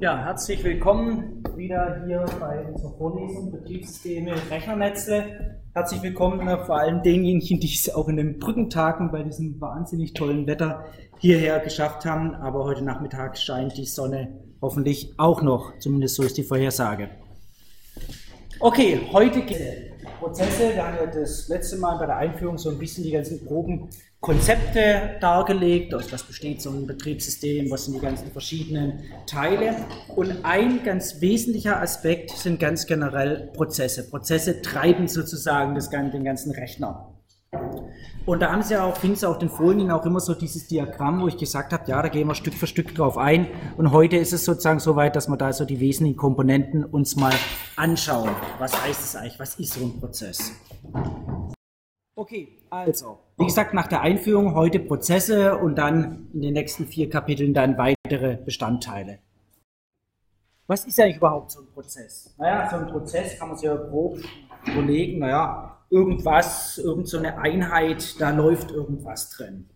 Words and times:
Ja, 0.00 0.16
herzlich 0.16 0.62
willkommen 0.62 1.42
wieder 1.56 2.04
hier 2.06 2.24
bei 2.38 2.64
unserer 2.68 2.96
Vorlesung 2.96 3.50
Betriebssysteme 3.50 4.32
Rechnernetze. 4.48 5.24
Herzlich 5.74 6.00
willkommen 6.04 6.46
äh, 6.46 6.64
vor 6.64 6.78
allem 6.78 7.02
denjenigen, 7.02 7.58
die 7.58 7.74
es 7.74 7.92
auch 7.92 8.06
in 8.06 8.16
den 8.16 8.38
Brückentagen 8.38 9.10
bei 9.10 9.24
diesem 9.24 9.60
wahnsinnig 9.60 10.14
tollen 10.14 10.46
Wetter 10.46 10.84
hierher 11.18 11.58
geschafft 11.58 12.04
haben. 12.04 12.36
Aber 12.36 12.62
heute 12.62 12.84
Nachmittag 12.84 13.36
scheint 13.36 13.76
die 13.76 13.86
Sonne 13.86 14.40
hoffentlich 14.62 15.14
auch 15.16 15.42
noch, 15.42 15.76
zumindest 15.80 16.14
so 16.14 16.22
ist 16.22 16.38
die 16.38 16.44
Vorhersage. 16.44 17.08
Okay, 18.60 19.00
heute 19.12 19.40
geht 19.42 19.58
es 19.58 19.87
Prozesse. 20.18 20.74
Wir 20.74 20.86
haben 20.86 20.96
ja 20.96 21.06
das 21.06 21.48
letzte 21.48 21.76
Mal 21.76 21.96
bei 21.98 22.06
der 22.06 22.16
Einführung 22.16 22.58
so 22.58 22.70
ein 22.70 22.78
bisschen 22.78 23.04
die 23.04 23.12
ganzen 23.12 23.44
groben 23.44 23.88
Konzepte 24.20 25.16
dargelegt, 25.20 25.94
aus 25.94 26.12
was 26.12 26.24
besteht 26.24 26.60
so 26.60 26.70
ein 26.70 26.86
Betriebssystem, 26.88 27.70
was 27.70 27.84
sind 27.84 27.94
die 27.94 28.00
ganzen 28.00 28.32
verschiedenen 28.32 29.04
Teile. 29.26 29.76
Und 30.16 30.44
ein 30.44 30.82
ganz 30.82 31.20
wesentlicher 31.20 31.80
Aspekt 31.80 32.32
sind 32.32 32.58
ganz 32.58 32.86
generell 32.86 33.50
Prozesse. 33.54 34.10
Prozesse 34.10 34.60
treiben 34.60 35.06
sozusagen 35.06 35.76
das, 35.76 35.90
den 35.90 36.24
ganzen 36.24 36.50
Rechner. 36.50 37.14
Und 38.28 38.40
da 38.40 38.52
haben 38.52 38.60
Sie 38.60 38.76
auch, 38.76 38.94
finden 38.94 39.16
Sie 39.16 39.26
auch 39.26 39.38
den 39.38 39.48
Folien 39.48 39.90
auch 39.90 40.04
immer 40.04 40.20
so 40.20 40.34
dieses 40.34 40.68
Diagramm, 40.68 41.22
wo 41.22 41.28
ich 41.28 41.38
gesagt 41.38 41.72
habe, 41.72 41.84
ja, 41.90 42.02
da 42.02 42.08
gehen 42.10 42.28
wir 42.28 42.34
Stück 42.34 42.52
für 42.52 42.66
Stück 42.66 42.94
drauf 42.94 43.16
ein. 43.16 43.46
Und 43.78 43.90
heute 43.90 44.18
ist 44.18 44.34
es 44.34 44.44
sozusagen 44.44 44.80
so 44.80 44.96
weit, 44.96 45.16
dass 45.16 45.28
wir 45.28 45.38
da 45.38 45.50
so 45.50 45.64
die 45.64 45.80
wesentlichen 45.80 46.18
Komponenten 46.18 46.84
uns 46.84 47.16
mal 47.16 47.32
anschauen. 47.76 48.28
Was 48.58 48.84
heißt 48.84 49.00
es 49.02 49.16
eigentlich? 49.16 49.40
Was 49.40 49.58
ist 49.58 49.72
so 49.72 49.82
ein 49.82 49.98
Prozess? 49.98 50.52
Okay, 52.16 52.48
also, 52.68 53.18
wie 53.38 53.46
gesagt, 53.46 53.72
nach 53.72 53.86
der 53.86 54.02
Einführung 54.02 54.54
heute 54.54 54.78
Prozesse 54.78 55.56
und 55.56 55.76
dann 55.76 56.28
in 56.34 56.42
den 56.42 56.52
nächsten 56.52 56.86
vier 56.86 57.08
Kapiteln 57.08 57.54
dann 57.54 57.78
weitere 57.78 58.36
Bestandteile. 58.36 59.20
Was 60.66 60.84
ist 60.84 61.00
eigentlich 61.00 61.16
überhaupt 61.16 61.52
so 61.52 61.60
ein 61.60 61.66
Prozess? 61.72 62.34
Naja, 62.36 62.68
so 62.68 62.76
ein 62.76 62.88
Prozess 62.88 63.38
kann 63.38 63.48
man 63.48 63.56
sich 63.56 63.66
ja 63.66 63.74
grob 63.74 64.18
überlegen, 64.66 65.20
naja, 65.20 65.77
irgendwas, 65.90 66.78
irgendeine 66.78 67.32
so 67.32 67.38
Einheit, 67.38 68.20
da 68.20 68.30
läuft 68.30 68.70
irgendwas 68.70 69.30
drin. 69.30 69.68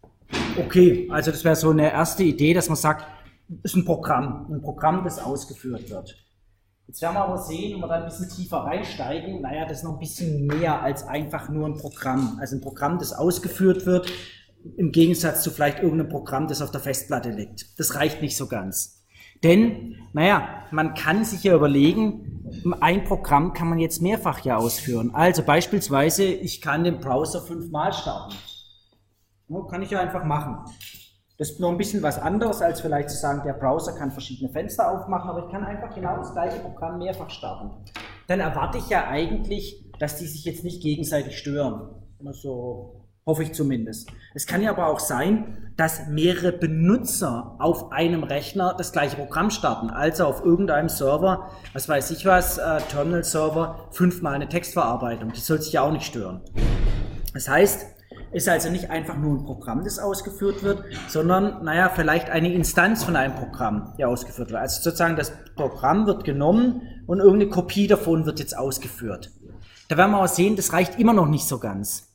Okay, 0.59 1.09
also 1.11 1.31
das 1.31 1.45
wäre 1.45 1.57
so 1.57 1.71
eine 1.71 1.91
erste 1.93 2.23
Idee, 2.23 2.55
dass 2.55 2.69
man 2.69 2.77
sagt, 2.77 3.07
ist 3.63 3.77
ein 3.77 3.85
Programm, 3.85 4.51
ein 4.51 4.63
Programm, 4.63 5.05
das 5.05 5.19
ausgeführt 5.19 5.91
wird. 5.91 6.17
Jetzt 6.87 7.01
werden 7.01 7.15
wir 7.15 7.25
aber 7.25 7.39
sehen, 7.39 7.75
wenn 7.75 7.81
wir 7.81 7.89
da 7.89 7.95
ein 7.95 8.05
bisschen 8.05 8.29
tiefer 8.29 8.59
reinsteigen, 8.59 9.41
naja, 9.41 9.65
das 9.65 9.79
ist 9.79 9.85
noch 9.85 9.95
ein 9.95 9.99
bisschen 9.99 10.47
mehr 10.47 10.83
als 10.83 11.07
einfach 11.07 11.49
nur 11.49 11.67
ein 11.67 11.77
Programm. 11.77 12.39
Also 12.41 12.57
ein 12.57 12.61
Programm, 12.61 12.99
das 12.99 13.13
ausgeführt 13.13 13.87
wird, 13.87 14.13
im 14.77 14.93
Gegensatz 14.93 15.43
zu 15.43 15.51
vielleicht 15.51 15.79
irgendeinem 15.79 16.11
Programm, 16.11 16.49
das 16.49 16.63
auf 16.63 16.71
der 16.71 16.81
Festplatte 16.81 17.31
liegt. 17.31 17.79
Das 17.79 17.95
reicht 17.95 18.21
nicht 18.21 18.37
so 18.37 18.47
ganz. 18.47 19.02
Denn, 19.43 19.97
naja, 20.13 20.67
man 20.71 20.95
kann 20.95 21.25
sich 21.25 21.45
ja 21.45 21.55
überlegen, 21.55 22.33
ein 22.81 23.05
Programm 23.05 23.53
kann 23.53 23.69
man 23.69 23.79
jetzt 23.79 24.03
mehrfach 24.03 24.41
ja 24.41 24.57
ausführen. 24.57 25.15
Also 25.15 25.43
beispielsweise, 25.43 26.25
ich 26.25 26.61
kann 26.61 26.85
den 26.85 26.99
Browser 26.99 27.41
fünfmal 27.41 27.93
starten. 27.93 28.35
Kann 29.71 29.83
ich 29.83 29.91
ja 29.91 30.01
einfach 30.01 30.25
machen. 30.25 30.59
Das 31.39 31.51
ist 31.51 31.61
noch 31.61 31.71
ein 31.71 31.77
bisschen 31.77 32.03
was 32.03 32.19
anderes, 32.19 32.63
als 32.63 32.81
vielleicht 32.81 33.11
zu 33.11 33.17
sagen, 33.17 33.43
der 33.45 33.55
Browser 33.55 33.93
kann 33.93 34.13
verschiedene 34.13 34.51
Fenster 34.51 34.91
aufmachen, 34.91 35.29
aber 35.29 35.47
ich 35.47 35.53
kann 35.53 35.65
einfach 35.65 35.95
genau 35.95 36.17
das 36.17 36.33
gleiche 36.33 36.61
Programm 36.61 36.99
mehrfach 36.99 37.31
starten. 37.31 37.71
Dann 38.29 38.41
erwarte 38.41 38.79
ich 38.79 38.89
ja 38.89 39.09
eigentlich, 39.09 39.91
dass 39.99 40.17
die 40.17 40.27
sich 40.27 40.45
jetzt 40.45 40.63
nicht 40.63 40.83
gegenseitig 40.83 41.37
stören. 41.37 41.91
Also 42.25 43.02
hoffe 43.27 43.45
ich 43.45 43.53
zumindest. 43.53 44.11
Es 44.35 44.47
kann 44.47 44.63
ja 44.63 44.71
aber 44.71 44.89
auch 44.89 44.99
sein, 44.99 45.73
dass 45.77 46.09
mehrere 46.09 46.53
Benutzer 46.53 47.57
auf 47.59 47.93
einem 47.93 48.25
Rechner 48.25 48.75
das 48.77 48.93
gleiche 48.93 49.17
Programm 49.17 49.51
starten, 49.51 49.91
also 49.91 50.25
auf 50.25 50.45
irgendeinem 50.45 50.89
Server, 50.89 51.51
was 51.73 51.89
weiß 51.89 52.11
ich 52.11 52.27
was, 52.27 52.59
äh, 52.59 52.79
Terminal-Server, 52.91 53.89
fünfmal 53.91 54.35
eine 54.35 54.49
Textverarbeitung. 54.49 55.33
Die 55.33 55.41
soll 55.41 55.63
sich 55.63 55.73
ja 55.73 55.83
auch 55.83 55.93
nicht 55.93 56.05
stören. 56.05 56.41
Das 57.33 57.49
heißt, 57.49 57.87
ist 58.33 58.49
also 58.49 58.71
nicht 58.71 58.91
einfach 58.91 59.17
nur 59.17 59.39
ein 59.39 59.45
Programm, 59.45 59.85
das 59.85 59.99
ausgeführt 59.99 60.63
wird, 60.63 60.85
sondern, 61.09 61.65
naja, 61.65 61.91
vielleicht 61.95 62.31
eine 62.31 62.53
Instanz 62.53 63.05
von 63.05 63.15
einem 63.15 63.35
Programm, 63.35 63.95
die 63.99 64.05
ausgeführt 64.05 64.51
wird. 64.51 64.61
Also 64.61 64.83
sozusagen 64.83 65.17
das 65.17 65.33
Programm 65.55 66.07
wird 66.07 66.25
genommen 66.25 66.83
und 67.07 67.21
irgendeine 67.21 67.51
Kopie 67.51 67.87
davon 67.87 68.25
wird 68.25 68.41
jetzt 68.41 68.57
ausgeführt. 68.57 69.31
Da 69.89 69.97
werden 69.99 70.13
wir 70.13 70.23
auch 70.23 70.29
sehen, 70.29 70.57
das 70.57 70.73
reicht 70.73 70.99
immer 70.99 71.13
noch 71.13 71.29
nicht 71.29 71.47
so 71.47 71.59
ganz. 71.59 72.12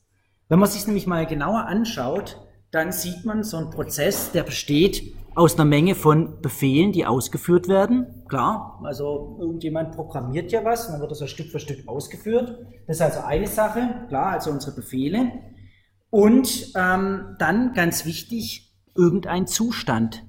Wenn 0.50 0.60
man 0.60 0.70
sich 0.70 0.86
nämlich 0.88 1.08
mal 1.08 1.26
genauer 1.26 1.66
anschaut, 1.66 2.42
dann 2.72 2.92
sieht 2.92 3.26
man 3.26 3.44
so 3.44 3.58
einen 3.58 3.70
Prozess, 3.70 4.32
der 4.32 4.44
besteht 4.44 5.14
aus 5.36 5.56
einer 5.56 5.66
Menge 5.66 5.94
von 5.94 6.42
Befehlen, 6.42 6.92
die 6.94 7.06
ausgeführt 7.06 7.68
werden. 7.68 8.24
Klar, 8.28 8.80
also 8.84 9.38
irgendjemand 9.40 9.96
programmiert 9.96 10.52
ja 10.52 10.64
was, 10.64 10.86
und 10.86 10.94
dann 10.94 11.02
wird 11.02 11.12
das 11.12 11.20
so 11.20 11.28
Stück 11.28 11.48
für 11.48 11.60
Stück 11.60 11.88
ausgeführt. 11.88 12.66
Das 12.88 12.98
ist 12.98 13.02
also 13.02 13.20
eine 13.20 13.48
Sache, 13.48 14.06
klar, 14.08 14.32
also 14.32 14.50
unsere 14.50 14.76
Befehle. 14.76 15.32
Und 16.10 16.72
ähm, 16.76 17.36
dann 17.40 17.74
ganz 17.74 18.06
wichtig, 18.06 18.74
irgendein 18.96 19.48
Zustand. 19.48 20.24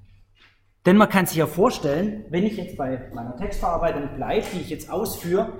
Denn 0.85 0.97
man 0.97 1.09
kann 1.09 1.27
sich 1.27 1.37
ja 1.37 1.47
vorstellen, 1.47 2.25
wenn 2.31 2.45
ich 2.45 2.57
jetzt 2.57 2.77
bei 2.77 3.11
meiner 3.15 3.37
Textverarbeitung 3.37 4.17
bleibe, 4.17 4.47
die 4.53 4.61
ich 4.61 4.71
jetzt 4.71 4.91
ausführe, 4.91 5.53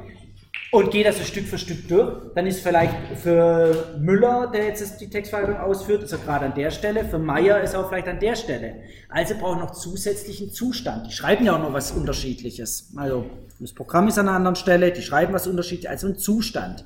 und 0.71 0.91
gehe 0.91 1.03
das 1.03 1.17
so 1.17 1.25
Stück 1.25 1.47
für 1.47 1.57
Stück 1.57 1.89
durch, 1.89 2.35
dann 2.35 2.47
ist 2.47 2.61
vielleicht 2.61 2.95
für 3.17 3.97
Müller, 3.99 4.51
der 4.53 4.67
jetzt 4.67 5.01
die 5.01 5.09
Textverarbeitung 5.09 5.61
ausführt, 5.61 6.03
ist 6.03 6.13
er 6.13 6.19
gerade 6.19 6.47
an 6.47 6.55
der 6.55 6.71
Stelle, 6.71 7.05
für 7.05 7.19
Meier 7.19 7.61
ist 7.63 7.73
er 7.73 7.81
auch 7.81 7.89
vielleicht 7.89 8.09
an 8.09 8.21
der 8.21 8.37
Stelle. 8.37 8.75
Also 9.09 9.35
braucht 9.35 9.61
noch 9.61 9.73
zusätzlichen 9.73 10.51
Zustand. 10.51 11.07
Die 11.07 11.13
schreiben 11.13 11.47
ja 11.47 11.57
auch 11.57 11.61
noch 11.61 11.73
was 11.73 11.93
Unterschiedliches. 11.93 12.93
Also 12.97 13.25
das 13.59 13.73
Programm 13.73 14.09
ist 14.09 14.19
an 14.19 14.29
einer 14.29 14.37
anderen 14.37 14.57
Stelle, 14.57 14.93
die 14.93 15.03
schreiben 15.03 15.33
was 15.33 15.47
Unterschiedliches, 15.47 15.91
also 15.91 16.09
ein 16.09 16.19
Zustand. 16.19 16.85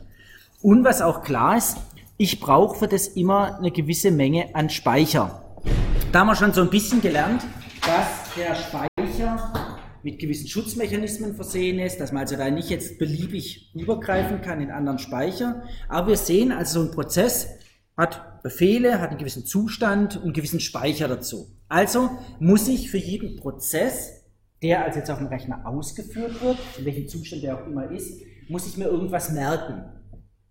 Und 0.60 0.84
was 0.84 1.02
auch 1.02 1.22
klar 1.22 1.56
ist, 1.56 1.76
ich 2.18 2.38
brauche 2.38 2.78
für 2.78 2.88
das 2.88 3.08
immer 3.08 3.58
eine 3.58 3.72
gewisse 3.72 4.12
Menge 4.12 4.54
an 4.54 4.70
Speicher. 4.70 5.42
Da 6.12 6.20
haben 6.20 6.28
wir 6.28 6.36
schon 6.36 6.52
so 6.52 6.60
ein 6.60 6.70
bisschen 6.70 7.00
gelernt, 7.00 7.42
dass 7.80 8.32
der 8.36 8.54
Speicher 8.54 9.01
mit 10.02 10.18
gewissen 10.18 10.48
Schutzmechanismen 10.48 11.34
versehen 11.34 11.78
ist, 11.78 12.00
dass 12.00 12.12
man 12.12 12.22
also 12.22 12.36
da 12.36 12.50
nicht 12.50 12.70
jetzt 12.70 12.98
beliebig 12.98 13.72
übergreifen 13.74 14.40
kann 14.40 14.60
in 14.60 14.70
anderen 14.70 14.98
Speicher. 14.98 15.62
Aber 15.88 16.08
wir 16.08 16.16
sehen 16.16 16.52
also 16.52 16.80
so 16.80 16.88
ein 16.88 16.94
Prozess 16.94 17.48
hat 17.96 18.42
Befehle, 18.42 19.00
hat 19.00 19.10
einen 19.10 19.18
gewissen 19.18 19.44
Zustand 19.44 20.16
und 20.16 20.24
einen 20.24 20.32
gewissen 20.32 20.60
Speicher 20.60 21.08
dazu. 21.08 21.54
Also 21.68 22.10
muss 22.40 22.66
ich 22.68 22.90
für 22.90 22.98
jeden 22.98 23.36
Prozess, 23.36 24.24
der 24.62 24.84
also 24.84 24.98
jetzt 24.98 25.10
auf 25.10 25.18
dem 25.18 25.28
Rechner 25.28 25.66
ausgeführt 25.66 26.42
wird, 26.42 26.58
in 26.78 26.84
welchem 26.84 27.08
Zustand 27.08 27.42
der 27.42 27.56
auch 27.56 27.66
immer 27.66 27.90
ist, 27.90 28.20
muss 28.48 28.66
ich 28.66 28.76
mir 28.76 28.86
irgendwas 28.86 29.30
merken. 29.30 29.84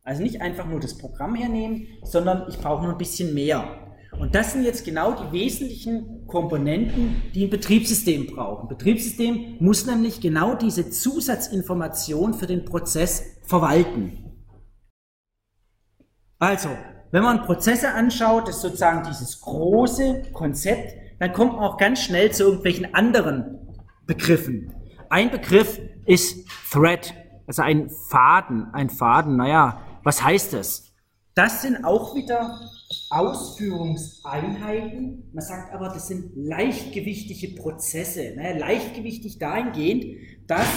Also 0.03 0.23
nicht 0.23 0.41
einfach 0.41 0.66
nur 0.66 0.79
das 0.79 0.97
Programm 0.97 1.35
hernehmen, 1.35 1.88
sondern 2.03 2.47
ich 2.50 2.57
brauche 2.57 2.83
noch 2.83 2.94
ein 2.94 2.97
bisschen 2.97 3.33
mehr. 3.33 3.81
Und 4.19 4.35
das 4.35 4.53
sind 4.53 4.63
jetzt 4.63 4.85
genau 4.85 5.13
die 5.13 5.31
wesentlichen 5.31 6.27
Komponenten, 6.27 7.22
die 7.33 7.45
ein 7.45 7.49
Betriebssystem 7.49 8.27
braucht. 8.27 8.63
Ein 8.63 8.67
Betriebssystem 8.67 9.57
muss 9.59 9.85
nämlich 9.85 10.22
genau 10.22 10.55
diese 10.55 10.89
Zusatzinformation 10.89 12.33
für 12.33 12.47
den 12.47 12.66
Prozess 12.66 13.23
verwalten. 13.44 14.45
Also, 16.39 16.69
wenn 17.11 17.23
man 17.23 17.44
Prozesse 17.44 17.94
anschaut, 17.94 18.47
das 18.47 18.55
ist 18.57 18.61
sozusagen 18.61 19.03
dieses 19.07 19.41
große 19.41 20.31
Konzept, 20.33 20.94
dann 21.19 21.33
kommt 21.33 21.53
man 21.53 21.63
auch 21.63 21.77
ganz 21.77 22.01
schnell 22.01 22.31
zu 22.31 22.44
irgendwelchen 22.44 22.94
anderen 22.94 23.59
Begriffen. 24.07 24.73
Ein 25.09 25.29
Begriff 25.29 25.79
ist 26.05 26.47
Thread, 26.71 27.13
also 27.47 27.61
ein 27.61 27.89
Faden, 27.89 28.73
ein 28.73 28.89
Faden, 28.89 29.35
naja, 29.35 29.81
was 30.03 30.23
heißt 30.23 30.53
das? 30.53 30.91
Das 31.35 31.61
sind 31.61 31.85
auch 31.85 32.16
wieder 32.16 32.59
Ausführungseinheiten. 33.09 35.29
Man 35.34 35.44
sagt 35.44 35.74
aber, 35.74 35.90
das 35.90 36.07
sind 36.07 36.31
leichtgewichtige 36.35 37.56
Prozesse. 37.56 38.34
Naja, 38.35 38.56
leichtgewichtig 38.57 39.39
dahingehend, 39.39 40.06
dass 40.48 40.68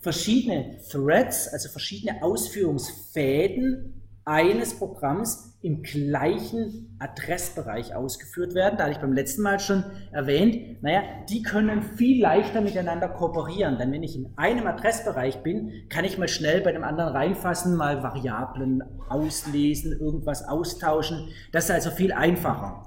verschiedene 0.00 0.78
Threads, 0.90 1.48
also 1.48 1.68
verschiedene 1.68 2.22
Ausführungsfäden 2.22 3.97
eines 4.28 4.74
Programms 4.74 5.56
im 5.62 5.82
gleichen 5.82 6.94
Adressbereich 6.98 7.94
ausgeführt 7.94 8.54
werden. 8.54 8.76
Da 8.76 8.84
hatte 8.84 8.92
ich 8.92 8.98
beim 8.98 9.14
letzten 9.14 9.40
Mal 9.40 9.58
schon 9.58 9.84
erwähnt, 10.12 10.82
naja, 10.82 11.02
die 11.30 11.42
können 11.42 11.82
viel 11.82 12.20
leichter 12.20 12.60
miteinander 12.60 13.08
kooperieren. 13.08 13.78
Denn 13.78 13.90
wenn 13.90 14.02
ich 14.02 14.16
in 14.16 14.30
einem 14.36 14.66
Adressbereich 14.66 15.42
bin, 15.42 15.72
kann 15.88 16.04
ich 16.04 16.18
mal 16.18 16.28
schnell 16.28 16.60
bei 16.60 16.72
dem 16.72 16.84
anderen 16.84 17.14
reinfassen, 17.14 17.74
mal 17.74 18.02
Variablen 18.02 18.84
auslesen, 19.08 19.98
irgendwas 19.98 20.46
austauschen. 20.46 21.30
Das 21.50 21.64
ist 21.64 21.70
also 21.70 21.90
viel 21.90 22.12
einfacher. 22.12 22.82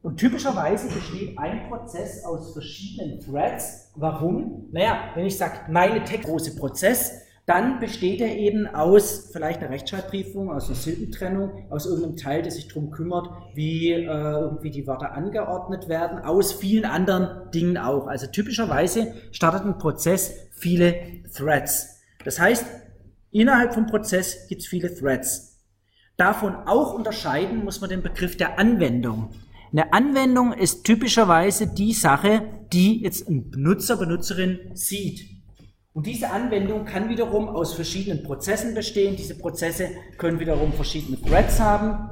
Und 0.00 0.16
typischerweise 0.16 0.88
besteht 0.88 1.38
ein 1.38 1.68
Prozess 1.68 2.24
aus 2.24 2.54
verschiedenen 2.54 3.20
Threads. 3.20 3.92
Warum? 3.96 4.70
Naja, 4.72 5.10
wenn 5.14 5.26
ich 5.26 5.36
sage, 5.36 5.70
meine 5.70 6.02
Text 6.04 6.26
große 6.26 6.56
Prozess, 6.56 7.20
dann 7.50 7.80
besteht 7.80 8.20
er 8.20 8.36
eben 8.36 8.68
aus 8.68 9.30
vielleicht 9.32 9.60
einer 9.60 9.70
Rechtschreibprüfung, 9.70 10.52
aus 10.52 10.66
einer 10.66 10.76
Silbentrennung, 10.76 11.66
aus 11.68 11.84
irgendeinem 11.84 12.16
Teil, 12.16 12.42
der 12.42 12.52
sich 12.52 12.68
darum 12.68 12.92
kümmert, 12.92 13.28
wie 13.54 13.90
äh, 13.90 14.04
irgendwie 14.04 14.70
die 14.70 14.86
Wörter 14.86 15.14
angeordnet 15.14 15.88
werden, 15.88 16.20
aus 16.20 16.52
vielen 16.52 16.84
anderen 16.84 17.50
Dingen 17.50 17.76
auch. 17.76 18.06
Also 18.06 18.28
typischerweise 18.28 19.14
startet 19.32 19.64
ein 19.64 19.78
Prozess 19.78 20.32
viele 20.52 20.94
Threads. 21.34 22.00
Das 22.24 22.38
heißt, 22.38 22.66
innerhalb 23.32 23.74
vom 23.74 23.88
Prozess 23.88 24.46
gibt 24.46 24.62
es 24.62 24.68
viele 24.68 24.94
Threads. 24.94 25.58
Davon 26.16 26.54
auch 26.54 26.94
unterscheiden 26.94 27.64
muss 27.64 27.80
man 27.80 27.90
den 27.90 28.02
Begriff 28.02 28.36
der 28.36 28.60
Anwendung. 28.60 29.30
Eine 29.72 29.92
Anwendung 29.92 30.52
ist 30.52 30.84
typischerweise 30.84 31.66
die 31.66 31.94
Sache, 31.94 32.42
die 32.72 33.02
jetzt 33.02 33.28
ein 33.28 33.50
Benutzer, 33.50 33.96
Benutzerin 33.96 34.70
sieht. 34.74 35.39
Und 35.92 36.06
diese 36.06 36.30
Anwendung 36.30 36.84
kann 36.84 37.08
wiederum 37.08 37.48
aus 37.48 37.74
verschiedenen 37.74 38.22
Prozessen 38.22 38.74
bestehen. 38.74 39.16
Diese 39.16 39.36
Prozesse 39.36 39.88
können 40.18 40.38
wiederum 40.38 40.72
verschiedene 40.72 41.20
Threads 41.20 41.58
haben. 41.58 42.10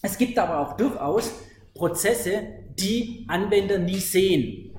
Es 0.00 0.16
gibt 0.16 0.38
aber 0.38 0.60
auch 0.60 0.78
durchaus 0.78 1.34
Prozesse, 1.74 2.40
die 2.78 3.26
Anwender 3.28 3.78
nie 3.78 3.98
sehen. 3.98 4.70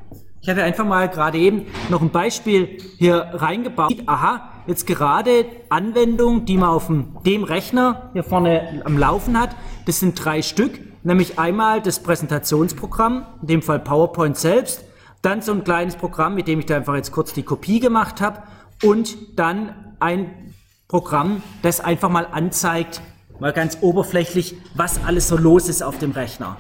Ich 0.42 0.50
habe 0.50 0.64
einfach 0.64 0.86
mal 0.86 1.10
gerade 1.10 1.38
eben 1.38 1.68
noch 1.90 2.02
ein 2.02 2.10
Beispiel 2.10 2.78
hier 2.98 3.18
reingebaut. 3.34 3.94
Aha, 4.08 4.50
jetzt 4.66 4.88
gerade 4.88 5.46
Anwendung, 5.70 6.46
die 6.46 6.58
man 6.58 6.70
auf 6.70 6.88
dem, 6.88 7.18
dem 7.24 7.44
Rechner 7.44 8.10
hier 8.14 8.24
vorne 8.24 8.82
am 8.84 8.98
Laufen 8.98 9.40
hat. 9.40 9.56
Das 9.86 10.00
sind 10.00 10.16
drei 10.24 10.42
Stück, 10.42 10.80
nämlich 11.04 11.38
einmal 11.38 11.82
das 11.82 12.00
Präsentationsprogramm, 12.00 13.28
in 13.42 13.48
dem 13.48 13.62
Fall 13.62 13.80
PowerPoint 13.80 14.38
selbst, 14.38 14.86
dann 15.22 15.42
so 15.42 15.52
ein 15.52 15.64
kleines 15.64 15.96
Programm, 15.96 16.36
mit 16.36 16.48
dem 16.48 16.60
ich 16.60 16.66
da 16.66 16.78
einfach 16.78 16.96
jetzt 16.96 17.12
kurz 17.12 17.34
die 17.34 17.44
Kopie 17.44 17.80
gemacht 17.80 18.22
habe 18.22 18.44
und 18.84 19.18
dann 19.38 19.74
ein 20.00 20.54
Programm, 20.88 21.44
das 21.62 21.82
einfach 21.82 22.10
mal 22.10 22.28
anzeigt, 22.32 23.02
mal 23.40 23.54
ganz 23.54 23.78
oberflächlich, 23.82 24.56
was 24.76 25.04
alles 25.04 25.28
so 25.28 25.38
los 25.38 25.70
ist 25.70 25.82
auf 25.82 25.98
dem 26.00 26.12
Rechner. 26.12 26.58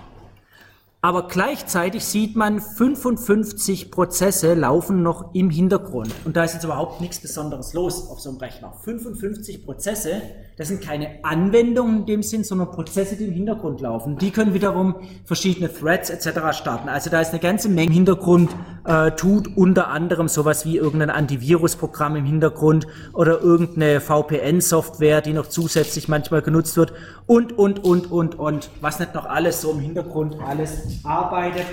Aber 1.01 1.29
gleichzeitig 1.29 2.03
sieht 2.03 2.35
man, 2.35 2.59
55 2.59 3.89
Prozesse 3.89 4.53
laufen 4.53 5.01
noch 5.01 5.33
im 5.33 5.49
Hintergrund. 5.49 6.13
Und 6.25 6.35
da 6.35 6.43
ist 6.43 6.55
jetzt 6.55 6.65
überhaupt 6.65 6.99
nichts 6.99 7.21
Besonderes 7.21 7.73
los 7.73 8.09
auf 8.09 8.19
so 8.19 8.31
einem 8.31 8.39
Rechner. 8.39 8.73
55 8.83 9.63
Prozesse, 9.63 10.21
das 10.57 10.67
sind 10.67 10.81
keine 10.81 11.23
Anwendungen 11.23 11.99
in 11.99 12.05
dem 12.05 12.21
Sinn, 12.21 12.43
sondern 12.43 12.71
Prozesse, 12.71 13.15
die 13.15 13.27
im 13.27 13.31
Hintergrund 13.31 13.79
laufen. 13.79 14.17
Die 14.17 14.29
können 14.29 14.53
wiederum 14.53 14.95
verschiedene 15.23 15.73
Threads 15.73 16.09
etc. 16.09 16.51
starten. 16.51 16.89
Also 16.89 17.09
da 17.09 17.21
ist 17.21 17.29
eine 17.29 17.39
ganze 17.39 17.69
Menge 17.69 17.87
im 17.87 17.93
Hintergrund, 17.93 18.53
äh, 18.83 19.11
tut 19.11 19.55
unter 19.55 19.87
anderem 19.87 20.27
sowas 20.27 20.65
wie 20.65 20.75
irgendein 20.75 21.11
Antivirusprogramm 21.11 22.17
im 22.17 22.25
Hintergrund 22.25 22.87
oder 23.13 23.39
irgendeine 23.39 24.01
VPN-Software, 24.01 25.21
die 25.21 25.31
noch 25.31 25.47
zusätzlich 25.47 26.09
manchmal 26.09 26.41
genutzt 26.41 26.75
wird 26.75 26.91
und, 27.25 27.57
und, 27.57 27.85
und, 27.85 28.11
und, 28.11 28.37
und. 28.37 28.69
Was 28.81 28.99
nicht 28.99 29.15
noch 29.15 29.27
alles 29.27 29.61
so 29.61 29.71
im 29.71 29.79
Hintergrund 29.79 30.35
alles 30.45 30.88
arbeitet. 31.03 31.65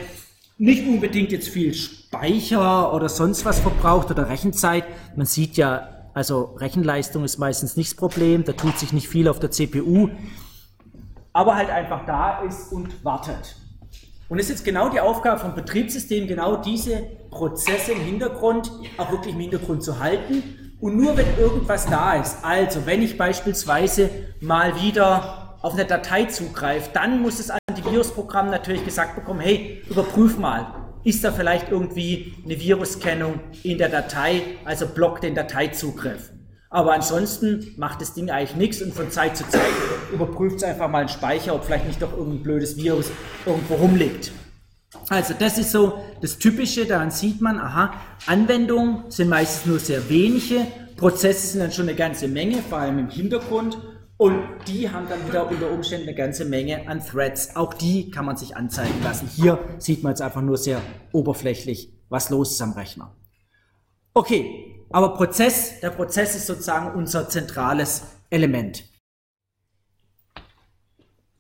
Nicht 0.59 0.87
unbedingt 0.87 1.33
jetzt 1.33 1.49
viel 1.49 1.75
Speicher 1.75 2.93
oder 2.95 3.09
sonst 3.09 3.45
was 3.45 3.61
verbraucht 3.61 4.11
oder 4.11 4.29
Rechenzeit. 4.29 4.85
Man 5.17 5.27
sieht 5.27 5.57
ja, 5.57 5.89
also 6.15 6.57
Rechenleistung 6.57 7.25
ist 7.25 7.39
meistens 7.39 7.77
nicht 7.77 7.91
das 7.91 7.97
Problem, 7.97 8.45
da 8.45 8.53
tut 8.53 8.79
sich 8.79 8.93
nicht 8.93 9.09
viel 9.09 9.29
auf 9.29 9.39
der 9.39 9.51
CPU, 9.51 10.09
aber 11.37 11.55
halt 11.55 11.69
einfach 11.69 12.07
da 12.07 12.41
ist 12.41 12.73
und 12.73 13.05
wartet. 13.05 13.57
Und 14.31 14.39
es 14.39 14.47
ist 14.47 14.51
jetzt 14.51 14.65
genau 14.65 14.89
die 14.89 15.01
Aufgabe 15.01 15.39
vom 15.39 15.55
Betriebssystem, 15.55 16.27
genau 16.27 16.57
diese 16.57 17.03
Prozesse 17.31 17.93
im 17.93 18.01
Hintergrund 18.01 18.73
auch 18.97 19.13
wirklich 19.13 19.35
im 19.35 19.41
Hintergrund 19.41 19.83
zu 19.85 19.99
halten. 19.99 20.43
Und 20.81 20.97
nur 20.97 21.17
wenn 21.17 21.27
irgendwas 21.39 21.85
da 21.87 22.15
ist, 22.15 22.39
also 22.43 22.87
wenn 22.87 23.03
ich 23.03 23.19
beispielsweise 23.19 24.09
mal 24.41 24.81
wieder 24.81 25.59
auf 25.61 25.75
eine 25.75 25.85
Datei 25.85 26.25
zugreife, 26.25 26.91
dann 26.95 27.21
muss 27.21 27.37
das 27.37 27.51
Antivirusprogramm 27.96 28.50
natürlich 28.50 28.84
gesagt 28.84 29.14
bekommen, 29.14 29.40
hey, 29.40 29.82
überprüf 29.88 30.37
mal, 30.37 30.66
ist 31.04 31.25
da 31.25 31.32
vielleicht 31.32 31.70
irgendwie 31.70 32.34
eine 32.44 32.60
Viruskennung 32.60 33.40
in 33.62 33.78
der 33.78 33.88
Datei, 33.88 34.43
also 34.64 34.87
blockt 34.87 35.22
den 35.22 35.34
Dateizugriff. 35.34 36.31
Aber 36.69 36.93
ansonsten 36.93 37.72
macht 37.78 38.02
das 38.02 38.12
Ding 38.12 38.28
eigentlich 38.28 38.56
nichts 38.56 38.82
und 38.82 38.93
von 38.93 39.10
Zeit 39.10 39.37
zu 39.37 39.48
Zeit 39.48 39.62
überprüft 40.12 40.56
es 40.56 40.62
einfach 40.64 40.90
mal 40.90 40.98
einen 40.98 41.08
Speicher, 41.08 41.54
ob 41.54 41.64
vielleicht 41.64 41.87
nicht 41.87 42.02
doch 42.02 42.12
irgendein 42.12 42.43
blödes 42.43 42.76
Virus 42.76 43.10
irgendwo 43.46 43.75
rumliegt. 43.75 44.32
Also 45.08 45.32
das 45.38 45.56
ist 45.56 45.72
so 45.72 46.02
das 46.20 46.38
Typische, 46.38 46.84
daran 46.84 47.10
sieht 47.10 47.40
man, 47.40 47.58
aha, 47.58 47.94
Anwendungen 48.26 49.04
sind 49.10 49.28
meistens 49.28 49.66
nur 49.66 49.78
sehr 49.78 50.08
wenige, 50.10 50.66
Prozesse 50.96 51.46
sind 51.46 51.60
dann 51.60 51.72
schon 51.72 51.88
eine 51.88 51.96
ganze 51.96 52.28
Menge, 52.28 52.58
vor 52.69 52.78
allem 52.78 52.98
im 52.98 53.08
Hintergrund 53.08 53.78
und 54.19 54.43
die 54.67 54.91
haben 54.91 55.09
dann 55.09 55.27
wieder 55.27 55.49
unter 55.49 55.71
Umständen 55.71 56.09
eine 56.09 56.17
ganze 56.17 56.45
Menge 56.45 56.89
an 56.89 57.05
Threads. 57.05 57.55
Auch 57.55 57.75
die 57.75 58.11
kann 58.11 58.25
man 58.25 58.37
sich 58.37 58.57
anzeigen 58.57 59.03
lassen. 59.03 59.29
Hier 59.29 59.59
sieht 59.79 60.03
man 60.03 60.13
jetzt 60.13 60.23
einfach 60.23 60.41
nur 60.43 60.57
sehr 60.57 60.81
oberflächlich, 61.13 61.93
was 62.09 62.31
los 62.31 62.53
ist 62.53 62.63
am 62.63 62.73
Rechner. 62.73 63.15
Okay, 64.15 64.87
aber 64.91 65.15
Prozess, 65.15 65.81
der 65.81 65.91
Prozess 65.91 66.35
ist 66.35 66.47
sozusagen 66.47 66.97
unser 66.97 67.29
zentrales 67.29 68.05
Element. 68.31 68.85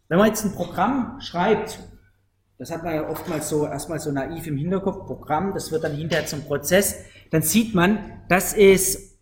Wenn 0.08 0.18
man 0.18 0.28
jetzt 0.28 0.44
ein 0.44 0.52
Programm 0.52 1.18
schreibt, 1.20 1.78
das 2.58 2.70
hat 2.70 2.84
man 2.84 2.94
ja 2.94 3.08
oftmals 3.08 3.48
so 3.48 3.66
erstmal 3.66 3.98
so 3.98 4.12
naiv 4.12 4.46
im 4.46 4.56
Hinterkopf, 4.56 5.06
Programm, 5.06 5.52
das 5.54 5.72
wird 5.72 5.84
dann 5.84 5.94
hinterher 5.94 6.26
zum 6.26 6.44
Prozess, 6.44 6.96
dann 7.30 7.42
sieht 7.42 7.74
man, 7.74 8.22
das 8.28 8.52
ist 8.52 9.18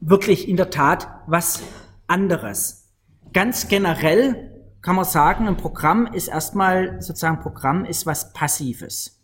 wirklich 0.00 0.48
in 0.48 0.56
der 0.56 0.70
Tat 0.70 1.08
was 1.26 1.62
anderes. 2.08 2.87
Ganz 3.32 3.68
generell 3.68 4.54
kann 4.80 4.96
man 4.96 5.04
sagen, 5.04 5.48
ein 5.48 5.56
Programm 5.56 6.06
ist 6.06 6.28
erstmal 6.28 7.02
sozusagen 7.02 7.40
Programm 7.40 7.84
ist 7.84 8.06
was 8.06 8.32
Passives. 8.32 9.20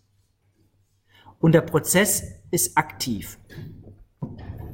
Und 1.38 1.52
der 1.52 1.62
Prozess 1.62 2.22
ist 2.50 2.76
aktiv. 2.76 3.38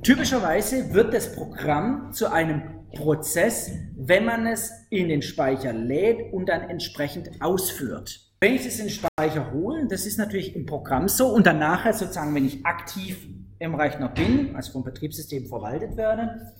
Typischerweise 0.02 0.94
wird 0.94 1.14
das 1.14 1.34
Programm 1.34 2.12
zu 2.12 2.32
einem 2.32 2.62
Prozess, 2.96 3.70
wenn 3.96 4.24
man 4.24 4.46
es 4.46 4.72
in 4.90 5.08
den 5.08 5.22
Speicher 5.22 5.72
lädt 5.72 6.32
und 6.32 6.48
dann 6.48 6.62
entsprechend 6.62 7.40
ausführt. 7.40 8.20
Wenn 8.40 8.54
ich 8.54 8.66
es 8.66 8.78
in 8.80 8.86
den 8.86 8.90
Speicher 8.90 9.52
hole, 9.52 9.86
das 9.86 10.06
ist 10.06 10.18
natürlich 10.18 10.56
im 10.56 10.66
Programm 10.66 11.08
so 11.08 11.28
und 11.28 11.46
dann 11.46 11.58
nachher 11.58 11.92
sozusagen, 11.92 12.34
wenn 12.34 12.46
ich 12.46 12.64
aktiv 12.64 13.28
im 13.58 13.74
Rechner 13.74 14.08
bin, 14.08 14.56
also 14.56 14.72
vom 14.72 14.82
Betriebssystem 14.82 15.46
verwaltet 15.46 15.96
werde, 15.96 16.52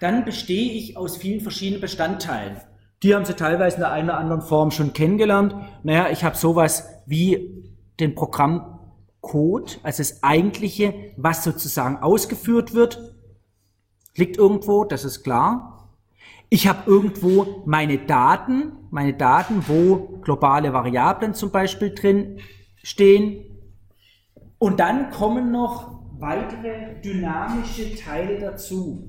dann 0.00 0.24
bestehe 0.24 0.72
ich 0.72 0.96
aus 0.96 1.16
vielen 1.16 1.40
verschiedenen 1.40 1.80
Bestandteilen. 1.80 2.58
Die 3.02 3.14
haben 3.14 3.24
Sie 3.24 3.34
teilweise 3.34 3.76
in 3.76 3.80
der 3.82 3.92
einen 3.92 4.08
oder 4.08 4.18
anderen 4.18 4.42
Form 4.42 4.70
schon 4.70 4.92
kennengelernt. 4.92 5.54
Naja, 5.82 6.08
ich 6.10 6.24
habe 6.24 6.36
sowas 6.36 6.88
wie 7.06 7.64
den 8.00 8.14
Programmcode, 8.14 9.80
also 9.82 9.98
das 9.98 10.22
eigentliche, 10.22 10.94
was 11.16 11.44
sozusagen 11.44 11.98
ausgeführt 11.98 12.74
wird, 12.74 13.14
liegt 14.14 14.38
irgendwo, 14.38 14.84
das 14.84 15.04
ist 15.04 15.22
klar. 15.22 15.94
Ich 16.48 16.68
habe 16.68 16.88
irgendwo 16.88 17.62
meine 17.66 17.98
Daten, 17.98 18.72
meine 18.90 19.14
Daten, 19.14 19.64
wo 19.66 20.20
globale 20.22 20.72
Variablen 20.72 21.34
zum 21.34 21.50
Beispiel 21.50 21.94
drin 21.94 22.38
stehen. 22.82 23.44
Und 24.58 24.80
dann 24.80 25.10
kommen 25.10 25.50
noch 25.50 25.96
weitere 26.18 27.00
dynamische 27.02 27.94
Teile 27.96 28.38
dazu. 28.38 29.06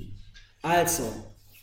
Also, 0.68 1.04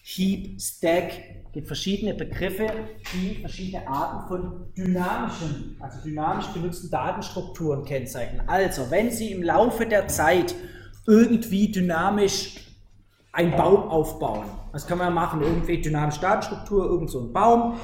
Heap, 0.02 0.58
Stack, 0.58 1.52
gibt 1.52 1.66
verschiedene 1.66 2.14
Begriffe, 2.14 2.66
die 3.12 3.34
verschiedene 3.34 3.86
Arten 3.86 4.28
von 4.28 4.74
dynamischen, 4.74 5.76
also 5.78 5.98
dynamisch 6.02 6.46
benutzten 6.46 6.90
Datenstrukturen 6.90 7.84
kennzeichnen. 7.84 8.48
Also, 8.48 8.90
wenn 8.90 9.10
Sie 9.10 9.30
im 9.32 9.42
Laufe 9.42 9.84
der 9.84 10.08
Zeit 10.08 10.54
irgendwie 11.06 11.70
dynamisch 11.70 12.66
einen 13.32 13.50
Baum 13.52 13.90
aufbauen, 13.90 14.46
das 14.72 14.86
kann 14.86 14.96
man 14.96 15.12
machen, 15.12 15.42
irgendwie 15.42 15.82
dynamische 15.82 16.22
Datenstruktur, 16.22 16.86
irgend 16.86 17.10
so 17.10 17.20
ein 17.20 17.32
Baum, 17.34 17.78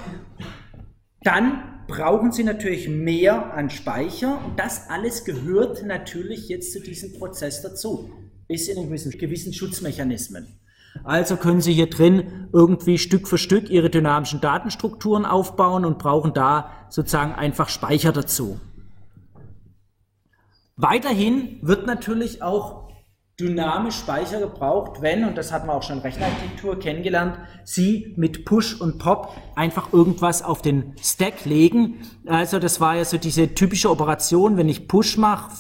dann 1.23 1.85
brauchen 1.87 2.33
Sie 2.33 2.45
natürlich 2.45 2.89
mehr 2.89 3.53
an 3.53 3.69
Speicher 3.69 4.41
und 4.47 4.59
das 4.59 4.89
alles 4.89 5.27
gehört 5.27 5.85
natürlich 5.85 6.49
jetzt 6.49 6.73
zu 6.73 6.81
diesem 6.81 7.13
Prozess 7.19 7.61
dazu, 7.61 8.11
ist 8.49 8.71
in 8.71 8.85
gewissen, 8.85 9.11
gewissen 9.13 9.53
Schutzmechanismen. 9.53 10.60
Also 11.05 11.37
können 11.37 11.61
Sie 11.61 11.73
hier 11.73 11.89
drin 11.89 12.49
irgendwie 12.53 12.99
Stück 12.99 13.29
für 13.29 13.39
Stück 13.39 13.71
Ihre 13.71 13.91
dynamischen 13.91 14.41
Datenstrukturen 14.41 15.25
aufbauen 15.25 15.85
und 15.85 15.99
brauchen 15.99 16.35
da 16.35 16.71
sozusagen 16.89 17.33
einfach 17.33 17.69
Speicher 17.69 18.13
dazu. 18.13 18.61
Weiterhin 20.77 21.59
wird 21.63 21.87
natürlich 21.87 22.43
auch 22.43 22.91
dynamisch 23.41 23.97
Speicher 23.97 24.41
gebraucht, 24.41 25.01
wenn, 25.01 25.25
und 25.25 25.37
das 25.39 25.53
hat 25.53 25.67
man 25.67 25.77
auch 25.77 25.83
schon 25.83 25.97
in 25.97 26.03
Rechenarchitektur 26.03 26.79
kennengelernt, 26.79 27.39
Sie 27.65 28.15
mit 28.17 28.45
Push 28.45 28.81
und 28.81 28.99
Pop 28.99 29.35
einfach 29.57 29.93
irgendwas 29.93 30.43
auf 30.43 30.63
den 30.63 30.95
Stack 31.03 31.47
legen. 31.47 32.01
Also 32.27 32.59
das 32.59 32.81
war 32.81 32.97
ja 32.97 33.05
so 33.05 33.17
diese 33.17 33.55
typische 33.55 33.91
Operation, 33.91 34.57
wenn 34.57 34.69
ich 34.69 34.89
Push 34.89 35.17
mache, 35.17 35.51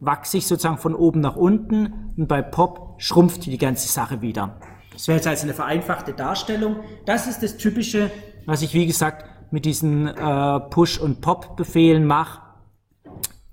wachse 0.00 0.38
ich 0.38 0.46
sozusagen 0.46 0.78
von 0.78 0.94
oben 0.94 1.20
nach 1.20 1.36
unten 1.36 2.12
und 2.16 2.26
bei 2.28 2.42
Pop 2.42 2.94
schrumpft 2.98 3.46
die 3.46 3.58
ganze 3.58 3.88
Sache 3.88 4.20
wieder. 4.20 4.60
Das 4.98 5.06
wäre 5.06 5.18
jetzt 5.18 5.28
also 5.28 5.44
eine 5.44 5.54
vereinfachte 5.54 6.12
Darstellung. 6.12 6.80
Das 7.06 7.28
ist 7.28 7.40
das 7.40 7.56
Typische, 7.56 8.10
was 8.46 8.62
ich 8.62 8.74
wie 8.74 8.84
gesagt 8.84 9.26
mit 9.52 9.64
diesen 9.64 10.08
äh, 10.08 10.12
Push- 10.70 10.98
und 10.98 11.20
Pop-Befehlen 11.20 12.04
mache. 12.04 12.42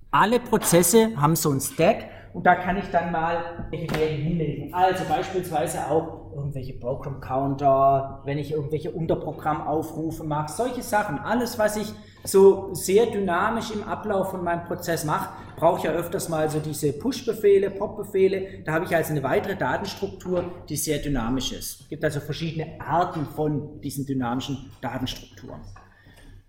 Alle 0.10 0.40
Prozesse 0.40 1.12
haben 1.16 1.36
so 1.36 1.52
ein 1.52 1.62
Stack 1.62 2.10
und 2.34 2.48
da 2.48 2.56
kann 2.56 2.78
ich 2.78 2.86
dann 2.86 3.12
mal 3.12 3.68
welche 3.70 3.92
Werte 3.92 4.16
hinlegen. 4.16 4.74
Also 4.74 5.04
beispielsweise 5.08 5.86
auch 5.86 6.25
irgendwelche 6.36 6.74
Program 6.74 7.22
Counter, 7.22 8.22
wenn 8.26 8.38
ich 8.38 8.52
irgendwelche 8.52 8.92
Unterprogrammaufrufe 8.92 10.24
mache, 10.24 10.52
solche 10.52 10.84
Sachen. 10.84 11.18
Alles, 11.18 11.58
was 11.58 11.78
ich 11.78 11.92
so 12.24 12.74
sehr 12.74 13.06
dynamisch 13.08 13.72
im 13.72 13.84
Ablauf 13.84 14.32
von 14.32 14.44
meinem 14.44 14.66
Prozess 14.66 15.06
mache, 15.06 15.30
brauche 15.56 15.80
ich 15.80 15.84
ja 15.86 15.92
öfters 15.92 16.30
mal 16.30 16.50
so 16.50 16.60
diese 16.60 16.94
Push-Befehle, 16.94 17.72
Pop-Befehle. 17.72 18.64
Da 18.66 18.74
habe 18.74 18.86
ich 18.86 18.96
also 18.96 19.12
eine 19.12 19.24
weitere 19.24 19.56
Datenstruktur, 19.56 20.44
die 20.68 20.76
sehr 20.76 21.00
dynamisch 21.00 21.52
ist. 21.52 21.82
Es 21.82 21.90
gibt 21.90 22.04
also 22.04 22.20
verschiedene 22.20 22.80
Arten 22.82 23.26
von 23.26 23.80
diesen 23.82 24.06
dynamischen 24.06 24.72
Datenstrukturen. 24.82 25.62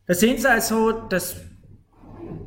Da 0.07 0.15
sehen 0.15 0.39
Sie 0.39 0.49
also, 0.49 0.93
dass 0.93 1.37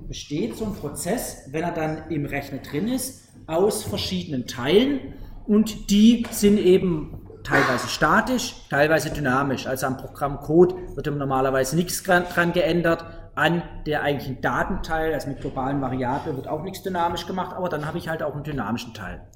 besteht 0.08 0.58
so 0.58 0.66
ein 0.66 0.74
Prozess, 0.74 1.48
wenn 1.52 1.64
er 1.64 1.72
dann 1.72 2.10
im 2.10 2.26
Rechner 2.26 2.58
drin 2.58 2.88
ist, 2.88 3.30
aus 3.48 3.84
verschiedenen 3.84 4.48
Teilen 4.48 5.14
und 5.46 5.90
die 5.90 6.26
sind 6.32 6.58
eben 6.58 7.29
teilweise 7.44 7.88
statisch, 7.88 8.56
teilweise 8.70 9.10
dynamisch. 9.12 9.68
Also 9.68 9.88
am 9.88 9.98
Programmcode 9.98 10.96
wird 10.96 11.08
normalerweise 11.08 11.76
nichts 11.76 12.04
dran 12.04 12.54
geändert. 12.54 13.06
An 13.36 13.64
der 13.86 14.02
eigentlichen 14.02 14.42
Datenteil, 14.42 15.14
also 15.14 15.30
mit 15.30 15.40
globalen 15.40 15.82
Variablen, 15.82 16.36
wird 16.36 16.48
auch 16.48 16.64
nichts 16.64 16.84
dynamisch 16.84 17.26
gemacht, 17.26 17.56
aber 17.56 17.70
dann 17.70 17.86
habe 17.86 17.98
ich 17.98 18.10
halt 18.10 18.22
auch 18.22 18.34
einen 18.34 18.44
dynamischen 18.44 18.94
Teil. 18.94 19.28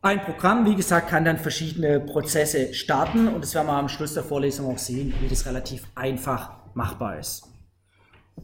Ein 0.00 0.20
Programm, 0.20 0.66
wie 0.66 0.74
gesagt, 0.74 1.08
kann 1.08 1.24
dann 1.24 1.38
verschiedene 1.38 2.00
Prozesse 2.00 2.74
starten 2.74 3.28
und 3.28 3.44
das 3.44 3.54
werden 3.54 3.68
wir 3.68 3.74
am 3.74 3.88
Schluss 3.88 4.14
der 4.14 4.24
Vorlesung 4.24 4.74
auch 4.74 4.78
sehen, 4.78 5.14
wie 5.20 5.28
das 5.28 5.46
relativ 5.46 5.86
einfach 5.94 6.50
machbar 6.74 7.20
ist. 7.20 7.51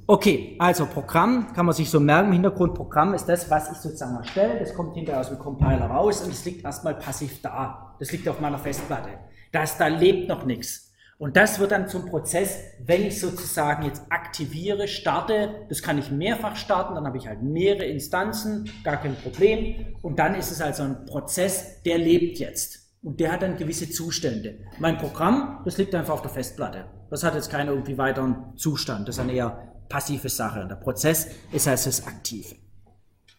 Okay, 0.07 0.57
also 0.59 0.87
Programm 0.87 1.53
kann 1.53 1.67
man 1.67 1.75
sich 1.75 1.91
so 1.91 2.01
merken, 2.01 2.29
im 2.29 2.33
Hintergrund 2.33 2.75
Programm 2.75 3.13
ist 3.15 3.27
das, 3.27 3.51
was 3.51 3.71
ich 3.71 3.79
sozusagen 3.79 4.17
erstelle, 4.17 4.59
das 4.59 4.73
kommt 4.73 4.95
hinterher 4.95 5.21
aus 5.21 5.29
dem 5.29 5.39
Compiler 5.39 5.87
raus 5.87 6.23
und 6.23 6.31
es 6.31 6.45
liegt 6.45 6.65
erstmal 6.65 6.95
passiv 6.95 7.43
da. 7.43 7.95
Das 7.99 8.11
liegt 8.13 8.27
auf 8.29 8.41
meiner 8.41 8.59
Festplatte. 8.59 9.11
Das, 9.53 9.77
da 9.77 9.87
lebt 9.89 10.29
noch 10.29 10.47
nichts. 10.47 10.93
Und 11.19 11.37
das 11.37 11.59
wird 11.59 11.73
dann 11.73 11.89
zum 11.89 12.07
Prozess, 12.07 12.61
wenn 12.85 13.03
ich 13.03 13.21
sozusagen 13.21 13.85
jetzt 13.85 14.03
aktiviere, 14.09 14.87
starte, 14.87 15.67
das 15.69 15.83
kann 15.83 15.99
ich 15.99 16.13
mehrfach 16.13 16.55
starten, 16.55 16.95
dann 16.95 17.07
habe 17.07 17.19
ich 17.19 17.27
halt 17.27 17.43
mehrere 17.43 17.85
Instanzen, 17.85 18.71
gar 18.85 18.99
kein 18.99 19.17
Problem. 19.17 19.97
Und 20.01 20.19
dann 20.19 20.37
ist 20.37 20.53
es 20.53 20.63
also 20.63 20.85
ein 20.85 21.07
Prozess, 21.07 21.83
der 21.83 21.99
lebt 21.99 22.39
jetzt. 22.39 22.89
Und 23.03 23.21
der 23.21 23.33
hat 23.33 23.43
dann 23.43 23.57
gewisse 23.57 23.91
Zustände. 23.91 24.59
Mein 24.79 24.97
Programm, 24.97 25.61
das 25.65 25.77
liegt 25.77 25.95
einfach 25.95 26.15
auf 26.15 26.23
der 26.23 26.31
Festplatte. 26.31 26.85
Das 27.11 27.25
hat 27.25 27.35
jetzt 27.35 27.51
keinen 27.51 27.69
irgendwie 27.69 27.99
weiteren 27.99 28.57
Zustand. 28.57 29.09
Das 29.09 29.17
ist 29.17 29.21
eine 29.21 29.33
eher 29.33 29.73
passive 29.89 30.29
Sache. 30.29 30.67
Der 30.69 30.77
Prozess 30.77 31.29
ist 31.53 31.69
also 31.69 31.91
das 31.91 32.07
Aktive. 32.07 32.57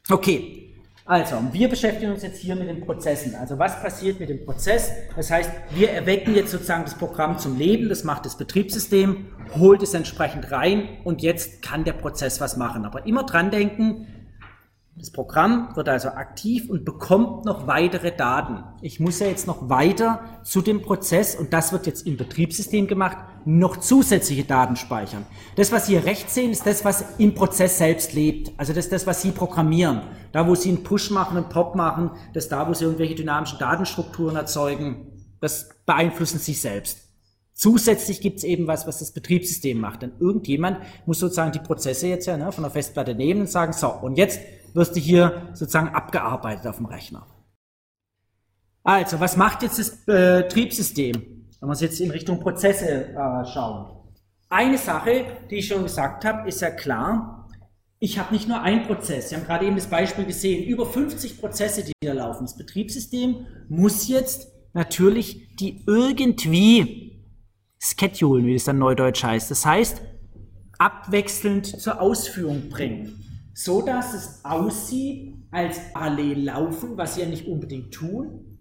Okay, 0.10 0.70
also, 1.10 1.38
wir 1.52 1.68
beschäftigen 1.68 2.12
uns 2.12 2.22
jetzt 2.22 2.38
hier 2.38 2.56
mit 2.56 2.70
den 2.70 2.82
Prozessen. 2.82 3.34
Also, 3.34 3.58
was 3.58 3.82
passiert 3.82 4.20
mit 4.20 4.30
dem 4.30 4.46
Prozess? 4.46 4.92
Das 5.16 5.32
heißt, 5.32 5.50
wir 5.72 5.90
erwecken 5.90 6.36
jetzt 6.36 6.52
sozusagen 6.52 6.84
das 6.84 6.94
Programm 6.94 7.40
zum 7.40 7.58
Leben, 7.58 7.90
das 7.90 8.04
macht 8.04 8.28
das 8.28 8.38
Betriebssystem, 8.38 9.26
holt 9.58 9.82
es 9.82 9.96
entsprechend 9.96 10.52
rein 10.52 10.88
und 11.04 11.24
jetzt 11.24 11.64
kann 11.64 11.84
der 11.84 11.94
Prozess 11.94 12.40
was 12.40 12.58
machen. 12.58 12.86
Aber 12.86 13.08
immer 13.08 13.24
dran 13.24 13.50
denken, 13.50 14.06
das 15.00 15.12
Programm 15.12 15.70
wird 15.76 15.88
also 15.88 16.10
aktiv 16.10 16.70
und 16.70 16.84
bekommt 16.84 17.46
noch 17.46 17.68
weitere 17.68 18.12
Daten. 18.12 18.66
Ich 18.82 19.00
muss 19.00 19.20
ja 19.20 19.28
jetzt 19.28 19.48
noch 19.48 19.70
weiter 19.70 20.20
zu 20.44 20.62
dem 20.62 20.82
Prozess, 20.82 21.36
und 21.36 21.54
das 21.54 21.72
wird 21.72 21.88
jetzt 21.88 22.06
im 22.06 22.18
Betriebssystem 22.18 22.86
gemacht, 22.86 23.18
noch 23.46 23.78
zusätzliche 23.78 24.44
Daten 24.44 24.76
speichern. 24.76 25.26
Das, 25.56 25.72
was 25.72 25.86
Sie 25.86 25.94
hier 25.94 26.06
rechts 26.06 26.34
sehen, 26.34 26.52
ist 26.52 26.66
das, 26.66 26.84
was 26.84 27.06
im 27.18 27.34
Prozess 27.34 27.78
selbst 27.78 28.12
lebt. 28.12 28.52
Also 28.58 28.74
das 28.74 28.86
ist 28.86 28.92
das, 28.92 29.08
was 29.08 29.22
Sie 29.22 29.32
programmieren. 29.32 30.02
Da, 30.34 30.46
wo 30.46 30.54
Sie 30.54 30.68
einen 30.68 30.84
Push 30.84 31.12
machen, 31.12 31.38
einen 31.38 31.48
Pop 31.50 31.76
machen, 31.76 32.12
das 32.34 32.50
da, 32.50 32.68
wo 32.68 32.74
Sie 32.74 32.84
irgendwelche 32.84 33.16
dynamischen 33.16 33.58
Datenstrukturen 33.58 34.36
erzeugen. 34.36 35.08
Das 35.40 35.70
beeinflussen 35.86 36.40
Sie 36.40 36.54
selbst. 36.54 37.10
Zusätzlich 37.54 38.20
gibt 38.20 38.38
es 38.38 38.44
eben 38.44 38.68
was, 38.68 38.86
was 38.86 39.00
das 39.00 39.12
Betriebssystem 39.12 39.80
macht. 39.80 40.02
Denn 40.02 40.12
irgendjemand 40.20 40.80
muss 41.06 41.20
sozusagen 41.20 41.54
die 41.54 41.60
Prozesse 41.60 42.08
jetzt 42.08 42.26
ja 42.26 42.36
ne, 42.36 42.52
von 42.52 42.64
der 42.64 42.72
Festplatte 42.72 43.16
nehmen 43.16 43.42
und 43.42 43.50
sagen, 43.50 43.72
so, 43.72 43.88
und 43.90 44.18
jetzt 44.18 44.40
wirst 44.74 44.96
du 44.96 45.00
hier 45.00 45.50
sozusagen 45.54 45.90
abgearbeitet 45.90 46.68
auf 46.68 46.78
dem 46.78 46.86
Rechner. 46.86 47.26
Also, 48.84 49.20
was 49.20 49.38
macht 49.38 49.64
jetzt 49.64 49.78
das 49.78 50.06
Betriebssystem, 50.06 51.14
wenn 51.60 51.70
wir 51.70 51.76
jetzt 51.76 52.00
in 52.00 52.12
Richtung 52.12 52.40
Prozesse 52.40 53.10
äh, 53.10 53.46
schauen? 53.46 53.96
Eine 54.50 54.78
Sache, 54.78 55.26
die 55.50 55.58
ich 55.58 55.68
schon 55.68 55.84
gesagt 55.84 56.26
habe, 56.26 56.48
ist 56.48 56.62
ja 56.62 56.72
klar, 56.72 57.48
ich 58.00 58.18
habe 58.18 58.34
nicht 58.34 58.48
nur 58.48 58.62
einen 58.62 58.88
Prozess. 58.88 59.30
Sie 59.30 59.36
haben 59.36 59.44
gerade 59.44 59.66
eben 59.66 59.76
das 59.76 59.88
Beispiel 59.88 60.26
gesehen, 60.26 60.66
über 60.66 60.86
50 60.86 61.40
Prozesse, 61.40 61.84
die 61.84 61.92
da 62.02 62.14
laufen. 62.14 62.46
Das 62.46 62.58
Betriebssystem 62.58 63.46
muss 63.68 64.08
jetzt 64.08 64.48
natürlich 64.74 65.56
die 65.58 65.84
irgendwie 65.86 67.26
schedulen, 67.78 68.46
wie 68.46 68.56
es 68.56 68.64
dann 68.64 68.80
neudeutsch 68.80 69.24
heißt. 69.24 69.52
Das 69.52 69.66
heißt, 69.66 70.02
abwechselnd 70.78 71.66
zur 71.68 72.02
Ausführung 72.02 72.70
bringen 72.70 73.29
so 73.60 73.82
dass 73.82 74.14
es 74.14 74.46
aussieht, 74.46 75.36
als 75.52 75.82
alle 75.94 76.34
laufen, 76.34 76.98
was 76.98 77.16
sie 77.16 77.22
ja 77.22 77.28
nicht 77.28 77.46
unbedingt 77.46 77.94
tun. 77.94 78.58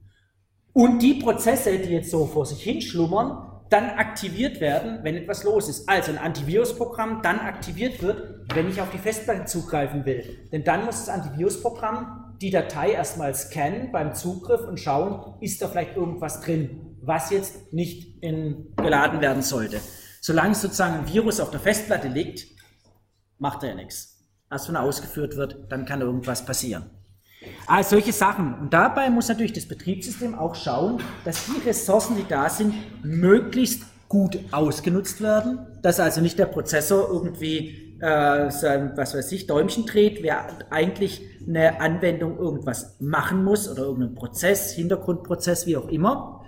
Und 0.73 1.03
die 1.03 1.15
Prozesse, 1.15 1.79
die 1.79 1.91
jetzt 1.91 2.11
so 2.11 2.27
vor 2.27 2.47
sich 2.47 2.61
hinschlummern, 2.63 3.63
dann 3.71 3.91
aktiviert 3.91 4.61
werden, 4.61 4.99
wenn 5.03 5.15
etwas 5.15 5.45
los 5.45 5.69
ist. 5.69 5.89
Also 5.89 6.11
ein 6.11 6.19
Antivirusprogramm 6.19 7.23
dann 7.23 7.39
aktiviert 7.39 8.03
wird, 8.03 8.49
wenn 8.53 8.69
ich 8.69 8.81
auf 8.81 8.91
die 8.91 8.99
Festplatte 8.99 9.45
zugreifen 9.45 10.05
will. 10.05 10.49
Denn 10.51 10.65
dann 10.65 10.85
muss 10.85 11.05
das 11.05 11.09
Antivirusprogramm 11.11 12.35
die 12.41 12.51
Datei 12.51 12.91
erstmal 12.91 13.33
scannen 13.37 13.93
beim 13.93 14.15
Zugriff 14.15 14.67
und 14.67 14.81
schauen, 14.81 15.35
ist 15.41 15.63
da 15.63 15.69
vielleicht 15.69 15.97
irgendwas 15.97 16.41
drin, 16.41 16.97
was 17.03 17.31
jetzt 17.31 17.73
nicht 17.73 18.21
in, 18.21 18.75
geladen 18.77 19.21
werden 19.21 19.43
sollte. 19.43 19.81
Solange 20.21 20.57
sozusagen 20.57 20.95
ein 20.95 21.13
Virus 21.13 21.39
auf 21.39 21.53
der 21.53 21.61
Festplatte 21.61 22.09
liegt, 22.09 22.47
macht 23.39 23.63
er 23.63 23.71
ja 23.71 23.75
nichts 23.77 24.18
erst 24.51 24.69
wenn 24.69 24.77
ausgeführt 24.77 25.37
wird, 25.37 25.57
dann 25.69 25.85
kann 25.85 26.01
irgendwas 26.01 26.45
passieren. 26.45 26.85
Also 27.67 27.91
solche 27.91 28.13
Sachen. 28.13 28.55
Und 28.55 28.73
dabei 28.73 29.11
muss 29.11 29.29
natürlich 29.29 29.53
das 29.53 29.67
Betriebssystem 29.67 30.35
auch 30.35 30.55
schauen, 30.55 31.01
dass 31.25 31.47
die 31.47 31.69
Ressourcen, 31.69 32.17
die 32.17 32.27
da 32.29 32.49
sind, 32.49 32.75
möglichst 33.03 33.83
gut 34.09 34.39
ausgenutzt 34.51 35.21
werden, 35.21 35.59
dass 35.83 36.01
also 36.01 36.21
nicht 36.21 36.39
der 36.39 36.47
Prozessor 36.47 37.09
irgendwie 37.11 37.97
äh, 38.01 38.51
sein, 38.51 38.93
was 38.97 39.15
weiß 39.15 39.31
ich, 39.33 39.47
Däumchen 39.47 39.85
dreht, 39.85 40.23
wer 40.23 40.47
eigentlich 40.71 41.23
eine 41.47 41.81
Anwendung 41.81 42.39
irgendwas 42.39 42.97
machen 43.01 43.45
muss 43.45 43.69
oder 43.69 43.83
irgendeinen 43.83 44.15
Prozess, 44.15 44.73
Hintergrundprozess, 44.73 45.67
wie 45.67 45.77
auch 45.77 45.89
immer. 45.89 46.43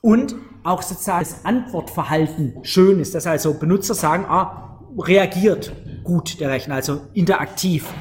Und 0.00 0.34
auch 0.64 0.82
sozusagen 0.82 1.24
das 1.24 1.44
Antwortverhalten 1.44 2.58
schön 2.62 3.00
ist, 3.00 3.14
dass 3.14 3.26
also 3.26 3.54
Benutzer 3.54 3.94
sagen, 3.94 4.26
ah, 4.28 4.80
reagiert 4.98 5.72
gut, 6.04 6.38
der 6.40 6.50
Rechner, 6.50 6.76
also 6.76 7.00
interaktiv. 7.14 7.92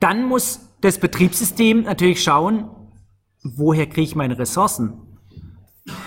Dann 0.00 0.24
muss 0.24 0.60
das 0.80 0.98
Betriebssystem 0.98 1.84
natürlich 1.84 2.22
schauen, 2.22 2.68
woher 3.42 3.86
kriege 3.86 4.02
ich 4.02 4.16
meine 4.16 4.38
Ressourcen? 4.38 5.04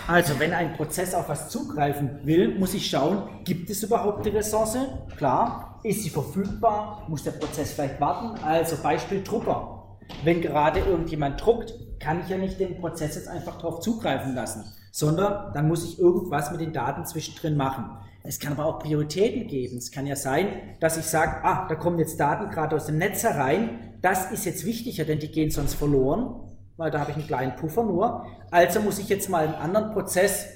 Also, 0.07 0.39
wenn 0.39 0.53
ein 0.53 0.73
Prozess 0.73 1.13
auf 1.13 1.29
was 1.29 1.49
zugreifen 1.49 2.19
will, 2.23 2.57
muss 2.57 2.73
ich 2.73 2.89
schauen, 2.89 3.43
gibt 3.43 3.69
es 3.69 3.83
überhaupt 3.83 4.25
die 4.25 4.29
Ressource? 4.29 4.77
Klar. 5.17 5.79
Ist 5.83 6.03
sie 6.03 6.09
verfügbar? 6.09 7.05
Muss 7.07 7.23
der 7.23 7.31
Prozess 7.31 7.73
vielleicht 7.73 8.01
warten? 8.01 8.43
Also, 8.43 8.77
Beispiel 8.81 9.23
Drucker. 9.23 9.97
Wenn 10.23 10.41
gerade 10.41 10.79
irgendjemand 10.79 11.43
druckt, 11.43 11.73
kann 11.99 12.21
ich 12.21 12.29
ja 12.29 12.37
nicht 12.37 12.59
den 12.59 12.79
Prozess 12.79 13.15
jetzt 13.15 13.27
einfach 13.27 13.57
darauf 13.57 13.81
zugreifen 13.81 14.33
lassen, 14.33 14.63
sondern 14.91 15.53
dann 15.53 15.67
muss 15.67 15.83
ich 15.83 15.99
irgendwas 15.99 16.51
mit 16.51 16.61
den 16.61 16.73
Daten 16.73 17.05
zwischendrin 17.05 17.55
machen. 17.57 17.85
Es 18.27 18.39
kann 18.39 18.51
aber 18.51 18.65
auch 18.65 18.79
Prioritäten 18.79 19.47
geben. 19.47 19.77
Es 19.77 19.89
kann 19.89 20.05
ja 20.05 20.17
sein, 20.17 20.49
dass 20.81 20.97
ich 20.97 21.05
sage, 21.05 21.45
ah, 21.45 21.65
da 21.69 21.75
kommen 21.75 21.97
jetzt 21.97 22.19
Daten 22.19 22.49
gerade 22.51 22.75
aus 22.75 22.87
dem 22.87 22.97
Netz 22.97 23.23
herein. 23.23 23.97
Das 24.01 24.31
ist 24.31 24.45
jetzt 24.45 24.65
wichtiger, 24.65 25.05
denn 25.05 25.19
die 25.19 25.31
gehen 25.31 25.49
sonst 25.49 25.75
verloren, 25.75 26.35
weil 26.75 26.91
da 26.91 26.99
habe 26.99 27.11
ich 27.11 27.17
einen 27.17 27.27
kleinen 27.27 27.55
Puffer 27.55 27.83
nur. 27.83 28.25
Also 28.51 28.81
muss 28.81 28.99
ich 28.99 29.07
jetzt 29.07 29.29
mal 29.29 29.45
einen 29.45 29.55
anderen 29.55 29.93
Prozess 29.93 30.47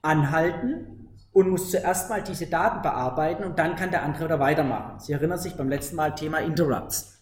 anhalten 0.00 1.08
und 1.32 1.50
muss 1.50 1.72
zuerst 1.72 2.08
mal 2.08 2.22
diese 2.22 2.46
Daten 2.46 2.82
bearbeiten 2.82 3.42
und 3.42 3.58
dann 3.58 3.74
kann 3.74 3.90
der 3.90 4.04
andere 4.04 4.26
wieder 4.26 4.38
weitermachen. 4.38 5.00
Sie 5.00 5.12
erinnern 5.12 5.38
sich 5.38 5.56
beim 5.56 5.68
letzten 5.68 5.96
Mal 5.96 6.14
Thema 6.14 6.38
Interrupts. 6.38 7.20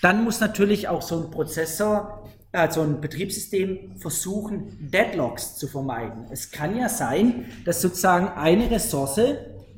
Dann 0.00 0.24
muss 0.24 0.40
natürlich 0.40 0.88
auch 0.88 1.02
so 1.02 1.22
ein 1.22 1.30
Prozessor 1.30 2.24
also 2.54 2.82
ein 2.82 3.00
Betriebssystem 3.00 3.96
versuchen, 3.96 4.90
Deadlocks 4.90 5.56
zu 5.56 5.66
vermeiden. 5.66 6.26
Es 6.30 6.50
kann 6.50 6.76
ja 6.76 6.88
sein, 6.88 7.46
dass 7.64 7.82
sozusagen 7.82 8.28
eine 8.28 8.70
Ressource 8.70 9.20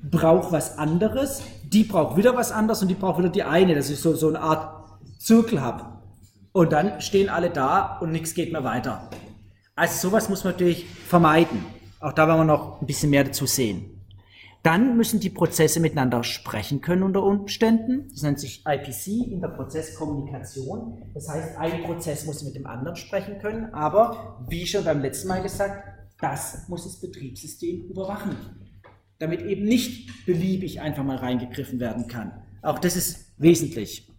braucht 0.02 0.52
was 0.52 0.78
anderes, 0.78 1.42
die 1.64 1.85
braucht 1.85 2.16
wieder 2.16 2.37
was 2.37 2.52
anderes 2.52 2.83
und 2.83 2.88
die 2.88 2.95
braucht 2.95 3.18
wieder 3.18 3.30
die 3.30 3.42
eine, 3.42 3.75
dass 3.75 3.90
ich 3.90 3.99
so, 3.99 4.14
so 4.14 4.28
eine 4.28 4.40
Art 4.40 4.90
Zirkel 5.18 5.61
habe. 5.61 5.85
Und 6.52 6.73
dann 6.73 7.00
stehen 7.00 7.28
alle 7.28 7.50
da 7.50 7.99
und 8.00 8.12
nichts 8.12 8.35
geht 8.35 8.52
mehr 8.52 8.64
weiter. 8.64 9.11
Also 9.75 10.09
sowas 10.09 10.28
muss 10.28 10.45
man 10.45 10.52
natürlich 10.52 10.87
vermeiden. 10.87 11.64
Auch 12.00 12.12
da 12.12 12.28
werden 12.28 12.40
wir 12.40 12.45
noch 12.45 12.80
ein 12.80 12.87
bisschen 12.87 13.11
mehr 13.11 13.25
dazu 13.25 13.47
sehen. 13.47 13.96
Dann 14.66 14.96
müssen 14.96 15.20
die 15.20 15.30
Prozesse 15.30 15.78
miteinander 15.78 16.25
sprechen 16.25 16.80
können 16.80 17.04
unter 17.04 17.23
Umständen. 17.23 18.08
Das 18.11 18.23
nennt 18.23 18.40
sich 18.40 18.64
IPC, 18.66 19.30
Interprozesskommunikation. 19.30 21.04
Das 21.14 21.28
heißt, 21.28 21.56
ein 21.56 21.85
Prozess 21.85 22.26
muss 22.26 22.42
mit 22.42 22.56
dem 22.56 22.66
anderen 22.66 22.96
sprechen 22.96 23.38
können, 23.38 23.73
aber 23.73 24.44
wie 24.49 24.66
schon 24.66 24.82
beim 24.82 25.00
letzten 25.00 25.28
Mal 25.28 25.40
gesagt, 25.40 25.85
das 26.20 26.66
muss 26.66 26.82
das 26.82 27.00
Betriebssystem 27.00 27.90
überwachen, 27.90 28.35
damit 29.20 29.42
eben 29.42 29.66
nicht 29.66 30.26
beliebig 30.26 30.80
einfach 30.80 31.04
mal 31.04 31.18
reingegriffen 31.18 31.78
werden 31.78 32.08
kann. 32.08 32.32
Auch 32.61 32.80
das 32.80 32.96
ist 32.96 33.35
wesentlich. 33.38 34.11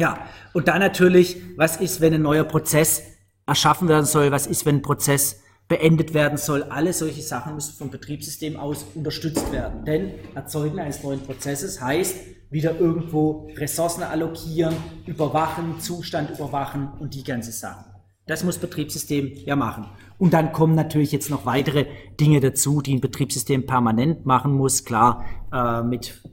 Ja, 0.00 0.26
und 0.52 0.66
dann 0.66 0.80
natürlich, 0.80 1.40
was 1.56 1.76
ist, 1.76 2.00
wenn 2.00 2.12
ein 2.12 2.22
neuer 2.22 2.42
Prozess 2.42 3.04
erschaffen 3.46 3.86
werden 3.86 4.06
soll? 4.06 4.32
Was 4.32 4.48
ist, 4.48 4.66
wenn 4.66 4.78
ein 4.78 4.82
Prozess 4.82 5.39
beendet 5.70 6.14
werden 6.14 6.36
soll. 6.36 6.64
Alle 6.64 6.92
solche 6.92 7.22
Sachen 7.22 7.54
müssen 7.54 7.76
vom 7.78 7.90
Betriebssystem 7.90 8.56
aus 8.56 8.84
unterstützt 8.94 9.52
werden. 9.52 9.84
Denn 9.84 10.10
Erzeugen 10.34 10.80
eines 10.80 11.02
neuen 11.04 11.20
Prozesses 11.20 11.80
heißt 11.80 12.16
wieder 12.50 12.78
irgendwo 12.80 13.48
Ressourcen 13.56 14.02
allokieren, 14.02 14.74
überwachen, 15.06 15.78
Zustand 15.78 16.30
überwachen 16.30 16.90
und 16.98 17.14
die 17.14 17.22
ganze 17.22 17.52
Sachen. 17.52 17.84
Das 18.26 18.42
muss 18.42 18.58
Betriebssystem 18.58 19.32
ja 19.44 19.54
machen. 19.54 19.86
Und 20.18 20.32
dann 20.32 20.52
kommen 20.52 20.74
natürlich 20.74 21.12
jetzt 21.12 21.30
noch 21.30 21.46
weitere 21.46 21.86
Dinge 22.18 22.40
dazu, 22.40 22.80
die 22.80 22.96
ein 22.96 23.00
Betriebssystem 23.00 23.64
permanent 23.64 24.26
machen 24.26 24.52
muss. 24.52 24.84
Klar, 24.84 25.24
äh, 25.52 25.56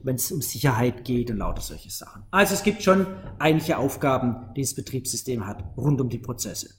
wenn 0.04 0.16
es 0.16 0.32
um 0.32 0.42
Sicherheit 0.42 1.06
geht 1.06 1.30
und 1.30 1.38
lauter 1.38 1.62
solche 1.62 1.92
Sachen. 1.92 2.24
Also 2.32 2.56
es 2.56 2.64
gibt 2.64 2.82
schon 2.82 3.06
einige 3.38 3.78
Aufgaben, 3.78 4.52
die 4.56 4.62
das 4.62 4.74
Betriebssystem 4.74 5.46
hat, 5.46 5.64
rund 5.78 6.02
um 6.02 6.10
die 6.10 6.20
Prozesse. 6.20 6.70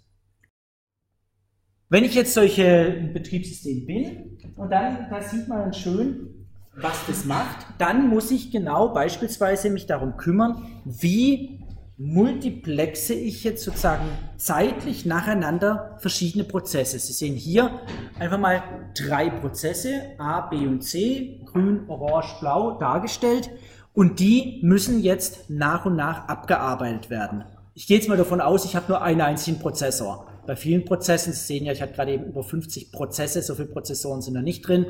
Wenn 1.91 2.05
ich 2.05 2.15
jetzt 2.15 2.35
solche 2.35 3.11
Betriebssystem 3.15 3.87
bin 3.87 4.39
und 4.57 4.71
dann, 4.71 5.07
da 5.09 5.23
sieht 5.23 5.49
man 5.49 5.73
schön, 5.73 6.47
was 6.75 7.07
das 7.07 7.25
macht, 7.25 7.67
dann 7.79 8.09
muss 8.09 8.31
ich 8.31 8.51
genau 8.51 8.93
beispielsweise 8.93 9.71
mich 9.71 9.87
darum 9.87 10.19
kümmern, 10.19 10.83
wie 10.85 11.61
multiplexe 11.97 13.15
ich 13.15 13.43
jetzt 13.43 13.65
sozusagen 13.65 14.05
zeitlich 14.37 15.07
nacheinander 15.07 15.97
verschiedene 15.99 16.45
Prozesse. 16.45 16.99
Sie 16.99 17.15
sehen 17.15 17.37
hier 17.37 17.71
einfach 18.19 18.39
mal 18.39 18.63
drei 18.95 19.31
Prozesse, 19.31 20.03
A, 20.19 20.43
B 20.43 20.67
und 20.67 20.83
C, 20.83 21.41
grün, 21.47 21.89
orange, 21.89 22.39
blau 22.41 22.79
dargestellt 22.79 23.49
und 23.95 24.21
die 24.21 24.61
müssen 24.63 25.01
jetzt 25.01 25.49
nach 25.49 25.87
und 25.87 25.97
nach 25.97 26.29
abgearbeitet 26.29 27.09
werden. 27.09 27.45
Ich 27.73 27.87
gehe 27.87 27.97
jetzt 27.97 28.11
mal 28.11 28.19
davon 28.19 28.43
aus, 28.43 28.67
ich 28.67 28.77
habe 28.77 28.89
nur 28.89 29.01
einen 29.01 29.23
einzigen 29.23 29.59
Prozessor. 29.59 30.28
Bei 30.49 30.57
vielen 30.57 30.87
Prozessen, 30.87 31.35
Sie 31.35 31.45
sehen 31.45 31.67
ja, 31.67 31.75
ich 31.75 31.83
hatte 31.83 31.93
gerade 31.93 32.15
eben 32.15 32.25
über 32.25 32.43
50 32.43 32.91
Prozesse, 32.91 33.43
so 33.43 33.55
viele 33.55 33.69
Prozessoren 33.69 34.23
sind 34.23 34.33
da 34.33 34.41
nicht 34.41 34.67
drin. 34.67 34.87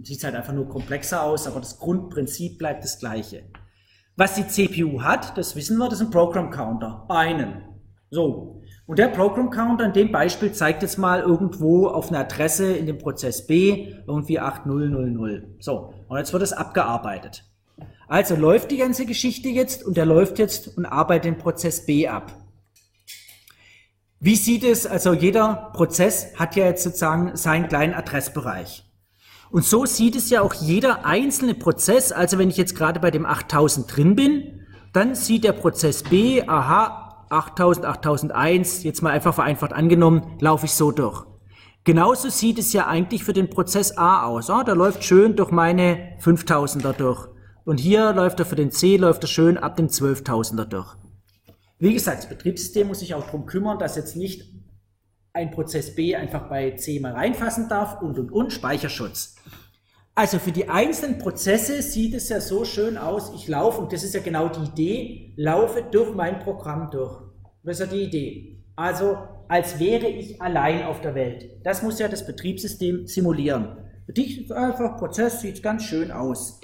Sieht 0.00 0.22
halt 0.22 0.36
einfach 0.36 0.52
nur 0.52 0.68
komplexer 0.68 1.24
aus, 1.24 1.48
aber 1.48 1.58
das 1.58 1.80
Grundprinzip 1.80 2.58
bleibt 2.58 2.84
das 2.84 3.00
gleiche. 3.00 3.42
Was 4.14 4.36
die 4.36 4.46
CPU 4.46 5.02
hat, 5.02 5.36
das 5.36 5.56
wissen 5.56 5.78
wir, 5.78 5.88
das 5.88 5.94
ist 5.94 6.06
ein 6.06 6.12
Program 6.12 6.48
Counter. 6.52 7.06
Einen. 7.08 7.62
So. 8.10 8.62
Und 8.86 9.00
der 9.00 9.08
Program 9.08 9.50
Counter 9.50 9.86
in 9.86 9.94
dem 9.94 10.12
Beispiel 10.12 10.52
zeigt 10.52 10.82
jetzt 10.82 10.96
mal 10.96 11.22
irgendwo 11.22 11.88
auf 11.88 12.10
einer 12.10 12.20
Adresse 12.20 12.76
in 12.76 12.86
dem 12.86 12.98
Prozess 12.98 13.48
B 13.48 13.96
irgendwie 14.06 14.38
8000. 14.38 15.42
So. 15.58 15.92
Und 16.06 16.18
jetzt 16.18 16.32
wird 16.32 16.44
es 16.44 16.52
abgearbeitet. 16.52 17.42
Also 18.06 18.36
läuft 18.36 18.70
die 18.70 18.76
ganze 18.76 19.06
Geschichte 19.06 19.48
jetzt 19.48 19.84
und 19.84 19.96
der 19.96 20.06
läuft 20.06 20.38
jetzt 20.38 20.78
und 20.78 20.86
arbeitet 20.86 21.24
den 21.24 21.38
Prozess 21.38 21.84
B 21.84 22.06
ab. 22.06 22.43
Wie 24.24 24.36
sieht 24.36 24.64
es, 24.64 24.86
also 24.86 25.12
jeder 25.12 25.70
Prozess 25.74 26.28
hat 26.36 26.56
ja 26.56 26.64
jetzt 26.64 26.82
sozusagen 26.82 27.36
seinen 27.36 27.68
kleinen 27.68 27.92
Adressbereich. 27.92 28.90
Und 29.50 29.66
so 29.66 29.84
sieht 29.84 30.16
es 30.16 30.30
ja 30.30 30.40
auch 30.40 30.54
jeder 30.54 31.04
einzelne 31.04 31.52
Prozess, 31.52 32.10
also 32.10 32.38
wenn 32.38 32.48
ich 32.48 32.56
jetzt 32.56 32.74
gerade 32.74 33.00
bei 33.00 33.10
dem 33.10 33.26
8000 33.26 33.94
drin 33.94 34.16
bin, 34.16 34.62
dann 34.94 35.14
sieht 35.14 35.44
der 35.44 35.52
Prozess 35.52 36.02
B, 36.04 36.42
aha, 36.46 37.26
8000, 37.28 37.84
8001, 37.84 38.82
jetzt 38.84 39.02
mal 39.02 39.10
einfach 39.10 39.34
vereinfacht 39.34 39.74
angenommen, 39.74 40.22
laufe 40.40 40.64
ich 40.64 40.72
so 40.72 40.90
durch. 40.90 41.26
Genauso 41.84 42.30
sieht 42.30 42.58
es 42.58 42.72
ja 42.72 42.86
eigentlich 42.86 43.24
für 43.24 43.34
den 43.34 43.50
Prozess 43.50 43.98
A 43.98 44.24
aus. 44.24 44.48
Oh, 44.48 44.62
der 44.62 44.74
läuft 44.74 45.04
schön 45.04 45.36
durch 45.36 45.50
meine 45.50 46.16
5000er 46.22 46.94
durch. 46.94 47.28
Und 47.66 47.78
hier 47.78 48.14
läuft 48.14 48.40
er 48.40 48.46
für 48.46 48.56
den 48.56 48.70
C, 48.70 48.96
läuft 48.96 49.24
er 49.24 49.28
schön 49.28 49.58
ab 49.58 49.76
dem 49.76 49.88
12.000er 49.88 50.64
durch. 50.64 50.96
Wie 51.84 51.92
gesagt, 51.92 52.20
das 52.22 52.28
Betriebssystem 52.30 52.88
muss 52.88 53.00
sich 53.00 53.12
auch 53.12 53.26
darum 53.26 53.44
kümmern, 53.44 53.78
dass 53.78 53.94
jetzt 53.94 54.16
nicht 54.16 54.50
ein 55.34 55.50
Prozess 55.50 55.94
B 55.94 56.16
einfach 56.16 56.48
bei 56.48 56.70
C 56.70 56.98
mal 56.98 57.12
reinfassen 57.12 57.68
darf 57.68 58.00
und 58.00 58.18
und 58.18 58.32
und 58.32 58.54
Speicherschutz. 58.54 59.34
Also 60.14 60.38
für 60.38 60.50
die 60.50 60.70
einzelnen 60.70 61.18
Prozesse 61.18 61.82
sieht 61.82 62.14
es 62.14 62.30
ja 62.30 62.40
so 62.40 62.64
schön 62.64 62.96
aus, 62.96 63.34
ich 63.34 63.48
laufe, 63.48 63.82
und 63.82 63.92
das 63.92 64.02
ist 64.02 64.14
ja 64.14 64.22
genau 64.22 64.48
die 64.48 64.64
Idee, 64.70 65.34
laufe 65.36 65.82
durch 65.82 66.14
mein 66.14 66.38
Programm 66.38 66.90
durch. 66.90 67.20
Das 67.62 67.78
ist 67.78 67.80
ja 67.80 67.94
die 67.94 68.04
Idee. 68.04 68.64
Also 68.76 69.18
als 69.48 69.78
wäre 69.78 70.08
ich 70.08 70.40
allein 70.40 70.84
auf 70.84 71.02
der 71.02 71.14
Welt. 71.14 71.50
Das 71.64 71.82
muss 71.82 71.98
ja 71.98 72.08
das 72.08 72.26
Betriebssystem 72.26 73.06
simulieren. 73.06 73.76
Für 74.06 74.14
dich 74.14 74.40
ist 74.40 74.52
einfach, 74.52 74.96
Prozess 74.96 75.42
sieht 75.42 75.62
ganz 75.62 75.84
schön 75.84 76.10
aus. 76.12 76.62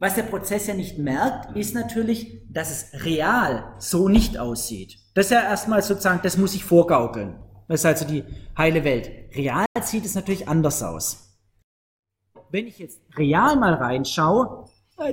Was 0.00 0.14
der 0.14 0.22
Prozess 0.22 0.68
ja 0.68 0.74
nicht 0.74 0.96
merkt, 0.98 1.56
ist 1.56 1.74
natürlich, 1.74 2.42
dass 2.48 2.70
es 2.70 3.04
real 3.04 3.74
so 3.78 4.08
nicht 4.08 4.38
aussieht. 4.38 4.96
Das 5.14 5.26
ist 5.26 5.32
ja 5.32 5.42
erstmal 5.42 5.82
sozusagen, 5.82 6.20
das 6.22 6.38
muss 6.38 6.54
ich 6.54 6.64
vorgaukeln. 6.64 7.40
Das 7.66 7.80
ist 7.80 7.86
also 7.86 8.04
die 8.06 8.22
heile 8.56 8.84
Welt. 8.84 9.10
Real 9.34 9.66
sieht 9.82 10.04
es 10.04 10.14
natürlich 10.14 10.46
anders 10.46 10.84
aus. 10.84 11.36
Wenn 12.50 12.68
ich 12.68 12.78
jetzt 12.78 13.00
real 13.16 13.56
mal 13.56 13.74
reinschaue, 13.74 14.66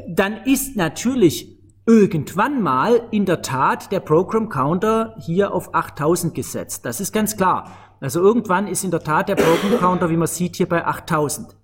dann 0.08 0.44
ist 0.46 0.76
natürlich 0.76 1.60
irgendwann 1.88 2.62
mal 2.62 3.08
in 3.10 3.26
der 3.26 3.42
Tat 3.42 3.92
der 3.92 4.00
Program 4.00 4.50
Counter 4.50 5.16
hier 5.20 5.52
auf 5.52 5.74
8000 5.74 6.36
gesetzt. 6.36 6.86
Das 6.86 7.00
ist 7.00 7.12
ganz 7.12 7.38
klar. 7.38 7.72
Also 8.00 8.20
irgendwann 8.20 8.68
ist 8.68 8.84
in 8.84 8.92
der 8.92 9.02
Tat 9.02 9.30
der 9.30 9.36
Program 9.36 9.80
Counter, 9.80 10.10
wie 10.12 10.18
man 10.18 10.28
sieht, 10.28 10.56
hier 10.58 10.70
bei 10.70 10.86
8000. 10.86 11.56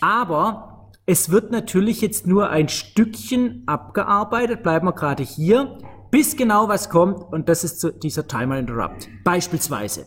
Aber 0.00 0.75
es 1.06 1.30
wird 1.30 1.52
natürlich 1.52 2.00
jetzt 2.00 2.26
nur 2.26 2.50
ein 2.50 2.68
Stückchen 2.68 3.62
abgearbeitet, 3.66 4.64
bleiben 4.64 4.88
wir 4.88 4.92
gerade 4.92 5.22
hier, 5.22 5.78
bis 6.10 6.36
genau 6.36 6.68
was 6.68 6.90
kommt 6.90 7.32
und 7.32 7.48
das 7.48 7.62
ist 7.62 8.02
dieser 8.02 8.26
Timer 8.26 8.58
Interrupt. 8.58 9.08
Beispielsweise. 9.22 10.06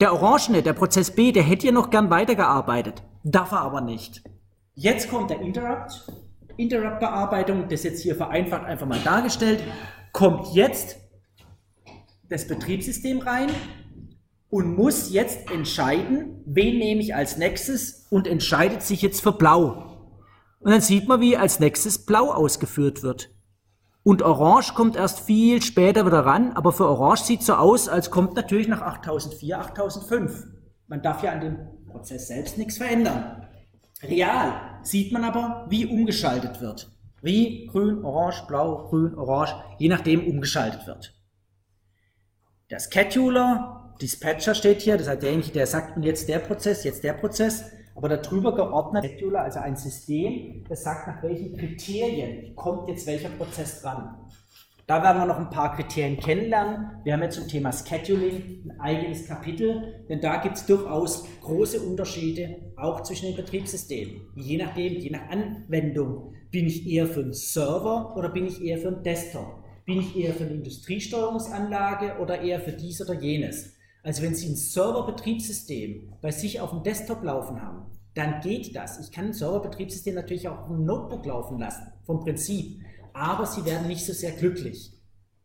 Der 0.00 0.12
Orangene, 0.12 0.62
der 0.62 0.72
Prozess 0.72 1.12
B, 1.12 1.30
der 1.30 1.44
hätte 1.44 1.66
ja 1.66 1.72
noch 1.72 1.88
gern 1.88 2.10
weitergearbeitet, 2.10 3.04
darf 3.22 3.52
er 3.52 3.60
aber 3.60 3.80
nicht. 3.80 4.24
Jetzt 4.74 5.08
kommt 5.08 5.30
der 5.30 5.40
Interrupt, 5.40 6.04
Interrupt-Bearbeitung, 6.56 7.68
das 7.68 7.84
jetzt 7.84 8.02
hier 8.02 8.16
vereinfacht 8.16 8.64
einfach 8.64 8.88
mal 8.88 8.98
dargestellt, 9.04 9.62
kommt 10.12 10.52
jetzt 10.52 10.96
das 12.28 12.48
Betriebssystem 12.48 13.20
rein 13.20 13.50
und 14.50 14.76
muss 14.76 15.12
jetzt 15.12 15.48
entscheiden, 15.52 16.42
wen 16.44 16.78
nehme 16.78 17.00
ich 17.00 17.14
als 17.14 17.36
nächstes 17.36 18.06
und 18.10 18.26
entscheidet 18.26 18.82
sich 18.82 19.00
jetzt 19.00 19.20
für 19.20 19.32
Blau. 19.32 19.93
Und 20.64 20.70
dann 20.70 20.80
sieht 20.80 21.06
man, 21.08 21.20
wie 21.20 21.36
als 21.36 21.60
nächstes 21.60 22.06
Blau 22.06 22.32
ausgeführt 22.32 23.02
wird. 23.02 23.30
Und 24.02 24.22
Orange 24.22 24.72
kommt 24.72 24.96
erst 24.96 25.20
viel 25.20 25.60
später 25.60 26.06
wieder 26.06 26.20
ran, 26.20 26.52
aber 26.52 26.72
für 26.72 26.88
Orange 26.88 27.22
sieht 27.22 27.42
so 27.42 27.52
aus, 27.52 27.86
als 27.86 28.10
kommt 28.10 28.34
natürlich 28.34 28.66
nach 28.66 28.80
8004, 28.80 29.58
8005. 29.58 30.46
Man 30.86 31.02
darf 31.02 31.22
ja 31.22 31.32
an 31.32 31.40
dem 31.42 31.58
Prozess 31.86 32.28
selbst 32.28 32.56
nichts 32.56 32.78
verändern. 32.78 33.46
Real 34.02 34.80
sieht 34.82 35.12
man 35.12 35.24
aber, 35.24 35.66
wie 35.68 35.84
umgeschaltet 35.84 36.62
wird. 36.62 36.90
Wie 37.20 37.66
grün, 37.66 38.02
orange, 38.02 38.46
blau, 38.48 38.88
grün, 38.88 39.14
orange, 39.16 39.54
je 39.78 39.88
nachdem 39.88 40.26
umgeschaltet 40.26 40.86
wird. 40.86 41.14
Der 42.70 42.80
Scheduler, 42.80 43.94
Dispatcher 44.00 44.54
steht 44.54 44.80
hier, 44.80 44.96
das 44.96 45.08
heißt 45.08 45.22
derjenige, 45.22 45.52
der 45.52 45.66
sagt, 45.66 45.94
und 45.94 46.04
jetzt 46.04 46.26
der 46.26 46.38
Prozess, 46.38 46.84
jetzt 46.84 47.04
der 47.04 47.12
Prozess, 47.12 47.64
aber 47.94 48.08
darüber 48.08 48.54
geordnet 48.54 49.04
Scheduler, 49.04 49.42
also 49.42 49.60
ein 49.60 49.76
System, 49.76 50.64
das 50.68 50.82
sagt, 50.82 51.06
nach 51.06 51.22
welchen 51.22 51.56
Kriterien 51.56 52.54
kommt 52.56 52.88
jetzt 52.88 53.06
welcher 53.06 53.28
Prozess 53.30 53.82
dran. 53.82 54.16
Da 54.86 55.02
werden 55.02 55.22
wir 55.22 55.26
noch 55.26 55.38
ein 55.38 55.48
paar 55.48 55.74
Kriterien 55.74 56.18
kennenlernen. 56.18 56.90
Wir 57.04 57.14
haben 57.14 57.22
jetzt 57.22 57.36
zum 57.36 57.48
Thema 57.48 57.72
Scheduling 57.72 58.64
ein 58.68 58.80
eigenes 58.80 59.26
Kapitel, 59.26 60.04
denn 60.10 60.20
da 60.20 60.36
gibt 60.36 60.56
es 60.56 60.66
durchaus 60.66 61.24
große 61.40 61.80
Unterschiede, 61.80 62.72
auch 62.76 63.02
zwischen 63.02 63.28
den 63.28 63.36
Betriebssystemen. 63.36 64.28
Je 64.34 64.58
nachdem, 64.58 64.92
je 64.92 65.08
nach 65.08 65.30
Anwendung, 65.30 66.34
bin 66.50 66.66
ich 66.66 66.86
eher 66.86 67.06
für 67.06 67.20
einen 67.20 67.32
Server 67.32 68.14
oder 68.14 68.28
bin 68.28 68.46
ich 68.46 68.62
eher 68.62 68.76
für 68.76 68.88
einen 68.88 69.02
Desktop? 69.02 69.64
Bin 69.86 70.00
ich 70.00 70.16
eher 70.16 70.34
für 70.34 70.44
eine 70.44 70.54
Industriesteuerungsanlage 70.54 72.18
oder 72.20 72.42
eher 72.42 72.60
für 72.60 72.72
dies 72.72 73.00
oder 73.00 73.14
jenes? 73.14 73.73
Also 74.04 74.22
wenn 74.22 74.34
Sie 74.34 74.50
ein 74.50 74.56
Serverbetriebssystem 74.56 76.12
bei 76.20 76.30
sich 76.30 76.60
auf 76.60 76.70
dem 76.70 76.82
Desktop 76.82 77.24
laufen 77.24 77.62
haben, 77.62 77.86
dann 78.14 78.40
geht 78.42 78.76
das. 78.76 79.00
Ich 79.00 79.10
kann 79.10 79.26
ein 79.26 79.32
Serverbetriebssystem 79.32 80.14
natürlich 80.14 80.46
auch 80.46 80.60
auf 80.60 80.68
dem 80.68 80.84
Notebook 80.84 81.24
laufen 81.24 81.58
lassen, 81.58 81.86
vom 82.04 82.20
Prinzip. 82.20 82.82
Aber 83.14 83.46
Sie 83.46 83.64
werden 83.64 83.88
nicht 83.88 84.04
so 84.04 84.12
sehr 84.12 84.32
glücklich. 84.32 84.92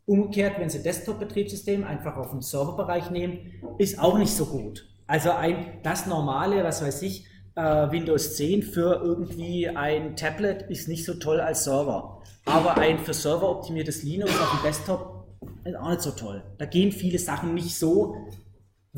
Umgekehrt, 0.05 0.59
wenn 0.59 0.69
Sie 0.69 0.83
Desktop-Betriebssystem 0.83 1.85
einfach 1.85 2.17
auf 2.17 2.31
dem 2.31 2.41
Serverbereich 2.41 3.11
nehmen, 3.11 3.39
ist 3.77 3.97
auch 3.97 4.17
nicht 4.17 4.33
so 4.33 4.45
gut. 4.45 4.85
Also 5.07 5.31
ein, 5.31 5.79
das 5.83 6.05
normale, 6.05 6.63
was 6.63 6.81
weiß 6.81 7.01
ich, 7.03 7.25
äh, 7.55 7.61
Windows 7.61 8.35
10 8.35 8.63
für 8.63 9.01
irgendwie 9.01 9.69
ein 9.69 10.17
Tablet 10.17 10.63
ist 10.63 10.89
nicht 10.89 11.05
so 11.05 11.13
toll 11.13 11.39
als 11.39 11.63
Server. 11.63 12.21
Aber 12.43 12.77
ein 12.77 12.99
für 12.99 13.13
Server 13.13 13.49
optimiertes 13.49 14.03
Linux 14.03 14.31
auf 14.37 14.51
dem 14.51 14.63
Desktop 14.63 15.27
ist 15.63 15.75
auch 15.77 15.89
nicht 15.89 16.01
so 16.01 16.11
toll. 16.11 16.43
Da 16.57 16.65
gehen 16.65 16.91
viele 16.91 17.19
Sachen 17.19 17.53
nicht 17.53 17.77
so, 17.77 18.15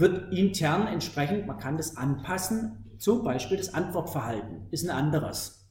wird 0.01 0.33
intern 0.33 0.87
entsprechend, 0.87 1.47
man 1.47 1.57
kann 1.57 1.77
das 1.77 1.95
anpassen, 1.95 2.95
zum 2.97 3.23
Beispiel 3.23 3.57
das 3.57 3.73
Antwortverhalten 3.73 4.67
ist 4.71 4.83
ein 4.83 4.89
anderes. 4.89 5.69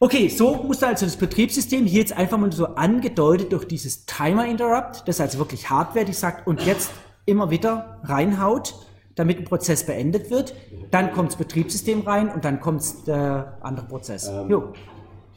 Okay, 0.00 0.28
so 0.28 0.54
musste 0.62 0.86
also 0.86 1.06
das 1.06 1.16
Betriebssystem 1.16 1.84
hier 1.84 2.00
jetzt 2.00 2.16
einfach 2.16 2.38
mal 2.38 2.52
so 2.52 2.66
angedeutet 2.66 3.52
durch 3.52 3.64
dieses 3.64 4.06
Timer 4.06 4.46
Interrupt, 4.46 5.08
das 5.08 5.16
ist 5.16 5.20
also 5.20 5.38
wirklich 5.38 5.70
Hardware, 5.70 6.04
die 6.04 6.12
sagt 6.12 6.46
und 6.46 6.64
jetzt 6.66 6.90
immer 7.26 7.50
wieder 7.50 8.00
reinhaut, 8.04 8.74
damit 9.16 9.38
ein 9.38 9.44
Prozess 9.44 9.84
beendet 9.84 10.30
wird. 10.30 10.54
Dann 10.90 11.12
kommt 11.12 11.30
das 11.30 11.36
Betriebssystem 11.36 12.02
rein 12.02 12.28
und 12.30 12.44
dann 12.44 12.60
kommt 12.60 13.06
der 13.06 13.58
andere 13.60 13.86
Prozess. 13.86 14.28
Ähm, 14.28 14.48
jo. 14.48 14.72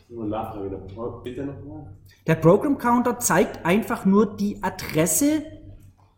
Nachfrage, 0.09 0.77
bitte 1.23 1.45
nochmal. 1.45 1.93
Der 2.27 2.35
Program 2.35 2.77
Counter 2.77 3.17
zeigt 3.17 3.65
einfach 3.65 4.05
nur 4.05 4.35
die 4.35 4.61
Adresse 4.61 5.43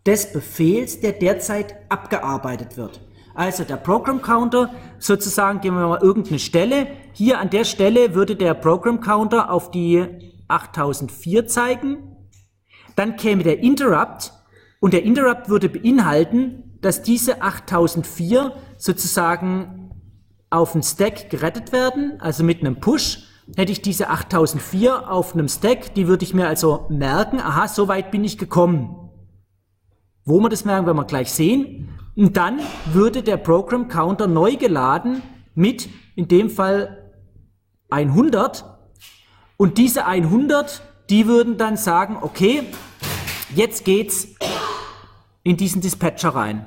des 0.06 0.34
Befehls, 0.34 1.00
der 1.00 1.14
derzeit 1.14 1.76
abgearbeitet 1.90 2.78
wird. 2.78 3.02
Also 3.36 3.64
der 3.64 3.78
Program 3.78 4.22
Counter, 4.22 4.72
sozusagen 5.00 5.62
gehen 5.62 5.74
wir 5.74 5.88
mal 5.88 6.02
irgendeine 6.02 6.40
Stelle. 6.40 6.88
Hier 7.14 7.40
an 7.40 7.50
der 7.50 7.64
Stelle 7.64 8.14
würde 8.14 8.36
der 8.36 8.54
Program 8.54 9.00
Counter 9.00 9.52
auf 9.52 9.72
die 9.72 10.06
8004 10.48 11.48
zeigen. 11.48 11.98
Dann 12.96 13.16
käme 13.16 13.44
der 13.44 13.60
Interrupt 13.60 14.34
und 14.80 14.94
der 14.94 15.04
Interrupt 15.04 15.50
würde 15.50 15.70
beinhalten, 15.70 16.78
dass 16.82 17.02
diese 17.02 17.42
8004 17.42 18.54
sozusagen 18.78 19.92
auf 20.52 20.74
den 20.74 20.84
Stack 20.84 21.32
gerettet 21.32 21.72
werden, 21.72 22.20
also 22.20 22.44
mit 22.44 22.60
einem 22.60 22.80
Push. 22.80 23.30
Hätte 23.56 23.72
ich 23.72 23.82
diese 23.82 24.10
8004 24.10 25.10
auf 25.10 25.34
einem 25.34 25.48
Stack, 25.48 25.96
die 25.96 26.08
würde 26.08 26.24
ich 26.24 26.34
mir 26.34 26.48
also 26.48 26.86
merken, 26.90 27.40
aha, 27.40 27.68
so 27.68 27.88
weit 27.88 28.12
bin 28.12 28.24
ich 28.24 28.38
gekommen. 28.38 29.03
Wo 30.26 30.40
wir 30.40 30.50
das 30.50 30.64
merken, 30.64 30.86
werden 30.86 30.98
wir 30.98 31.06
gleich 31.06 31.32
sehen. 31.32 31.90
Und 32.16 32.38
dann 32.38 32.60
würde 32.94 33.24
der 33.24 33.38
Program 33.38 33.88
Counter 33.88 34.28
neu 34.28 34.56
geladen 34.56 35.22
mit, 35.56 35.90
in 36.16 36.28
dem 36.28 36.50
Fall 36.50 37.12
100. 37.90 38.64
Und 39.58 39.78
diese 39.78 40.06
100, 40.06 40.82
die 41.10 41.28
würden 41.28 41.58
dann 41.58 41.76
sagen, 41.76 42.18
okay, 42.22 42.64
jetzt 43.54 43.84
geht's 43.86 44.28
in 45.44 45.58
diesen 45.58 45.82
Dispatcher 45.82 46.30
rein. 46.30 46.66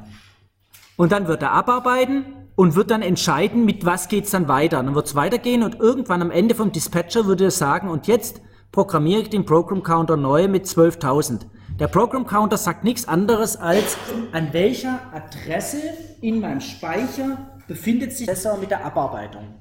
Und 0.96 1.12
dann 1.12 1.26
wird 1.28 1.42
er 1.42 1.52
abarbeiten 1.52 2.24
und 2.56 2.74
wird 2.74 2.90
dann 2.90 3.02
entscheiden, 3.02 3.64
mit 3.64 3.84
was 3.84 4.08
geht's 4.08 4.30
dann 4.30 4.48
weiter. 4.48 4.82
Dann 4.82 4.94
wird's 4.94 5.14
weitergehen 5.14 5.62
und 5.62 5.78
irgendwann 5.78 6.22
am 6.22 6.30
Ende 6.30 6.54
vom 6.54 6.72
Dispatcher 6.72 7.26
würde 7.26 7.44
er 7.44 7.50
sagen, 7.50 7.88
und 7.88 8.06
jetzt 8.06 8.40
programmiere 8.72 9.22
ich 9.22 9.30
den 9.30 9.46
Program 9.46 9.82
Counter 9.82 10.16
neu 10.16 10.48
mit 10.48 10.66
12.000. 10.66 11.46
Der 11.78 11.88
Program 11.88 12.26
Counter 12.26 12.56
sagt 12.56 12.84
nichts 12.84 13.06
anderes 13.06 13.58
als, 13.58 13.98
an 14.32 14.50
welcher 14.52 14.98
Adresse 15.12 15.82
in 16.22 16.40
meinem 16.40 16.62
Speicher 16.62 17.36
befindet 17.68 18.14
sich 18.14 18.26
besser 18.26 18.56
mit 18.56 18.70
der 18.70 18.82
Abarbeitung. 18.82 19.54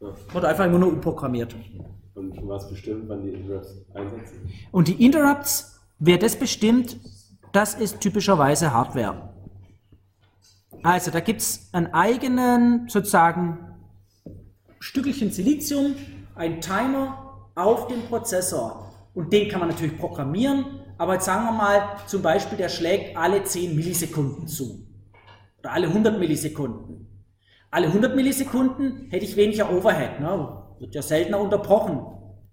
Ja. 0.00 0.08
Wird 0.32 0.44
einfach 0.44 0.66
immer 0.66 0.78
nur 0.78 0.92
umprogrammiert. 0.92 1.56
Und 2.14 2.46
was 2.46 2.68
bestimmt, 2.70 3.08
wann 3.08 3.22
die 3.22 3.30
Interrupts 3.30 3.74
einsetzen? 3.92 4.52
Und 4.70 4.86
die 4.86 5.04
Interrupts, 5.04 5.80
wer 5.98 6.16
das 6.18 6.36
bestimmt, 6.36 6.96
das 7.52 7.74
ist 7.74 8.00
typischerweise 8.00 8.72
Hardware. 8.72 9.30
Also 10.84 11.10
da 11.10 11.18
gibt 11.18 11.40
es 11.40 11.68
einen 11.72 11.92
eigenen, 11.92 12.88
sozusagen, 12.88 13.58
Stückchen 14.78 15.32
Silizium, 15.32 15.96
ein 16.36 16.60
Timer 16.60 17.48
auf 17.56 17.88
dem 17.88 18.02
Prozessor. 18.02 18.94
Und 19.12 19.32
den 19.32 19.48
kann 19.48 19.58
man 19.58 19.70
natürlich 19.70 19.98
programmieren 19.98 20.64
aber 20.98 21.14
jetzt 21.14 21.24
sagen 21.24 21.44
wir 21.44 21.52
mal 21.52 21.96
zum 22.06 22.22
Beispiel, 22.22 22.58
der 22.58 22.68
schlägt 22.68 23.16
alle 23.16 23.44
10 23.44 23.74
Millisekunden 23.74 24.48
zu. 24.48 24.86
Oder 25.60 25.72
alle 25.72 25.86
100 25.86 26.18
Millisekunden. 26.18 27.06
Alle 27.70 27.86
100 27.86 28.16
Millisekunden 28.16 29.08
hätte 29.10 29.24
ich 29.24 29.36
weniger 29.36 29.72
Overhead. 29.72 30.20
Ne? 30.20 30.62
Wird 30.80 30.94
ja 30.94 31.02
seltener 31.02 31.40
unterbrochen. 31.40 32.00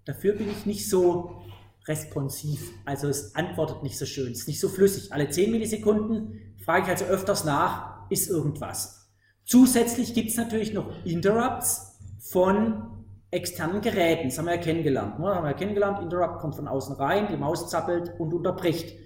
Dafür 0.04 0.34
bin 0.34 0.50
ich 0.50 0.66
nicht 0.66 0.88
so 0.88 1.42
responsiv. 1.86 2.72
Also 2.84 3.08
es 3.08 3.34
antwortet 3.34 3.82
nicht 3.82 3.98
so 3.98 4.06
schön. 4.06 4.32
Es 4.32 4.40
ist 4.40 4.48
nicht 4.48 4.60
so 4.60 4.68
flüssig. 4.68 5.12
Alle 5.12 5.28
10 5.28 5.50
Millisekunden 5.50 6.54
frage 6.64 6.84
ich 6.84 6.90
also 6.90 7.04
öfters 7.06 7.44
nach, 7.44 8.10
ist 8.10 8.28
irgendwas. 8.28 9.10
Zusätzlich 9.44 10.14
gibt 10.14 10.30
es 10.30 10.36
natürlich 10.36 10.72
noch 10.72 10.92
Interrupts 11.04 11.98
von 12.18 12.95
externen 13.36 13.80
Geräten. 13.80 14.28
Das 14.28 14.38
haben 14.38 14.46
wir 14.46 14.54
ja 14.56 14.60
kennengelernt. 14.60 15.18
Ne? 15.18 15.26
Haben 15.26 15.44
wir 15.44 15.50
ja 15.50 15.56
kennengelernt, 15.56 16.02
Interrupt 16.02 16.40
kommt 16.40 16.56
von 16.56 16.66
außen 16.66 16.96
rein, 16.96 17.28
die 17.30 17.36
Maus 17.36 17.68
zappelt 17.70 18.12
und 18.18 18.32
unterbricht. 18.32 18.96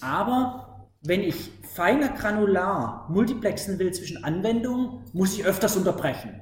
Aber 0.00 0.88
wenn 1.02 1.20
ich 1.20 1.50
feiner 1.74 2.08
granular 2.08 3.06
multiplexen 3.10 3.78
will 3.78 3.92
zwischen 3.92 4.24
Anwendungen, 4.24 5.04
muss 5.12 5.38
ich 5.38 5.44
öfters 5.44 5.76
unterbrechen. 5.76 6.40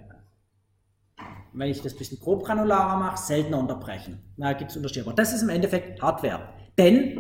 Wenn 1.53 1.69
ich 1.69 1.83
das 1.83 1.93
ein 1.93 1.99
bisschen 1.99 2.21
grob 2.21 2.45
granularer 2.45 2.97
mache, 2.97 3.19
seltener 3.19 3.59
unterbrechen. 3.59 4.23
Da 4.39 4.55
gibt 4.55 4.71
es 4.71 4.77
Unterschiede. 4.77 5.05
Aber 5.05 5.15
das 5.15 5.35
ist 5.35 5.43
im 5.43 5.51
Endeffekt 5.51 6.01
Hardware. 6.01 6.49
Denn 6.79 7.19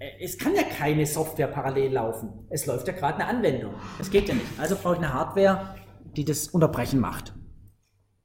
äh, 0.00 0.22
es 0.22 0.36
kann 0.36 0.54
ja 0.54 0.64
keine 0.64 1.06
Software 1.06 1.46
parallel 1.46 1.92
laufen. 1.92 2.46
Es 2.50 2.66
läuft 2.66 2.88
ja 2.88 2.92
gerade 2.92 3.14
eine 3.14 3.26
Anwendung. 3.26 3.72
Das 3.96 4.10
geht 4.10 4.28
ja 4.28 4.34
nicht. 4.34 4.46
Also 4.58 4.76
brauche 4.76 4.94
ich 4.94 4.98
eine 4.98 5.14
Hardware, 5.14 5.74
die 6.16 6.24
das 6.26 6.48
Unterbrechen 6.48 7.00
macht. 7.00 7.32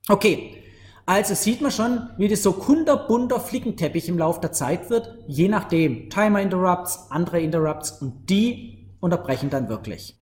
Okay, 0.10 0.65
also 1.06 1.36
sieht 1.36 1.62
man 1.62 1.72
schon, 1.72 2.10
wie 2.18 2.28
das 2.28 2.42
so 2.42 2.54
kunterbunter 2.54 3.40
Flickenteppich 3.40 4.10
im 4.10 4.18
Laufe 4.18 4.42
der 4.42 4.52
Zeit 4.52 4.90
wird, 4.90 5.20
je 5.28 5.48
nachdem. 5.48 6.10
Timer 6.10 6.42
Interrupts, 6.42 7.12
andere 7.12 7.40
Interrupts 7.42 7.92
und 8.02 8.30
die 8.30 8.96
unterbrechen 9.00 9.52
dann 9.52 9.70
wirklich. 9.70 10.20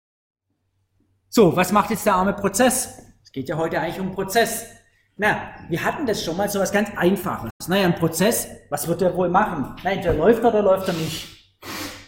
So, 1.27 1.55
was 1.55 1.71
macht 1.71 1.89
jetzt 1.89 2.05
der 2.05 2.15
arme 2.15 2.33
Prozess? 2.33 2.97
Es 3.23 3.31
geht 3.31 3.49
ja 3.49 3.57
heute 3.57 3.79
eigentlich 3.79 3.99
um 3.99 4.13
Prozess. 4.13 4.65
Na, 5.17 5.49
wir 5.67 5.83
hatten 5.83 6.05
das 6.05 6.23
schon 6.23 6.37
mal 6.37 6.49
so 6.49 6.59
was 6.59 6.71
ganz 6.71 6.89
Einfaches. 6.95 7.51
Naja, 7.67 7.85
ein 7.85 7.95
Prozess, 7.95 8.47
was 8.69 8.87
wird 8.87 9.01
der 9.01 9.15
wohl 9.15 9.29
machen? 9.29 9.75
Na, 9.83 9.91
entweder 9.91 10.13
läuft 10.13 10.43
er 10.43 10.49
oder 10.49 10.61
läuft 10.61 10.87
er 10.87 10.93
nicht. 10.93 11.27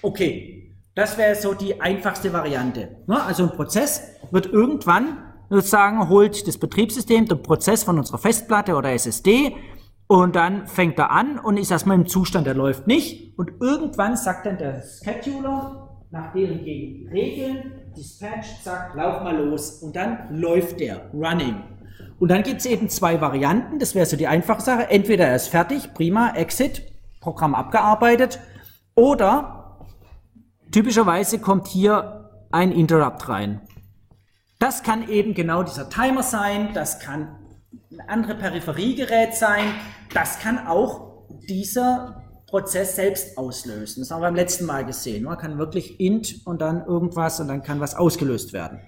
Okay, 0.02 0.78
das 0.96 1.18
wäre 1.18 1.36
so 1.36 1.54
die 1.54 1.80
einfachste 1.82 2.32
Variante. 2.32 3.04
Also 3.08 3.44
ein 3.44 3.52
Prozess 3.52 4.16
wird 4.32 4.46
irgendwann 4.48 5.31
sozusagen 5.52 6.08
holt 6.10 6.48
das 6.48 6.58
Betriebssystem 6.58 7.28
den 7.28 7.44
Prozess 7.44 7.84
von 7.84 8.00
unserer 8.00 8.18
Festplatte 8.18 8.76
oder 8.76 8.92
SSD 8.94 9.56
und 10.08 10.36
dann 10.36 10.66
fängt 10.68 10.98
er 10.98 11.12
an 11.12 11.40
und 11.40 11.58
ist 11.58 11.72
erstmal 11.72 11.98
im 11.98 12.08
Zustand, 12.08 12.48
der 12.48 12.54
läuft 12.54 12.88
nicht. 12.88 13.38
Und 13.38 13.52
irgendwann 13.60 14.16
sagt 14.18 14.46
dann 14.46 14.58
der 14.58 14.82
Scheduler 15.04 15.90
nach 16.10 16.34
deren 16.34 16.60
Regeln, 16.60 17.72
Dispatch, 17.96 18.62
zack, 18.64 18.94
lauf 18.96 19.24
mal 19.24 19.38
los. 19.38 19.82
Und 19.82 19.96
dann 19.96 20.28
läuft 20.32 20.80
der, 20.80 21.10
running. 21.14 21.64
Und 22.20 22.30
dann 22.30 22.44
gibt 22.44 22.60
es 22.60 22.66
eben 22.66 22.90
zwei 22.90 23.20
Varianten, 23.20 23.80
das 23.80 23.96
wäre 23.96 24.06
so 24.06 24.16
die 24.16 24.28
einfache 24.28 24.62
Sache. 24.62 24.90
Entweder 24.90 25.28
er 25.28 25.36
ist 25.36 25.48
fertig, 25.48 25.94
prima, 25.94 26.32
Exit, 26.36 26.84
Programm 27.20 27.56
abgearbeitet. 27.56 28.40
Oder 28.96 29.86
typischerweise 30.72 31.40
kommt 31.40 31.68
hier 31.68 32.30
ein 32.52 32.72
Interrupt 32.72 33.30
rein. 33.30 33.62
Das 34.62 34.84
kann 34.84 35.10
eben 35.10 35.34
genau 35.34 35.64
dieser 35.64 35.90
Timer 35.90 36.22
sein, 36.22 36.76
das 36.76 37.00
kann 37.00 37.36
ein 37.92 38.00
anderes 38.02 38.38
Peripheriegerät 38.38 39.34
sein, 39.34 39.74
das 40.14 40.38
kann 40.38 40.68
auch 40.68 41.26
dieser 41.50 42.22
Prozess 42.46 42.96
selbst 42.96 43.40
auslösen. 43.40 44.02
Das 44.04 44.12
haben 44.12 44.22
wir 44.22 44.28
beim 44.28 44.36
letzten 44.36 44.66
Mal 44.66 44.86
gesehen. 44.86 45.24
Man 45.24 45.40
kann 45.40 45.58
wirklich 45.58 46.00
int 46.00 46.46
und 46.46 46.62
dann 46.62 46.86
irgendwas 46.86 47.40
und 47.40 47.48
dann 47.48 47.64
kann 47.64 47.80
was 47.80 47.96
ausgelöst 47.96 48.54
werden. 48.54 48.82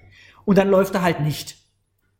Und 0.44 0.58
dann 0.58 0.68
läuft 0.68 0.94
er 0.94 1.02
halt 1.02 1.18
nicht. 1.18 1.56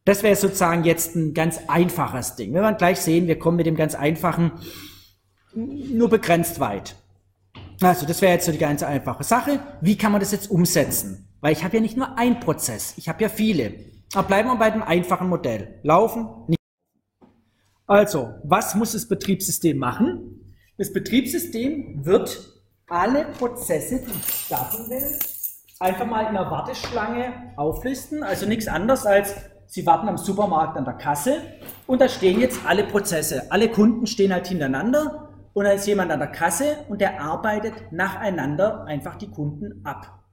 Das 0.04 0.24
wäre 0.24 0.34
sozusagen 0.34 0.82
jetzt 0.82 1.14
ein 1.14 1.32
ganz 1.32 1.60
einfaches 1.68 2.34
Ding. 2.34 2.54
Wir 2.54 2.62
werden 2.62 2.76
gleich 2.76 2.98
sehen, 3.00 3.28
wir 3.28 3.38
kommen 3.38 3.58
mit 3.58 3.66
dem 3.66 3.76
ganz 3.76 3.94
einfachen 3.94 4.50
nur 5.54 6.08
begrenzt 6.08 6.58
weit. 6.58 6.96
Also 7.80 8.04
das 8.04 8.20
wäre 8.20 8.32
jetzt 8.32 8.46
so 8.46 8.52
die 8.52 8.58
ganz 8.58 8.82
einfache 8.82 9.22
Sache. 9.22 9.60
Wie 9.80 9.96
kann 9.96 10.10
man 10.10 10.20
das 10.20 10.32
jetzt 10.32 10.50
umsetzen? 10.50 11.28
Weil 11.44 11.52
ich 11.52 11.62
habe 11.62 11.76
ja 11.76 11.82
nicht 11.82 11.98
nur 11.98 12.16
ein 12.16 12.40
Prozess, 12.40 12.94
ich 12.96 13.06
habe 13.06 13.22
ja 13.22 13.28
viele. 13.28 13.74
Aber 14.14 14.26
bleiben 14.28 14.48
wir 14.48 14.56
bei 14.56 14.70
dem 14.70 14.82
einfachen 14.82 15.28
Modell. 15.28 15.78
Laufen, 15.82 16.26
nicht. 16.46 16.58
Also, 17.86 18.36
was 18.44 18.74
muss 18.74 18.92
das 18.92 19.06
Betriebssystem 19.06 19.76
machen? 19.76 20.56
Das 20.78 20.90
Betriebssystem 20.90 22.02
wird 22.06 22.50
alle 22.88 23.26
Prozesse, 23.26 24.00
die 24.06 24.10
ich 24.10 24.34
starten 24.34 24.88
will, 24.88 25.18
einfach 25.80 26.06
mal 26.06 26.28
in 26.28 26.32
der 26.32 26.50
Warteschlange 26.50 27.52
auflisten. 27.56 28.22
Also 28.22 28.46
nichts 28.46 28.66
anderes 28.66 29.04
als, 29.04 29.34
Sie 29.66 29.84
warten 29.84 30.08
am 30.08 30.16
Supermarkt 30.16 30.78
an 30.78 30.86
der 30.86 30.94
Kasse 30.94 31.42
und 31.86 32.00
da 32.00 32.08
stehen 32.08 32.40
jetzt 32.40 32.60
alle 32.64 32.84
Prozesse. 32.84 33.52
Alle 33.52 33.68
Kunden 33.68 34.06
stehen 34.06 34.32
halt 34.32 34.46
hintereinander 34.46 35.28
und 35.52 35.64
da 35.66 35.72
ist 35.72 35.86
jemand 35.86 36.10
an 36.10 36.20
der 36.20 36.28
Kasse 36.28 36.78
und 36.88 37.02
der 37.02 37.20
arbeitet 37.20 37.92
nacheinander 37.92 38.86
einfach 38.86 39.16
die 39.16 39.28
Kunden 39.28 39.84
ab. 39.84 40.23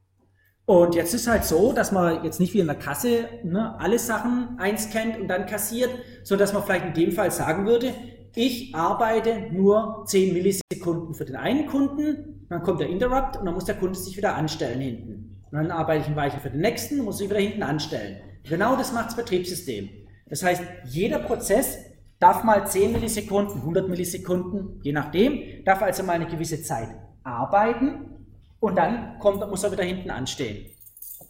Und 0.72 0.96
jetzt 0.96 1.14
ist 1.14 1.28
halt 1.28 1.44
so, 1.44 1.74
dass 1.74 1.92
man 1.92 2.24
jetzt 2.24 2.40
nicht 2.40 2.54
wie 2.54 2.60
in 2.60 2.68
der 2.68 2.78
Kasse 2.78 3.28
ne, 3.44 3.78
alle 3.78 4.00
Sachen 4.00 4.58
einscannt 4.58 5.20
und 5.20 5.28
dann 5.28 5.46
kassiert, 5.46 5.90
sondern 6.24 6.46
dass 6.46 6.54
man 6.54 6.64
vielleicht 6.64 6.86
in 6.86 6.94
dem 6.94 7.12
Fall 7.12 7.30
sagen 7.30 7.66
würde, 7.66 7.94
ich 8.36 8.74
arbeite 8.74 9.50
nur 9.52 10.06
10 10.08 10.34
Millisekunden 10.34 11.14
für 11.14 11.26
den 11.26 11.36
einen 11.36 11.66
Kunden, 11.66 12.46
dann 12.48 12.64
kommt 12.64 12.80
der 12.80 12.88
Interrupt 12.88 13.36
und 13.36 13.48
dann 13.48 13.54
muss 13.54 13.66
der 13.66 13.76
Kunde 13.76 14.00
sich 14.00 14.16
wieder 14.16 14.36
anstellen 14.36 14.80
hinten. 14.80 15.44
Und 15.52 15.58
dann 15.58 15.72
arbeite 15.72 16.04
ich 16.04 16.08
ein 16.08 16.16
Weilchen 16.16 16.40
für 16.40 16.52
den 16.52 16.62
nächsten 16.62 17.00
und 17.00 17.06
muss 17.08 17.18
sich 17.18 17.30
wieder 17.30 17.42
hinten 17.42 17.64
anstellen. 17.64 18.22
Genau 18.48 18.78
das 18.78 18.94
macht 18.94 19.08
das 19.08 19.18
Betriebssystem. 19.18 19.90
Das 20.30 20.42
heißt, 20.42 20.64
jeder 20.86 21.20
Prozess 21.20 21.80
darf 22.18 22.46
mal 22.46 22.66
10 22.66 22.94
Millisekunden, 22.94 23.58
100 23.58 23.90
Millisekunden, 23.90 24.80
je 24.84 24.94
nachdem, 24.94 25.66
darf 25.66 25.82
also 25.82 26.04
mal 26.04 26.14
eine 26.14 26.28
gewisse 26.28 26.64
Zeit 26.64 26.88
arbeiten 27.26 28.21
und 28.62 28.78
dann 28.78 29.19
kommt, 29.19 29.45
muss 29.50 29.63
er 29.63 29.74
wieder 29.74 29.84
hinten 29.84 30.10
anstehen. 30.10 30.71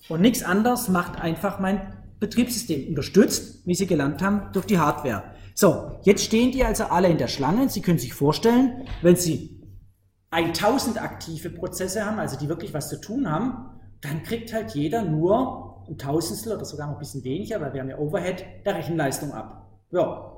Und 0.10 0.22
nichts 0.22 0.44
anderes 0.44 0.90
macht 0.90 1.20
einfach 1.20 1.60
mein 1.60 1.98
Betriebssystem, 2.20 2.90
unterstützt, 2.90 3.66
wie 3.66 3.74
Sie 3.74 3.88
gelernt 3.88 4.22
haben, 4.22 4.52
durch 4.54 4.68
die 4.68 4.78
Hardware. 4.78 5.24
So, 5.56 6.00
jetzt 6.04 6.24
stehen 6.24 6.52
die 6.52 6.64
also 6.64 6.84
alle 6.84 7.08
in 7.08 7.18
der 7.18 7.28
Schlange. 7.28 7.68
Sie 7.70 7.82
können 7.82 7.98
sich 7.98 8.14
vorstellen, 8.14 8.88
wenn 9.02 9.16
Sie 9.16 9.60
1000 10.30 11.02
aktive 11.02 11.50
Prozesse 11.50 12.06
haben, 12.06 12.20
also 12.20 12.38
die 12.38 12.48
wirklich 12.48 12.74
was 12.74 12.90
zu 12.90 13.02
tun 13.02 13.30
haben, 13.30 13.80
dann 14.02 14.24
kriegt 14.24 14.54
halt 14.54 14.76
jeder 14.76 15.04
nur 15.04 15.86
ein 15.90 15.98
Tausendstel 15.98 16.54
oder 16.56 16.66
sogar 16.66 16.88
noch 16.88 16.96
ein 16.96 17.00
bisschen 17.00 17.24
weniger, 17.24 17.60
weil 17.60 17.74
wir 17.74 17.82
haben 17.82 17.90
ja 17.90 17.98
Overhead 17.98 18.46
der 18.66 18.76
Rechenleistung 18.76 19.34
ab. 19.34 19.70
Ja, 19.92 20.31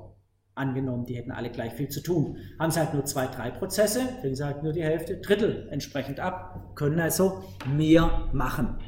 angenommen, 0.54 1.04
die 1.06 1.16
hätten 1.16 1.32
alle 1.32 1.50
gleich 1.50 1.72
viel 1.74 1.88
zu 1.88 2.02
tun. 2.02 2.36
Haben 2.58 2.70
sie 2.70 2.80
halt 2.80 2.94
nur 2.94 3.04
zwei, 3.04 3.26
drei 3.26 3.50
Prozesse, 3.50 4.00
kriegen 4.20 4.34
sie 4.34 4.44
halt 4.44 4.62
nur 4.62 4.72
die 4.72 4.82
Hälfte, 4.82 5.16
Drittel 5.16 5.68
entsprechend 5.70 6.20
ab, 6.20 6.72
können 6.74 7.00
also 7.00 7.44
mehr 7.66 8.28
machen. 8.32 8.78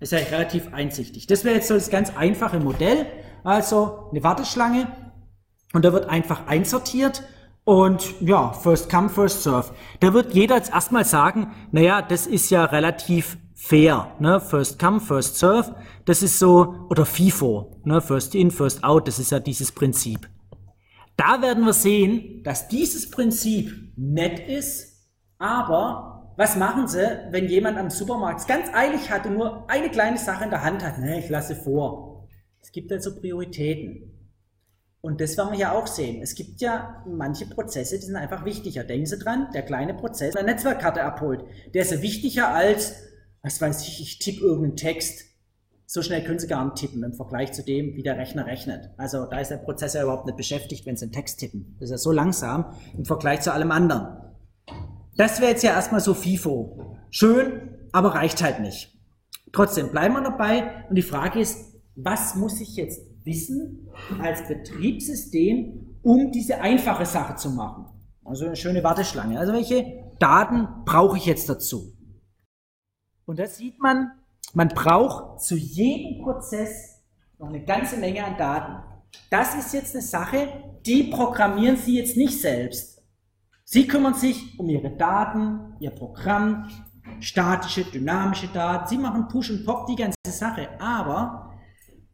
ist 0.00 0.12
ja 0.12 0.18
relativ 0.18 0.72
einsichtig. 0.72 1.26
Das 1.26 1.44
wäre 1.44 1.56
jetzt 1.56 1.68
so 1.68 1.74
das 1.74 1.90
ganz 1.90 2.16
einfache 2.16 2.60
Modell, 2.60 3.06
also 3.44 4.08
eine 4.10 4.22
Warteschlange 4.22 4.88
und 5.72 5.84
da 5.84 5.92
wird 5.92 6.08
einfach 6.08 6.46
einsortiert 6.46 7.22
und 7.64 8.14
ja, 8.20 8.52
first 8.52 8.88
come, 8.88 9.08
first 9.08 9.42
serve. 9.42 9.74
Da 9.98 10.14
wird 10.14 10.34
jeder 10.34 10.54
jetzt 10.54 10.72
erstmal 10.72 11.04
sagen, 11.04 11.52
naja, 11.72 12.00
das 12.00 12.28
ist 12.28 12.50
ja 12.50 12.64
relativ 12.64 13.38
fair, 13.56 14.12
ne? 14.20 14.40
First 14.40 14.78
come, 14.78 15.00
first 15.00 15.38
serve. 15.38 15.74
Das 16.04 16.22
ist 16.22 16.38
so, 16.38 16.86
oder 16.90 17.04
FIFO, 17.04 17.80
ne? 17.82 18.00
First 18.00 18.36
in, 18.36 18.52
first 18.52 18.84
out, 18.84 19.08
das 19.08 19.18
ist 19.18 19.32
ja 19.32 19.40
dieses 19.40 19.72
Prinzip. 19.72 20.28
Da 21.16 21.40
werden 21.40 21.64
wir 21.64 21.72
sehen, 21.72 22.42
dass 22.42 22.68
dieses 22.68 23.10
Prinzip 23.10 23.72
nett 23.96 24.38
ist, 24.48 25.08
aber 25.38 26.34
was 26.36 26.56
machen 26.56 26.86
sie, 26.86 27.28
wenn 27.30 27.48
jemand 27.48 27.78
am 27.78 27.88
Supermarkt 27.88 28.46
ganz 28.46 28.68
eilig 28.74 29.10
hat 29.10 29.26
und 29.26 29.34
nur 29.34 29.68
eine 29.70 29.90
kleine 29.90 30.18
Sache 30.18 30.44
in 30.44 30.50
der 30.50 30.62
Hand 30.62 30.84
hat? 30.84 30.98
Ne, 30.98 31.18
ich 31.18 31.30
lasse 31.30 31.56
vor. 31.56 32.28
Es 32.60 32.70
gibt 32.72 32.92
also 32.92 33.14
Prioritäten. 33.14 34.12
Und 35.00 35.20
das 35.20 35.36
werden 35.38 35.52
wir 35.52 35.58
ja 35.58 35.72
auch 35.72 35.86
sehen. 35.86 36.20
Es 36.20 36.34
gibt 36.34 36.60
ja 36.60 37.04
manche 37.06 37.46
Prozesse, 37.46 37.98
die 37.98 38.04
sind 38.04 38.16
einfach 38.16 38.44
wichtiger. 38.44 38.84
Denken 38.84 39.06
Sie 39.06 39.18
dran, 39.18 39.48
der 39.54 39.62
kleine 39.62 39.94
Prozess, 39.94 40.32
der 40.32 40.42
eine 40.42 40.52
Netzwerkkarte 40.52 41.02
abholt, 41.04 41.44
der 41.72 41.82
ist 41.82 41.92
ja 41.92 42.02
wichtiger 42.02 42.48
als, 42.48 42.96
was 43.40 43.60
weiß 43.60 43.86
ich, 43.86 44.02
ich 44.02 44.18
tippe 44.18 44.40
irgendeinen 44.40 44.76
Text 44.76 45.24
so 45.86 46.02
schnell 46.02 46.24
können 46.24 46.38
Sie 46.40 46.48
gar 46.48 46.64
nicht 46.64 46.76
tippen 46.76 47.02
im 47.04 47.14
Vergleich 47.14 47.52
zu 47.52 47.64
dem, 47.64 47.94
wie 47.94 48.02
der 48.02 48.18
Rechner 48.18 48.46
rechnet. 48.46 48.90
Also 48.96 49.26
da 49.26 49.38
ist 49.38 49.50
der 49.50 49.58
Prozess 49.58 49.94
ja 49.94 50.02
überhaupt 50.02 50.26
nicht 50.26 50.36
beschäftigt, 50.36 50.84
wenn 50.84 50.96
Sie 50.96 51.04
einen 51.04 51.12
Text 51.12 51.38
tippen. 51.38 51.76
Das 51.78 51.86
ist 51.86 51.90
ja 51.92 51.98
so 51.98 52.10
langsam 52.10 52.72
im 52.96 53.04
Vergleich 53.04 53.40
zu 53.40 53.52
allem 53.52 53.70
anderen. 53.70 54.18
Das 55.16 55.40
wäre 55.40 55.52
jetzt 55.52 55.62
ja 55.62 55.70
erstmal 55.70 56.00
so 56.00 56.12
FIFO. 56.12 56.98
Schön, 57.10 57.70
aber 57.92 58.14
reicht 58.14 58.42
halt 58.42 58.60
nicht. 58.60 58.92
Trotzdem 59.52 59.90
bleiben 59.90 60.14
wir 60.14 60.22
dabei 60.22 60.84
und 60.88 60.96
die 60.96 61.02
Frage 61.02 61.40
ist, 61.40 61.72
was 61.94 62.34
muss 62.34 62.60
ich 62.60 62.76
jetzt 62.76 63.00
wissen 63.24 63.88
als 64.20 64.46
Betriebssystem, 64.46 65.98
um 66.02 66.32
diese 66.32 66.60
einfache 66.60 67.06
Sache 67.06 67.36
zu 67.36 67.50
machen? 67.50 67.86
Also 68.24 68.46
eine 68.46 68.56
schöne 68.56 68.82
Warteschlange. 68.82 69.38
Also 69.38 69.52
welche 69.52 70.12
Daten 70.18 70.66
brauche 70.84 71.16
ich 71.16 71.26
jetzt 71.26 71.48
dazu? 71.48 71.92
Und 73.24 73.38
das 73.38 73.56
sieht 73.56 73.80
man 73.80 74.10
man 74.56 74.68
braucht 74.68 75.42
zu 75.42 75.54
jedem 75.54 76.22
Prozess 76.22 77.02
noch 77.38 77.48
eine 77.48 77.62
ganze 77.62 77.98
Menge 77.98 78.24
an 78.24 78.38
Daten. 78.38 78.82
Das 79.28 79.54
ist 79.54 79.74
jetzt 79.74 79.94
eine 79.94 80.02
Sache, 80.02 80.48
die 80.86 81.04
programmieren 81.04 81.76
Sie 81.76 81.98
jetzt 81.98 82.16
nicht 82.16 82.40
selbst. 82.40 83.02
Sie 83.64 83.86
kümmern 83.86 84.14
sich 84.14 84.58
um 84.58 84.70
Ihre 84.70 84.96
Daten, 84.96 85.74
Ihr 85.78 85.90
Programm, 85.90 86.70
statische, 87.20 87.84
dynamische 87.84 88.48
Daten. 88.48 88.88
Sie 88.88 88.96
machen 88.96 89.28
Push 89.28 89.50
und 89.50 89.66
Pop, 89.66 89.88
die 89.88 89.96
ganze 89.96 90.16
Sache. 90.26 90.68
Aber 90.80 91.52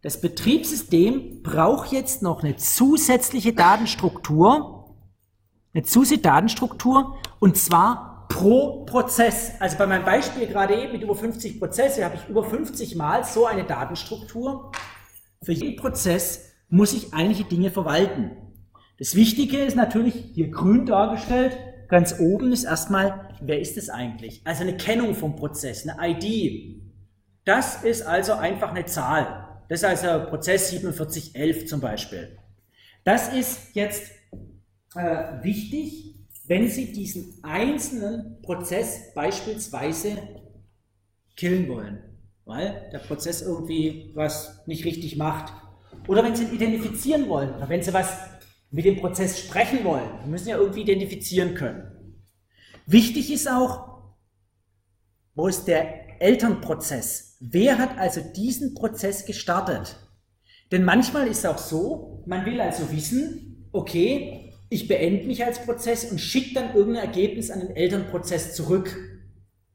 das 0.03 0.21
Betriebssystem 0.21 1.45
braucht 1.45 1.93
jetzt 1.93 2.23
noch 2.23 2.43
eine 2.43 2.57
zusätzliche 2.57 3.53
Datenstruktur, 3.53 4.97
eine 5.73 5.85
zusätzliche 5.85 6.23
Datenstruktur, 6.23 7.19
und 7.39 7.57
zwar 7.57 8.12
pro 8.33 8.85
Prozess. 8.85 9.53
Also 9.61 9.77
bei 9.77 9.87
meinem 9.87 10.05
Beispiel 10.05 10.47
gerade 10.47 10.75
eben 10.75 10.93
mit 10.93 11.03
über 11.03 11.15
50 11.15 11.59
Prozesse 11.59 12.05
habe 12.05 12.17
ich 12.17 12.29
über 12.29 12.43
50 12.43 12.97
Mal 12.97 13.25
so 13.25 13.47
eine 13.47 13.65
Datenstruktur. 13.65 14.73
Für 15.43 15.53
jeden 15.53 15.77
Prozess 15.77 16.53
muss 16.69 16.95
ich 16.95 17.13
einige 17.13 17.45
Dinge 17.45 17.71
verwalten. 17.71 18.31
Das 18.99 19.15
Wichtige 19.15 19.59
ist 19.59 19.77
natürlich 19.77 20.15
hier 20.35 20.51
grün 20.51 20.87
dargestellt. 20.87 21.57
Ganz 21.89 22.19
oben 22.19 22.53
ist 22.53 22.65
erstmal, 22.65 23.37
wer 23.43 23.61
ist 23.61 23.77
es 23.77 23.91
eigentlich? 23.91 24.41
Also 24.45 24.63
eine 24.63 24.77
Kennung 24.77 25.15
vom 25.15 25.37
Prozess, 25.37 25.87
eine 25.87 25.97
ID. 26.01 26.81
Das 27.45 27.85
ist 27.85 28.03
also 28.03 28.33
einfach 28.33 28.71
eine 28.71 28.87
Zahl. 28.87 29.61
Das 29.69 29.81
ist 29.81 29.85
also 29.85 30.27
Prozess 30.31 30.71
4711 30.71 31.67
zum 31.67 31.81
Beispiel. 31.81 32.39
Das 33.05 33.33
ist 33.33 33.75
jetzt 33.75 34.11
äh, 34.95 35.43
wichtig, 35.43 36.12
wenn 36.47 36.69
Sie 36.69 36.93
diesen 36.93 37.43
einzelnen 37.43 38.41
Prozess 38.43 39.15
beispielsweise 39.15 40.19
killen 41.37 41.69
wollen, 41.69 42.03
weil 42.45 42.89
der 42.93 42.99
Prozess 42.99 43.43
irgendwie 43.43 44.13
was 44.15 44.67
nicht 44.67 44.85
richtig 44.85 45.17
macht. 45.17 45.53
Oder 46.09 46.25
wenn 46.25 46.35
Sie 46.35 46.45
ihn 46.45 46.55
identifizieren 46.55 47.29
wollen, 47.29 47.55
oder 47.55 47.69
wenn 47.69 47.83
Sie 47.83 47.93
was 47.93 48.13
mit 48.71 48.85
dem 48.85 48.97
Prozess 48.97 49.39
sprechen 49.39 49.85
wollen, 49.85 50.09
Sie 50.25 50.31
müssen 50.31 50.49
ja 50.49 50.57
irgendwie 50.57 50.83
identifizieren 50.83 51.55
können. 51.55 52.23
Wichtig 52.87 53.33
ist 53.33 53.49
auch, 53.49 53.93
wo 55.35 55.47
ist 55.47 55.67
der 55.67 56.21
Elternprozess? 56.21 57.37
Wer 57.41 57.79
hat 57.79 57.99
also 57.99 58.21
diesen 58.21 58.75
Prozess 58.75 59.25
gestartet? 59.25 59.97
Denn 60.71 60.85
manchmal 60.85 61.27
ist 61.29 61.39
es 61.39 61.47
auch 61.47 61.59
so, 61.59 62.23
man 62.27 62.45
will 62.45 62.61
also 62.61 62.91
wissen, 62.91 63.69
okay, 63.73 64.42
ich 64.73 64.89
beende 64.89 65.27
mich 65.27 65.45
als 65.45 65.63
Prozess 65.67 66.11
und 66.11 66.19
schicke 66.19 66.55
dann 66.55 66.75
irgendein 66.75 67.05
Ergebnis 67.05 67.51
an 67.51 67.61
den 67.61 67.77
Elternprozess 67.77 68.55
zurück. 68.55 68.97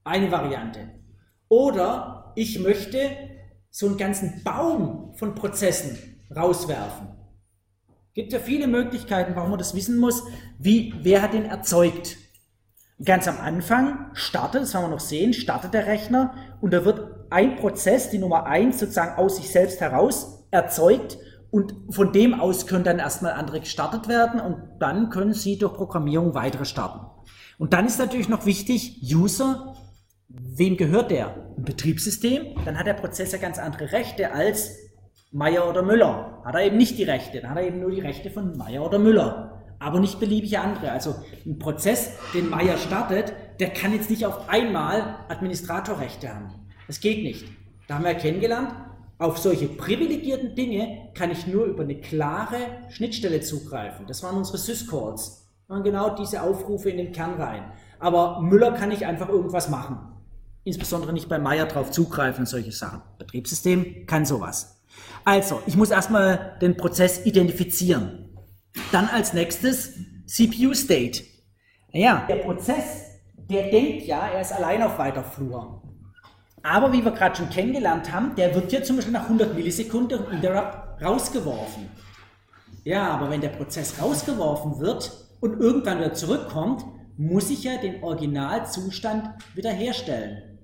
Eine 0.03 0.31
Variante. 0.31 0.89
Oder 1.49 2.33
ich 2.35 2.57
möchte 2.59 3.11
so 3.69 3.85
einen 3.85 3.97
ganzen 3.97 4.43
Baum 4.43 5.13
von 5.13 5.35
Prozessen 5.35 6.19
rauswerfen. 6.35 7.09
Gibt 8.15 8.33
ja 8.33 8.39
viele 8.39 8.65
Möglichkeiten, 8.65 9.35
warum 9.35 9.51
man 9.51 9.59
das 9.59 9.75
wissen 9.75 9.99
muss, 9.99 10.23
wie, 10.57 10.95
wer 11.03 11.21
hat 11.21 11.33
den 11.33 11.45
erzeugt. 11.45 12.17
Ganz 13.03 13.27
am 13.27 13.39
Anfang 13.39 14.09
startet, 14.13 14.63
das 14.63 14.73
werden 14.73 14.85
wir 14.85 14.95
noch 14.95 14.99
sehen, 14.99 15.33
startet 15.33 15.75
der 15.75 15.85
Rechner 15.85 16.33
und 16.59 16.73
da 16.73 16.83
wird 16.83 17.27
ein 17.29 17.55
Prozess, 17.57 18.09
die 18.09 18.17
Nummer 18.17 18.47
eins 18.47 18.79
sozusagen 18.79 19.15
aus 19.19 19.35
sich 19.35 19.51
selbst 19.51 19.79
heraus 19.79 20.47
erzeugt 20.49 21.19
und 21.51 21.73
von 21.89 22.11
dem 22.11 22.39
aus 22.39 22.67
können 22.67 22.83
dann 22.83 22.99
erstmal 22.99 23.33
andere 23.33 23.59
gestartet 23.59 24.07
werden 24.07 24.39
und 24.39 24.57
dann 24.79 25.09
können 25.09 25.33
Sie 25.33 25.57
durch 25.57 25.73
Programmierung 25.73 26.33
weitere 26.33 26.65
starten. 26.65 27.05
Und 27.57 27.73
dann 27.73 27.85
ist 27.85 27.99
natürlich 27.99 28.29
noch 28.29 28.45
wichtig, 28.45 29.01
User, 29.03 29.75
wem 30.27 30.77
gehört 30.77 31.11
der? 31.11 31.35
Ein 31.57 31.63
Betriebssystem, 31.63 32.55
dann 32.65 32.77
hat 32.77 32.85
der 32.85 32.93
Prozess 32.93 33.31
ja 33.31 33.37
ganz 33.37 33.57
andere 33.57 33.91
Rechte 33.91 34.31
als 34.31 34.75
Meier 35.31 35.69
oder 35.69 35.81
Müller. 35.81 36.41
Hat 36.45 36.55
er 36.55 36.65
eben 36.65 36.77
nicht 36.77 36.97
die 36.97 37.03
Rechte, 37.03 37.41
dann 37.41 37.51
hat 37.51 37.57
er 37.57 37.67
eben 37.67 37.79
nur 37.79 37.91
die 37.91 38.01
Rechte 38.01 38.29
von 38.29 38.57
Meier 38.57 38.85
oder 38.85 38.99
Müller, 38.99 39.63
aber 39.79 39.99
nicht 39.99 40.19
beliebige 40.19 40.59
andere. 40.59 40.91
Also 40.91 41.15
ein 41.45 41.57
Prozess, 41.57 42.11
den 42.33 42.49
Meier 42.49 42.77
startet, 42.77 43.33
der 43.59 43.69
kann 43.69 43.93
jetzt 43.93 44.09
nicht 44.09 44.25
auf 44.25 44.49
einmal 44.49 45.17
Administratorrechte 45.29 46.33
haben. 46.33 46.53
Das 46.87 46.99
geht 46.99 47.23
nicht. 47.23 47.45
Da 47.87 47.95
haben 47.95 48.05
wir 48.05 48.13
kennengelernt, 48.13 48.73
auf 49.19 49.39
solche 49.39 49.67
privilegierten 49.67 50.53
Dinge 50.53 51.09
kann 51.15 51.31
ich 51.31 51.47
nur 51.47 51.65
über 51.65 51.83
eine 51.83 51.99
klare 51.99 52.57
Schnittstelle 52.89 53.41
zugreifen. 53.41 54.05
Das 54.07 54.21
waren 54.21 54.37
unsere 54.37 54.57
Syscalls. 54.59 55.47
Und 55.67 55.83
genau 55.83 56.15
diese 56.15 56.43
Aufrufe 56.43 56.89
in 56.89 56.97
den 56.97 57.11
Kern 57.11 57.33
rein. 57.33 57.71
Aber 57.99 58.41
Müller 58.41 58.71
kann 58.71 58.89
nicht 58.89 59.05
einfach 59.05 59.27
irgendwas 59.27 59.69
machen. 59.69 59.97
Insbesondere 60.63 61.13
nicht 61.13 61.29
bei 61.29 61.39
Meier 61.39 61.65
drauf 61.65 61.91
zugreifen 61.91 62.41
und 62.41 62.45
solche 62.45 62.71
Sachen. 62.71 63.01
Betriebssystem 63.17 64.05
kann 64.05 64.25
sowas. 64.25 64.81
Also, 65.25 65.61
ich 65.65 65.75
muss 65.75 65.89
erstmal 65.89 66.57
den 66.61 66.77
Prozess 66.77 67.25
identifizieren. 67.25 68.37
Dann 68.91 69.07
als 69.07 69.33
nächstes 69.33 69.93
CPU 70.25 70.73
State. 70.73 71.23
Naja, 71.91 72.25
der 72.29 72.35
Prozess, 72.37 73.03
der 73.49 73.71
denkt 73.71 74.03
ja, 74.03 74.27
er 74.27 74.41
ist 74.41 74.53
allein 74.53 74.83
auf 74.83 74.99
weiter 74.99 75.23
Flur. 75.23 75.81
Aber 76.67 76.91
wie 76.91 77.05
wir 77.05 77.11
gerade 77.11 77.37
schon 77.37 77.49
kennengelernt 77.49 78.11
haben, 78.11 78.35
der 78.35 78.53
wird 78.53 78.73
ja 78.73 78.83
zum 78.83 78.97
Beispiel 78.97 79.13
nach 79.13 79.23
100 79.23 79.55
Millisekunden 79.55 80.29
Interrupt 80.31 81.01
rausgeworfen. 81.01 81.89
Ja, 82.83 83.07
aber 83.07 83.29
wenn 83.29 83.39
der 83.39 83.49
Prozess 83.49 84.01
rausgeworfen 84.01 84.81
wird 84.81 85.13
und 85.39 85.61
irgendwann 85.61 85.99
wieder 85.99 86.13
zurückkommt, 86.13 86.83
muss 87.15 87.49
ich 87.49 87.63
ja 87.63 87.77
den 87.77 88.03
Originalzustand 88.03 89.29
wiederherstellen. 89.55 90.59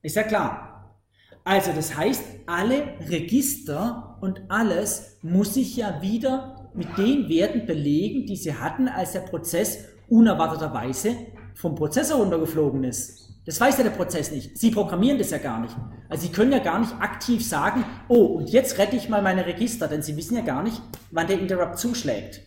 Ist 0.00 0.16
ja 0.16 0.22
klar. 0.22 0.96
Also 1.44 1.72
das 1.72 1.94
heißt, 1.94 2.24
alle 2.46 2.94
Register 3.10 4.16
und 4.22 4.40
alles 4.48 5.18
muss 5.20 5.58
ich 5.58 5.76
ja 5.76 6.00
wieder 6.00 6.70
mit 6.72 6.96
den 6.96 7.28
Werten 7.28 7.66
belegen, 7.66 8.24
die 8.24 8.36
sie 8.36 8.54
hatten, 8.54 8.88
als 8.88 9.12
der 9.12 9.20
Prozess 9.20 9.84
unerwarteterweise 10.08 11.14
vom 11.54 11.74
Prozessor 11.74 12.20
runtergeflogen 12.20 12.82
ist. 12.84 13.23
Das 13.46 13.60
weiß 13.60 13.76
ja 13.78 13.84
der 13.84 13.90
Prozess 13.90 14.30
nicht. 14.30 14.56
Sie 14.58 14.70
programmieren 14.70 15.18
das 15.18 15.30
ja 15.30 15.38
gar 15.38 15.60
nicht. 15.60 15.76
Also 16.08 16.26
Sie 16.26 16.32
können 16.32 16.52
ja 16.52 16.60
gar 16.60 16.78
nicht 16.78 16.94
aktiv 16.98 17.46
sagen, 17.46 17.84
oh, 18.08 18.24
und 18.24 18.48
jetzt 18.48 18.78
rette 18.78 18.96
ich 18.96 19.08
mal 19.08 19.20
meine 19.20 19.44
Register, 19.44 19.86
denn 19.86 20.02
Sie 20.02 20.16
wissen 20.16 20.36
ja 20.36 20.42
gar 20.42 20.62
nicht, 20.62 20.80
wann 21.10 21.26
der 21.26 21.38
Interrupt 21.38 21.78
zuschlägt. 21.78 22.40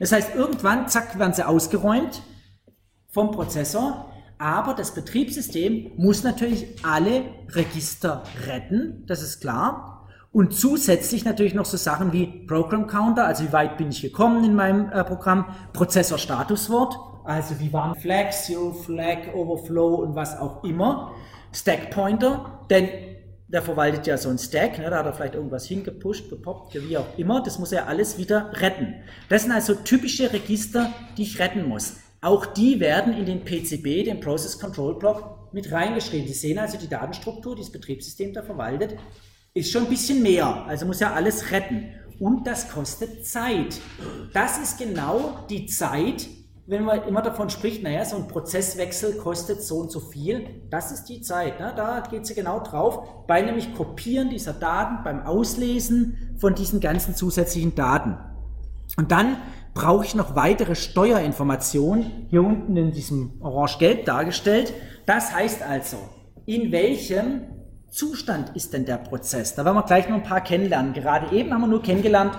Das 0.00 0.12
heißt, 0.12 0.34
irgendwann, 0.34 0.88
zack, 0.88 1.18
werden 1.18 1.34
sie 1.34 1.46
ausgeräumt 1.46 2.22
vom 3.08 3.30
Prozessor, 3.30 4.10
aber 4.38 4.72
das 4.74 4.94
Betriebssystem 4.94 5.92
muss 5.96 6.24
natürlich 6.24 6.82
alle 6.82 7.24
Register 7.50 8.22
retten, 8.46 9.04
das 9.06 9.22
ist 9.22 9.40
klar. 9.40 10.08
Und 10.32 10.54
zusätzlich 10.54 11.24
natürlich 11.24 11.54
noch 11.54 11.66
so 11.66 11.76
Sachen 11.76 12.12
wie 12.12 12.46
Program 12.46 12.86
Counter, 12.86 13.26
also 13.26 13.44
wie 13.44 13.52
weit 13.52 13.76
bin 13.76 13.90
ich 13.90 14.00
gekommen 14.00 14.42
in 14.44 14.54
meinem 14.54 14.90
äh, 14.90 15.04
Programm, 15.04 15.44
Prozessor 15.72 16.18
Statuswort, 16.18 16.96
also 17.24 17.58
wie 17.60 17.72
waren 17.72 17.94
Flags, 17.94 18.46
Zero 18.46 18.72
Flag, 18.72 19.34
Overflow 19.34 19.96
und 19.96 20.14
was 20.14 20.38
auch 20.38 20.64
immer. 20.64 21.14
Stack 21.52 21.90
Pointer, 21.90 22.66
denn 22.70 22.88
der 23.48 23.62
verwaltet 23.62 24.06
ja 24.06 24.16
so 24.16 24.28
ein 24.28 24.38
Stack, 24.38 24.78
ne, 24.78 24.88
da 24.90 24.98
hat 24.98 25.06
er 25.06 25.12
vielleicht 25.12 25.34
irgendwas 25.34 25.66
hingepusht, 25.66 26.30
gepoppt, 26.30 26.74
wie 26.88 26.96
auch 26.96 27.18
immer. 27.18 27.42
Das 27.42 27.58
muss 27.58 27.72
er 27.72 27.88
alles 27.88 28.16
wieder 28.16 28.52
retten. 28.54 28.94
Das 29.28 29.42
sind 29.42 29.52
also 29.52 29.74
typische 29.74 30.32
Register, 30.32 30.92
die 31.16 31.22
ich 31.22 31.40
retten 31.40 31.66
muss. 31.66 31.96
Auch 32.20 32.46
die 32.46 32.78
werden 32.78 33.12
in 33.12 33.26
den 33.26 33.44
PCB, 33.44 34.04
den 34.04 34.20
Process 34.20 34.58
Control 34.58 34.98
Block, 34.98 35.52
mit 35.52 35.72
reingeschrieben. 35.72 36.28
Sie 36.28 36.34
sehen 36.34 36.58
also 36.58 36.78
die 36.78 36.88
Datenstruktur, 36.88 37.56
die 37.56 37.62
das 37.62 37.72
Betriebssystem 37.72 38.32
da 38.32 38.42
verwaltet, 38.42 38.96
ist 39.52 39.72
schon 39.72 39.84
ein 39.84 39.88
bisschen 39.88 40.22
mehr. 40.22 40.64
Also 40.66 40.86
muss 40.86 41.00
ja 41.00 41.12
alles 41.12 41.50
retten. 41.50 41.88
Und 42.20 42.46
das 42.46 42.70
kostet 42.70 43.26
Zeit. 43.26 43.80
Das 44.32 44.58
ist 44.58 44.78
genau 44.78 45.44
die 45.48 45.66
Zeit, 45.66 46.28
wenn 46.70 46.84
man 46.84 47.02
immer 47.08 47.20
davon 47.20 47.50
spricht, 47.50 47.82
naja, 47.82 48.04
so 48.04 48.14
ein 48.14 48.28
Prozesswechsel 48.28 49.14
kostet 49.16 49.60
so 49.60 49.78
und 49.78 49.90
so 49.90 49.98
viel, 49.98 50.46
das 50.70 50.92
ist 50.92 51.06
die 51.06 51.20
Zeit. 51.20 51.58
Ne? 51.58 51.72
Da 51.74 52.04
geht 52.08 52.26
sie 52.26 52.34
genau 52.34 52.60
drauf, 52.60 53.26
bei 53.26 53.42
nämlich 53.42 53.74
Kopieren 53.74 54.30
dieser 54.30 54.52
Daten, 54.52 55.02
beim 55.02 55.26
Auslesen 55.26 56.36
von 56.38 56.54
diesen 56.54 56.78
ganzen 56.78 57.16
zusätzlichen 57.16 57.74
Daten. 57.74 58.16
Und 58.96 59.10
dann 59.10 59.38
brauche 59.74 60.04
ich 60.04 60.14
noch 60.14 60.36
weitere 60.36 60.76
Steuerinformationen, 60.76 62.28
hier 62.28 62.42
unten 62.42 62.76
in 62.76 62.92
diesem 62.92 63.42
orange-gelb 63.42 64.04
dargestellt. 64.04 64.72
Das 65.06 65.34
heißt 65.34 65.62
also, 65.62 65.96
in 66.46 66.70
welchem 66.70 67.42
Zustand 67.88 68.54
ist 68.54 68.72
denn 68.74 68.84
der 68.84 68.98
Prozess? 68.98 69.56
Da 69.56 69.64
werden 69.64 69.76
wir 69.76 69.82
gleich 69.82 70.08
noch 70.08 70.18
ein 70.18 70.22
paar 70.22 70.42
kennenlernen. 70.42 70.92
Gerade 70.92 71.34
eben 71.34 71.52
haben 71.52 71.62
wir 71.62 71.66
nur 71.66 71.82
kennengelernt, 71.82 72.38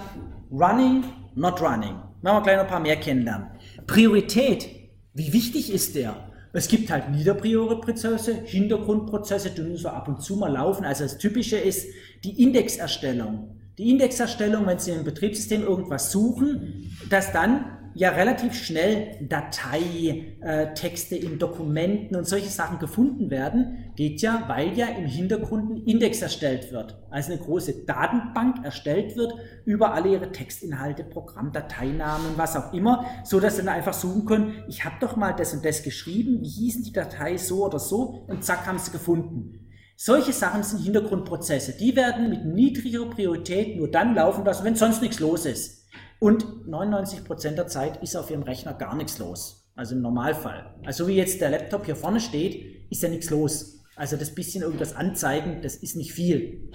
running, 0.50 1.04
not 1.36 1.62
running. 1.62 2.00
Da 2.22 2.30
werden 2.30 2.38
wir 2.38 2.41
gleich 2.44 2.56
noch 2.56 2.63
ein 2.63 2.70
paar 2.70 2.80
mehr 2.80 2.96
kennenlernen. 2.96 3.48
Priorität, 3.88 4.67
wie 5.13 5.34
wichtig 5.34 5.72
ist 5.74 5.96
der? 5.96 6.32
Es 6.54 6.67
gibt 6.67 6.91
halt 6.91 7.12
niederpriore 7.12 7.80
Prozesse, 7.80 8.34
Hintergrundprozesse, 8.34 9.52
die 9.52 9.62
nur 9.62 9.78
so 9.78 9.88
ab 9.89 10.08
und 10.08 10.22
zu 10.22 10.36
mal 10.36 10.52
laufen. 10.52 10.84
Also 10.84 11.04
das 11.04 11.17
Typische 11.17 11.58
ist 11.58 11.88
die 12.24 12.44
Indexerstellung. 12.44 13.58
Die 13.78 13.89
Indexerstellung, 13.89 14.67
wenn 14.67 14.78
Sie 14.78 14.91
im 14.91 15.06
Betriebssystem 15.06 15.63
irgendwas 15.63 16.12
suchen, 16.12 16.91
dass 17.10 17.32
dann 17.32 17.78
ja 17.93 18.10
relativ 18.10 18.54
schnell 18.54 19.17
Dateitexte 19.27 21.15
äh, 21.15 21.19
in 21.19 21.39
Dokumenten 21.39 22.15
und 22.15 22.27
solche 22.27 22.49
Sachen 22.49 22.80
gefunden 22.80 23.30
werden, 23.30 23.91
geht 23.95 24.21
ja, 24.21 24.43
weil 24.47 24.77
ja 24.77 24.88
im 24.88 25.06
Hintergrund 25.06 25.71
ein 25.71 25.84
Index 25.86 26.21
erstellt 26.21 26.71
wird. 26.71 26.97
Also 27.10 27.34
eine 27.34 27.41
große 27.41 27.86
Datenbank 27.86 28.63
erstellt 28.63 29.15
wird 29.15 29.34
über 29.65 29.93
alle 29.93 30.10
ihre 30.10 30.32
Textinhalte, 30.32 31.04
Programmdateinamen, 31.04 32.38
was 32.38 32.56
auch 32.56 32.73
immer, 32.73 33.06
so 33.23 33.39
dass 33.39 33.58
sie 33.58 33.63
dann 33.63 33.75
einfach 33.75 33.93
suchen 33.93 34.25
können, 34.25 34.63
ich 34.67 34.86
habe 34.86 34.95
doch 34.99 35.15
mal 35.15 35.34
das 35.34 35.54
und 35.54 35.65
das 35.65 35.84
geschrieben, 35.84 36.41
wie 36.41 36.49
hießen 36.49 36.84
die 36.84 36.93
Datei 36.93 37.38
so 37.38 37.65
oder 37.65 37.80
so 37.80 38.25
und 38.27 38.43
zack 38.43 38.65
haben 38.65 38.80
sie 38.80 38.91
gefunden. 38.91 39.67
Solche 40.04 40.34
Sachen 40.34 40.63
sind 40.63 40.80
Hintergrundprozesse. 40.80 41.73
Die 41.73 41.95
werden 41.95 42.32
mit 42.32 42.43
niedriger 42.43 43.06
Priorität 43.06 43.77
nur 43.77 43.88
dann 43.91 44.15
laufen 44.15 44.43
lassen, 44.43 44.65
wenn 44.65 44.75
sonst 44.75 44.99
nichts 44.99 45.19
los 45.19 45.45
ist. 45.45 45.81
Und 46.21 46.45
99% 46.67 47.55
der 47.55 47.65
Zeit 47.65 48.03
ist 48.03 48.15
auf 48.15 48.29
Ihrem 48.29 48.43
Rechner 48.43 48.75
gar 48.75 48.95
nichts 48.95 49.17
los. 49.17 49.67
Also 49.75 49.95
im 49.95 50.03
Normalfall. 50.03 50.75
Also 50.86 51.07
wie 51.07 51.15
jetzt 51.15 51.41
der 51.41 51.49
Laptop 51.49 51.86
hier 51.86 51.95
vorne 51.95 52.19
steht, 52.19 52.91
ist 52.91 53.01
ja 53.01 53.10
nichts 53.10 53.31
los. 53.31 53.79
Also 53.95 54.17
das 54.17 54.36
bisschen 54.36 54.62
irgendwas 54.62 54.95
anzeigen, 54.95 55.63
das 55.63 55.75
ist 55.75 55.95
nicht 55.95 56.13
viel. 56.13 56.69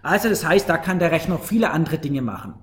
Also 0.00 0.28
das 0.28 0.46
heißt, 0.46 0.68
da 0.68 0.78
kann 0.78 1.00
der 1.00 1.10
Rechner 1.10 1.40
viele 1.40 1.72
andere 1.72 1.98
Dinge 1.98 2.22
machen. 2.22 2.54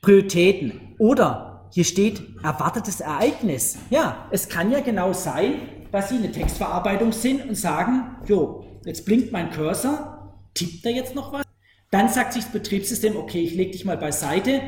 Prioritäten. 0.00 0.96
Oder 0.98 1.68
hier 1.70 1.84
steht 1.84 2.20
erwartetes 2.42 3.00
Ereignis. 3.00 3.78
Ja, 3.88 4.26
es 4.32 4.48
kann 4.48 4.72
ja 4.72 4.80
genau 4.80 5.12
sein, 5.12 5.60
dass 5.92 6.08
Sie 6.08 6.16
eine 6.16 6.32
Textverarbeitung 6.32 7.12
sind 7.12 7.48
und 7.48 7.54
sagen, 7.54 8.16
jo, 8.26 8.64
jetzt 8.84 9.04
blinkt 9.04 9.30
mein 9.30 9.52
Cursor, 9.52 10.40
tippt 10.54 10.84
er 10.86 10.92
jetzt 10.92 11.14
noch 11.14 11.32
was? 11.32 11.44
Dann 11.92 12.08
sagt 12.08 12.32
sich 12.32 12.42
das 12.42 12.52
Betriebssystem, 12.52 13.14
okay, 13.14 13.42
ich 13.42 13.54
lege 13.54 13.70
dich 13.70 13.84
mal 13.84 13.96
beiseite, 13.96 14.60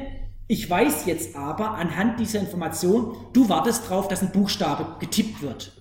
ich 0.47 0.69
weiß 0.69 1.07
jetzt 1.07 1.37
aber 1.37 1.73
anhand 1.73 2.21
dieser 2.21 2.41
Information, 2.41 3.17
du 3.33 3.49
wartest 3.49 3.91
darauf, 3.91 4.09
dass 4.09 4.23
ein 4.23 4.33
Buchstabe 4.33 4.97
getippt 5.01 5.43
wird. 5.43 5.73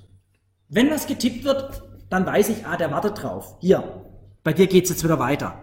Wenn 0.70 0.90
was 0.90 1.08
getippt 1.08 1.44
wird, 1.44 1.84
dann 2.10 2.26
weiß 2.26 2.50
ich, 2.50 2.66
ah, 2.66 2.78
der 2.78 2.92
wartet 2.92 3.22
drauf. 3.22 3.58
Hier, 3.60 4.06
bei 4.44 4.54
dir 4.54 4.68
geht 4.68 4.86
es 4.86 4.92
jetzt 4.92 5.04
wieder 5.04 5.20
weiter. 5.20 5.60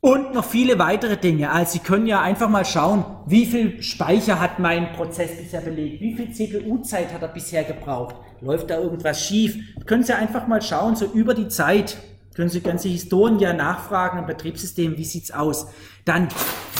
Und 0.00 0.34
noch 0.34 0.44
viele 0.44 0.78
weitere 0.78 1.16
Dinge. 1.16 1.50
Also 1.50 1.72
Sie 1.72 1.78
können 1.78 2.06
ja 2.06 2.20
einfach 2.20 2.50
mal 2.50 2.66
schauen, 2.66 3.06
wie 3.26 3.46
viel 3.46 3.82
Speicher 3.82 4.38
hat 4.38 4.58
mein 4.58 4.92
Prozess 4.92 5.34
bisher 5.38 5.62
belegt, 5.62 6.02
wie 6.02 6.14
viel 6.14 6.30
CPU-Zeit 6.30 7.10
hat 7.14 7.22
er 7.22 7.28
bisher 7.28 7.64
gebraucht, 7.64 8.16
läuft 8.42 8.68
da 8.68 8.78
irgendwas 8.78 9.24
schief. 9.24 9.56
Können 9.86 10.04
Sie 10.04 10.14
einfach 10.14 10.46
mal 10.46 10.60
schauen, 10.60 10.94
so 10.94 11.06
über 11.06 11.32
die 11.32 11.48
Zeit, 11.48 11.96
können 12.34 12.50
Sie 12.50 12.60
ganze 12.60 12.88
Historien 12.88 13.38
ja 13.38 13.54
nachfragen 13.54 14.18
im 14.18 14.26
Betriebssystem, 14.26 14.98
wie 14.98 15.04
sieht's 15.04 15.30
aus. 15.30 15.68
Dann, 16.04 16.28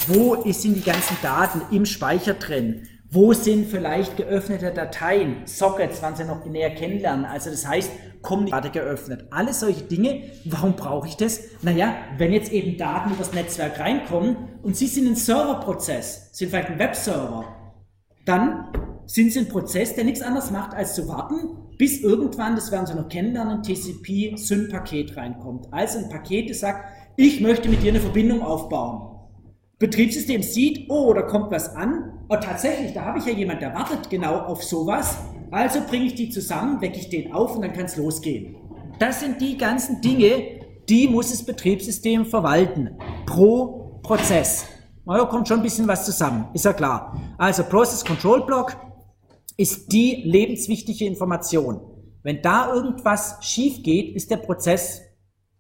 wo 0.09 0.43
sind 0.53 0.77
die 0.77 0.83
ganzen 0.83 1.17
Daten 1.23 1.63
im 1.75 1.87
Speicher 1.87 2.35
drin? 2.35 2.83
Wo 3.11 3.33
sind 3.33 3.69
vielleicht 3.69 4.17
geöffnete 4.17 4.73
Dateien, 4.73 5.47
Sockets, 5.47 5.99
wann 6.03 6.17
Sie 6.17 6.25
noch 6.25 6.45
näher 6.45 6.75
kennenlernen? 6.75 7.25
Also 7.25 7.51
das 7.51 7.67
heißt, 7.67 7.91
Daten 8.51 8.73
geöffnet. 8.73 9.27
Alle 9.31 9.53
solche 9.53 9.83
Dinge. 9.83 10.23
Warum 10.45 10.75
brauche 10.75 11.07
ich 11.07 11.17
das? 11.17 11.41
Naja, 11.63 11.95
wenn 12.17 12.33
jetzt 12.33 12.51
eben 12.53 12.77
Daten 12.77 13.13
übers 13.13 13.33
Netzwerk 13.33 13.79
reinkommen 13.79 14.37
und 14.63 14.77
Sie 14.77 14.87
sind 14.87 15.07
ein 15.07 15.15
Serverprozess, 15.15 16.31
sind 16.33 16.51
vielleicht 16.51 16.71
ein 16.71 16.79
Webserver, 16.79 17.45
dann 18.25 18.73
sind 19.07 19.33
Sie 19.33 19.41
ein 19.41 19.49
Prozess, 19.49 19.95
der 19.95 20.05
nichts 20.05 20.23
anderes 20.23 20.51
macht, 20.51 20.75
als 20.75 20.95
zu 20.95 21.07
warten, 21.07 21.77
bis 21.77 22.01
irgendwann, 22.01 22.55
das 22.57 22.73
werden 22.73 22.87
Sie 22.87 22.95
noch 22.95 23.09
kennenlernen, 23.09 23.63
TCP 23.63 24.37
SYN-Paket 24.37 25.17
reinkommt. 25.17 25.67
Also 25.71 25.99
ein 25.99 26.09
Paket, 26.09 26.51
das 26.51 26.61
sagt, 26.61 26.89
ich 27.17 27.41
möchte 27.41 27.69
mit 27.69 27.83
dir 27.83 27.91
eine 27.91 28.01
Verbindung 28.01 28.43
aufbauen. 28.43 29.14
Betriebssystem 29.79 30.43
sieht, 30.43 30.89
oh, 30.89 31.13
da 31.13 31.23
kommt 31.23 31.51
was 31.51 31.75
an. 31.75 32.13
Und 32.29 32.45
tatsächlich, 32.45 32.93
da 32.93 33.05
habe 33.05 33.19
ich 33.19 33.27
ja 33.27 33.33
jemand, 33.33 33.61
der 33.61 33.75
wartet 33.75 34.09
genau 34.09 34.37
auf 34.39 34.63
sowas. 34.63 35.19
Also 35.51 35.81
bringe 35.89 36.07
ich 36.07 36.15
die 36.15 36.31
zusammen, 36.31 36.81
wecke 36.81 36.99
ich 36.99 37.09
den 37.09 37.33
auf 37.33 37.57
und 37.57 37.63
dann 37.63 37.73
kann 37.73 37.87
es 37.87 37.97
losgehen. 37.97 38.57
Das 38.99 39.21
sind 39.21 39.41
die 39.41 39.59
ganzen 39.59 40.01
Dinge, 40.01 40.61
die 40.89 41.09
muss 41.09 41.31
das 41.31 41.45
Betriebssystem 41.45 42.25
verwalten. 42.27 42.99
Pro 43.27 44.01
Prozess. 44.03 44.67
Na, 45.05 45.19
da 45.19 45.25
kommt 45.25 45.49
schon 45.49 45.59
ein 45.59 45.63
bisschen 45.63 45.89
was 45.89 46.05
zusammen, 46.05 46.49
ist 46.55 46.65
ja 46.65 46.73
klar. 46.73 47.21
Also 47.37 47.63
Process 47.65 48.05
Control 48.05 48.45
Block 48.47 48.77
ist 49.57 49.93
die 49.93 50.23
lebenswichtige 50.25 51.05
Information. 51.05 51.81
Wenn 52.23 52.41
da 52.41 52.73
irgendwas 52.73 53.37
schief 53.41 53.83
geht, 53.83 54.15
ist 54.15 54.31
der 54.31 54.39
Prozess 54.39 55.03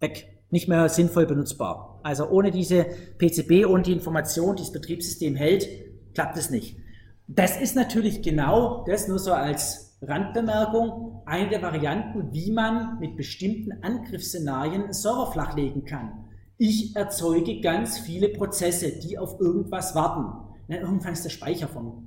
weg 0.00 0.33
nicht 0.54 0.68
mehr 0.68 0.88
sinnvoll 0.88 1.26
benutzbar. 1.26 1.98
Also 2.04 2.28
ohne 2.28 2.52
diese 2.52 2.86
PCB 3.18 3.66
und 3.66 3.88
die 3.88 3.92
Information, 3.92 4.54
die 4.54 4.62
das 4.62 4.70
Betriebssystem 4.70 5.34
hält, 5.34 5.68
klappt 6.14 6.38
es 6.38 6.48
nicht. 6.48 6.78
Das 7.26 7.60
ist 7.60 7.74
natürlich 7.74 8.22
genau 8.22 8.84
das 8.86 9.08
nur 9.08 9.18
so 9.18 9.32
als 9.32 9.98
Randbemerkung, 10.00 11.22
eine 11.26 11.48
der 11.48 11.60
Varianten, 11.60 12.32
wie 12.32 12.52
man 12.52 13.00
mit 13.00 13.16
bestimmten 13.16 13.82
Angriffsszenarien 13.82 14.84
einen 14.84 14.92
Server 14.92 15.32
flachlegen 15.32 15.84
kann. 15.84 16.28
Ich 16.56 16.94
erzeuge 16.94 17.60
ganz 17.60 17.98
viele 17.98 18.28
Prozesse, 18.28 18.92
die 19.00 19.18
auf 19.18 19.40
irgendwas 19.40 19.96
warten. 19.96 20.54
Dann 20.68 20.82
irgendwann 20.82 21.14
ist 21.14 21.24
der 21.24 21.30
Speicher 21.30 21.66
vom 21.66 22.06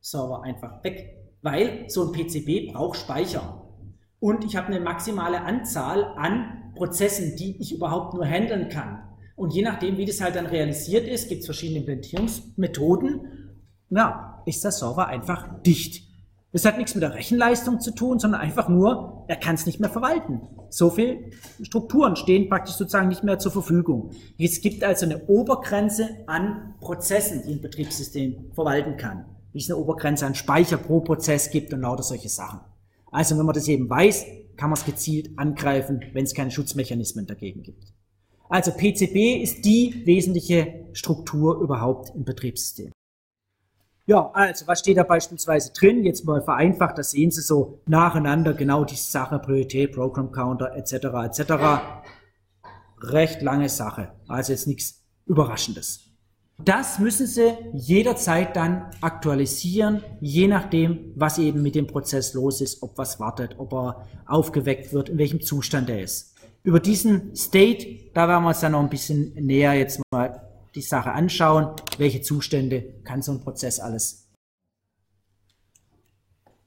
Server 0.00 0.44
einfach 0.44 0.82
weg, 0.82 1.34
weil 1.42 1.84
so 1.88 2.06
ein 2.06 2.12
PCB 2.12 2.72
braucht 2.72 2.98
Speicher. 2.98 3.66
Und 4.18 4.44
ich 4.44 4.56
habe 4.56 4.68
eine 4.68 4.80
maximale 4.80 5.42
Anzahl 5.42 6.04
an 6.16 6.61
Prozessen, 6.74 7.36
die 7.36 7.60
ich 7.60 7.74
überhaupt 7.74 8.14
nur 8.14 8.24
handeln 8.24 8.68
kann. 8.68 9.02
Und 9.36 9.52
je 9.52 9.62
nachdem, 9.62 9.96
wie 9.96 10.06
das 10.06 10.20
halt 10.20 10.36
dann 10.36 10.46
realisiert 10.46 11.06
ist, 11.06 11.28
gibt 11.28 11.40
es 11.40 11.46
verschiedene 11.46 11.80
Implementierungsmethoden. 11.80 13.20
Ja, 13.90 14.42
ist 14.46 14.64
der 14.64 14.72
Server 14.72 15.06
einfach 15.06 15.62
dicht. 15.62 16.12
Das 16.52 16.66
hat 16.66 16.76
nichts 16.76 16.94
mit 16.94 17.02
der 17.02 17.14
Rechenleistung 17.14 17.80
zu 17.80 17.94
tun, 17.94 18.18
sondern 18.18 18.42
einfach 18.42 18.68
nur, 18.68 19.24
er 19.26 19.36
kann 19.36 19.54
es 19.54 19.64
nicht 19.64 19.80
mehr 19.80 19.88
verwalten. 19.88 20.42
So 20.68 20.90
viel 20.90 21.30
Strukturen 21.62 22.14
stehen 22.14 22.50
praktisch 22.50 22.74
sozusagen 22.74 23.08
nicht 23.08 23.24
mehr 23.24 23.38
zur 23.38 23.52
Verfügung. 23.52 24.10
Es 24.38 24.60
gibt 24.60 24.84
also 24.84 25.06
eine 25.06 25.26
Obergrenze 25.28 26.08
an 26.26 26.74
Prozessen, 26.80 27.42
die 27.46 27.54
ein 27.54 27.62
Betriebssystem 27.62 28.52
verwalten 28.52 28.98
kann. 28.98 29.24
Wie 29.52 29.60
es 29.60 29.70
eine 29.70 29.78
Obergrenze 29.78 30.26
an 30.26 30.34
Speicher 30.34 30.76
pro 30.76 31.00
Prozess 31.00 31.50
gibt 31.50 31.72
und 31.72 31.80
lauter 31.80 32.02
solche 32.02 32.28
Sachen. 32.28 32.60
Also 33.10 33.38
wenn 33.38 33.46
man 33.46 33.54
das 33.54 33.68
eben 33.68 33.88
weiß, 33.88 34.24
kann 34.56 34.70
man 34.70 34.78
es 34.78 34.84
gezielt 34.84 35.30
angreifen, 35.36 36.00
wenn 36.12 36.24
es 36.24 36.34
keine 36.34 36.50
Schutzmechanismen 36.50 37.26
dagegen 37.26 37.62
gibt. 37.62 37.92
Also 38.48 38.70
PCB 38.70 39.42
ist 39.42 39.64
die 39.64 40.02
wesentliche 40.04 40.86
Struktur 40.92 41.60
überhaupt 41.60 42.14
im 42.14 42.24
Betriebssystem. 42.24 42.92
Ja, 44.04 44.30
also 44.32 44.66
was 44.66 44.80
steht 44.80 44.96
da 44.96 45.04
beispielsweise 45.04 45.72
drin? 45.72 46.04
Jetzt 46.04 46.24
mal 46.24 46.42
vereinfacht, 46.42 46.98
da 46.98 47.02
sehen 47.02 47.30
Sie 47.30 47.40
so 47.40 47.80
nacheinander 47.86 48.52
genau 48.52 48.84
die 48.84 48.96
Sache, 48.96 49.38
Priorität, 49.38 49.92
Program 49.92 50.32
Counter 50.32 50.74
etc. 50.74 50.94
etc. 51.24 51.52
Recht 53.00 53.42
lange 53.42 53.68
Sache, 53.68 54.12
also 54.26 54.52
jetzt 54.52 54.66
nichts 54.66 55.02
Überraschendes. 55.26 56.01
Das 56.64 57.00
müssen 57.00 57.26
Sie 57.26 57.56
jederzeit 57.72 58.54
dann 58.54 58.90
aktualisieren, 59.00 60.04
je 60.20 60.46
nachdem, 60.46 61.12
was 61.16 61.38
eben 61.38 61.62
mit 61.62 61.74
dem 61.74 61.88
Prozess 61.88 62.34
los 62.34 62.60
ist, 62.60 62.82
ob 62.82 62.96
was 62.98 63.18
wartet, 63.18 63.56
ob 63.58 63.72
er 63.72 64.06
aufgeweckt 64.26 64.92
wird, 64.92 65.08
in 65.08 65.18
welchem 65.18 65.40
Zustand 65.40 65.90
er 65.90 66.02
ist. 66.02 66.36
Über 66.62 66.78
diesen 66.78 67.34
State, 67.34 68.12
da 68.14 68.28
werden 68.28 68.44
wir 68.44 68.48
uns 68.50 68.60
dann 68.60 68.72
noch 68.72 68.80
ein 68.80 68.90
bisschen 68.90 69.34
näher 69.34 69.74
jetzt 69.74 70.00
mal 70.12 70.48
die 70.76 70.82
Sache 70.82 71.10
anschauen, 71.10 71.74
welche 71.98 72.20
Zustände 72.20 72.94
kann 73.02 73.22
so 73.22 73.32
ein 73.32 73.40
Prozess 73.40 73.80
alles. 73.80 74.28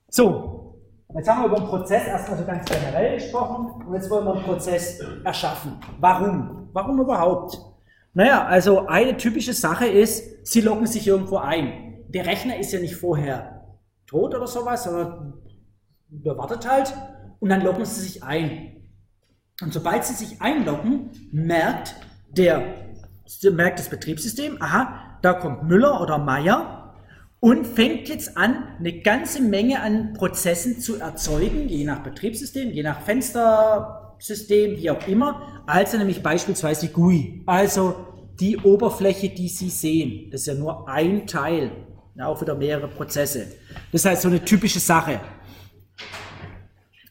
So, 0.09 0.81
jetzt 1.15 1.29
haben 1.29 1.43
wir 1.43 1.47
über 1.47 1.59
den 1.59 1.67
Prozess 1.67 2.05
erstmal 2.07 2.37
so 2.37 2.45
ganz 2.45 2.69
generell 2.69 3.15
gesprochen 3.15 3.83
und 3.87 3.93
jetzt 3.93 4.09
wollen 4.09 4.25
wir 4.25 4.33
einen 4.33 4.43
Prozess 4.43 4.99
erschaffen. 5.23 5.79
Warum? 5.99 6.69
Warum 6.73 6.99
überhaupt? 6.99 7.74
Naja, 8.15 8.45
also 8.45 8.87
eine 8.87 9.17
typische 9.17 9.53
Sache 9.53 9.85
ist, 9.85 10.47
Sie 10.47 10.61
loggen 10.61 10.87
sich 10.87 11.05
irgendwo 11.05 11.37
ein. 11.37 12.05
Der 12.07 12.25
Rechner 12.25 12.57
ist 12.57 12.71
ja 12.71 12.79
nicht 12.79 12.95
vorher 12.95 13.77
tot 14.07 14.33
oder 14.33 14.47
sowas, 14.47 14.85
sondern 14.85 15.33
der 16.07 16.37
wartet 16.37 16.69
halt 16.69 16.93
und 17.39 17.49
dann 17.49 17.61
loggen 17.61 17.83
Sie 17.83 18.01
sich 18.01 18.23
ein. 18.23 18.87
Und 19.61 19.73
sobald 19.73 20.05
Sie 20.05 20.13
sich 20.13 20.41
einloggen, 20.41 21.11
merkt 21.31 21.95
der 22.29 22.75
merkt 23.51 23.79
das 23.79 23.89
Betriebssystem, 23.89 24.61
aha, 24.61 25.17
da 25.21 25.33
kommt 25.33 25.63
Müller 25.63 25.99
oder 25.99 26.17
Meier 26.17 26.93
und 27.41 27.65
fängt 27.65 28.07
jetzt 28.07 28.37
an, 28.37 28.75
eine 28.79 29.01
ganze 29.01 29.41
Menge 29.41 29.81
an 29.81 30.13
Prozessen 30.13 30.79
zu 30.79 30.99
erzeugen, 30.99 31.67
je 31.67 31.83
nach 31.83 32.03
Betriebssystem, 32.03 32.71
je 32.71 32.83
nach 32.83 33.01
Fenstersystem, 34.15 34.77
wie 34.77 34.89
auch 34.89 35.07
immer. 35.07 35.63
Also 35.65 35.97
nämlich 35.97 36.21
beispielsweise 36.21 36.89
GUI, 36.89 37.43
also 37.45 38.07
die 38.39 38.57
Oberfläche, 38.57 39.29
die 39.29 39.47
Sie 39.47 39.69
sehen. 39.69 40.29
Das 40.31 40.41
ist 40.41 40.47
ja 40.47 40.53
nur 40.55 40.87
ein 40.89 41.25
Teil, 41.27 41.71
auch 42.19 42.41
wieder 42.41 42.55
mehrere 42.55 42.87
Prozesse. 42.87 43.47
Das 43.91 44.05
heißt 44.05 44.23
so 44.23 44.27
eine 44.27 44.43
typische 44.43 44.79
Sache. 44.79 45.19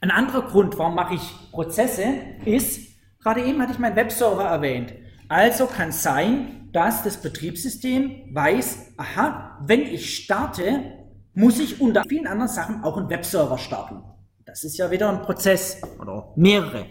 Ein 0.00 0.10
anderer 0.10 0.42
Grund, 0.42 0.76
warum 0.78 0.94
mache 0.94 1.14
ich 1.14 1.50
Prozesse, 1.50 2.04
ist, 2.44 2.80
gerade 3.22 3.42
eben 3.42 3.60
hatte 3.60 3.72
ich 3.72 3.78
meinen 3.78 3.96
Webserver 3.96 4.44
erwähnt. 4.44 4.92
Also 5.28 5.66
kann 5.66 5.92
sein, 5.92 6.68
dass 6.72 7.02
das 7.02 7.16
Betriebssystem 7.16 8.34
weiß, 8.34 8.94
aha, 8.98 9.58
wenn 9.66 9.80
ich 9.82 10.16
starte, 10.16 10.82
muss 11.32 11.58
ich 11.58 11.80
unter 11.80 12.02
vielen 12.06 12.26
anderen 12.26 12.50
Sachen 12.50 12.84
auch 12.84 12.98
einen 12.98 13.08
Webserver 13.08 13.56
starten. 13.56 14.02
Das 14.46 14.62
ist 14.62 14.76
ja 14.76 14.90
wieder 14.90 15.08
ein 15.08 15.22
Prozess 15.22 15.80
oder 15.98 16.32
mehrere. 16.36 16.84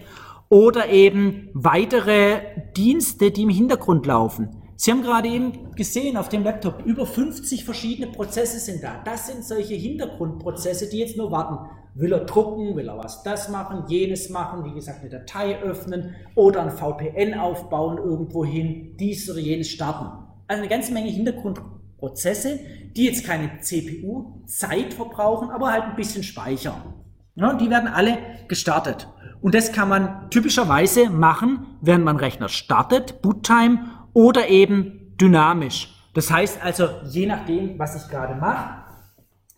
Oder 0.50 0.90
eben 0.90 1.50
weitere 1.54 2.40
Dienste, 2.76 3.30
die 3.30 3.44
im 3.44 3.50
Hintergrund 3.50 4.08
laufen. 4.08 4.50
Sie 4.76 4.90
haben 4.90 5.04
gerade 5.04 5.28
eben 5.28 5.72
gesehen 5.76 6.18
auf 6.18 6.30
dem 6.30 6.44
Laptop, 6.44 6.84
über 6.84 7.06
50 7.06 7.64
verschiedene 7.64 8.12
Prozesse 8.12 8.60
sind 8.60 8.84
da. 8.84 9.04
Das 9.06 9.28
sind 9.28 9.46
solche 9.46 9.76
Hintergrundprozesse, 9.76 10.90
die 10.90 10.98
jetzt 10.98 11.16
nur 11.16 11.32
warten. 11.32 11.70
Will 11.94 12.12
er 12.12 12.26
drucken, 12.26 12.76
will 12.76 12.90
er 12.90 12.98
was 12.98 13.22
das 13.22 13.50
machen, 13.50 13.84
jenes 13.88 14.30
machen, 14.30 14.66
wie 14.66 14.74
gesagt, 14.74 15.02
eine 15.02 15.12
Datei 15.12 15.62
öffnen 15.62 16.16
oder 16.34 16.64
ein 16.64 16.72
VPN 16.72 17.36
aufbauen 17.36 18.00
irgendwo 18.00 18.44
hin, 18.44 18.98
dies 19.00 19.30
oder 19.30 19.40
jenes 19.40 19.70
starten. 19.70 20.26
Also 20.48 20.62
eine 20.62 20.70
ganze 20.70 20.92
Menge 20.92 21.10
Hintergrundprozesse, 21.10 22.60
die 22.96 23.06
jetzt 23.06 23.24
keine 23.24 23.60
CPU-Zeit 23.60 24.96
verbrauchen, 24.96 25.52
aber 25.52 25.72
halt 25.72 25.84
ein 25.84 25.96
bisschen 25.96 26.24
Speicher. 26.24 27.03
Ja, 27.36 27.54
die 27.54 27.70
werden 27.70 27.88
alle 27.88 28.18
gestartet. 28.48 29.08
Und 29.42 29.56
das 29.56 29.72
kann 29.72 29.90
man 29.90 30.30
typischerweise 30.30 31.10
machen, 31.10 31.78
während 31.82 32.06
man 32.06 32.18
Rechner 32.18 32.48
startet, 32.48 33.22
Boottime 33.22 33.90
oder 34.14 34.48
eben 34.48 35.16
dynamisch. 35.20 35.94
Das 36.14 36.32
heißt 36.32 36.64
also, 36.64 36.88
je 37.06 37.26
nachdem, 37.26 37.78
was 37.80 37.96
ich 37.96 38.10
gerade 38.10 38.36
mache, 38.36 38.84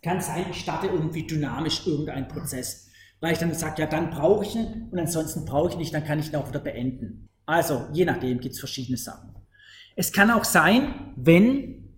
kann 0.01 0.21
sein, 0.21 0.45
ich 0.49 0.61
starte 0.61 0.87
irgendwie 0.87 1.27
dynamisch 1.27 1.85
irgendeinen 1.85 2.27
Prozess. 2.27 2.89
Weil 3.19 3.33
ich 3.33 3.39
dann 3.39 3.53
sage, 3.53 3.81
ja, 3.81 3.87
dann 3.87 4.09
brauche 4.09 4.45
ich 4.45 4.55
ihn 4.55 4.87
und 4.91 4.99
ansonsten 4.99 5.45
brauche 5.45 5.71
ich 5.71 5.77
nicht, 5.77 5.93
dann 5.93 6.05
kann 6.05 6.19
ich 6.19 6.29
ihn 6.29 6.35
auch 6.35 6.47
wieder 6.47 6.59
beenden. 6.59 7.27
Also, 7.45 7.87
je 7.91 8.05
nachdem 8.05 8.39
gibt 8.39 8.53
es 8.53 8.59
verschiedene 8.59 8.97
Sachen. 8.97 9.35
Es 9.95 10.11
kann 10.11 10.31
auch 10.31 10.43
sein, 10.43 11.13
wenn 11.15 11.89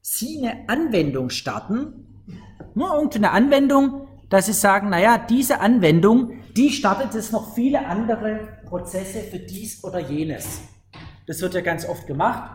Sie 0.00 0.38
eine 0.44 0.68
Anwendung 0.68 1.30
starten, 1.30 2.24
nur 2.74 2.94
irgendeine 2.94 3.30
Anwendung, 3.30 4.08
dass 4.32 4.46
Sie 4.46 4.54
sagen, 4.54 4.88
naja, 4.88 5.18
diese 5.18 5.60
Anwendung, 5.60 6.32
die 6.56 6.70
startet 6.70 7.12
jetzt 7.12 7.32
noch 7.32 7.54
viele 7.54 7.86
andere 7.86 8.60
Prozesse 8.64 9.20
für 9.20 9.38
dies 9.38 9.84
oder 9.84 9.98
jenes. 9.98 10.62
Das 11.26 11.42
wird 11.42 11.52
ja 11.52 11.60
ganz 11.60 11.86
oft 11.86 12.06
gemacht. 12.06 12.50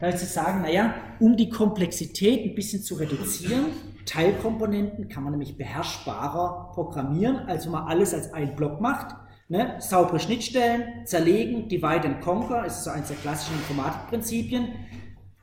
Ist 0.00 0.20
zu 0.20 0.24
sagen, 0.26 0.62
naja, 0.62 0.94
um 1.20 1.36
die 1.36 1.50
Komplexität 1.50 2.46
ein 2.46 2.54
bisschen 2.54 2.82
zu 2.82 2.94
reduzieren, 2.94 3.66
Teilkomponenten 4.06 5.10
kann 5.10 5.22
man 5.22 5.32
nämlich 5.32 5.58
beherrschbarer 5.58 6.70
programmieren, 6.72 7.40
als 7.46 7.66
wenn 7.66 7.72
man 7.72 7.88
alles 7.88 8.14
als 8.14 8.32
ein 8.32 8.56
Block 8.56 8.80
macht. 8.80 9.14
Ne? 9.48 9.76
Saubere 9.80 10.18
Schnittstellen, 10.18 11.04
zerlegen, 11.04 11.68
divide 11.68 12.08
and 12.08 12.22
conquer, 12.22 12.64
ist 12.64 12.84
so 12.84 12.90
eines 12.90 13.08
der 13.08 13.18
klassischen 13.18 13.56
Informatikprinzipien. 13.56 14.68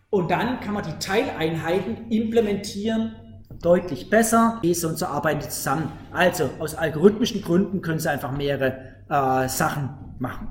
Und 0.10 0.32
dann 0.32 0.60
kann 0.62 0.74
man 0.74 0.84
die 0.84 0.98
Teileinheiten 0.98 2.10
implementieren, 2.10 3.16
deutlich 3.62 4.10
besser. 4.10 4.60
Diese 4.64 4.88
und 4.88 4.98
so 4.98 5.06
arbeiten 5.06 5.42
die 5.42 5.50
zusammen. 5.50 5.92
Also 6.12 6.50
aus 6.60 6.76
algorithmischen 6.76 7.42
Gründen 7.42 7.82
können 7.82 8.00
sie 8.00 8.10
einfach 8.10 8.32
mehrere 8.32 8.96
äh, 9.10 9.48
Sachen 9.48 9.90
machen. 10.20 10.50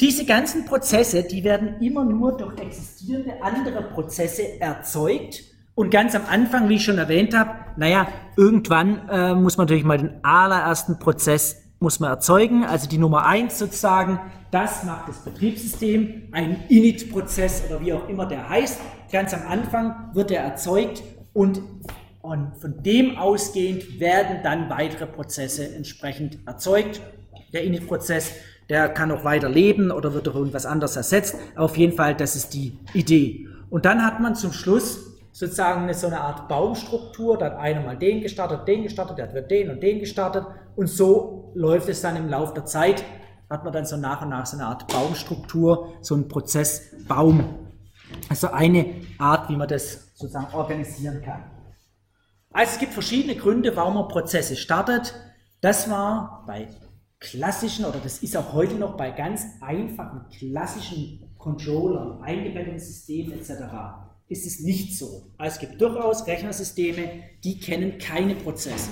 Diese 0.00 0.24
ganzen 0.24 0.64
Prozesse, 0.64 1.22
die 1.22 1.44
werden 1.44 1.80
immer 1.80 2.04
nur 2.04 2.36
durch 2.36 2.58
existierende 2.58 3.40
andere 3.42 3.82
Prozesse 3.82 4.60
erzeugt 4.60 5.44
und 5.74 5.90
ganz 5.90 6.14
am 6.14 6.22
Anfang, 6.28 6.68
wie 6.68 6.74
ich 6.74 6.84
schon 6.84 6.98
erwähnt 6.98 7.36
habe, 7.36 7.50
naja, 7.76 8.08
irgendwann 8.36 9.08
äh, 9.08 9.34
muss 9.34 9.56
man 9.56 9.66
natürlich 9.66 9.84
mal 9.84 9.98
den 9.98 10.22
allerersten 10.24 10.98
Prozess 10.98 11.62
muss 11.78 11.98
man 11.98 12.10
erzeugen, 12.10 12.64
also 12.64 12.88
die 12.88 12.98
Nummer 12.98 13.26
eins 13.26 13.58
sozusagen, 13.58 14.20
das 14.50 14.84
macht 14.84 15.08
das 15.08 15.18
Betriebssystem, 15.18 16.28
ein 16.32 16.62
Init-Prozess 16.68 17.64
oder 17.68 17.80
wie 17.80 17.92
auch 17.92 18.08
immer 18.08 18.26
der 18.26 18.48
heißt. 18.48 18.80
Ganz 19.10 19.34
am 19.34 19.46
Anfang 19.48 20.10
wird 20.14 20.30
er 20.30 20.42
erzeugt 20.42 21.02
und, 21.32 21.60
und 22.20 22.56
von 22.56 22.82
dem 22.82 23.16
ausgehend 23.16 24.00
werden 24.00 24.38
dann 24.42 24.68
weitere 24.70 25.06
Prozesse 25.06 25.74
entsprechend 25.74 26.38
erzeugt. 26.46 27.00
Der 27.52 27.64
Init-Prozess, 27.64 28.32
der 28.68 28.88
kann 28.88 29.10
auch 29.10 29.24
weiter 29.24 29.48
leben 29.48 29.90
oder 29.90 30.14
wird 30.14 30.26
durch 30.26 30.36
irgendwas 30.36 30.66
anderes 30.66 30.96
ersetzt. 30.96 31.36
Auf 31.56 31.76
jeden 31.76 31.94
Fall, 31.94 32.14
das 32.14 32.36
ist 32.36 32.54
die 32.54 32.78
Idee. 32.94 33.46
Und 33.70 33.84
dann 33.84 34.04
hat 34.04 34.20
man 34.20 34.34
zum 34.34 34.52
Schluss 34.52 35.12
sozusagen 35.32 35.84
eine, 35.84 35.94
so 35.94 36.06
eine 36.06 36.20
Art 36.20 36.48
Baumstruktur. 36.48 37.38
Da 37.38 37.46
hat 37.46 37.56
einer 37.56 37.80
mal 37.80 37.96
den 37.96 38.20
gestartet, 38.20 38.68
den 38.68 38.82
gestartet, 38.82 39.18
der 39.18 39.32
hat 39.32 39.50
den 39.50 39.70
und 39.70 39.82
den 39.82 39.98
gestartet. 39.98 40.44
Und 40.76 40.88
so 40.88 41.52
läuft 41.54 41.88
es 41.88 42.02
dann 42.02 42.16
im 42.16 42.28
Laufe 42.28 42.54
der 42.54 42.64
Zeit, 42.64 43.04
hat 43.50 43.64
man 43.64 43.72
dann 43.72 43.84
so 43.84 43.96
nach 43.96 44.22
und 44.22 44.30
nach 44.30 44.46
so 44.46 44.56
eine 44.56 44.66
Art 44.66 44.86
Baumstruktur, 44.88 45.94
so 46.00 46.14
ein 46.14 46.28
Prozessbaum. 46.28 47.61
Also 48.28 48.48
eine 48.48 49.02
Art, 49.18 49.48
wie 49.48 49.56
man 49.56 49.68
das 49.68 50.10
sozusagen 50.14 50.54
organisieren 50.54 51.22
kann. 51.22 51.44
Also 52.52 52.74
es 52.74 52.78
gibt 52.78 52.92
verschiedene 52.92 53.36
Gründe, 53.36 53.74
warum 53.76 53.94
man 53.94 54.08
Prozesse 54.08 54.56
startet. 54.56 55.14
Das 55.60 55.88
war 55.90 56.44
bei 56.46 56.68
klassischen, 57.18 57.84
oder 57.84 57.98
das 57.98 58.18
ist 58.18 58.36
auch 58.36 58.52
heute 58.52 58.74
noch 58.74 58.96
bei 58.96 59.10
ganz 59.10 59.44
einfachen 59.60 60.26
klassischen 60.36 61.34
Controllern, 61.38 62.22
eingebetteten 62.22 62.78
Systemen 62.78 63.32
etc 63.32 63.62
ist 64.32 64.46
es 64.46 64.60
nicht 64.60 64.98
so. 64.98 65.30
Also 65.36 65.54
es 65.54 65.60
gibt 65.60 65.80
durchaus 65.80 66.26
Rechnersysteme, 66.26 67.22
die 67.44 67.60
kennen 67.60 67.98
keine 67.98 68.34
Prozesse. 68.34 68.90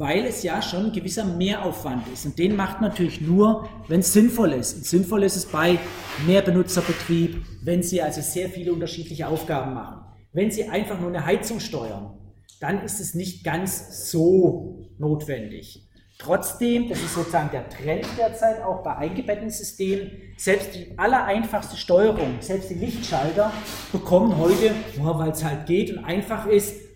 Weil 0.00 0.24
es 0.24 0.42
ja 0.42 0.62
schon 0.62 0.86
ein 0.86 0.92
gewisser 0.92 1.24
Mehraufwand 1.24 2.08
ist. 2.08 2.24
Und 2.24 2.38
den 2.38 2.56
macht 2.56 2.80
man 2.80 2.88
natürlich 2.88 3.20
nur, 3.20 3.68
wenn 3.86 4.00
es 4.00 4.14
sinnvoll 4.14 4.54
ist. 4.54 4.78
Und 4.78 4.86
sinnvoll 4.86 5.24
ist 5.24 5.36
es 5.36 5.44
bei 5.44 5.78
Mehrbenutzerbetrieb, 6.26 7.44
wenn 7.62 7.82
Sie 7.82 8.00
also 8.00 8.22
sehr 8.22 8.48
viele 8.48 8.72
unterschiedliche 8.72 9.28
Aufgaben 9.28 9.74
machen. 9.74 10.00
Wenn 10.32 10.50
Sie 10.50 10.66
einfach 10.66 10.98
nur 10.98 11.10
eine 11.10 11.26
Heizung 11.26 11.60
steuern, 11.60 12.18
dann 12.60 12.82
ist 12.82 12.98
es 12.98 13.14
nicht 13.14 13.44
ganz 13.44 14.10
so 14.10 14.86
notwendig. 14.96 15.86
Trotzdem, 16.18 16.88
das 16.88 16.98
ist 16.98 17.14
sozusagen 17.14 17.50
der 17.50 17.68
Trend 17.68 18.06
derzeit 18.16 18.62
auch 18.62 18.82
bei 18.82 18.96
eingebetteten 18.96 19.50
Systemen, 19.50 20.12
selbst 20.38 20.74
die 20.74 20.98
allereinfachste 20.98 21.76
Steuerung, 21.76 22.36
selbst 22.40 22.70
die 22.70 22.74
Lichtschalter 22.74 23.52
bekommen 23.92 24.38
heute, 24.38 24.74
weil 24.96 25.30
es 25.30 25.44
halt 25.44 25.66
geht 25.66 25.94
und 25.94 26.02
einfach 26.04 26.46
ist, 26.46 26.89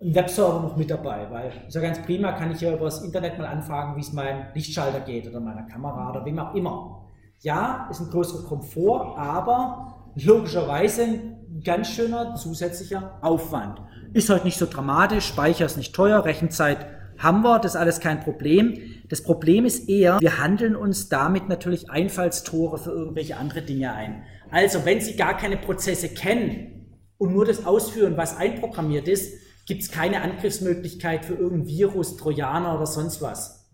einen 0.00 0.14
Webserver 0.14 0.60
noch 0.60 0.76
mit 0.76 0.90
dabei, 0.90 1.26
weil 1.30 1.52
ist 1.66 1.74
ja 1.74 1.80
ganz 1.80 2.02
prima, 2.02 2.32
kann 2.32 2.52
ich 2.52 2.60
ja 2.60 2.72
über 2.72 2.86
das 2.86 3.02
Internet 3.02 3.38
mal 3.38 3.46
anfragen, 3.46 3.96
wie 3.96 4.00
es 4.00 4.12
meinem 4.12 4.46
Lichtschalter 4.54 5.00
geht 5.00 5.28
oder 5.28 5.40
meiner 5.40 5.62
Kamera 5.62 6.10
oder 6.10 6.24
wem 6.24 6.38
auch 6.38 6.54
immer. 6.54 7.06
Ja, 7.40 7.88
ist 7.90 8.00
ein 8.00 8.10
größerer 8.10 8.46
Komfort, 8.48 9.16
aber 9.16 10.10
logischerweise 10.14 11.02
ein 11.02 11.62
ganz 11.64 11.88
schöner 11.88 12.34
zusätzlicher 12.34 13.18
Aufwand. 13.22 13.80
Ist 14.12 14.30
halt 14.30 14.44
nicht 14.44 14.58
so 14.58 14.66
dramatisch, 14.66 15.26
Speicher 15.26 15.66
ist 15.66 15.76
nicht 15.76 15.94
teuer, 15.94 16.24
Rechenzeit 16.24 16.86
haben 17.18 17.42
wir, 17.42 17.58
das 17.58 17.74
ist 17.74 17.80
alles 17.80 18.00
kein 18.00 18.20
Problem. 18.20 18.78
Das 19.08 19.22
Problem 19.22 19.64
ist 19.64 19.88
eher, 19.88 20.18
wir 20.20 20.38
handeln 20.38 20.74
uns 20.74 21.08
damit 21.08 21.48
natürlich 21.48 21.90
Einfallstore 21.90 22.78
für 22.78 22.90
irgendwelche 22.90 23.36
andere 23.36 23.62
Dinge 23.62 23.92
ein. 23.92 24.24
Also, 24.50 24.84
wenn 24.84 25.00
Sie 25.00 25.16
gar 25.16 25.36
keine 25.36 25.56
Prozesse 25.56 26.08
kennen 26.08 26.98
und 27.18 27.32
nur 27.32 27.44
das 27.44 27.66
ausführen, 27.66 28.16
was 28.16 28.36
einprogrammiert 28.36 29.08
ist, 29.08 29.43
gibt 29.66 29.82
es 29.82 29.90
keine 29.90 30.22
Angriffsmöglichkeit 30.22 31.24
für 31.24 31.34
irgendein 31.34 31.68
Virus, 31.68 32.16
Trojaner 32.16 32.76
oder 32.76 32.86
sonst 32.86 33.22
was. 33.22 33.70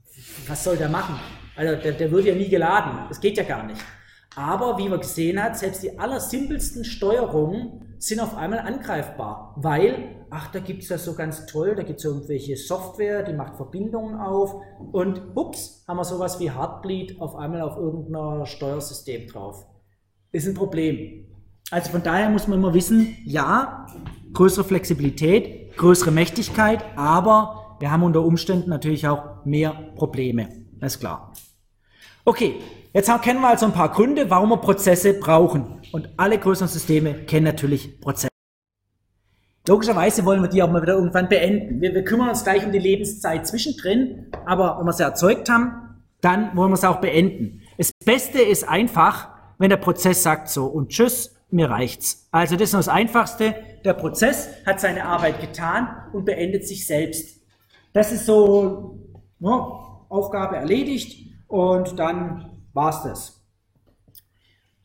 Was 0.47 0.64
soll 0.64 0.76
der 0.76 0.88
machen? 0.88 1.16
Also 1.57 1.82
der, 1.82 1.93
der 1.93 2.11
wird 2.11 2.24
ja 2.24 2.34
nie 2.34 2.49
geladen. 2.49 3.07
Das 3.09 3.20
geht 3.20 3.36
ja 3.36 3.45
gar 3.45 3.64
nicht. 3.64 3.80
Aber 4.36 4.78
wie 4.78 4.88
man 4.88 5.01
gesehen 5.01 5.43
hat, 5.43 5.59
selbst 5.59 5.82
die 5.82 5.99
allersimpelsten 5.99 6.84
Steuerungen 6.84 7.97
sind 7.99 8.20
auf 8.20 8.36
einmal 8.36 8.61
angreifbar, 8.61 9.55
weil, 9.57 10.24
ach, 10.30 10.51
da 10.53 10.61
gibt 10.61 10.84
es 10.84 10.88
ja 10.88 10.97
so 10.97 11.14
ganz 11.14 11.45
toll, 11.47 11.74
da 11.74 11.82
gibt 11.82 11.99
es 11.99 12.05
irgendwelche 12.05 12.57
Software, 12.57 13.24
die 13.24 13.34
macht 13.34 13.57
Verbindungen 13.57 14.18
auf 14.18 14.55
und 14.93 15.20
ups, 15.34 15.84
haben 15.86 15.99
wir 15.99 16.05
sowas 16.05 16.41
wie 16.41 16.51
Heartbleed 16.51 17.20
auf 17.20 17.34
einmal 17.36 17.61
auf 17.61 17.76
irgendeiner 17.76 18.47
Steuersystem 18.47 19.26
drauf. 19.26 19.66
Ist 20.32 20.47
ein 20.47 20.55
Problem. 20.55 21.26
Also 21.70 21.91
von 21.91 22.03
daher 22.03 22.30
muss 22.30 22.49
man 22.49 22.59
immer 22.59 22.72
wissen, 22.72 23.16
ja, 23.26 23.86
größere 24.32 24.64
Flexibilität, 24.64 25.59
größere 25.81 26.11
Mächtigkeit, 26.11 26.85
aber 26.97 27.76
wir 27.81 27.91
haben 27.91 28.03
unter 28.03 28.22
Umständen 28.22 28.68
natürlich 28.68 29.09
auch 29.09 29.45
mehr 29.47 29.72
Probleme. 29.97 30.49
Das 30.78 30.95
ist 30.95 31.01
klar. 31.01 31.33
Okay, 32.26 32.57
jetzt 32.93 33.11
kennen 33.22 33.41
wir 33.41 33.49
also 33.49 33.64
ein 33.64 33.72
paar 33.72 33.91
Gründe, 33.91 34.28
warum 34.28 34.51
wir 34.51 34.59
Prozesse 34.59 35.14
brauchen. 35.14 35.81
Und 35.91 36.11
alle 36.18 36.39
größeren 36.39 36.68
Systeme 36.68 37.14
kennen 37.24 37.47
natürlich 37.47 37.99
Prozesse. 37.99 38.28
Logischerweise 39.66 40.24
wollen 40.26 40.43
wir 40.43 40.49
die 40.49 40.62
auch 40.62 40.70
mal 40.70 40.83
wieder 40.83 40.95
irgendwann 40.95 41.31
beenden. 41.31 41.81
Wir, 41.81 41.95
wir 41.95 42.05
kümmern 42.05 42.28
uns 42.28 42.45
gleich 42.45 42.64
um 42.66 42.72
die 42.72 42.78
Lebenszeit 42.78 43.47
zwischendrin, 43.47 44.26
aber 44.45 44.78
wenn 44.78 44.85
wir 44.85 44.93
sie 44.93 45.03
erzeugt 45.03 45.49
haben, 45.49 46.03
dann 46.20 46.55
wollen 46.57 46.70
wir 46.70 46.74
es 46.74 46.85
auch 46.85 47.01
beenden. 47.01 47.62
Das 47.78 47.91
Beste 48.05 48.43
ist 48.43 48.68
einfach, 48.68 49.28
wenn 49.57 49.70
der 49.70 49.78
Prozess 49.78 50.22
sagt 50.22 50.51
so 50.51 50.66
und 50.66 50.91
tschüss, 50.91 51.35
mir 51.51 51.70
reicht's. 51.70 52.28
Also 52.31 52.57
das 52.57 52.64
ist 52.64 52.74
das 52.74 52.89
Einfachste. 52.89 53.55
Der 53.85 53.95
Prozess 53.95 54.49
hat 54.66 54.81
seine 54.81 55.05
Arbeit 55.05 55.41
getan 55.41 55.89
und 56.12 56.24
beendet 56.24 56.66
sich 56.66 56.87
selbst. 56.87 57.41
Das 57.93 58.12
ist 58.12 58.26
so 58.26 58.99
ne, 59.39 59.51
Aufgabe 60.09 60.57
erledigt 60.57 61.33
und 61.49 61.99
dann 61.99 62.62
war's 62.72 63.03
das. 63.03 63.41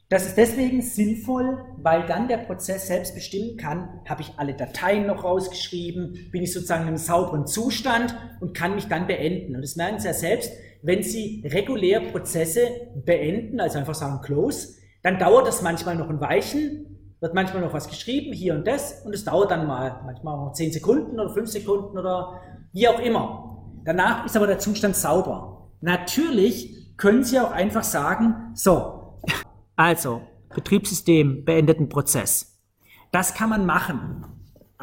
Das 0.07 0.27
ist 0.27 0.37
deswegen 0.37 0.81
sinnvoll, 0.81 1.57
weil 1.81 2.05
dann 2.05 2.27
der 2.27 2.37
Prozess 2.37 2.87
selbst 2.87 3.15
bestimmen 3.15 3.57
kann, 3.57 4.01
habe 4.07 4.21
ich 4.21 4.33
alle 4.37 4.53
Dateien 4.53 5.07
noch 5.07 5.23
rausgeschrieben, 5.23 6.29
bin 6.31 6.43
ich 6.43 6.53
sozusagen 6.53 6.83
in 6.83 6.89
einem 6.89 6.97
sauberen 6.97 7.47
Zustand 7.47 8.15
und 8.39 8.55
kann 8.55 8.75
mich 8.75 8.87
dann 8.87 9.07
beenden. 9.07 9.55
Und 9.55 9.63
das 9.63 9.75
merken 9.75 9.99
Sie 9.99 10.07
ja 10.07 10.13
selbst, 10.13 10.51
wenn 10.83 11.01
Sie 11.01 11.43
regulär 11.45 12.01
Prozesse 12.01 12.61
beenden, 13.03 13.59
also 13.59 13.79
einfach 13.79 13.95
sagen 13.95 14.21
Close, 14.21 14.75
dann 15.01 15.17
dauert 15.17 15.47
das 15.47 15.63
manchmal 15.63 15.95
noch 15.95 16.09
ein 16.09 16.21
Weichen, 16.21 16.94
wird 17.25 17.33
manchmal 17.33 17.63
noch 17.63 17.73
was 17.73 17.87
geschrieben, 17.87 18.33
hier 18.33 18.53
und 18.53 18.67
das, 18.67 19.03
und 19.03 19.15
es 19.15 19.25
dauert 19.25 19.49
dann 19.49 19.65
mal, 19.65 19.99
manchmal 20.05 20.37
noch 20.37 20.53
10 20.53 20.73
Sekunden 20.73 21.19
oder 21.19 21.31
5 21.31 21.49
Sekunden 21.49 21.97
oder 21.97 22.39
wie 22.71 22.87
auch 22.87 22.99
immer. 22.99 23.63
Danach 23.83 24.27
ist 24.27 24.37
aber 24.37 24.45
der 24.45 24.59
Zustand 24.59 24.95
sauber. 24.95 25.71
Natürlich 25.81 26.95
können 26.97 27.23
Sie 27.23 27.39
auch 27.39 27.51
einfach 27.51 27.83
sagen, 27.83 28.51
so, 28.53 29.17
also, 29.75 30.21
Betriebssystem 30.53 31.43
beendeten 31.45 31.89
Prozess. 31.89 32.61
Das 33.11 33.33
kann 33.33 33.49
man 33.49 33.65
machen. 33.65 34.25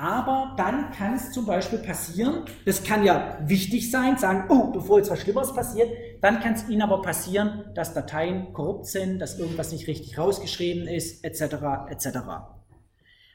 Aber 0.02 0.54
dann 0.56 0.90
kann 0.90 1.14
es 1.14 1.30
zum 1.30 1.46
Beispiel 1.46 1.78
passieren, 1.78 2.44
das 2.66 2.82
kann 2.82 3.04
ja 3.04 3.38
wichtig 3.42 3.88
sein, 3.88 4.18
sagen, 4.18 4.46
oh, 4.48 4.72
bevor 4.72 4.98
jetzt 4.98 5.12
was 5.12 5.20
Schlimmeres 5.20 5.54
passiert, 5.54 5.88
dann 6.20 6.40
kann 6.40 6.54
es 6.54 6.68
Ihnen 6.68 6.82
aber 6.82 7.02
passieren, 7.02 7.66
dass 7.76 7.94
Dateien 7.94 8.52
korrupt 8.52 8.86
sind, 8.86 9.20
dass 9.20 9.38
irgendwas 9.38 9.70
nicht 9.70 9.86
richtig 9.86 10.18
rausgeschrieben 10.18 10.88
ist, 10.88 11.24
etc., 11.24 11.54
etc. 11.88 12.18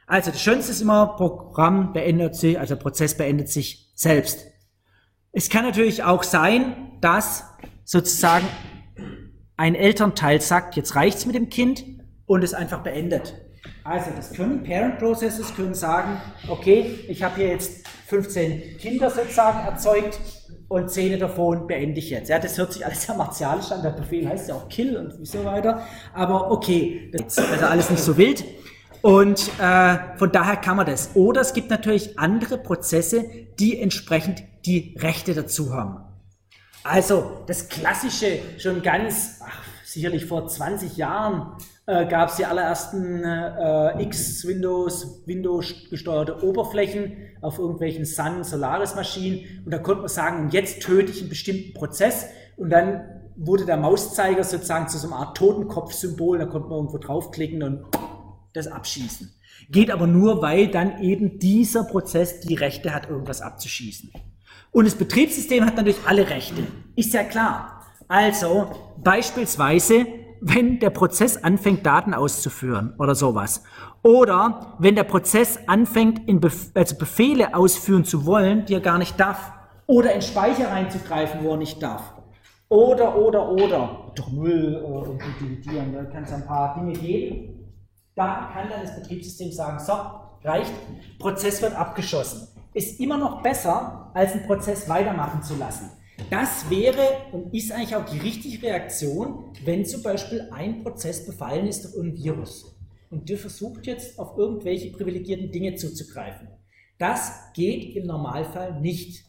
Also 0.07 0.32
das 0.32 0.41
Schönste 0.41 0.74
ist 0.74 0.82
immer, 0.82 1.15
Programm 1.15 1.93
beendet 1.93 2.36
sich, 2.36 2.59
also 2.59 2.76
Prozess 2.76 3.15
beendet 3.15 3.47
sich 3.47 3.89
selbst. 3.95 4.45
Es 5.32 5.49
kann 5.49 5.63
natürlich 5.63 6.03
auch 6.03 6.24
sein, 6.24 6.97
dass 6.99 7.45
sozusagen 7.86 8.45
ein 9.55 9.74
Elternteil 9.74 10.41
sagt, 10.41 10.76
jetzt 10.76 10.97
reicht's 10.97 11.26
mit 11.26 11.36
dem 11.36 11.47
Kind 11.47 11.86
und 12.26 12.43
es 12.43 12.53
einfach 12.53 12.84
beendet. 12.84 13.47
Also 13.84 14.11
das 14.15 14.34
können 14.34 14.63
Parent 14.63 14.99
Processes 14.99 15.55
können 15.55 15.74
sagen, 15.74 16.20
okay, 16.47 16.99
ich 17.07 17.24
habe 17.24 17.36
hier 17.36 17.47
jetzt 17.47 17.88
15 18.07 18.78
Kinder 18.78 19.09
sozusagen 19.09 19.65
erzeugt 19.65 20.20
und 20.68 20.89
10 20.89 21.20
davon 21.20 21.68
beende 21.68 21.99
ich 21.99 22.09
jetzt. 22.09 22.30
Ja, 22.30 22.39
das 22.39 22.57
hört 22.57 22.74
sich 22.74 22.86
alles 22.86 23.03
sehr 23.03 23.15
martialisch 23.15 23.72
an, 23.72 23.82
der 23.82 23.91
Befehl 23.91 24.28
heißt 24.28 24.49
ja 24.49 24.55
auch 24.55 24.68
Kill 24.70 24.97
und 24.97 25.26
so 25.26 25.45
weiter, 25.45 25.86
aber 26.13 26.51
okay, 26.51 27.11
das 27.13 27.38
ist 27.38 27.51
also 27.51 27.65
alles 27.65 27.89
nicht 27.89 28.03
so 28.03 28.18
wild. 28.18 28.43
Und 29.01 29.49
äh, 29.59 30.18
von 30.18 30.32
daher 30.32 30.57
kann 30.57 30.76
man 30.76 30.86
das. 30.86 31.11
Oder 31.13 31.41
es 31.41 31.53
gibt 31.53 31.70
natürlich 31.70 32.18
andere 32.20 32.57
Prozesse, 32.57 33.26
die 33.59 33.80
entsprechend 33.80 34.43
die 34.65 34.95
Rechte 34.99 35.34
dazu 35.34 35.74
haben. 35.74 36.03
Also 36.84 37.43
das 37.47 37.70
Klassische, 37.70 38.39
schon 38.57 38.82
ganz, 38.82 39.39
ach, 39.45 39.61
sicherlich 39.86 40.26
vor 40.26 40.47
20 40.47 40.97
Jahren, 40.97 41.57
äh, 41.88 42.06
gab 42.06 42.30
es 42.30 42.36
die 42.36 42.46
allerersten 42.46 43.24
äh, 43.24 44.04
X-Windows, 44.04 45.24
Windows-gesteuerte 45.26 46.44
Oberflächen 46.44 47.14
auf 47.42 47.60
irgendwelchen 47.60 48.06
Sun 48.06 48.44
Solaris 48.44 48.94
Maschinen 48.96 49.64
und 49.64 49.74
da 49.74 49.80
konnte 49.80 50.02
man 50.02 50.10
sagen, 50.10 50.50
jetzt 50.52 50.82
töte 50.82 51.12
ich 51.12 51.22
einen 51.22 51.30
bestimmten 51.30 51.74
Prozess 51.74 52.26
und 52.58 52.70
dann 52.72 53.06
wurde 53.38 53.66
der 53.66 53.78
Mauszeiger 53.78 54.44
sozusagen 54.44 54.90
zu 54.90 54.98
so 54.98 55.08
einer 55.08 55.18
Art 55.18 55.38
Totenkopf-Symbol, 55.38 56.40
da 56.40 56.46
konnte 56.46 56.68
man 56.68 56.80
irgendwo 56.80 56.98
draufklicken 56.98 57.64
und 57.64 57.86
das 58.52 58.68
abschießen. 58.68 59.34
Geht 59.70 59.90
aber 59.90 60.08
nur, 60.08 60.42
weil 60.42 60.68
dann 60.68 61.02
eben 61.02 61.40
dieser 61.40 61.86
Prozess 61.86 62.42
die 62.42 62.56
Rechte 62.56 62.94
hat, 62.94 63.10
irgendwas 63.10 63.42
abzuschießen. 63.42 64.12
Und 64.72 64.86
das 64.86 64.96
Betriebssystem 64.96 65.66
hat 65.66 65.78
natürlich 65.78 66.00
alle 66.06 66.30
Rechte. 66.30 66.64
Ist 66.96 67.14
ja 67.14 67.24
klar. 67.24 67.86
Also 68.08 68.72
beispielsweise 68.98 70.06
wenn 70.42 70.80
der 70.80 70.90
Prozess 70.90 71.44
anfängt, 71.44 71.86
Daten 71.86 72.14
auszuführen 72.14 72.94
oder 72.98 73.16
sowas. 73.16 73.64
Oder 74.04 74.76
wenn 74.80 74.96
der 74.96 75.04
Prozess 75.04 75.60
anfängt, 75.68 76.28
in 76.28 76.40
Bef 76.40 76.72
also 76.74 76.98
Befehle 76.98 77.56
ausführen 77.56 78.06
zu 78.06 78.26
wollen, 78.26 78.66
die 78.66 78.74
er 78.74 78.80
gar 78.80 78.98
nicht 78.98 79.20
darf. 79.20 79.52
Oder 79.86 80.14
in 80.14 80.22
Speicher 80.22 80.70
reinzugreifen, 80.70 81.44
wo 81.44 81.52
er 81.52 81.58
nicht 81.58 81.82
darf. 81.82 82.14
Oder, 82.70 83.16
oder, 83.16 83.50
oder. 83.50 84.12
Doch 84.16 84.32
Null 84.32 84.82
äh, 84.82 85.10
und 85.10 85.22
dividieren, 85.40 85.94
da 85.94 86.04
kann 86.04 86.24
es 86.24 86.34
ein 86.34 86.46
paar 86.46 86.76
Dinge 86.76 86.94
geben. 86.94 87.74
Da 88.16 88.50
kann 88.54 88.70
dann 88.70 88.82
das 88.82 88.96
Betriebssystem 88.96 89.52
sagen, 89.52 89.80
so, 89.80 89.94
reicht, 90.44 90.74
Prozess 91.20 91.62
wird 91.62 91.76
abgeschossen. 91.76 92.48
Ist 92.74 93.00
immer 93.00 93.18
noch 93.18 93.42
besser, 93.42 94.12
als 94.14 94.34
einen 94.34 94.46
Prozess 94.46 94.90
weitermachen 94.90 95.42
zu 95.42 95.56
lassen. 95.56 95.92
Das 96.30 96.70
wäre 96.70 97.01
und 97.32 97.53
ist 97.53 97.72
eigentlich 97.72 97.95
auch 97.95 98.05
die 98.05 98.20
richtige 98.20 98.68
Reaktion, 98.68 99.45
wenn 99.63 99.86
zum 99.86 100.03
Beispiel 100.03 100.49
ein 100.51 100.84
Prozess 100.84 101.26
befallen 101.26 101.68
ist 101.68 101.86
durch 101.86 101.95
ein 101.95 102.15
Virus 102.15 102.78
und 103.09 103.30
der 103.30 103.38
versucht 103.38 103.88
jetzt 103.88 104.20
auf 104.20 104.38
irgendwelche 104.38 104.91
privilegierten 104.91 105.51
Dinge 105.51 105.76
zuzugreifen. 105.76 106.49
Das 106.97 107.32
geht 107.53 107.95
im 107.95 108.07
Normalfall 108.07 108.82
nicht. 108.82 109.26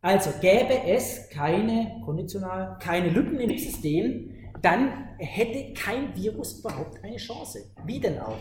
Also 0.00 0.30
gäbe 0.40 0.82
es 0.86 1.28
keine, 1.28 2.00
konditional, 2.04 2.78
keine 2.80 3.10
Lücken 3.10 3.38
im 3.38 3.56
System, 3.58 4.30
dann 4.62 5.08
hätte 5.18 5.74
kein 5.74 6.16
Virus 6.16 6.60
überhaupt 6.60 7.04
eine 7.04 7.16
Chance. 7.16 7.70
Wie 7.84 8.00
denn 8.00 8.18
auch? 8.18 8.38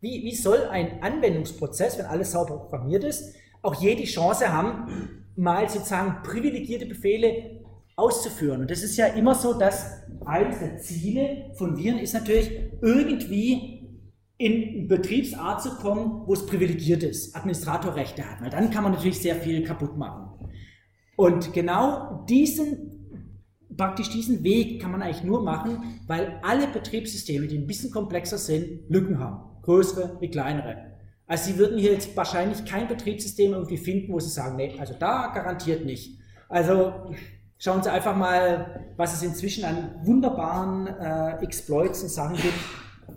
Wie, 0.00 0.22
wie 0.24 0.34
soll 0.34 0.66
ein 0.68 1.02
Anwendungsprozess, 1.02 1.98
wenn 1.98 2.06
alles 2.06 2.32
sauber 2.32 2.58
programmiert 2.58 3.04
ist, 3.04 3.34
auch 3.62 3.80
je 3.80 3.94
die 3.94 4.04
Chance 4.04 4.52
haben, 4.52 5.17
mal 5.38 5.68
sozusagen 5.68 6.22
privilegierte 6.22 6.86
Befehle 6.86 7.62
auszuführen. 7.96 8.60
Und 8.60 8.70
das 8.70 8.82
ist 8.82 8.96
ja 8.96 9.06
immer 9.06 9.34
so, 9.34 9.54
dass 9.54 10.02
eines 10.24 10.58
der 10.58 10.78
Ziele 10.78 11.50
von 11.54 11.76
Viren 11.76 11.98
ist 11.98 12.14
natürlich 12.14 12.50
irgendwie 12.82 13.78
in 14.36 14.86
Betriebsart 14.86 15.62
zu 15.62 15.70
kommen, 15.76 16.22
wo 16.26 16.32
es 16.32 16.46
privilegiert 16.46 17.02
ist, 17.02 17.34
Administratorrechte 17.34 18.28
hat. 18.28 18.40
Weil 18.40 18.50
dann 18.50 18.70
kann 18.70 18.84
man 18.84 18.92
natürlich 18.92 19.18
sehr 19.18 19.34
viel 19.36 19.64
kaputt 19.64 19.96
machen. 19.96 20.48
Und 21.16 21.52
genau 21.52 22.24
diesen, 22.28 23.26
praktisch 23.76 24.10
diesen 24.10 24.44
Weg 24.44 24.80
kann 24.80 24.92
man 24.92 25.02
eigentlich 25.02 25.24
nur 25.24 25.42
machen, 25.42 26.00
weil 26.06 26.38
alle 26.42 26.68
Betriebssysteme, 26.68 27.48
die 27.48 27.58
ein 27.58 27.66
bisschen 27.66 27.90
komplexer 27.90 28.38
sind, 28.38 28.88
Lücken 28.88 29.18
haben. 29.18 29.62
Größere 29.62 30.18
wie 30.20 30.30
kleinere. 30.30 30.97
Also 31.28 31.52
Sie 31.52 31.58
würden 31.58 31.78
hier 31.78 31.92
jetzt 31.92 32.16
wahrscheinlich 32.16 32.64
kein 32.64 32.88
Betriebssystem 32.88 33.52
irgendwie 33.52 33.76
finden, 33.76 34.12
wo 34.12 34.18
Sie 34.18 34.30
sagen, 34.30 34.56
nee, 34.56 34.74
also 34.80 34.94
da 34.98 35.30
garantiert 35.34 35.84
nicht. 35.84 36.18
Also 36.48 37.12
schauen 37.58 37.82
Sie 37.82 37.92
einfach 37.92 38.16
mal, 38.16 38.92
was 38.96 39.12
es 39.12 39.22
inzwischen 39.22 39.64
an 39.64 39.94
wunderbaren 40.02 40.86
äh, 40.86 41.44
Exploits 41.44 42.02
und 42.02 42.08
Sachen 42.08 42.36
gibt, 42.36 42.54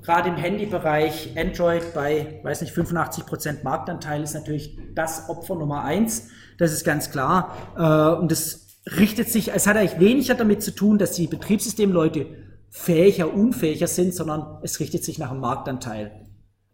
gerade 0.04 0.30
im 0.30 0.36
Handybereich 0.36 1.36
Android 1.38 1.94
bei, 1.94 2.42
weiß 2.44 2.62
nicht, 2.62 2.74
85% 2.76 3.64
Marktanteil 3.64 4.22
ist 4.24 4.34
natürlich 4.34 4.78
das 4.94 5.30
Opfer 5.30 5.56
Nummer 5.56 5.84
eins. 5.86 6.28
Das 6.58 6.74
ist 6.74 6.84
ganz 6.84 7.12
klar. 7.12 7.56
Äh, 7.78 8.20
und 8.20 8.30
das 8.30 8.68
richtet 8.98 9.30
sich, 9.30 9.54
es 9.54 9.68
hat 9.68 9.78
eigentlich 9.78 10.02
weniger 10.02 10.34
damit 10.34 10.62
zu 10.64 10.72
tun, 10.72 10.98
dass 10.98 11.14
die 11.14 11.28
Betriebssystemleute 11.28 12.26
fähiger, 12.70 13.34
unfähiger 13.34 13.88
sind, 13.88 14.14
sondern 14.14 14.60
es 14.64 14.80
richtet 14.82 15.04
sich 15.04 15.18
nach 15.18 15.30
dem 15.30 15.40
Marktanteil. 15.40 16.21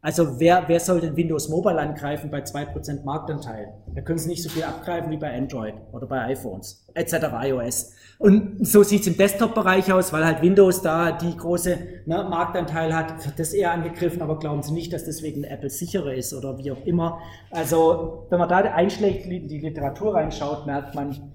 Also 0.08 0.40
wer, 0.40 0.64
wer 0.68 0.80
soll 0.80 1.02
denn 1.02 1.18
Windows 1.18 1.50
Mobile 1.50 1.78
angreifen 1.78 2.32
bei 2.32 2.40
2% 2.40 3.04
Marktanteil? 3.04 3.74
Da 3.94 4.00
können 4.00 4.18
sie 4.18 4.30
nicht 4.30 4.42
so 4.42 4.48
viel 4.48 4.64
abgreifen 4.64 5.12
wie 5.12 5.18
bei 5.18 5.38
Android 5.38 5.74
oder 5.92 6.08
bei 6.08 6.28
iPhones, 6.28 6.88
etc. 6.94 7.16
iOS. 7.44 7.92
Und 8.18 8.66
so 8.66 8.84
sieht 8.84 9.02
es 9.02 9.08
im 9.08 9.18
Desktop-Bereich 9.18 9.92
aus, 9.92 10.14
weil 10.14 10.26
halt 10.26 10.42
Windows 10.42 10.82
da 10.82 11.12
die 11.12 11.36
große 11.36 11.78
ne, 12.06 12.26
Marktanteil 12.30 12.96
hat, 12.96 13.26
wird 13.26 13.38
das 13.38 13.52
eher 13.52 13.74
angegriffen, 13.74 14.22
aber 14.22 14.40
glauben 14.40 14.64
Sie 14.64 14.72
nicht, 14.72 14.94
dass 14.94 15.04
deswegen 15.04 15.44
Apple 15.44 15.70
sicherer 15.70 16.14
ist 16.14 16.34
oder 16.34 16.58
wie 16.58 16.72
auch 16.72 16.86
immer. 16.86 17.20
Also 17.52 18.28
wenn 18.30 18.40
man 18.40 18.48
da 18.48 18.60
einschlägt, 18.60 19.26
in 19.26 19.50
die 19.50 19.60
Literatur 19.60 20.14
reinschaut, 20.14 20.66
merkt 20.66 20.96
man, 20.96 21.34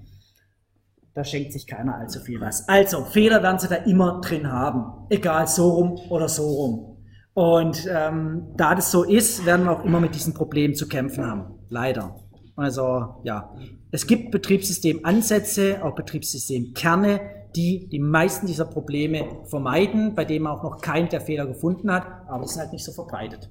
da 1.13 1.23
schenkt 1.23 1.53
sich 1.53 1.67
keiner 1.67 1.95
allzu 1.95 2.21
viel 2.21 2.41
was. 2.41 2.67
Also, 2.67 3.05
Fehler 3.05 3.43
werden 3.43 3.59
Sie 3.59 3.67
da 3.67 3.75
immer 3.75 4.19
drin 4.21 4.51
haben, 4.51 5.05
egal 5.11 5.45
so 5.45 5.69
rum 5.69 5.99
oder 6.09 6.27
so 6.27 6.47
rum. 6.47 6.92
Und 7.33 7.87
ähm, 7.89 8.53
da 8.55 8.75
das 8.75 8.91
so 8.91 9.03
ist, 9.03 9.45
werden 9.45 9.65
wir 9.65 9.71
auch 9.71 9.85
immer 9.85 9.99
mit 9.99 10.13
diesen 10.15 10.33
Problemen 10.33 10.75
zu 10.75 10.87
kämpfen 10.87 11.25
haben. 11.25 11.55
Leider. 11.69 12.15
Also 12.55 13.21
ja, 13.23 13.55
es 13.91 14.05
gibt 14.05 14.31
Betriebssystemansätze, 14.31 15.83
auch 15.83 15.95
Betriebssystemkerne, 15.95 17.21
die 17.55 17.87
die 17.89 17.99
meisten 17.99 18.45
dieser 18.45 18.65
Probleme 18.65 19.41
vermeiden, 19.45 20.15
bei 20.15 20.25
denen 20.25 20.43
man 20.43 20.57
auch 20.57 20.63
noch 20.63 20.81
keinen 20.81 21.09
der 21.09 21.21
Fehler 21.21 21.47
gefunden 21.47 21.91
hat, 21.91 22.05
aber 22.27 22.43
es 22.43 22.51
sind 22.51 22.61
halt 22.61 22.73
nicht 22.73 22.85
so 22.85 22.91
verbreitet. 22.91 23.49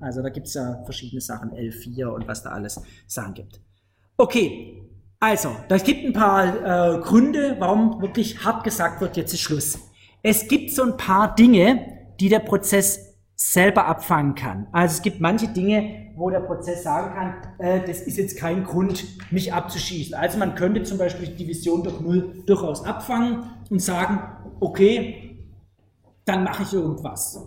Also 0.00 0.22
da 0.22 0.30
gibt 0.30 0.46
es 0.46 0.54
ja 0.54 0.82
verschiedene 0.84 1.20
Sachen, 1.20 1.50
L4 1.50 2.06
und 2.06 2.26
was 2.28 2.42
da 2.42 2.50
alles 2.50 2.80
Sachen 3.06 3.34
gibt. 3.34 3.60
Okay, 4.16 4.86
also, 5.20 5.56
da 5.68 5.76
gibt 5.78 6.04
ein 6.04 6.12
paar 6.12 6.96
äh, 6.96 7.00
Gründe, 7.00 7.56
warum 7.58 8.00
wirklich 8.02 8.44
hart 8.44 8.64
gesagt 8.64 9.00
wird, 9.00 9.16
jetzt 9.16 9.32
ist 9.32 9.40
Schluss. 9.40 9.78
Es 10.22 10.46
gibt 10.46 10.70
so 10.72 10.82
ein 10.82 10.96
paar 10.96 11.34
Dinge, 11.34 11.95
die 12.20 12.28
der 12.28 12.40
Prozess 12.40 13.16
selber 13.34 13.86
abfangen 13.86 14.34
kann. 14.34 14.66
Also 14.72 14.96
es 14.96 15.02
gibt 15.02 15.20
manche 15.20 15.48
Dinge, 15.48 16.12
wo 16.16 16.30
der 16.30 16.40
Prozess 16.40 16.82
sagen 16.82 17.14
kann, 17.14 17.34
äh, 17.58 17.86
das 17.86 18.00
ist 18.00 18.16
jetzt 18.16 18.38
kein 18.38 18.64
Grund, 18.64 19.04
mich 19.30 19.52
abzuschießen. 19.52 20.14
Also 20.14 20.38
man 20.38 20.54
könnte 20.54 20.82
zum 20.84 20.96
Beispiel 20.96 21.28
die 21.28 21.44
Division 21.44 21.82
durch 21.82 22.00
Null 22.00 22.42
durchaus 22.46 22.84
abfangen 22.84 23.44
und 23.68 23.82
sagen, 23.82 24.20
okay, 24.60 25.26
dann 26.24 26.44
mache 26.44 26.62
ich 26.62 26.72
irgendwas. 26.72 27.38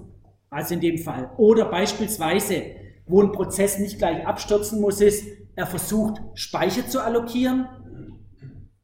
Also 0.52 0.76
in 0.76 0.82
dem 0.82 1.00
Fall. 1.00 1.32
Oder 1.38 1.66
beispielsweise, 1.66 2.64
wo 3.08 3.24
ein 3.24 3.32
Prozess 3.32 3.80
nicht 3.80 3.98
gleich 3.98 4.26
abstürzen 4.26 4.80
muss, 4.80 5.02
ist, 5.02 5.26
er 5.56 5.66
versucht, 5.66 6.22
Speicher 6.36 6.88
zu 6.88 7.04
allokieren. 7.04 7.68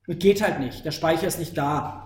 Geht 0.08 0.42
halt 0.42 0.60
nicht. 0.60 0.86
Der 0.86 0.92
Speicher 0.92 1.28
ist 1.28 1.40
nicht 1.40 1.58
da. 1.58 2.05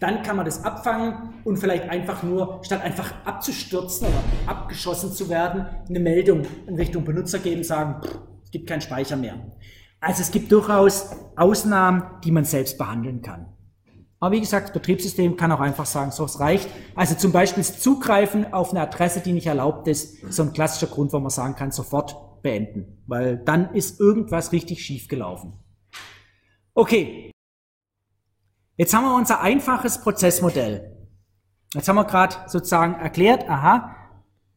Dann 0.00 0.22
kann 0.22 0.36
man 0.36 0.44
das 0.44 0.64
abfangen 0.64 1.34
und 1.44 1.56
vielleicht 1.56 1.88
einfach 1.88 2.22
nur, 2.22 2.60
statt 2.62 2.82
einfach 2.82 3.12
abzustürzen 3.24 4.08
oder 4.08 4.22
abgeschossen 4.46 5.12
zu 5.12 5.28
werden, 5.28 5.66
eine 5.88 6.00
Meldung 6.00 6.42
in 6.66 6.74
Richtung 6.74 7.04
Benutzer 7.04 7.38
geben, 7.38 7.64
sagen, 7.64 8.00
es 8.42 8.50
gibt 8.50 8.68
keinen 8.68 8.80
Speicher 8.80 9.16
mehr. 9.16 9.34
Also 10.00 10.22
es 10.22 10.30
gibt 10.30 10.52
durchaus 10.52 11.16
Ausnahmen, 11.36 12.02
die 12.24 12.30
man 12.30 12.44
selbst 12.44 12.76
behandeln 12.76 13.22
kann. 13.22 13.46
Aber 14.20 14.34
wie 14.34 14.40
gesagt, 14.40 14.68
das 14.68 14.72
Betriebssystem 14.72 15.36
kann 15.36 15.52
auch 15.52 15.60
einfach 15.60 15.86
sagen, 15.86 16.10
so 16.10 16.24
es 16.24 16.40
reicht. 16.40 16.68
Also 16.94 17.14
zum 17.14 17.32
Beispiel 17.32 17.62
das 17.62 17.80
Zugreifen 17.80 18.52
auf 18.52 18.70
eine 18.70 18.80
Adresse, 18.80 19.20
die 19.20 19.32
nicht 19.32 19.46
erlaubt 19.46 19.86
ist, 19.88 20.32
so 20.32 20.42
ein 20.42 20.52
klassischer 20.52 20.86
Grund, 20.86 21.12
wo 21.12 21.18
man 21.18 21.30
sagen 21.30 21.56
kann, 21.56 21.72
sofort 21.72 22.42
beenden. 22.42 23.02
Weil 23.06 23.36
dann 23.36 23.74
ist 23.74 24.00
irgendwas 24.00 24.52
richtig 24.52 24.82
schief 24.82 25.08
gelaufen. 25.08 25.54
Okay, 26.74 27.30
Jetzt 28.76 28.92
haben 28.92 29.04
wir 29.04 29.14
unser 29.14 29.40
einfaches 29.40 30.00
Prozessmodell. 30.00 30.96
Jetzt 31.74 31.88
haben 31.88 31.96
wir 31.96 32.04
gerade 32.04 32.34
sozusagen 32.46 32.94
erklärt, 32.94 33.48
aha, 33.48 33.94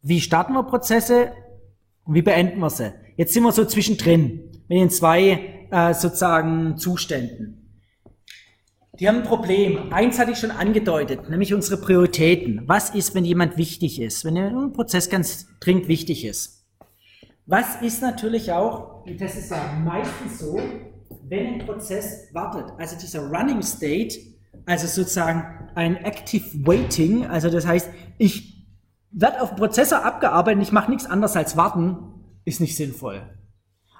wie 0.01 0.21
starten 0.21 0.53
wir 0.53 0.63
Prozesse 0.63 1.33
und 2.03 2.15
wie 2.15 2.23
beenden 2.23 2.59
wir 2.59 2.69
sie. 2.69 2.93
Jetzt 3.15 3.33
sind 3.33 3.43
wir 3.43 3.51
so 3.51 3.65
zwischendrin 3.65 4.51
mit 4.67 4.79
den 4.79 4.89
zwei 4.89 5.67
äh, 5.69 5.93
sozusagen 5.93 6.77
Zuständen. 6.77 7.85
Die 8.99 9.07
haben 9.07 9.17
ein 9.17 9.23
Problem. 9.23 9.93
Eins 9.93 10.17
hatte 10.17 10.31
ich 10.31 10.39
schon 10.39 10.49
angedeutet, 10.49 11.29
nämlich 11.29 11.53
unsere 11.53 11.79
Prioritäten. 11.79 12.63
Was 12.65 12.89
ist, 12.95 13.13
wenn 13.13 13.25
jemand 13.25 13.57
wichtig 13.57 14.01
ist, 14.01 14.25
wenn 14.25 14.35
ein 14.35 14.73
Prozess 14.73 15.11
ganz 15.11 15.47
dringend 15.59 15.87
wichtig 15.87 16.25
ist? 16.25 16.65
Was 17.45 17.81
ist 17.81 18.01
natürlich 18.01 18.51
auch, 18.51 19.05
das 19.19 19.35
ist 19.37 19.51
ja 19.51 19.79
meistens 19.83 20.39
so, 20.39 20.59
wenn 21.29 21.55
ein 21.55 21.65
Prozess 21.65 22.27
wartet, 22.33 22.73
also 22.77 22.97
dieser 22.97 23.27
Running 23.27 23.61
State, 23.61 24.17
also 24.65 24.87
sozusagen 24.87 25.69
ein 25.75 25.97
Active 25.97 26.45
Waiting, 26.65 27.25
also 27.25 27.49
das 27.49 27.65
heißt, 27.65 27.89
ich 28.17 28.65
werde 29.11 29.41
auf 29.41 29.55
Prozessor 29.55 30.03
abgearbeitet, 30.03 30.63
ich 30.63 30.71
mache 30.71 30.91
nichts 30.91 31.05
anderes 31.05 31.35
als 31.35 31.57
warten, 31.57 31.97
ist 32.45 32.61
nicht 32.61 32.75
sinnvoll. 32.75 33.21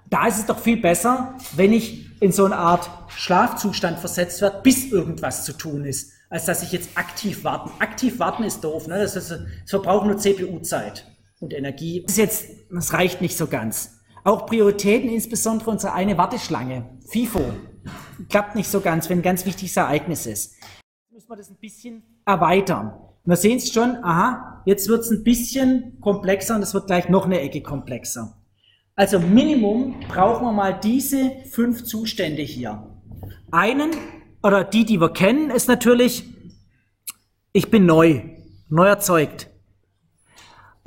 Da 0.09 0.27
ist 0.27 0.39
es 0.39 0.45
doch 0.45 0.59
viel 0.59 0.77
besser, 0.77 1.35
wenn 1.55 1.73
ich 1.73 2.21
in 2.21 2.31
so 2.31 2.45
eine 2.45 2.55
Art 2.55 2.89
Schlafzustand 3.09 3.99
versetzt 3.99 4.41
werde, 4.41 4.61
bis 4.63 4.91
irgendwas 4.91 5.43
zu 5.43 5.53
tun 5.53 5.85
ist, 5.85 6.11
als 6.29 6.45
dass 6.45 6.63
ich 6.63 6.71
jetzt 6.71 6.97
aktiv 6.97 7.43
warten. 7.43 7.71
Aktiv 7.79 8.19
warten 8.19 8.43
ist 8.43 8.63
doof, 8.63 8.87
ne? 8.87 8.99
das, 8.99 9.15
ist, 9.15 9.31
das 9.31 9.41
verbraucht 9.69 10.05
nur 10.05 10.17
CPU-Zeit 10.17 11.05
und 11.39 11.53
Energie. 11.53 12.03
Das, 12.03 12.13
ist 12.13 12.17
jetzt, 12.17 12.45
das 12.71 12.93
reicht 12.93 13.21
nicht 13.21 13.37
so 13.37 13.47
ganz. 13.47 13.96
Auch 14.27 14.45
Prioritäten, 14.45 15.09
insbesondere 15.09 15.71
unsere 15.71 15.93
eine 15.93 16.17
Warteschlange, 16.17 16.83
FIFO, 17.07 17.45
klappt 18.27 18.55
nicht 18.55 18.67
so 18.67 18.81
ganz, 18.81 19.09
wenn 19.09 19.19
ein 19.19 19.21
ganz 19.21 19.45
wichtiges 19.45 19.77
Ereignis 19.77 20.25
ist. 20.25 20.53
Müssen 21.09 21.29
wir 21.29 21.37
das 21.37 21.49
ein 21.49 21.55
bisschen 21.55 22.03
erweitern. 22.25 22.91
Wir 23.23 23.37
sehen 23.37 23.55
es 23.55 23.71
schon, 23.71 24.03
aha, 24.03 24.63
jetzt 24.65 24.89
wird 24.89 24.99
es 24.99 25.11
ein 25.11 25.23
bisschen 25.23 26.01
komplexer 26.01 26.55
und 26.57 26.61
es 26.61 26.73
wird 26.73 26.87
gleich 26.87 27.07
noch 27.07 27.25
eine 27.25 27.39
Ecke 27.39 27.61
komplexer. 27.61 28.37
Also 28.95 29.17
Minimum 29.17 30.01
brauchen 30.09 30.45
wir 30.45 30.51
mal 30.51 30.77
diese 30.77 31.31
fünf 31.49 31.85
Zustände 31.85 32.41
hier. 32.41 32.85
Einen, 33.49 33.91
oder 34.43 34.65
die, 34.65 34.83
die 34.83 34.99
wir 34.99 35.13
kennen, 35.13 35.51
ist 35.51 35.69
natürlich, 35.69 36.25
ich 37.53 37.71
bin 37.71 37.85
neu, 37.85 38.23
neu 38.67 38.87
erzeugt. 38.87 39.49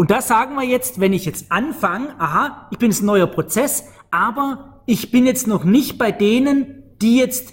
Und 0.00 0.10
da 0.10 0.22
sagen 0.22 0.54
wir 0.54 0.64
jetzt, 0.64 0.98
wenn 0.98 1.12
ich 1.12 1.26
jetzt 1.26 1.52
anfange, 1.52 2.18
aha, 2.18 2.68
ich 2.70 2.78
bin 2.78 2.90
jetzt 2.90 3.02
ein 3.02 3.04
neuer 3.04 3.26
Prozess, 3.26 3.84
aber 4.10 4.80
ich 4.86 5.10
bin 5.10 5.26
jetzt 5.26 5.46
noch 5.46 5.62
nicht 5.64 5.98
bei 5.98 6.10
denen, 6.10 6.84
die 7.02 7.18
jetzt 7.18 7.52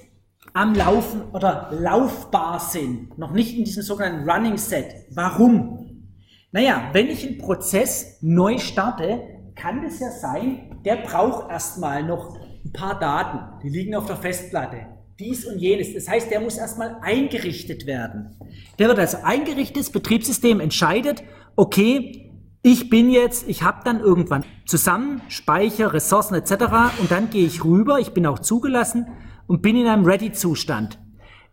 am 0.53 0.73
Laufen 0.73 1.23
oder 1.33 1.69
laufbar 1.77 2.61
sind, 2.61 3.17
noch 3.17 3.33
nicht 3.33 3.57
in 3.57 3.65
diesem 3.65 3.83
sogenannten 3.83 4.29
Running 4.29 4.57
Set. 4.57 4.85
Warum? 5.09 6.05
Naja, 6.53 6.87
wenn 6.93 7.07
ich 7.07 7.27
einen 7.27 7.37
Prozess 7.37 8.17
neu 8.21 8.59
starte, 8.59 9.23
kann 9.53 9.83
es 9.83 9.99
ja 9.99 10.09
sein, 10.09 10.79
der 10.85 10.95
braucht 11.05 11.51
erstmal 11.51 12.01
noch 12.01 12.37
ein 12.63 12.71
paar 12.71 12.97
Daten, 12.97 13.61
die 13.61 13.77
liegen 13.77 13.93
auf 13.93 14.05
der 14.05 14.15
Festplatte. 14.15 14.85
Dies 15.19 15.45
und 15.45 15.59
jenes. 15.59 15.93
Das 15.93 16.07
heißt, 16.07 16.31
der 16.31 16.39
muss 16.39 16.57
erstmal 16.57 16.95
eingerichtet 17.01 17.85
werden. 17.85 18.37
Der 18.79 18.87
wird 18.87 18.99
also 18.99 19.17
eingerichtet, 19.21 19.83
das 19.83 19.89
Betriebssystem 19.89 20.61
entscheidet, 20.61 21.23
okay, 21.57 22.26
ich 22.71 22.89
bin 22.89 23.09
jetzt, 23.09 23.47
ich 23.47 23.63
habe 23.63 23.79
dann 23.85 24.01
irgendwann 24.01 24.43
zusammen 24.65 25.21
Speicher, 25.29 25.93
Ressourcen 25.93 26.35
etc. 26.35 26.99
und 26.99 27.09
dann 27.09 27.29
gehe 27.29 27.45
ich 27.45 27.63
rüber, 27.63 27.99
ich 27.99 28.09
bin 28.09 28.25
auch 28.25 28.39
zugelassen 28.39 29.07
und 29.47 29.61
bin 29.61 29.77
in 29.77 29.87
einem 29.87 30.03
Ready-Zustand. 30.03 30.99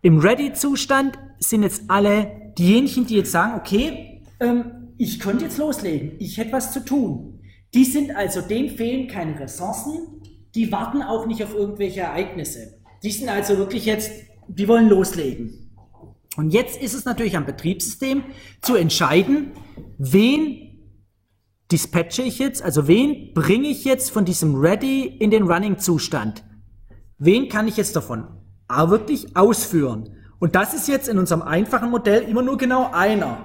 Im 0.01 0.19
Ready-Zustand 0.19 1.17
sind 1.39 1.63
jetzt 1.63 1.83
alle 1.87 2.53
diejenigen, 2.57 3.05
die 3.05 3.15
jetzt 3.15 3.31
sagen, 3.31 3.57
okay, 3.57 4.23
ähm, 4.41 4.89
ich 4.97 5.21
könnte 5.21 5.45
jetzt 5.45 5.57
loslegen, 5.57 6.11
ich 6.19 6.37
hätte 6.37 6.51
was 6.51 6.73
zu 6.73 6.83
tun. 6.83 7.39
Die 7.73 7.85
sind 7.85 8.13
also, 8.13 8.41
denen 8.41 8.69
fehlen 8.69 9.07
keine 9.07 9.39
Ressourcen, 9.39 10.21
die 10.53 10.69
warten 10.73 11.01
auch 11.01 11.27
nicht 11.27 11.41
auf 11.43 11.53
irgendwelche 11.53 12.01
Ereignisse. 12.01 12.81
Die 13.03 13.11
sind 13.11 13.29
also 13.29 13.57
wirklich 13.57 13.85
jetzt, 13.85 14.11
die 14.49 14.67
wollen 14.67 14.89
loslegen. 14.89 15.71
Und 16.35 16.49
jetzt 16.49 16.81
ist 16.81 16.93
es 16.93 17.05
natürlich 17.05 17.37
am 17.37 17.45
Betriebssystem 17.45 18.23
zu 18.61 18.75
entscheiden, 18.75 19.51
wen 19.97 20.64
dispatche 21.71 22.21
ich 22.21 22.39
jetzt, 22.39 22.61
also 22.61 22.87
wen 22.87 23.33
bringe 23.33 23.67
ich 23.67 23.85
jetzt 23.85 24.11
von 24.11 24.25
diesem 24.25 24.55
Ready 24.55 25.03
in 25.05 25.31
den 25.31 25.43
Running-Zustand. 25.43 26.43
Wen 27.17 27.49
kann 27.49 27.67
ich 27.67 27.77
jetzt 27.77 27.95
davon 27.95 28.27
auch 28.67 28.89
wirklich 28.89 29.35
ausführen? 29.35 30.15
Und 30.39 30.55
das 30.55 30.73
ist 30.73 30.87
jetzt 30.87 31.07
in 31.07 31.17
unserem 31.17 31.41
einfachen 31.41 31.89
Modell 31.89 32.23
immer 32.23 32.41
nur 32.41 32.57
genau 32.57 32.91
einer. 32.91 33.37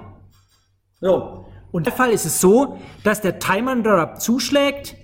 So. 0.99 1.45
Und 1.71 1.85
der 1.85 1.93
Fall 1.93 2.11
ist 2.11 2.25
es 2.25 2.41
so, 2.41 2.79
dass 3.03 3.21
der 3.21 3.39
Timer 3.39 3.71
Interrupt 3.71 4.21
zuschlägt, 4.21 4.95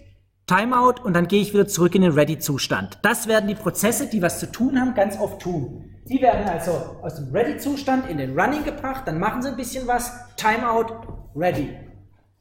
Timeout 0.48 1.02
und 1.04 1.14
dann 1.14 1.28
gehe 1.28 1.42
ich 1.42 1.54
wieder 1.54 1.68
zurück 1.68 1.96
in 1.96 2.02
den 2.02 2.14
Ready-Zustand. 2.14 3.00
Das 3.02 3.28
werden 3.28 3.48
die 3.48 3.56
Prozesse, 3.56 4.08
die 4.08 4.22
was 4.22 4.40
zu 4.40 4.52
tun 4.52 4.80
haben, 4.80 4.94
ganz 4.94 5.18
oft 5.20 5.42
tun. 5.42 5.90
Die 6.08 6.22
werden 6.22 6.48
also 6.48 6.72
aus 7.02 7.16
dem 7.16 7.32
Ready-Zustand 7.32 8.10
in 8.10 8.18
den 8.18 8.40
Running 8.40 8.64
gebracht, 8.64 9.04
dann 9.06 9.20
machen 9.20 9.42
sie 9.42 9.50
ein 9.50 9.58
bisschen 9.58 9.88
was, 9.88 10.12
Timeout, 10.38 11.32
Ready. 11.36 11.87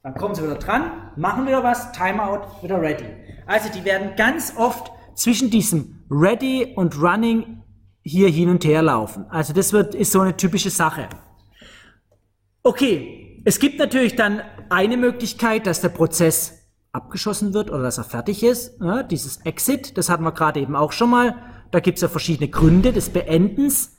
Dann 0.07 0.15
kommen 0.15 0.33
sie 0.33 0.41
wieder 0.41 0.55
dran, 0.55 1.11
machen 1.17 1.45
wieder 1.45 1.65
was, 1.65 1.91
Timeout, 1.91 2.63
wieder 2.63 2.79
Ready. 2.79 3.03
Also 3.45 3.67
die 3.69 3.83
werden 3.83 4.15
ganz 4.15 4.53
oft 4.55 4.89
zwischen 5.15 5.49
diesem 5.49 6.05
Ready 6.09 6.75
und 6.77 6.97
Running 6.97 7.61
hier 8.03 8.29
hin 8.29 8.47
und 8.47 8.63
her 8.63 8.81
laufen. 8.81 9.25
Also 9.29 9.51
das 9.51 9.73
wird, 9.73 9.95
ist 9.95 10.13
so 10.13 10.21
eine 10.21 10.37
typische 10.37 10.69
Sache. 10.69 11.09
Okay, 12.63 13.41
es 13.43 13.59
gibt 13.59 13.79
natürlich 13.79 14.15
dann 14.15 14.43
eine 14.69 14.95
Möglichkeit, 14.95 15.67
dass 15.67 15.81
der 15.81 15.89
Prozess 15.89 16.53
abgeschossen 16.93 17.53
wird 17.53 17.69
oder 17.69 17.83
dass 17.83 17.97
er 17.97 18.05
fertig 18.05 18.43
ist. 18.43 18.79
Ja, 18.79 19.03
dieses 19.03 19.41
Exit, 19.41 19.97
das 19.97 20.07
hatten 20.07 20.23
wir 20.23 20.31
gerade 20.31 20.61
eben 20.61 20.77
auch 20.77 20.93
schon 20.93 21.09
mal. 21.09 21.35
Da 21.71 21.81
gibt 21.81 21.97
es 21.97 22.01
ja 22.01 22.07
verschiedene 22.07 22.47
Gründe 22.49 22.93
des 22.93 23.09
Beendens. 23.09 23.96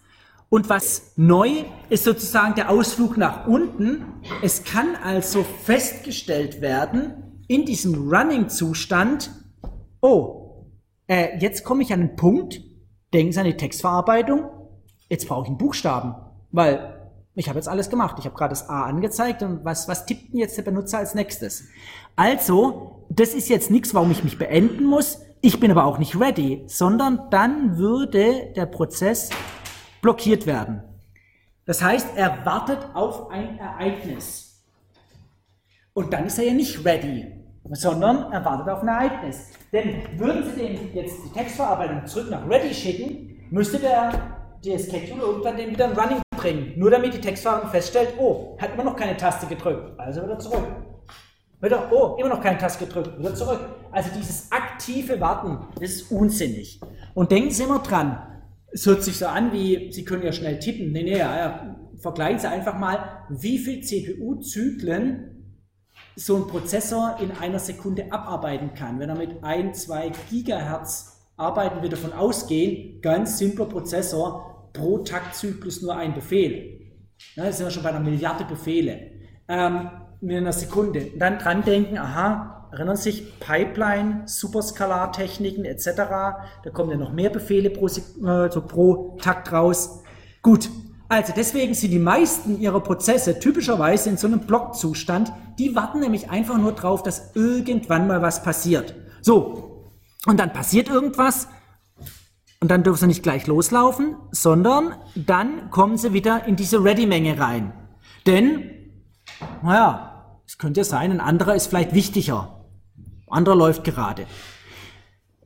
Und 0.50 0.68
was 0.70 1.12
neu 1.16 1.64
ist 1.90 2.04
sozusagen 2.04 2.54
der 2.54 2.70
Ausflug 2.70 3.16
nach 3.18 3.46
unten. 3.46 4.04
Es 4.42 4.64
kann 4.64 4.96
also 4.96 5.44
festgestellt 5.44 6.60
werden 6.60 7.42
in 7.48 7.64
diesem 7.64 8.08
Running-Zustand, 8.08 9.30
oh, 10.00 10.66
äh, 11.06 11.38
jetzt 11.38 11.64
komme 11.64 11.82
ich 11.82 11.92
an 11.92 12.00
einen 12.00 12.16
Punkt, 12.16 12.60
denken 13.12 13.32
Sie 13.32 13.40
an 13.40 13.46
die 13.46 13.56
Textverarbeitung, 13.56 14.44
jetzt 15.08 15.26
brauche 15.28 15.44
ich 15.44 15.48
einen 15.48 15.58
Buchstaben, 15.58 16.14
weil 16.52 16.94
ich 17.34 17.48
habe 17.48 17.58
jetzt 17.58 17.68
alles 17.68 17.88
gemacht. 17.88 18.16
Ich 18.18 18.24
habe 18.24 18.34
gerade 18.34 18.50
das 18.50 18.68
A 18.68 18.84
angezeigt 18.84 19.42
und 19.42 19.64
was, 19.64 19.86
was 19.86 20.06
tippt 20.06 20.32
denn 20.32 20.40
jetzt 20.40 20.56
der 20.56 20.62
Benutzer 20.62 20.98
als 20.98 21.14
nächstes? 21.14 21.68
Also, 22.16 23.06
das 23.10 23.32
ist 23.32 23.48
jetzt 23.48 23.70
nichts, 23.70 23.94
warum 23.94 24.10
ich 24.10 24.24
mich 24.24 24.38
beenden 24.38 24.84
muss. 24.84 25.20
Ich 25.40 25.60
bin 25.60 25.70
aber 25.70 25.84
auch 25.84 25.98
nicht 25.98 26.18
ready, 26.18 26.64
sondern 26.66 27.30
dann 27.30 27.78
würde 27.78 28.52
der 28.56 28.66
Prozess 28.66 29.30
blockiert 30.00 30.46
werden. 30.46 30.82
Das 31.64 31.82
heißt, 31.82 32.16
er 32.16 32.46
wartet 32.46 32.78
auf 32.94 33.30
ein 33.30 33.58
Ereignis. 33.58 34.64
Und 35.92 36.12
dann 36.12 36.26
ist 36.26 36.38
er 36.38 36.46
ja 36.46 36.54
nicht 36.54 36.84
ready, 36.84 37.26
sondern 37.64 38.32
er 38.32 38.44
wartet 38.44 38.68
auf 38.68 38.82
ein 38.82 38.88
Ereignis. 38.88 39.50
Denn 39.72 40.02
würden 40.18 40.44
Sie 40.44 40.60
den 40.60 40.94
jetzt 40.94 41.16
die 41.24 41.30
Textverarbeitung 41.30 42.06
zurück 42.06 42.30
nach 42.30 42.48
ready 42.48 42.72
schicken, 42.72 43.46
müsste 43.50 43.78
der, 43.78 44.12
der 44.64 44.78
Schedule 44.78 45.20
irgendwann 45.20 45.56
den 45.56 45.70
wieder 45.70 45.90
in 45.90 45.98
Running 45.98 46.22
bringen. 46.36 46.72
Nur 46.76 46.90
damit 46.90 47.14
die 47.14 47.20
Textverarbeitung 47.20 47.70
feststellt, 47.70 48.14
oh, 48.18 48.56
hat 48.58 48.72
immer 48.74 48.84
noch 48.84 48.96
keine 48.96 49.16
Taste 49.16 49.46
gedrückt, 49.46 49.98
also 49.98 50.22
wieder 50.22 50.38
zurück. 50.38 50.64
Wieder, 51.60 51.90
oh, 51.92 52.16
immer 52.18 52.28
noch 52.28 52.40
keine 52.40 52.56
Taste 52.56 52.86
gedrückt, 52.86 53.18
wieder 53.18 53.34
zurück. 53.34 53.60
Also 53.90 54.10
dieses 54.16 54.50
aktive 54.52 55.20
Warten, 55.20 55.58
das 55.74 55.90
ist 55.90 56.12
unsinnig. 56.12 56.80
Und 57.14 57.32
denken 57.32 57.50
Sie 57.50 57.64
immer 57.64 57.80
dran, 57.80 58.37
es 58.72 58.86
hört 58.86 59.02
sich 59.02 59.16
so 59.16 59.26
an 59.26 59.52
wie, 59.52 59.92
Sie 59.92 60.04
können 60.04 60.22
ja 60.22 60.32
schnell 60.32 60.58
tippen. 60.58 60.92
Nee, 60.92 61.02
nee, 61.02 61.18
ja, 61.18 61.76
vergleichen 61.96 62.38
Sie 62.38 62.48
einfach 62.48 62.78
mal, 62.78 63.24
wie 63.28 63.58
viel 63.58 63.82
CPU-Zyklen 63.82 65.54
so 66.16 66.36
ein 66.36 66.46
Prozessor 66.48 67.18
in 67.20 67.30
einer 67.32 67.58
Sekunde 67.58 68.12
abarbeiten 68.12 68.74
kann. 68.74 68.98
Wenn 68.98 69.08
er 69.08 69.16
mit 69.16 69.42
1, 69.42 69.84
2 69.84 70.12
Gigahertz 70.30 71.30
arbeiten 71.36 71.82
wir 71.82 71.88
davon 71.88 72.12
ausgehen, 72.12 73.00
ganz 73.00 73.38
simpler 73.38 73.66
Prozessor, 73.66 74.70
pro 74.72 74.98
Taktzyklus 74.98 75.82
nur 75.82 75.96
ein 75.96 76.14
Befehl. 76.14 76.80
Ja, 77.36 77.44
das 77.44 77.56
sind 77.56 77.66
wir 77.66 77.70
schon 77.70 77.82
bei 77.82 77.90
einer 77.90 78.00
Milliarde 78.00 78.44
Befehle. 78.44 79.12
Ähm, 79.48 79.90
in 80.20 80.32
einer 80.32 80.52
Sekunde. 80.52 81.10
Und 81.12 81.20
dann 81.20 81.38
dran 81.38 81.62
denken, 81.62 81.96
aha, 81.96 82.57
erinnern 82.70 82.96
sich 82.96 83.38
Pipeline, 83.40 84.22
Superskalartechniken 84.26 85.64
etc. 85.64 85.86
Da 85.96 86.70
kommen 86.72 86.90
ja 86.90 86.96
noch 86.96 87.12
mehr 87.12 87.30
Befehle 87.30 87.70
pro, 87.70 87.88
also 88.24 88.60
pro 88.62 89.16
Takt 89.20 89.52
raus. 89.52 90.02
Gut, 90.42 90.70
also 91.08 91.32
deswegen 91.34 91.74
sind 91.74 91.90
die 91.90 91.98
meisten 91.98 92.60
ihrer 92.60 92.80
Prozesse 92.80 93.38
typischerweise 93.38 94.10
in 94.10 94.18
so 94.18 94.26
einem 94.26 94.40
Blockzustand. 94.40 95.32
Die 95.58 95.74
warten 95.74 96.00
nämlich 96.00 96.30
einfach 96.30 96.58
nur 96.58 96.72
drauf, 96.72 97.02
dass 97.02 97.34
irgendwann 97.34 98.06
mal 98.06 98.20
was 98.20 98.42
passiert. 98.42 98.94
So, 99.22 99.84
und 100.26 100.38
dann 100.38 100.52
passiert 100.52 100.88
irgendwas 100.88 101.48
und 102.60 102.70
dann 102.70 102.82
dürfen 102.82 103.00
sie 103.00 103.06
nicht 103.06 103.22
gleich 103.22 103.46
loslaufen, 103.46 104.16
sondern 104.32 104.94
dann 105.14 105.70
kommen 105.70 105.96
sie 105.96 106.12
wieder 106.12 106.44
in 106.44 106.56
diese 106.56 106.82
Ready-Menge 106.82 107.38
rein. 107.40 107.72
Denn, 108.26 108.70
naja, 109.62 110.40
es 110.46 110.58
könnte 110.58 110.84
sein, 110.84 111.12
ein 111.12 111.20
anderer 111.20 111.54
ist 111.54 111.68
vielleicht 111.68 111.94
wichtiger. 111.94 112.57
Anderer 113.30 113.56
läuft 113.56 113.84
gerade. 113.84 114.26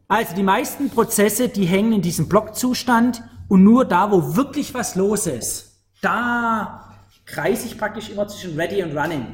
Also 0.08 0.34
die 0.34 0.42
meisten 0.42 0.90
Prozesse, 0.90 1.48
die 1.48 1.64
hängen 1.64 1.92
in 1.92 2.02
diesem 2.02 2.28
Blockzustand 2.28 3.22
und 3.48 3.64
nur 3.64 3.84
da, 3.84 4.10
wo 4.10 4.36
wirklich 4.36 4.74
was 4.74 4.94
los 4.94 5.26
ist, 5.26 5.80
da 6.02 6.98
kreise 7.24 7.66
ich 7.66 7.78
praktisch 7.78 8.10
immer 8.10 8.28
zwischen 8.28 8.58
Ready 8.58 8.82
und 8.82 8.96
Running. 8.96 9.26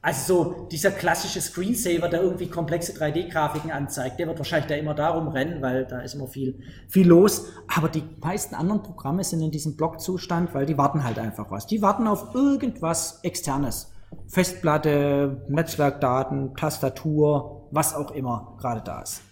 Also 0.00 0.44
so 0.44 0.68
dieser 0.70 0.92
klassische 0.92 1.40
Screensaver, 1.40 2.08
der 2.08 2.22
irgendwie 2.22 2.46
komplexe 2.48 2.92
3D-Grafiken 2.92 3.72
anzeigt, 3.72 4.20
der 4.20 4.28
wird 4.28 4.38
wahrscheinlich 4.38 4.68
da 4.68 4.76
immer 4.76 4.94
darum 4.94 5.28
rennen, 5.28 5.60
weil 5.60 5.86
da 5.86 6.00
ist 6.00 6.14
immer 6.14 6.28
viel, 6.28 6.62
viel 6.88 7.08
los. 7.08 7.46
Aber 7.74 7.88
die 7.88 8.04
meisten 8.20 8.54
anderen 8.54 8.82
Programme 8.82 9.24
sind 9.24 9.40
in 9.40 9.50
diesem 9.50 9.76
Blockzustand, 9.76 10.54
weil 10.54 10.66
die 10.66 10.78
warten 10.78 11.02
halt 11.02 11.18
einfach 11.18 11.50
was. 11.50 11.66
Die 11.66 11.82
warten 11.82 12.06
auf 12.06 12.34
irgendwas 12.34 13.20
Externes. 13.22 13.92
Festplatte, 14.28 15.44
Netzwerkdaten, 15.48 16.54
Tastatur, 16.54 17.57
was 17.70 17.94
auch 17.94 18.10
immer 18.10 18.56
gerade 18.60 18.82
da 18.82 19.02
ist. 19.02 19.22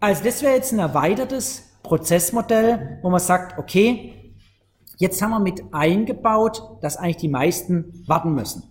Also 0.00 0.24
das 0.24 0.42
wäre 0.42 0.54
jetzt 0.54 0.72
ein 0.72 0.78
erweitertes 0.78 1.78
Prozessmodell, 1.82 2.98
wo 3.02 3.10
man 3.10 3.20
sagt, 3.20 3.58
okay, 3.58 4.34
jetzt 4.98 5.20
haben 5.20 5.30
wir 5.30 5.40
mit 5.40 5.62
eingebaut, 5.72 6.78
dass 6.82 6.96
eigentlich 6.96 7.18
die 7.18 7.28
meisten 7.28 8.04
warten 8.06 8.34
müssen. 8.34 8.62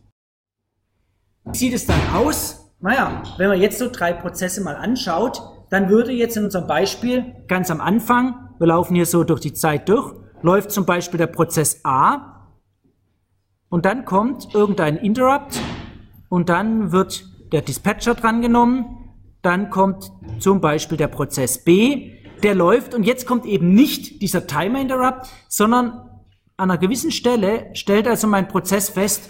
Wie 1.45 1.57
sieht 1.57 1.73
es 1.73 1.85
dann 1.85 1.99
aus? 2.13 2.71
Naja, 2.79 3.23
wenn 3.37 3.49
man 3.49 3.59
jetzt 3.59 3.79
so 3.79 3.89
drei 3.91 4.13
Prozesse 4.13 4.61
mal 4.61 4.75
anschaut, 4.75 5.41
dann 5.69 5.89
würde 5.89 6.11
jetzt 6.11 6.37
in 6.37 6.45
unserem 6.45 6.67
Beispiel 6.67 7.35
ganz 7.47 7.69
am 7.69 7.81
Anfang, 7.81 8.49
wir 8.57 8.67
laufen 8.67 8.95
hier 8.95 9.05
so 9.05 9.23
durch 9.23 9.41
die 9.41 9.53
Zeit 9.53 9.89
durch, 9.89 10.13
läuft 10.41 10.71
zum 10.71 10.85
Beispiel 10.85 11.17
der 11.17 11.27
Prozess 11.27 11.81
A 11.83 12.47
und 13.69 13.85
dann 13.85 14.05
kommt 14.05 14.53
irgendein 14.55 14.97
Interrupt 14.97 15.59
und 16.29 16.49
dann 16.49 16.91
wird 16.91 17.25
der 17.51 17.61
Dispatcher 17.61 18.15
drangenommen, 18.15 18.85
dann 19.41 19.69
kommt 19.69 20.11
zum 20.39 20.61
Beispiel 20.61 20.97
der 20.97 21.07
Prozess 21.07 21.63
B 21.63 22.19
der 22.43 22.55
läuft 22.55 22.93
und 22.93 23.03
jetzt 23.03 23.25
kommt 23.25 23.45
eben 23.45 23.73
nicht 23.73 24.21
dieser 24.21 24.47
Timer 24.47 24.79
Interrupt, 24.79 25.27
sondern 25.47 26.09
an 26.57 26.71
einer 26.71 26.77
gewissen 26.77 27.11
Stelle 27.11 27.69
stellt 27.73 28.07
also 28.07 28.27
mein 28.27 28.47
Prozess 28.47 28.89
fest, 28.89 29.29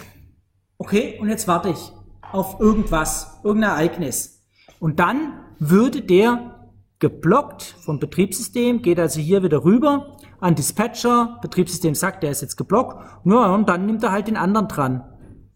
okay, 0.78 1.18
und 1.20 1.28
jetzt 1.28 1.48
warte 1.48 1.70
ich 1.70 1.92
auf 2.32 2.60
irgendwas, 2.60 3.40
irgendein 3.44 3.70
Ereignis. 3.70 4.44
Und 4.78 5.00
dann 5.00 5.40
würde 5.58 6.02
der 6.02 6.68
geblockt 6.98 7.62
vom 7.62 7.98
Betriebssystem, 7.98 8.82
geht 8.82 8.98
also 8.98 9.20
hier 9.20 9.42
wieder 9.42 9.64
rüber 9.64 10.16
an 10.40 10.54
Dispatcher, 10.54 11.38
Betriebssystem 11.42 11.94
sagt, 11.94 12.22
der 12.22 12.30
ist 12.30 12.42
jetzt 12.42 12.56
geblockt, 12.56 12.96
ja, 13.24 13.54
und 13.54 13.68
dann 13.68 13.86
nimmt 13.86 14.02
er 14.02 14.12
halt 14.12 14.28
den 14.28 14.36
anderen 14.36 14.68
dran. 14.68 15.04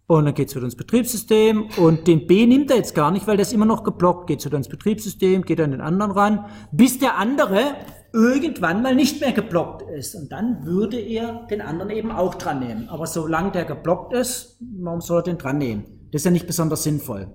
Und 0.06 0.26
dann 0.26 0.34
geht's 0.34 0.54
wieder 0.54 0.66
ins 0.66 0.76
Betriebssystem 0.76 1.68
und 1.78 2.06
den 2.06 2.26
B 2.26 2.46
nimmt 2.46 2.70
er 2.70 2.76
jetzt 2.76 2.94
gar 2.94 3.10
nicht, 3.10 3.26
weil 3.26 3.38
der 3.38 3.46
ist 3.46 3.54
immer 3.54 3.64
noch 3.64 3.84
geblockt. 3.84 4.26
Geht 4.26 4.44
wieder 4.44 4.58
ins 4.58 4.68
Betriebssystem, 4.68 5.42
geht 5.42 5.60
an 5.60 5.70
den 5.70 5.80
anderen 5.80 6.12
ran, 6.12 6.44
bis 6.72 6.98
der 6.98 7.16
andere 7.16 7.76
irgendwann 8.12 8.82
mal 8.82 8.94
nicht 8.94 9.20
mehr 9.20 9.32
geblockt 9.32 9.82
ist. 9.90 10.14
Und 10.14 10.30
dann 10.30 10.64
würde 10.66 11.00
er 11.00 11.46
den 11.50 11.62
anderen 11.62 11.90
eben 11.90 12.10
auch 12.12 12.34
dran 12.34 12.60
nehmen. 12.60 12.88
Aber 12.90 13.06
solange 13.06 13.50
der 13.52 13.64
geblockt 13.64 14.12
ist, 14.12 14.58
warum 14.78 15.00
soll 15.00 15.20
er 15.20 15.24
den 15.24 15.38
dran 15.38 15.58
nehmen? 15.58 16.08
Das 16.12 16.20
ist 16.20 16.26
ja 16.26 16.30
nicht 16.30 16.46
besonders 16.46 16.84
sinnvoll. 16.84 17.32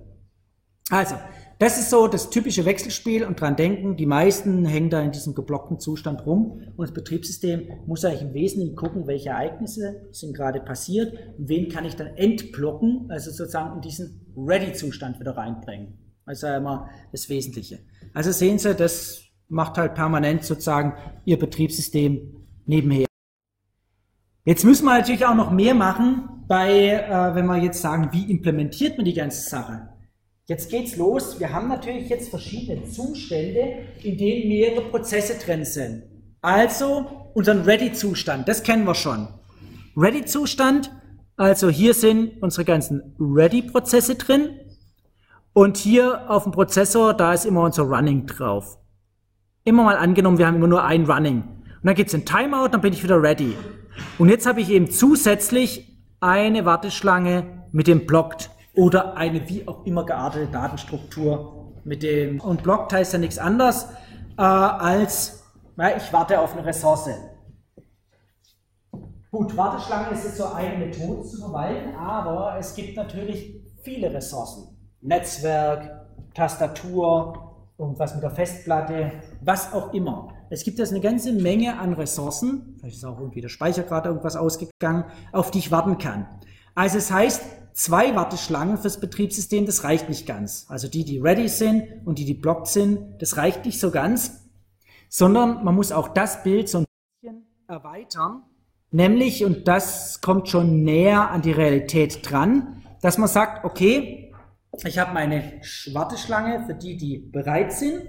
Also, 0.90 1.16
das 1.60 1.78
ist 1.78 1.90
so 1.90 2.08
das 2.08 2.30
typische 2.30 2.64
Wechselspiel 2.64 3.22
und 3.22 3.38
dran 3.38 3.54
denken, 3.54 3.94
die 3.94 4.06
meisten 4.06 4.64
hängen 4.64 4.88
da 4.88 5.02
in 5.02 5.12
diesem 5.12 5.34
geblockten 5.34 5.78
Zustand 5.78 6.24
rum 6.24 6.62
und 6.74 6.88
das 6.88 6.94
Betriebssystem 6.94 7.68
muss 7.86 8.02
eigentlich 8.02 8.22
im 8.22 8.32
Wesentlichen 8.32 8.76
gucken, 8.76 9.06
welche 9.06 9.28
Ereignisse 9.28 10.08
sind 10.10 10.34
gerade 10.34 10.60
passiert 10.60 11.12
und 11.36 11.50
wen 11.50 11.68
kann 11.68 11.84
ich 11.84 11.96
dann 11.96 12.06
entblocken, 12.16 13.10
also 13.10 13.30
sozusagen 13.30 13.76
in 13.76 13.82
diesen 13.82 14.32
Ready-Zustand 14.34 15.20
wieder 15.20 15.36
reinbringen. 15.36 15.98
Ja 16.26 16.56
immer 16.56 16.88
das 17.12 17.28
Wesentliche. 17.28 17.80
Also 18.14 18.32
sehen 18.32 18.58
Sie, 18.58 18.74
das 18.74 19.22
macht 19.48 19.76
halt 19.76 19.94
permanent 19.94 20.44
sozusagen 20.44 20.94
Ihr 21.26 21.38
Betriebssystem 21.38 22.46
nebenher. 22.64 23.06
Jetzt 24.46 24.64
müssen 24.64 24.86
wir 24.86 24.96
natürlich 24.96 25.26
auch 25.26 25.34
noch 25.34 25.50
mehr 25.50 25.74
machen 25.74 26.46
bei, 26.48 26.70
äh, 26.70 27.34
wenn 27.34 27.44
wir 27.44 27.58
jetzt 27.58 27.82
sagen, 27.82 28.08
wie 28.12 28.30
implementiert 28.30 28.96
man 28.96 29.04
die 29.04 29.12
ganze 29.12 29.46
Sache. 29.46 29.90
Jetzt 30.50 30.68
geht's 30.68 30.96
los. 30.96 31.38
Wir 31.38 31.52
haben 31.52 31.68
natürlich 31.68 32.08
jetzt 32.08 32.28
verschiedene 32.28 32.82
Zustände, 32.82 33.86
in 34.02 34.18
denen 34.18 34.48
mehrere 34.48 34.80
Prozesse 34.80 35.38
drin 35.38 35.64
sind. 35.64 36.02
Also 36.42 37.30
unseren 37.34 37.60
Ready-Zustand, 37.60 38.48
das 38.48 38.64
kennen 38.64 38.84
wir 38.84 38.96
schon. 38.96 39.28
Ready-Zustand, 39.96 40.90
also 41.36 41.70
hier 41.70 41.94
sind 41.94 42.42
unsere 42.42 42.64
ganzen 42.64 43.14
Ready-Prozesse 43.20 44.16
drin. 44.16 44.48
Und 45.52 45.76
hier 45.76 46.28
auf 46.28 46.42
dem 46.42 46.50
Prozessor, 46.50 47.14
da 47.14 47.32
ist 47.32 47.46
immer 47.46 47.62
unser 47.62 47.84
Running 47.84 48.26
drauf. 48.26 48.76
Immer 49.62 49.84
mal 49.84 49.98
angenommen, 49.98 50.38
wir 50.38 50.48
haben 50.48 50.56
immer 50.56 50.66
nur 50.66 50.82
ein 50.82 51.04
Running. 51.04 51.42
Und 51.42 51.84
dann 51.84 51.94
gibt 51.94 52.08
es 52.08 52.14
ein 52.16 52.26
Timeout, 52.26 52.70
dann 52.72 52.80
bin 52.80 52.92
ich 52.92 53.04
wieder 53.04 53.22
ready. 53.22 53.56
Und 54.18 54.30
jetzt 54.30 54.46
habe 54.46 54.60
ich 54.60 54.70
eben 54.70 54.90
zusätzlich 54.90 55.96
eine 56.18 56.64
Warteschlange 56.64 57.68
mit 57.70 57.86
dem 57.86 58.04
Blocked 58.04 58.50
oder 58.74 59.16
eine 59.16 59.48
wie 59.48 59.66
auch 59.66 59.84
immer 59.84 60.04
geartete 60.04 60.46
Datenstruktur 60.46 61.74
mit 61.84 62.02
dem. 62.02 62.40
Und 62.40 62.62
Blocked 62.62 62.92
heißt 62.92 63.12
ja 63.12 63.18
nichts 63.18 63.38
anderes 63.38 63.88
äh, 64.38 64.42
als, 64.42 65.44
ja, 65.76 65.96
ich 65.96 66.12
warte 66.12 66.40
auf 66.40 66.56
eine 66.56 66.64
Ressource. 66.64 67.10
Gut, 69.30 69.56
Warteschlange 69.56 70.10
ist 70.10 70.24
jetzt 70.24 70.38
so 70.38 70.46
eine 70.46 70.76
Methode 70.76 71.22
zu 71.22 71.38
verwalten, 71.38 71.94
aber 71.94 72.56
es 72.58 72.74
gibt 72.74 72.96
natürlich 72.96 73.60
viele 73.82 74.12
Ressourcen. 74.12 74.76
Netzwerk, 75.02 76.08
Tastatur, 76.34 77.68
irgendwas 77.78 78.14
mit 78.14 78.22
der 78.22 78.30
Festplatte, 78.30 79.12
was 79.40 79.72
auch 79.72 79.94
immer. 79.94 80.34
Es 80.50 80.64
gibt 80.64 80.78
jetzt 80.78 80.90
eine 80.90 81.00
ganze 81.00 81.32
Menge 81.32 81.78
an 81.78 81.92
Ressourcen, 81.92 82.76
vielleicht 82.78 82.96
ist 82.96 83.04
auch 83.04 83.18
irgendwie 83.20 83.40
der 83.40 83.48
Speicher 83.48 83.84
gerade 83.84 84.08
irgendwas 84.08 84.36
ausgegangen, 84.36 85.04
auf 85.32 85.50
die 85.50 85.60
ich 85.60 85.70
warten 85.70 85.96
kann. 85.98 86.26
Also 86.74 86.98
es 86.98 87.12
heißt, 87.12 87.42
zwei 87.72 88.14
Warteschlangen 88.14 88.78
fürs 88.78 89.00
Betriebssystem, 89.00 89.66
das 89.66 89.84
reicht 89.84 90.08
nicht 90.08 90.26
ganz. 90.26 90.66
Also 90.68 90.88
die, 90.88 91.04
die 91.04 91.18
ready 91.18 91.48
sind 91.48 92.06
und 92.06 92.18
die, 92.18 92.24
die 92.24 92.34
blocked 92.34 92.66
sind, 92.66 93.20
das 93.20 93.36
reicht 93.36 93.64
nicht 93.64 93.80
so 93.80 93.90
ganz, 93.90 94.48
sondern 95.08 95.64
man 95.64 95.74
muss 95.74 95.92
auch 95.92 96.08
das 96.08 96.42
Bild 96.42 96.68
so 96.68 96.78
ein 96.78 96.84
bisschen 97.20 97.46
erweitern, 97.68 98.42
nämlich, 98.90 99.44
und 99.44 99.68
das 99.68 100.20
kommt 100.20 100.48
schon 100.48 100.82
näher 100.82 101.30
an 101.30 101.42
die 101.42 101.52
Realität 101.52 102.30
dran, 102.30 102.82
dass 103.02 103.18
man 103.18 103.28
sagt, 103.28 103.64
okay, 103.64 104.32
ich 104.84 104.98
habe 104.98 105.12
meine 105.12 105.60
Warteschlange 105.92 106.64
für 106.66 106.74
die, 106.74 106.96
die 106.96 107.18
bereit 107.18 107.72
sind, 107.72 108.02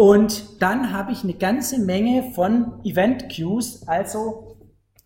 und 0.00 0.62
dann 0.62 0.94
habe 0.94 1.12
ich 1.12 1.24
eine 1.24 1.34
ganze 1.34 1.78
Menge 1.78 2.32
von 2.32 2.82
Event 2.84 3.28
Queues, 3.28 3.86
also 3.86 4.56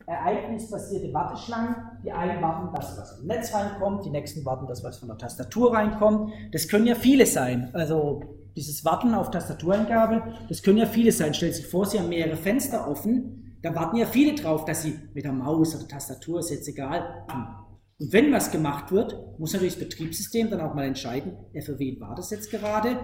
ereignisbasierte 0.06 1.12
Warteschlangen. 1.12 1.74
Die 2.04 2.12
einen 2.12 2.42
warten 2.42 2.74
das, 2.74 2.98
was 2.98 3.18
im 3.20 3.26
Netz 3.26 3.54
reinkommt, 3.54 4.04
die 4.04 4.10
nächsten 4.10 4.44
warten 4.44 4.66
das, 4.66 4.84
was 4.84 4.98
von 4.98 5.08
der 5.08 5.16
Tastatur 5.16 5.72
reinkommt. 5.72 6.32
Das 6.52 6.68
können 6.68 6.86
ja 6.86 6.94
viele 6.94 7.24
sein. 7.24 7.70
Also 7.72 8.22
dieses 8.56 8.84
Warten 8.84 9.14
auf 9.14 9.30
Tastatureingabe, 9.30 10.22
das 10.48 10.62
können 10.62 10.78
ja 10.78 10.86
viele 10.86 11.12
sein. 11.12 11.32
Stellen 11.32 11.52
Sie 11.52 11.62
sich 11.62 11.70
vor, 11.70 11.86
Sie 11.86 11.98
haben 11.98 12.08
mehrere 12.08 12.36
Fenster 12.36 12.88
offen, 12.88 13.56
da 13.62 13.74
warten 13.74 13.96
ja 13.96 14.06
viele 14.06 14.34
drauf, 14.34 14.66
dass 14.66 14.82
Sie 14.82 14.98
mit 15.14 15.24
der 15.24 15.32
Maus 15.32 15.74
oder 15.74 15.88
Tastatur, 15.88 16.40
ist 16.40 16.50
jetzt 16.50 16.68
egal, 16.68 17.24
und 17.98 18.12
wenn 18.12 18.32
was 18.32 18.50
gemacht 18.50 18.92
wird, 18.92 19.16
muss 19.38 19.52
natürlich 19.52 19.78
das 19.78 19.88
Betriebssystem 19.88 20.50
dann 20.50 20.60
auch 20.60 20.74
mal 20.74 20.84
entscheiden, 20.84 21.36
für 21.60 21.78
wen 21.78 22.00
war 22.00 22.14
das 22.14 22.30
jetzt 22.30 22.50
gerade 22.50 22.98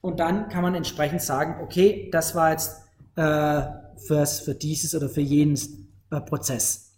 und 0.00 0.18
dann 0.20 0.48
kann 0.48 0.62
man 0.62 0.74
entsprechend 0.74 1.22
sagen, 1.22 1.62
okay, 1.62 2.08
das 2.10 2.34
war 2.34 2.50
jetzt 2.50 2.82
äh, 3.16 3.62
fürs, 4.06 4.40
für 4.40 4.54
dieses 4.54 4.94
oder 4.94 5.08
für 5.08 5.20
jenes 5.20 5.68
äh, 6.10 6.20
Prozess. 6.20 6.89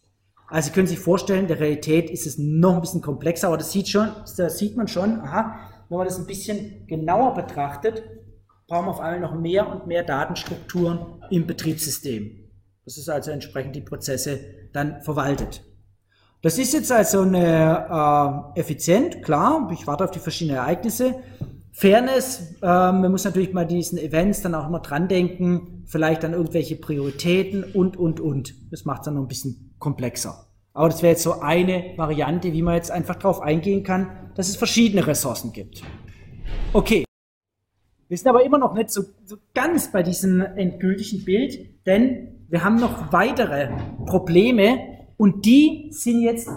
Also 0.53 0.66
Sie 0.66 0.74
können 0.74 0.86
sich 0.86 0.98
vorstellen, 0.98 1.46
der 1.46 1.61
Realität 1.61 2.11
ist 2.11 2.26
es 2.26 2.36
noch 2.36 2.74
ein 2.74 2.82
bisschen 2.82 3.00
komplexer, 3.00 3.46
aber 3.46 3.57
das 3.57 3.72
sieht, 3.72 3.88
schon, 3.88 4.11
das 4.36 4.59
sieht 4.59 4.76
man 4.76 4.86
schon, 4.86 5.20
aha, 5.20 5.59
wenn 5.88 5.96
man 5.96 6.07
das 6.07 6.18
ein 6.18 6.26
bisschen 6.26 6.86
genauer 6.86 7.32
betrachtet, 7.32 8.03
brauchen 8.68 8.84
wir 8.84 8.90
auf 8.90 9.00
einmal 9.00 9.20
noch 9.20 9.40
mehr 9.40 9.66
und 9.66 9.86
mehr 9.86 10.03
Datenstrukturen 10.03 10.98
im 11.30 11.46
Betriebssystem. 11.46 12.50
Das 12.84 12.98
ist 12.98 13.09
also 13.09 13.30
entsprechend 13.30 13.76
die 13.76 13.80
Prozesse 13.80 14.40
dann 14.74 15.00
verwaltet. 15.00 15.64
Das 16.42 16.59
ist 16.59 16.74
jetzt 16.74 16.92
also 16.92 17.22
eine 17.22 18.53
äh, 18.55 18.61
effizient, 18.61 19.22
klar, 19.22 19.70
ich 19.72 19.86
warte 19.86 20.05
auf 20.05 20.11
die 20.11 20.18
verschiedenen 20.18 20.59
Ereignisse. 20.59 21.14
Fairness, 21.72 22.57
ähm, 22.61 23.00
man 23.00 23.11
muss 23.11 23.24
natürlich 23.24 23.55
mal 23.55 23.66
diesen 23.66 23.96
Events 23.96 24.42
dann 24.42 24.55
auch 24.55 24.68
immer 24.68 24.80
dran 24.80 25.09
denken, 25.09 25.84
vielleicht 25.86 26.24
dann 26.24 26.34
irgendwelche 26.34 26.76
Prioritäten 26.76 27.64
und, 27.64 27.96
und, 27.96 28.20
und. 28.20 28.53
Das 28.70 28.84
macht 28.84 29.00
es 29.00 29.05
dann 29.07 29.14
noch 29.14 29.22
ein 29.22 29.28
bisschen 29.28 29.72
komplexer. 29.83 30.47
Aber 30.72 30.89
das 30.89 31.03
wäre 31.03 31.12
jetzt 31.12 31.22
so 31.22 31.41
eine 31.41 31.93
Variante, 31.97 32.53
wie 32.55 32.62
man 32.62 32.76
jetzt 32.76 32.91
einfach 32.91 33.16
darauf 33.16 33.43
eingehen 33.43 33.83
kann, 33.83 34.30
dass 34.35 34.49
es 34.49 34.57
verschiedene 34.57 35.07
Ressourcen 35.07 35.53
gibt. 35.53 35.83
Okay. 36.72 37.05
Wir 38.09 38.16
sind 38.16 38.28
aber 38.28 38.45
immer 38.45 38.59
noch 38.59 38.74
nicht 38.74 38.91
so, 38.91 39.03
so 39.24 39.37
ganz 39.55 39.91
bei 39.91 40.03
diesem 40.03 40.41
endgültigen 40.41 41.24
Bild, 41.24 41.87
denn 41.87 42.47
wir 42.49 42.62
haben 42.64 42.76
noch 42.76 43.12
weitere 43.12 43.70
Probleme 44.07 44.78
und 45.16 45.45
die 45.45 45.89
sind 45.91 46.20
jetzt 46.20 46.49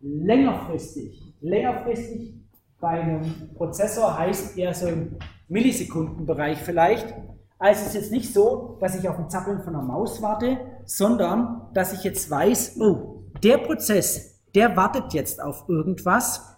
längerfristig. 0.00 1.34
Längerfristig 1.40 2.34
bei 2.80 3.00
einem 3.00 3.54
Prozessor 3.54 4.18
heißt 4.18 4.58
eher 4.58 4.74
so 4.74 4.88
im 4.88 5.16
Millisekundenbereich 5.48 6.58
vielleicht. 6.58 7.14
Also 7.58 7.82
es 7.82 7.88
ist 7.88 7.94
jetzt 7.94 8.12
nicht 8.12 8.32
so, 8.32 8.78
dass 8.80 8.98
ich 8.98 9.08
auf 9.08 9.18
ein 9.18 9.28
Zappeln 9.28 9.60
von 9.60 9.74
einer 9.74 9.84
Maus 9.84 10.22
warte, 10.22 10.58
sondern 10.90 11.68
dass 11.72 11.92
ich 11.92 12.02
jetzt 12.02 12.28
weiß, 12.28 12.76
oh, 12.80 13.22
der 13.44 13.58
Prozess, 13.58 14.42
der 14.56 14.76
wartet 14.76 15.14
jetzt 15.14 15.40
auf 15.40 15.68
irgendwas. 15.68 16.56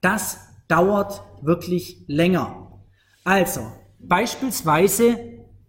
Das 0.00 0.38
dauert 0.68 1.24
wirklich 1.42 2.04
länger. 2.06 2.80
Also 3.24 3.62
beispielsweise 3.98 5.18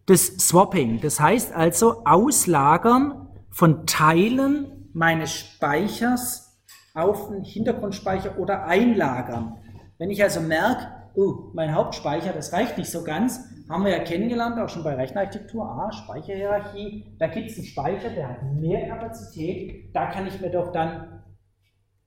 das 0.06 0.28
Swapping. 0.38 1.02
Das 1.02 1.20
heißt 1.20 1.52
also 1.54 2.04
Auslagern 2.06 3.28
von 3.50 3.88
Teilen 3.88 4.90
meines 4.94 5.34
Speichers 5.34 6.62
auf 6.94 7.30
den 7.30 7.44
Hintergrundspeicher 7.44 8.38
oder 8.38 8.66
einlagern. 8.66 9.58
Wenn 9.98 10.12
ich 10.12 10.22
also 10.22 10.42
merke, 10.42 10.88
oh, 11.16 11.50
mein 11.54 11.74
Hauptspeicher, 11.74 12.34
das 12.34 12.54
reicht 12.54 12.78
nicht 12.78 12.92
so 12.92 13.04
ganz, 13.04 13.40
haben 13.70 13.86
wir 13.86 13.92
ja 13.92 14.04
kennengelernt, 14.04 14.60
auch 14.60 14.68
schon 14.68 14.84
bei 14.84 14.96
Rechenarchitektur, 14.96 15.64
ah, 15.64 15.92
Speicherhierarchie, 15.92 17.16
da 17.20 17.28
gibt 17.28 17.52
es 17.52 17.58
einen 17.58 17.68
Speicher, 17.68 18.10
der 18.10 18.30
hat 18.30 18.44
mehr 18.44 18.88
Kapazität, 18.88 19.96
da 19.96 20.08
kann 20.08 20.26
ich 20.26 20.42
mir 20.42 20.50
doch 20.50 20.72
dann 20.72 21.22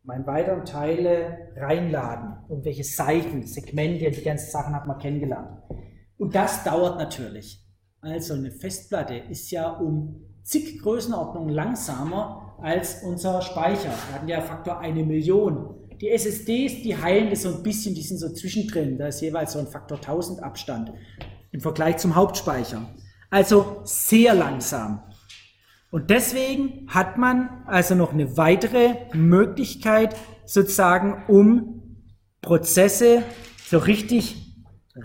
meine 0.02 0.26
weiteren 0.26 0.64
Teile 0.64 1.52
reinladen. 1.56 2.34
Irgendwelche 2.48 2.82
Seiten, 2.82 3.46
Segmente, 3.46 4.10
die 4.10 4.22
ganzen 4.22 4.50
Sachen 4.50 4.74
hat 4.74 4.88
man 4.88 4.98
kennengelernt. 4.98 5.62
Und 6.18 6.34
das 6.34 6.64
dauert 6.64 6.98
natürlich. 6.98 7.64
Also 8.00 8.34
eine 8.34 8.50
Festplatte 8.50 9.14
ist 9.14 9.50
ja 9.52 9.70
um 9.70 10.24
zig 10.42 10.82
Größenordnungen 10.82 11.54
langsamer 11.54 12.56
als 12.60 13.04
unser 13.04 13.40
Speicher. 13.42 13.90
Wir 13.90 14.14
hatten 14.14 14.28
ja 14.28 14.40
Faktor 14.40 14.80
eine 14.80 15.04
Million. 15.04 15.76
Die 16.00 16.10
SSDs, 16.10 16.82
die 16.82 16.96
heilen 16.96 17.30
das 17.30 17.42
so 17.42 17.54
ein 17.54 17.62
bisschen, 17.62 17.94
die 17.94 18.02
sind 18.02 18.18
so 18.18 18.32
zwischendrin. 18.32 18.98
Da 18.98 19.06
ist 19.06 19.20
jeweils 19.20 19.52
so 19.52 19.60
ein 19.60 19.68
Faktor 19.68 19.98
1000 19.98 20.42
Abstand 20.42 20.92
im 21.52 21.60
Vergleich 21.60 21.98
zum 21.98 22.16
Hauptspeicher. 22.16 22.82
Also 23.30 23.80
sehr 23.84 24.34
langsam. 24.34 25.02
Und 25.90 26.10
deswegen 26.10 26.88
hat 26.88 27.18
man 27.18 27.64
also 27.66 27.94
noch 27.94 28.12
eine 28.12 28.36
weitere 28.36 28.94
Möglichkeit, 29.12 30.16
sozusagen, 30.46 31.24
um 31.28 31.98
Prozesse 32.40 33.22
so 33.64 33.78
richtig 33.78 34.36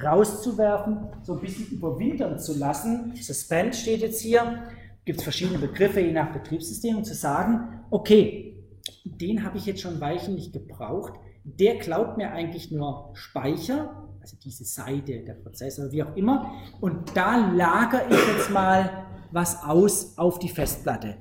rauszuwerfen, 0.03 1.09
so 1.23 1.33
ein 1.33 1.41
bisschen 1.41 1.67
überwintern 1.67 2.39
zu 2.39 2.57
lassen. 2.57 3.13
Suspend 3.15 3.75
steht 3.75 4.01
jetzt 4.01 4.21
hier. 4.21 4.63
Gibt 5.05 5.19
es 5.19 5.23
verschiedene 5.23 5.59
Begriffe 5.59 6.01
je 6.01 6.11
nach 6.11 6.33
Betriebssystem, 6.33 6.97
um 6.97 7.03
zu 7.03 7.13
sagen, 7.13 7.83
okay, 7.89 8.57
den 9.05 9.45
habe 9.45 9.57
ich 9.57 9.65
jetzt 9.65 9.81
schon 9.81 10.01
Weichen 10.01 10.35
nicht 10.35 10.51
gebraucht. 10.51 11.13
Der 11.43 11.79
klaut 11.79 12.17
mir 12.17 12.31
eigentlich 12.31 12.71
nur 12.71 13.11
Speicher, 13.13 14.06
also 14.27 14.37
diese 14.43 14.65
Seite, 14.65 15.23
der 15.23 15.35
Prozessor, 15.35 15.89
wie 15.91 16.03
auch 16.03 16.13
immer. 16.17 16.51
Und 16.81 17.15
da 17.15 17.49
lagere 17.53 18.01
ich 18.09 18.27
jetzt 18.35 18.51
mal 18.51 19.05
was 19.31 19.63
aus 19.63 20.17
auf 20.17 20.37
die 20.37 20.49
Festplatte. 20.49 21.15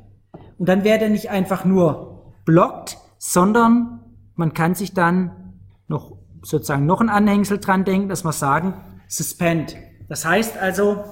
Und 0.59 0.69
dann 0.69 0.83
wäre 0.83 0.99
der 0.99 1.09
nicht 1.09 1.31
einfach 1.31 1.65
nur 1.65 2.35
blockt, 2.45 2.99
sondern 3.19 4.01
man 4.35 4.55
kann 4.55 4.75
sich 4.75 4.93
dann 4.93 5.55
noch 5.87 6.19
sozusagen 6.43 6.85
noch 6.85 7.01
ein 7.01 7.09
Anhängsel 7.09 7.59
dran 7.59 7.85
denken, 7.85 8.09
dass 8.09 8.25
wir 8.25 8.33
sagen, 8.33 8.75
suspend. 9.07 9.77
Das 10.09 10.25
heißt 10.25 10.59
also, 10.59 11.05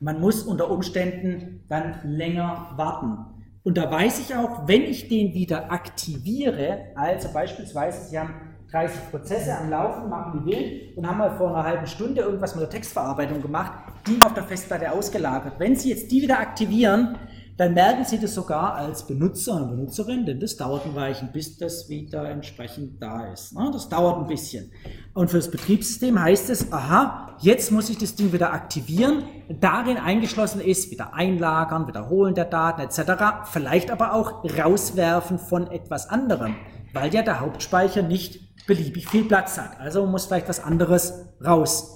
man 0.00 0.20
muss 0.20 0.42
unter 0.42 0.68
Umständen 0.68 1.64
dann 1.68 2.00
länger 2.02 2.72
warten. 2.74 3.18
Und 3.62 3.78
da 3.78 3.88
weiß 3.88 4.18
ich 4.18 4.34
auch, 4.34 4.66
wenn 4.66 4.82
ich 4.82 5.08
den 5.08 5.32
wieder 5.32 5.70
aktiviere, 5.70 6.86
also 6.96 7.32
beispielsweise 7.32 8.08
Sie 8.08 8.18
haben 8.18 8.53
30 8.74 9.10
Prozesse 9.12 9.56
am 9.56 9.70
Laufen, 9.70 10.08
machen 10.08 10.40
die 10.40 10.50
wild 10.50 10.96
und 10.96 11.06
haben 11.06 11.18
mal 11.18 11.30
vor 11.36 11.50
einer 11.50 11.62
halben 11.62 11.86
Stunde 11.86 12.22
irgendwas 12.22 12.56
mit 12.56 12.62
der 12.62 12.70
Textverarbeitung 12.70 13.40
gemacht, 13.40 13.72
die 14.08 14.20
auf 14.20 14.34
der 14.34 14.42
Festplatte 14.42 14.90
ausgelagert. 14.90 15.54
Wenn 15.58 15.76
Sie 15.76 15.90
jetzt 15.90 16.10
die 16.10 16.22
wieder 16.22 16.40
aktivieren, 16.40 17.16
dann 17.56 17.72
merken 17.72 18.04
Sie 18.04 18.18
das 18.18 18.34
sogar 18.34 18.74
als 18.74 19.06
Benutzer 19.06 19.62
und 19.62 19.70
Benutzerin, 19.70 20.26
denn 20.26 20.40
das 20.40 20.56
dauert 20.56 20.86
ein 20.86 20.96
Weilchen, 20.96 21.30
bis 21.30 21.56
das 21.56 21.88
wieder 21.88 22.28
entsprechend 22.28 23.00
da 23.00 23.32
ist. 23.32 23.56
Ne? 23.56 23.70
Das 23.72 23.88
dauert 23.88 24.18
ein 24.18 24.26
bisschen. 24.26 24.72
Und 25.12 25.30
für 25.30 25.36
das 25.36 25.52
Betriebssystem 25.52 26.20
heißt 26.20 26.50
es, 26.50 26.72
aha, 26.72 27.36
jetzt 27.38 27.70
muss 27.70 27.88
ich 27.90 27.98
das 27.98 28.16
Ding 28.16 28.32
wieder 28.32 28.52
aktivieren. 28.52 29.22
Darin 29.60 29.98
eingeschlossen 29.98 30.60
ist 30.60 30.90
wieder 30.90 31.14
einlagern, 31.14 31.86
wiederholen 31.86 32.34
der 32.34 32.46
Daten 32.46 32.80
etc. 32.80 33.44
Vielleicht 33.52 33.92
aber 33.92 34.14
auch 34.14 34.42
rauswerfen 34.58 35.38
von 35.38 35.70
etwas 35.70 36.08
anderem, 36.08 36.56
weil 36.94 37.12
ja 37.12 37.22
der 37.22 37.40
Hauptspeicher 37.40 38.02
nicht 38.02 38.66
beliebig 38.66 39.08
viel 39.08 39.24
Platz 39.24 39.58
hat. 39.58 39.78
Also 39.78 40.06
muss 40.06 40.26
vielleicht 40.26 40.48
was 40.48 40.60
anderes 40.60 41.26
raus. 41.44 41.94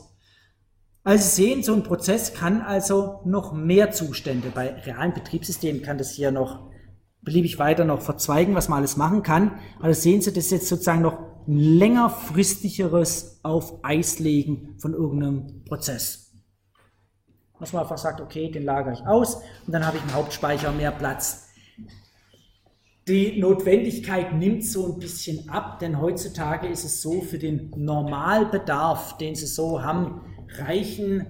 Also 1.04 1.24
Sie 1.24 1.42
sehen, 1.42 1.62
so 1.62 1.72
ein 1.72 1.84
Prozess 1.84 2.34
kann 2.34 2.60
also 2.60 3.20
noch 3.24 3.52
mehr 3.52 3.92
Zustände. 3.92 4.50
Bei 4.54 4.74
realen 4.84 5.14
Betriebssystemen 5.14 5.82
kann 5.82 5.96
das 5.96 6.10
hier 6.10 6.30
noch 6.30 6.68
beliebig 7.22 7.58
weiter 7.58 7.84
noch 7.84 8.02
verzweigen, 8.02 8.54
was 8.54 8.68
man 8.68 8.80
alles 8.80 8.96
machen 8.96 9.22
kann. 9.22 9.58
Also 9.80 10.00
sehen 10.00 10.20
Sie, 10.20 10.32
das 10.32 10.46
ist 10.46 10.50
jetzt 10.50 10.68
sozusagen 10.68 11.02
noch 11.02 11.18
ein 11.46 11.56
längerfristigeres 11.56 13.40
auf 13.42 13.82
Eis 13.82 14.18
legen 14.18 14.76
von 14.78 14.92
irgendeinem 14.92 15.64
Prozess. 15.64 16.32
Dass 17.58 17.72
man 17.72 17.82
einfach 17.82 17.98
sagt, 17.98 18.20
okay, 18.20 18.50
den 18.50 18.64
lagere 18.64 18.92
ich 18.94 19.06
aus 19.06 19.36
und 19.66 19.72
dann 19.72 19.86
habe 19.86 19.96
ich 19.96 20.02
im 20.02 20.14
Hauptspeicher 20.14 20.72
mehr 20.72 20.92
Platz. 20.92 21.47
Die 23.08 23.40
Notwendigkeit 23.40 24.34
nimmt 24.34 24.66
so 24.66 24.92
ein 24.92 24.98
bisschen 24.98 25.48
ab, 25.48 25.78
denn 25.78 25.98
heutzutage 25.98 26.66
ist 26.66 26.84
es 26.84 27.00
so, 27.00 27.22
für 27.22 27.38
den 27.38 27.70
Normalbedarf, 27.74 29.16
den 29.16 29.34
Sie 29.34 29.46
so 29.46 29.82
haben, 29.82 30.20
reichen, 30.58 31.26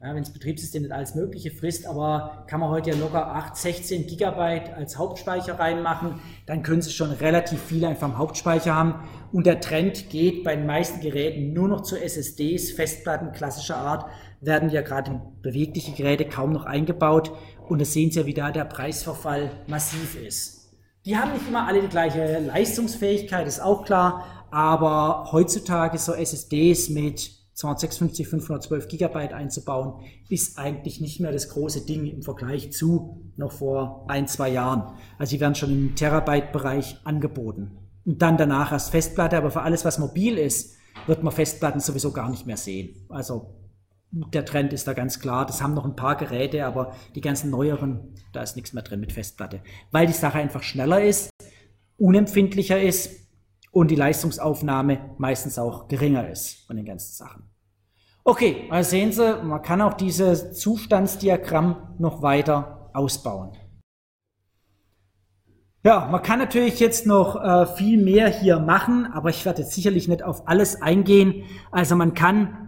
ja, 0.00 0.14
wenn 0.14 0.22
das 0.22 0.32
Betriebssystem 0.32 0.82
nicht 0.82 0.92
alles 0.92 1.16
Mögliche 1.16 1.50
frisst, 1.50 1.88
aber 1.88 2.44
kann 2.46 2.60
man 2.60 2.70
heute 2.70 2.90
ja 2.90 2.96
locker 2.96 3.34
8, 3.34 3.56
16 3.56 4.06
Gigabyte 4.06 4.74
als 4.74 4.96
Hauptspeicher 4.96 5.58
reinmachen, 5.58 6.20
dann 6.46 6.62
können 6.62 6.82
Sie 6.82 6.92
schon 6.92 7.10
relativ 7.10 7.60
viel 7.60 7.84
einfach 7.84 8.06
im 8.06 8.18
Hauptspeicher 8.18 8.72
haben. 8.72 8.94
Und 9.32 9.46
der 9.46 9.58
Trend 9.58 10.08
geht 10.08 10.44
bei 10.44 10.54
den 10.54 10.66
meisten 10.66 11.00
Geräten 11.00 11.52
nur 11.52 11.66
noch 11.66 11.80
zu 11.80 12.00
SSDs, 12.00 12.70
Festplatten 12.70 13.32
klassischer 13.32 13.78
Art, 13.78 14.08
werden 14.40 14.70
ja 14.70 14.82
gerade 14.82 15.20
bewegliche 15.42 15.90
Geräte 15.90 16.26
kaum 16.26 16.52
noch 16.52 16.64
eingebaut. 16.64 17.32
Und 17.68 17.80
das 17.80 17.92
sehen 17.92 18.12
Sie 18.12 18.20
ja, 18.20 18.26
wie 18.26 18.34
da 18.34 18.52
der 18.52 18.66
Preisverfall 18.66 19.50
massiv 19.66 20.14
ist. 20.24 20.55
Die 21.06 21.16
haben 21.16 21.32
nicht 21.32 21.46
immer 21.46 21.68
alle 21.68 21.82
die 21.82 21.88
gleiche 21.88 22.40
Leistungsfähigkeit, 22.40 23.46
ist 23.46 23.60
auch 23.60 23.84
klar, 23.84 24.26
aber 24.50 25.28
heutzutage 25.30 25.98
so 25.98 26.12
SSDs 26.12 26.88
mit 26.88 27.30
256, 27.54 28.26
512 28.26 28.88
Gigabyte 28.88 29.32
einzubauen, 29.32 30.04
ist 30.28 30.58
eigentlich 30.58 31.00
nicht 31.00 31.20
mehr 31.20 31.30
das 31.30 31.48
große 31.50 31.86
Ding 31.86 32.06
im 32.06 32.22
Vergleich 32.22 32.72
zu 32.72 33.22
noch 33.36 33.52
vor 33.52 34.04
ein, 34.08 34.26
zwei 34.26 34.48
Jahren. 34.48 34.94
Also 35.16 35.36
die 35.36 35.40
werden 35.40 35.54
schon 35.54 35.70
im 35.70 35.94
Terabyte-Bereich 35.94 36.98
angeboten. 37.04 37.78
Und 38.04 38.20
dann 38.20 38.36
danach 38.36 38.72
erst 38.72 38.90
Festplatte, 38.90 39.36
aber 39.36 39.52
für 39.52 39.62
alles, 39.62 39.84
was 39.84 40.00
mobil 40.00 40.36
ist, 40.36 40.74
wird 41.06 41.22
man 41.22 41.32
Festplatten 41.32 41.78
sowieso 41.78 42.10
gar 42.10 42.28
nicht 42.28 42.46
mehr 42.46 42.56
sehen. 42.56 43.06
Also 43.08 43.54
der 44.32 44.44
Trend 44.44 44.72
ist 44.72 44.86
da 44.86 44.94
ganz 44.94 45.20
klar. 45.20 45.46
Das 45.46 45.62
haben 45.62 45.74
noch 45.74 45.84
ein 45.84 45.96
paar 45.96 46.16
Geräte, 46.16 46.66
aber 46.66 46.92
die 47.14 47.20
ganzen 47.20 47.50
neueren, 47.50 48.14
da 48.32 48.42
ist 48.42 48.56
nichts 48.56 48.72
mehr 48.72 48.82
drin 48.82 49.00
mit 49.00 49.12
Festplatte. 49.12 49.60
Weil 49.90 50.06
die 50.06 50.12
Sache 50.12 50.38
einfach 50.38 50.62
schneller 50.62 51.02
ist, 51.02 51.30
unempfindlicher 51.98 52.80
ist 52.80 53.28
und 53.70 53.90
die 53.90 53.96
Leistungsaufnahme 53.96 55.14
meistens 55.18 55.58
auch 55.58 55.88
geringer 55.88 56.28
ist 56.30 56.66
von 56.66 56.76
den 56.76 56.86
ganzen 56.86 57.12
Sachen. 57.12 57.50
Okay, 58.24 58.66
also 58.70 58.90
sehen 58.90 59.12
Sie, 59.12 59.36
man 59.42 59.62
kann 59.62 59.80
auch 59.80 59.94
dieses 59.94 60.58
Zustandsdiagramm 60.58 61.94
noch 61.98 62.22
weiter 62.22 62.90
ausbauen. 62.92 63.56
Ja, 65.84 66.08
man 66.10 66.22
kann 66.22 66.40
natürlich 66.40 66.80
jetzt 66.80 67.06
noch 67.06 67.36
äh, 67.36 67.66
viel 67.66 68.02
mehr 68.02 68.28
hier 68.28 68.58
machen, 68.58 69.06
aber 69.06 69.30
ich 69.30 69.44
werde 69.44 69.62
jetzt 69.62 69.72
sicherlich 69.72 70.08
nicht 70.08 70.24
auf 70.24 70.48
alles 70.48 70.82
eingehen. 70.82 71.44
Also 71.70 71.94
man 71.94 72.14
kann 72.14 72.65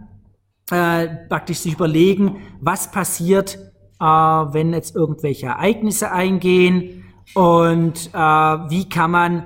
äh, 0.71 1.07
praktisch 1.27 1.59
sich 1.59 1.73
überlegen, 1.73 2.37
was 2.59 2.91
passiert, 2.91 3.55
äh, 3.99 4.03
wenn 4.03 4.73
jetzt 4.73 4.95
irgendwelche 4.95 5.47
Ereignisse 5.47 6.11
eingehen 6.11 7.03
und 7.35 8.09
äh, 8.13 8.17
wie 8.17 8.87
kann 8.89 9.11
man 9.11 9.45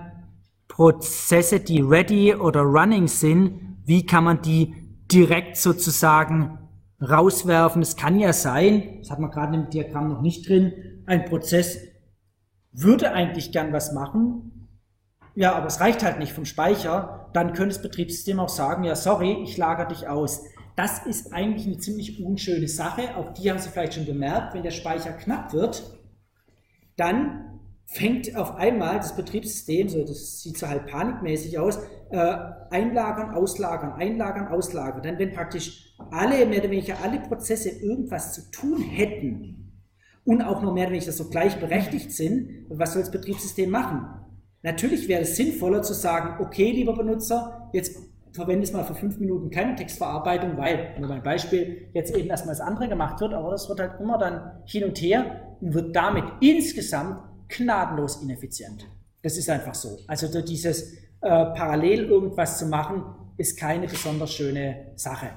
Prozesse, 0.67 1.59
die 1.59 1.81
ready 1.81 2.35
oder 2.35 2.61
running 2.61 3.07
sind, 3.07 3.77
wie 3.85 4.05
kann 4.05 4.23
man 4.23 4.41
die 4.41 4.73
direkt 5.11 5.57
sozusagen 5.57 6.57
rauswerfen? 7.01 7.81
Es 7.81 7.95
kann 7.95 8.19
ja 8.19 8.33
sein, 8.33 8.99
das 8.99 9.11
hat 9.11 9.19
man 9.19 9.29
gerade 9.29 9.55
im 9.55 9.69
Diagramm 9.69 10.09
noch 10.09 10.21
nicht 10.21 10.47
drin, 10.47 10.73
ein 11.05 11.25
Prozess 11.25 11.77
würde 12.71 13.11
eigentlich 13.11 13.51
gern 13.51 13.71
was 13.71 13.93
machen, 13.93 14.67
ja, 15.35 15.55
aber 15.55 15.67
es 15.67 15.79
reicht 15.79 16.03
halt 16.03 16.19
nicht 16.19 16.31
vom 16.31 16.45
Speicher, 16.45 17.29
dann 17.33 17.53
könnte 17.53 17.75
das 17.75 17.81
Betriebssystem 17.81 18.39
auch 18.39 18.49
sagen, 18.49 18.83
ja, 18.83 18.95
sorry, 18.95 19.41
ich 19.43 19.57
lagere 19.57 19.87
dich 19.87 20.07
aus. 20.07 20.43
Das 20.75 21.05
ist 21.05 21.33
eigentlich 21.33 21.67
eine 21.67 21.77
ziemlich 21.77 22.23
unschöne 22.23 22.67
Sache, 22.67 23.15
auch 23.15 23.33
die 23.33 23.49
haben 23.49 23.59
Sie 23.59 23.69
vielleicht 23.69 23.93
schon 23.93 24.05
gemerkt, 24.05 24.53
wenn 24.53 24.63
der 24.63 24.71
Speicher 24.71 25.11
knapp 25.13 25.53
wird, 25.53 25.83
dann 26.97 27.59
fängt 27.85 28.35
auf 28.35 28.55
einmal 28.55 28.97
das 28.97 29.15
Betriebssystem, 29.15 29.87
so 29.89 30.03
das 30.03 30.41
sieht 30.41 30.57
so 30.57 30.67
halt 30.67 30.87
panikmäßig 30.87 31.59
aus, 31.59 31.77
äh, 32.09 32.35
einlagern, 32.71 33.35
auslagern, 33.35 33.93
einlagern, 33.93 34.47
auslagern. 34.47 35.03
Dann 35.03 35.19
wenn 35.19 35.31
praktisch 35.31 35.95
alle, 36.09 36.45
mehr 36.47 36.59
oder 36.59 36.71
weniger 36.71 37.01
alle 37.03 37.19
Prozesse 37.19 37.69
irgendwas 37.69 38.33
zu 38.33 38.49
tun 38.51 38.81
hätten 38.81 39.81
und 40.25 40.41
auch 40.41 40.61
noch 40.61 40.73
mehr 40.73 40.85
oder 40.85 40.93
weniger 40.93 41.11
so 41.11 41.29
gleichberechtigt 41.29 42.11
sind, 42.11 42.65
was 42.69 42.93
soll 42.93 43.03
das 43.03 43.11
Betriebssystem 43.11 43.69
machen? 43.69 44.07
Natürlich 44.63 45.07
wäre 45.07 45.21
es 45.21 45.35
sinnvoller 45.35 45.81
zu 45.83 45.93
sagen, 45.93 46.43
okay, 46.43 46.71
lieber 46.71 46.95
Benutzer, 46.95 47.69
jetzt 47.73 47.97
verwende 48.33 48.63
es 48.63 48.73
mal 48.73 48.83
für 48.83 48.95
fünf 48.95 49.19
Minuten 49.19 49.49
keine 49.49 49.75
Textverarbeitung, 49.75 50.57
weil, 50.57 50.95
nur 50.99 51.07
mein 51.07 51.23
Beispiel, 51.23 51.89
jetzt 51.93 52.15
eben 52.15 52.29
erstmal 52.29 52.55
das 52.55 52.65
andere 52.65 52.89
gemacht 52.89 53.21
wird, 53.21 53.33
aber 53.33 53.51
das 53.51 53.69
wird 53.69 53.79
halt 53.79 53.99
immer 53.99 54.17
dann 54.17 54.63
hin 54.65 54.83
und 54.83 54.99
her 54.99 55.55
und 55.61 55.73
wird 55.73 55.95
damit 55.95 56.25
insgesamt 56.41 57.21
gnadenlos 57.49 58.21
ineffizient. 58.23 58.87
Das 59.21 59.37
ist 59.37 59.49
einfach 59.49 59.75
so. 59.75 59.99
Also 60.07 60.41
dieses 60.41 60.93
äh, 60.93 60.97
parallel 61.21 62.05
irgendwas 62.05 62.57
zu 62.57 62.65
machen, 62.65 63.03
ist 63.37 63.57
keine 63.57 63.87
besonders 63.87 64.33
schöne 64.33 64.91
Sache. 64.95 65.29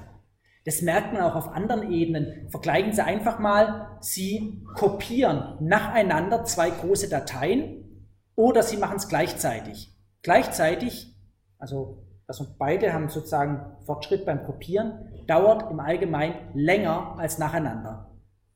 Das 0.65 0.81
merkt 0.81 1.13
man 1.13 1.21
auch 1.21 1.35
auf 1.35 1.47
anderen 1.49 1.91
Ebenen. 1.91 2.49
Vergleichen 2.49 2.91
Sie 2.91 3.01
einfach 3.01 3.39
mal, 3.39 3.97
Sie 4.01 4.61
kopieren 4.75 5.55
nacheinander 5.61 6.43
zwei 6.43 6.69
große 6.69 7.09
Dateien 7.09 8.05
oder 8.35 8.63
Sie 8.63 8.75
machen 8.75 8.97
es 8.97 9.07
gleichzeitig. 9.07 9.95
Gleichzeitig, 10.23 11.15
also 11.57 12.06
also 12.27 12.45
beide 12.59 12.93
haben 12.93 13.09
sozusagen 13.09 13.61
Fortschritt 13.85 14.25
beim 14.25 14.43
Kopieren, 14.43 14.91
dauert 15.27 15.71
im 15.71 15.79
Allgemeinen 15.79 16.35
länger 16.53 17.15
als 17.17 17.37
nacheinander. 17.37 18.11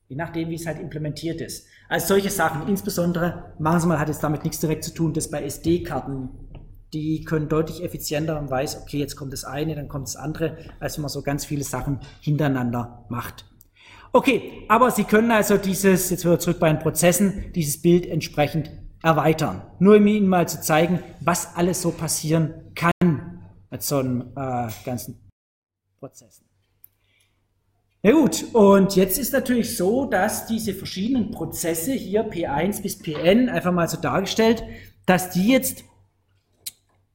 Je 0.08 0.16
nachdem, 0.16 0.50
wie 0.50 0.56
es 0.56 0.66
halt 0.66 0.78
implementiert 0.78 1.40
ist. 1.40 1.66
Also 1.88 2.08
solche 2.08 2.28
Sachen, 2.28 2.68
insbesondere, 2.68 3.54
machen 3.58 3.80
Sie 3.80 3.86
mal, 3.86 3.98
hat 3.98 4.08
jetzt 4.08 4.22
damit 4.22 4.44
nichts 4.44 4.60
direkt 4.60 4.84
zu 4.84 4.92
tun, 4.92 5.14
das 5.14 5.30
bei 5.30 5.42
SD-Karten, 5.42 6.28
die 6.92 7.24
können 7.24 7.48
deutlich 7.48 7.82
effizienter 7.82 8.38
und 8.38 8.50
weiß, 8.50 8.82
okay, 8.82 8.98
jetzt 8.98 9.16
kommt 9.16 9.32
das 9.32 9.44
eine, 9.44 9.74
dann 9.74 9.88
kommt 9.88 10.06
das 10.06 10.16
andere, 10.16 10.58
als 10.78 10.98
wenn 10.98 11.02
man 11.02 11.08
so 11.08 11.22
ganz 11.22 11.46
viele 11.46 11.64
Sachen 11.64 12.00
hintereinander 12.20 13.06
macht. 13.08 13.46
Okay, 14.12 14.64
aber 14.68 14.90
Sie 14.90 15.04
können 15.04 15.30
also 15.30 15.56
dieses, 15.56 16.10
jetzt 16.10 16.26
wieder 16.26 16.38
zurück 16.38 16.58
bei 16.60 16.70
den 16.70 16.78
Prozessen, 16.78 17.50
dieses 17.54 17.80
Bild 17.80 18.04
entsprechend 18.04 18.70
erweitern. 19.02 19.62
Nur 19.78 19.96
um 19.96 20.06
Ihnen 20.06 20.28
mal 20.28 20.46
zu 20.46 20.60
zeigen, 20.60 20.98
was 21.20 21.56
alles 21.56 21.80
so 21.80 21.90
passieren 21.90 22.52
kann 22.74 22.92
mit 23.82 23.88
so 23.88 23.98
einem 23.98 24.20
äh, 24.36 24.68
ganzen 24.84 25.18
Prozessen. 25.98 26.46
Ja 28.04 28.12
gut, 28.12 28.44
und 28.52 28.94
jetzt 28.96 29.18
ist 29.18 29.32
natürlich 29.32 29.76
so, 29.76 30.06
dass 30.06 30.46
diese 30.46 30.72
verschiedenen 30.72 31.30
Prozesse 31.32 31.92
hier 31.92 32.28
P1 32.28 32.82
bis 32.82 32.98
Pn 32.98 33.48
einfach 33.48 33.72
mal 33.72 33.88
so 33.88 33.96
dargestellt, 33.96 34.62
dass 35.06 35.30
die 35.30 35.48
jetzt, 35.48 35.84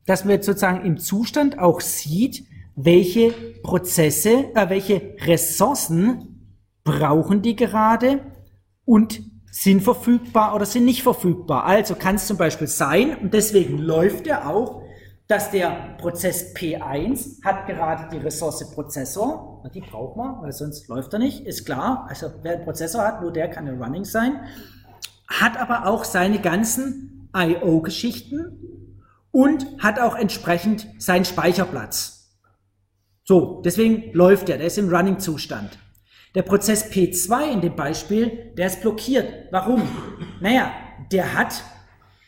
dass 0.06 0.26
man 0.26 0.36
jetzt 0.36 0.46
sozusagen 0.46 0.86
im 0.86 0.98
Zustand 0.98 1.58
auch 1.58 1.80
sieht, 1.82 2.46
welche 2.76 3.32
Prozesse, 3.64 4.54
äh, 4.54 4.70
welche 4.70 5.16
Ressourcen 5.22 6.60
brauchen 6.84 7.42
die 7.42 7.56
gerade 7.56 8.22
und 8.86 9.22
sind 9.52 9.82
verfügbar 9.82 10.54
oder 10.54 10.66
sind 10.66 10.86
nicht 10.86 11.04
verfügbar. 11.04 11.64
Also 11.66 11.96
kann 11.96 12.16
es 12.16 12.28
zum 12.28 12.38
Beispiel 12.38 12.68
sein, 12.68 13.18
und 13.18 13.34
deswegen 13.34 13.78
läuft 13.78 14.28
er 14.28 14.50
auch, 14.50 14.87
dass 15.28 15.52
der 15.52 15.96
Prozess 15.98 16.56
P1 16.56 17.44
hat 17.44 17.68
gerade 17.68 18.08
die 18.12 18.24
Ressource 18.24 18.72
Prozessor, 18.72 19.64
die 19.74 19.82
braucht 19.82 20.16
man, 20.16 20.42
weil 20.42 20.54
sonst 20.54 20.88
läuft 20.88 21.12
er 21.14 21.20
nicht, 21.20 21.46
ist 21.46 21.66
klar. 21.66 22.06
Also 22.10 22.32
wer 22.44 22.54
einen 22.54 22.64
Prozessor 22.64 23.04
hat, 23.04 23.22
nur 23.22 23.34
der 23.34 23.50
kann 23.50 23.68
ein 23.68 23.82
Running 23.82 24.06
sein, 24.06 24.40
hat 25.28 25.58
aber 25.58 25.86
auch 25.86 26.06
seine 26.06 26.40
ganzen 26.40 27.30
I.O.-Geschichten 27.36 28.88
und 29.32 29.66
hat 29.80 30.00
auch 30.00 30.16
entsprechend 30.16 30.88
seinen 30.98 31.26
Speicherplatz. 31.26 32.32
So, 33.26 33.62
deswegen 33.62 34.14
läuft 34.14 34.48
er, 34.48 34.58
der 34.58 34.68
ist 34.68 34.78
im 34.78 34.88
Running-Zustand. 34.88 35.78
Der 36.34 36.44
Prozess 36.44 36.90
P2 36.90 37.52
in 37.52 37.62
dem 37.62 37.76
Beispiel, 37.76 38.54
der 38.58 38.68
ist 38.68 38.82
blockiert. 38.82 39.52
Warum? 39.52 39.82
Naja, 40.40 40.72
der 41.12 41.38
hat 41.38 41.62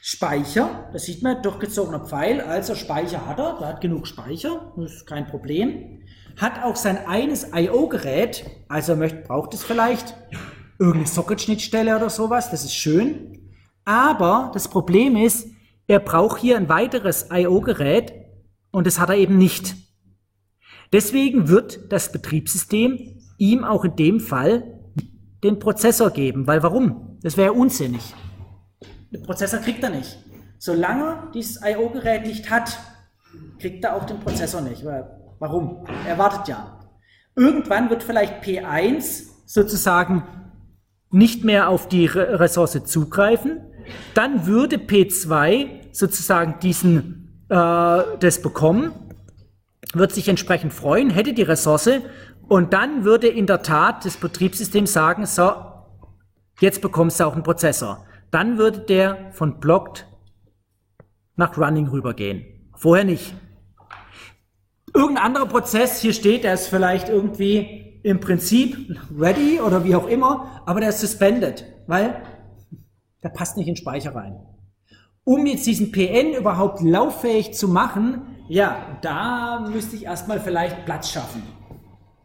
Speicher, 0.02 0.90
das 0.94 1.04
sieht 1.04 1.24
man, 1.24 1.42
durchgezogener 1.42 2.00
Pfeil, 2.06 2.40
also 2.40 2.74
Speicher 2.74 3.26
hat 3.26 3.40
er, 3.40 3.58
der 3.60 3.68
hat 3.68 3.82
genug 3.82 4.08
Speicher, 4.08 4.74
das 4.78 4.94
ist 4.94 5.06
kein 5.06 5.28
Problem. 5.28 6.04
Hat 6.38 6.64
auch 6.64 6.78
sein 6.78 7.06
eines 7.06 7.52
I.O.-Gerät, 7.54 8.46
also 8.70 8.96
möchte, 8.96 9.24
braucht 9.28 9.54
es 9.54 9.64
vielleicht 9.64 10.16
irgendeine 10.80 11.08
Socket-Schnittstelle 11.08 11.96
oder 11.98 12.10
sowas, 12.10 12.50
das 12.50 12.64
ist 12.64 12.76
schön. 12.76 13.52
Aber 13.84 14.52
das 14.54 14.70
Problem 14.70 15.18
ist, 15.18 15.48
er 15.88 16.00
braucht 16.00 16.40
hier 16.40 16.56
ein 16.56 16.70
weiteres 16.70 17.28
I.O.-Gerät 17.32 18.14
und 18.72 18.88
das 18.88 19.00
hat 19.00 19.10
er 19.10 19.16
eben 19.16 19.38
nicht. 19.38 19.76
Deswegen 20.94 21.50
wird 21.50 21.92
das 21.92 22.12
Betriebssystem 22.12 23.20
ihm 23.38 23.64
auch 23.66 23.84
in 23.84 23.96
dem 23.98 24.20
Fall 24.22 24.80
den 25.44 25.60
Prozessor 25.60 26.12
geben, 26.12 26.48
weil 26.48 26.64
warum? 26.64 27.18
Das 27.22 27.36
wäre 27.36 27.52
unsinnig. 27.52 28.14
Den 29.12 29.24
Prozessor 29.24 29.60
kriegt 29.60 29.84
er 29.84 29.90
nicht. 29.90 30.18
Solange 30.58 31.30
dieses 31.34 31.62
I.O.-Gerät 31.64 32.26
nicht 32.26 32.50
hat, 32.50 32.78
kriegt 33.60 33.84
er 33.84 33.96
auch 33.96 34.06
den 34.06 34.20
Prozessor 34.20 34.62
nicht. 34.62 34.84
Warum? 35.40 35.86
Er 36.06 36.18
wartet 36.18 36.50
ja. 36.50 36.80
Irgendwann 37.36 37.90
wird 37.90 38.04
vielleicht 38.04 38.44
P1 38.44 39.24
sozusagen 39.46 40.24
nicht 41.12 41.44
mehr 41.44 41.70
auf 41.70 41.88
die 41.88 42.06
Ressource 42.06 42.84
zugreifen. 42.84 43.62
Dann 44.14 44.46
würde 44.46 44.76
P2 44.76 45.94
sozusagen 45.94 46.60
diesen, 46.62 47.46
äh, 47.50 47.56
das 48.20 48.42
bekommen, 48.42 48.92
wird 49.94 50.12
sich 50.12 50.28
entsprechend 50.28 50.74
freuen, 50.74 51.10
hätte 51.10 51.34
die 51.34 51.42
Ressource 51.42 51.90
und 52.48 52.74
dann 52.74 53.06
würde 53.06 53.28
in 53.28 53.48
der 53.48 53.64
Tat 53.64 54.06
das 54.06 54.18
Betriebssystem 54.18 54.86
sagen, 54.86 55.26
so, 55.26 55.52
jetzt 56.60 56.82
bekommst 56.82 57.20
du 57.20 57.24
auch 57.24 57.34
einen 57.34 57.44
Prozessor 57.44 58.06
dann 58.32 58.58
würde 58.58 58.80
der 58.80 59.32
von 59.32 59.60
blocked 59.60 60.08
nach 61.36 61.58
running 61.58 61.88
rübergehen. 61.88 62.46
Vorher 62.76 63.06
nicht. 63.06 63.34
Irgendein 64.94 65.26
anderer 65.26 65.46
Prozess, 65.46 66.02
hier 66.02 66.14
steht, 66.14 66.44
der 66.44 66.54
ist 66.54 66.68
vielleicht 66.68 67.10
irgendwie 67.10 68.00
im 68.04 68.20
Prinzip 68.20 68.98
ready 69.18 69.60
oder 69.60 69.84
wie 69.84 69.96
auch 69.96 70.08
immer, 70.08 70.64
aber 70.66 70.80
der 70.80 70.90
ist 70.90 71.02
suspended, 71.02 71.66
weil 71.88 72.24
der 73.24 73.30
passt 73.30 73.58
nicht 73.58 73.68
in 73.68 73.76
den 73.76 73.82
Speicher 73.82 74.16
rein. 74.16 74.40
Um 75.24 75.46
jetzt 75.46 75.68
diesen 75.68 75.92
PN 75.92 76.34
überhaupt 76.34 76.82
lauffähig 76.82 77.54
zu 77.54 77.68
machen, 77.68 78.36
ja, 78.48 78.98
da 79.02 79.68
müsste 79.72 79.96
ich 79.96 80.06
erstmal 80.06 80.40
vielleicht 80.40 80.86
Platz 80.86 81.12
schaffen. 81.12 81.44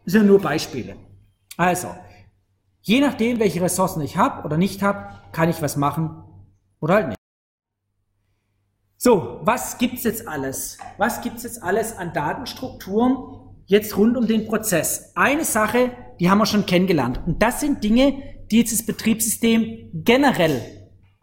Das 0.04 0.12
sind 0.12 0.22
ja 0.22 0.28
nur 0.28 0.40
Beispiele. 0.40 0.96
Also, 1.56 1.88
Je 2.86 3.00
nachdem, 3.00 3.40
welche 3.40 3.62
Ressourcen 3.62 4.02
ich 4.02 4.18
habe 4.18 4.44
oder 4.44 4.58
nicht 4.58 4.82
habe, 4.82 5.08
kann 5.32 5.48
ich 5.48 5.62
was 5.62 5.78
machen 5.78 6.22
oder 6.80 6.94
halt 6.94 7.08
nicht. 7.08 7.18
So, 8.98 9.40
was 9.42 9.78
gibt's 9.78 10.04
jetzt 10.04 10.28
alles? 10.28 10.76
Was 10.98 11.22
gibt's 11.22 11.44
jetzt 11.44 11.62
alles 11.62 11.96
an 11.96 12.12
Datenstrukturen 12.12 13.16
jetzt 13.64 13.96
rund 13.96 14.18
um 14.18 14.26
den 14.26 14.46
Prozess? 14.46 15.12
Eine 15.14 15.46
Sache, 15.46 15.92
die 16.20 16.28
haben 16.28 16.36
wir 16.36 16.46
schon 16.46 16.66
kennengelernt. 16.66 17.22
Und 17.26 17.42
das 17.42 17.60
sind 17.60 17.82
Dinge, 17.82 18.22
die 18.50 18.58
jetzt 18.58 18.72
das 18.72 18.84
Betriebssystem 18.84 19.90
generell, 19.94 20.60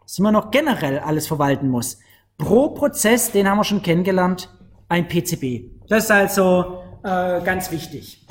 dass 0.00 0.18
man 0.18 0.32
noch 0.32 0.50
generell 0.50 0.98
alles 0.98 1.28
verwalten 1.28 1.68
muss. 1.68 2.00
Pro 2.38 2.70
Prozess, 2.70 3.30
den 3.30 3.48
haben 3.48 3.58
wir 3.58 3.64
schon 3.64 3.82
kennengelernt, 3.82 4.52
ein 4.88 5.06
PCB. 5.06 5.86
Das 5.88 6.04
ist 6.04 6.10
also 6.10 6.82
äh, 7.04 7.40
ganz 7.44 7.70
wichtig. 7.70 8.26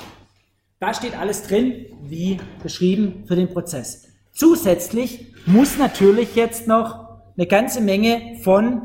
Da 0.82 0.92
steht 0.92 1.16
alles 1.16 1.44
drin, 1.44 1.86
wie 2.02 2.40
beschrieben 2.60 3.22
für 3.28 3.36
den 3.36 3.48
Prozess. 3.48 4.08
Zusätzlich 4.32 5.32
muss 5.46 5.78
natürlich 5.78 6.34
jetzt 6.34 6.66
noch 6.66 7.20
eine 7.36 7.46
ganze 7.46 7.80
Menge 7.80 8.40
von 8.42 8.82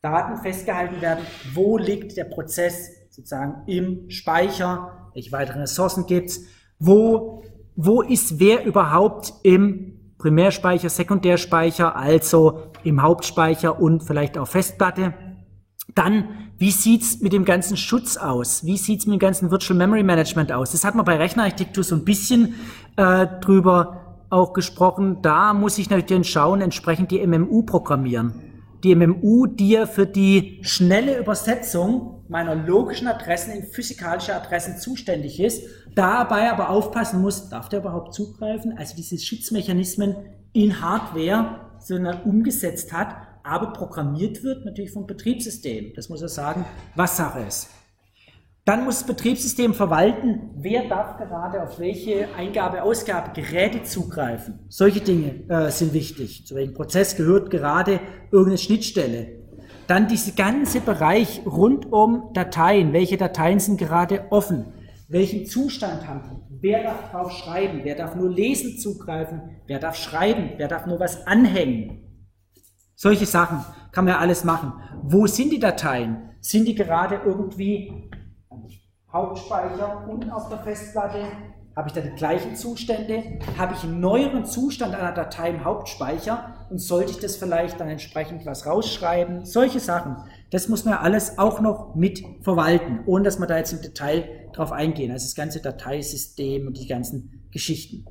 Daten 0.00 0.42
festgehalten 0.42 1.00
werden. 1.00 1.24
Wo 1.54 1.78
liegt 1.78 2.16
der 2.16 2.24
Prozess 2.24 2.90
sozusagen 3.10 3.62
im 3.68 4.10
Speicher? 4.10 5.10
Welche 5.14 5.30
weiteren 5.30 5.60
Ressourcen 5.60 6.06
gibt 6.06 6.30
es? 6.30 6.44
Wo, 6.80 7.44
wo 7.76 8.02
ist 8.02 8.40
wer 8.40 8.64
überhaupt 8.64 9.34
im 9.44 10.14
Primärspeicher, 10.18 10.88
Sekundärspeicher, 10.88 11.94
also 11.94 12.72
im 12.82 13.00
Hauptspeicher 13.00 13.80
und 13.80 14.02
vielleicht 14.02 14.36
auch 14.36 14.48
Festplatte? 14.48 15.14
Dann, 15.94 16.28
wie 16.58 16.70
sieht's 16.70 17.20
mit 17.20 17.32
dem 17.32 17.44
ganzen 17.44 17.76
Schutz 17.76 18.16
aus? 18.16 18.64
Wie 18.64 18.76
sieht's 18.76 19.06
mit 19.06 19.14
dem 19.14 19.18
ganzen 19.18 19.50
Virtual 19.50 19.76
Memory 19.76 20.02
Management 20.02 20.52
aus? 20.52 20.72
Das 20.72 20.84
hat 20.84 20.94
man 20.94 21.04
bei 21.04 21.16
Rechnerarchitektur 21.16 21.84
so 21.84 21.94
ein 21.94 22.04
bisschen 22.04 22.54
äh, 22.96 23.26
drüber 23.40 24.16
auch 24.30 24.54
gesprochen. 24.54 25.18
Da 25.22 25.52
muss 25.52 25.78
ich 25.78 25.90
natürlich 25.90 26.30
schauen, 26.30 26.62
entsprechend 26.62 27.10
die 27.10 27.24
MMU 27.26 27.62
programmieren. 27.62 28.34
Die 28.82 28.94
MMU, 28.94 29.46
die 29.46 29.70
ja 29.70 29.86
für 29.86 30.06
die 30.06 30.60
schnelle 30.62 31.18
Übersetzung 31.18 32.24
meiner 32.28 32.54
logischen 32.54 33.06
Adressen 33.06 33.52
in 33.52 33.64
physikalische 33.64 34.34
Adressen 34.34 34.78
zuständig 34.78 35.38
ist, 35.38 35.62
dabei 35.94 36.50
aber 36.50 36.70
aufpassen 36.70 37.20
muss, 37.20 37.50
darf 37.50 37.68
der 37.68 37.80
überhaupt 37.80 38.14
zugreifen? 38.14 38.76
Also 38.76 38.96
diese 38.96 39.18
Schutzmechanismen 39.18 40.16
in 40.52 40.80
Hardware, 40.80 41.60
sondern 41.78 42.22
umgesetzt 42.22 42.92
hat 42.92 43.14
aber 43.44 43.72
programmiert 43.72 44.42
wird 44.42 44.64
natürlich 44.64 44.92
vom 44.92 45.06
Betriebssystem. 45.06 45.92
Das 45.94 46.08
muss 46.08 46.22
er 46.22 46.28
sagen, 46.28 46.64
was 46.94 47.16
Sache 47.16 47.40
ist. 47.40 47.68
Dann 48.64 48.84
muss 48.84 48.98
das 48.98 49.06
Betriebssystem 49.08 49.74
verwalten, 49.74 50.50
wer 50.54 50.88
darf 50.88 51.16
gerade 51.16 51.62
auf 51.64 51.80
welche 51.80 52.28
Eingabe, 52.36 52.84
Ausgabe, 52.84 53.32
Geräte 53.34 53.82
zugreifen. 53.82 54.60
Solche 54.68 55.00
Dinge 55.00 55.42
äh, 55.48 55.70
sind 55.70 55.92
wichtig. 55.92 56.46
Zu 56.46 56.54
welchem 56.54 56.74
Prozess 56.74 57.16
gehört 57.16 57.50
gerade 57.50 57.98
irgendeine 58.30 58.58
Schnittstelle. 58.58 59.42
Dann 59.88 60.06
dieser 60.06 60.32
ganze 60.32 60.80
Bereich 60.80 61.42
rund 61.44 61.92
um 61.92 62.30
Dateien. 62.34 62.92
Welche 62.92 63.16
Dateien 63.16 63.58
sind 63.58 63.78
gerade 63.78 64.26
offen? 64.30 64.66
Welchen 65.08 65.44
Zustand 65.44 66.06
haben 66.06 66.22
die? 66.30 66.56
Wer 66.62 66.84
darf 66.84 67.10
drauf 67.10 67.32
schreiben? 67.32 67.80
Wer 67.82 67.96
darf 67.96 68.14
nur 68.14 68.30
lesen 68.30 68.78
zugreifen? 68.78 69.42
Wer 69.66 69.80
darf 69.80 69.96
schreiben? 69.96 70.50
Wer 70.56 70.68
darf 70.68 70.86
nur 70.86 71.00
was 71.00 71.26
anhängen? 71.26 72.01
Solche 73.02 73.26
Sachen 73.26 73.64
kann 73.90 74.04
man 74.04 74.14
ja 74.14 74.20
alles 74.20 74.44
machen. 74.44 74.74
Wo 75.02 75.26
sind 75.26 75.50
die 75.50 75.58
Dateien? 75.58 76.30
Sind 76.40 76.68
die 76.68 76.76
gerade 76.76 77.20
irgendwie 77.24 78.08
Hauptspeicher 79.12 80.06
und 80.08 80.30
auf 80.30 80.48
der 80.48 80.58
Festplatte? 80.58 81.24
Habe 81.74 81.88
ich 81.88 81.94
da 81.94 82.00
die 82.00 82.14
gleichen 82.14 82.54
Zustände? 82.54 83.40
Habe 83.58 83.74
ich 83.74 83.82
einen 83.82 83.98
neueren 83.98 84.44
Zustand 84.44 84.94
einer 84.94 85.10
Datei 85.10 85.50
im 85.50 85.64
Hauptspeicher 85.64 86.68
und 86.70 86.78
sollte 86.78 87.10
ich 87.10 87.18
das 87.18 87.34
vielleicht 87.34 87.80
dann 87.80 87.88
entsprechend 87.88 88.46
was 88.46 88.66
rausschreiben? 88.66 89.44
Solche 89.46 89.80
Sachen. 89.80 90.18
Das 90.52 90.68
muss 90.68 90.84
man 90.84 90.94
ja 90.94 91.00
alles 91.00 91.38
auch 91.38 91.60
noch 91.60 91.96
mit 91.96 92.22
verwalten, 92.42 93.00
ohne 93.06 93.24
dass 93.24 93.40
man 93.40 93.48
da 93.48 93.56
jetzt 93.56 93.72
im 93.72 93.82
Detail 93.82 94.48
drauf 94.52 94.70
eingehen. 94.70 95.10
Also 95.10 95.26
das 95.26 95.34
ganze 95.34 95.60
Dateisystem 95.60 96.68
und 96.68 96.78
die 96.78 96.86
ganzen 96.86 97.48
Geschichten. 97.50 98.04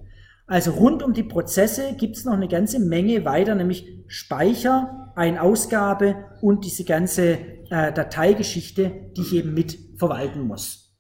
Also 0.52 0.72
rund 0.72 1.02
um 1.02 1.14
die 1.14 1.24
Prozesse 1.24 1.96
gibt 1.96 2.18
es 2.18 2.26
noch 2.26 2.34
eine 2.34 2.50
ganze 2.50 2.78
Menge 2.78 3.24
weiter, 3.24 3.56
nämlich 3.56 4.04
Speicher, 4.08 5.14
Ein-Ausgabe 5.16 6.26
und 6.42 6.66
diese 6.66 6.84
ganze 6.84 7.38
äh, 7.70 7.94
Dateigeschichte, 7.94 8.92
die 9.16 9.22
ich 9.22 9.34
eben 9.34 9.54
mit 9.54 9.80
verwalten 9.98 10.42
muss. 10.42 10.94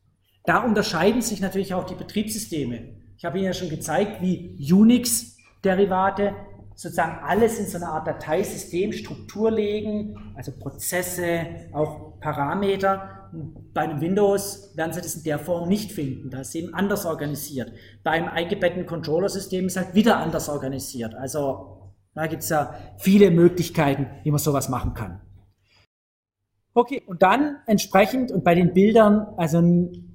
Da 0.45 0.63
unterscheiden 0.63 1.21
sich 1.21 1.41
natürlich 1.41 1.73
auch 1.73 1.83
die 1.83 1.95
Betriebssysteme. 1.95 2.95
Ich 3.17 3.25
habe 3.25 3.39
Ihnen 3.39 3.47
ja 3.47 3.53
schon 3.53 3.67
gezeigt, 3.67 4.21
wie 4.21 4.57
Unix-Derivate 4.71 6.33
sozusagen 6.73 7.19
alles 7.21 7.59
in 7.59 7.67
so 7.67 7.75
eine 7.75 7.89
Art 7.89 8.07
Dateisystemstruktur 8.07 9.51
legen, 9.51 10.33
also 10.33 10.53
Prozesse, 10.57 11.67
auch 11.73 12.21
Parameter 12.21 13.20
bei 13.73 13.81
einem 13.81 14.01
Windows 14.01 14.73
werden 14.75 14.93
Sie 14.93 15.01
das 15.01 15.15
in 15.15 15.23
der 15.23 15.39
Form 15.39 15.69
nicht 15.69 15.91
finden. 15.91 16.29
Da 16.29 16.41
ist 16.41 16.49
es 16.49 16.55
eben 16.55 16.73
anders 16.73 17.05
organisiert. 17.05 17.71
Beim 18.03 18.27
eingebetteten 18.27 18.85
Controller-System 18.85 19.67
ist 19.67 19.77
es 19.77 19.83
halt 19.83 19.95
wieder 19.95 20.17
anders 20.17 20.49
organisiert. 20.49 21.15
Also 21.15 21.93
da 22.13 22.27
gibt 22.27 22.43
es 22.43 22.49
ja 22.49 22.73
viele 22.97 23.31
Möglichkeiten, 23.31 24.07
wie 24.23 24.31
man 24.31 24.39
sowas 24.39 24.69
machen 24.69 24.93
kann. 24.93 25.21
Okay, 26.73 27.01
und 27.05 27.21
dann 27.21 27.57
entsprechend 27.67 28.31
und 28.31 28.45
bei 28.45 28.55
den 28.55 28.73
Bildern, 28.73 29.27
also 29.35 29.61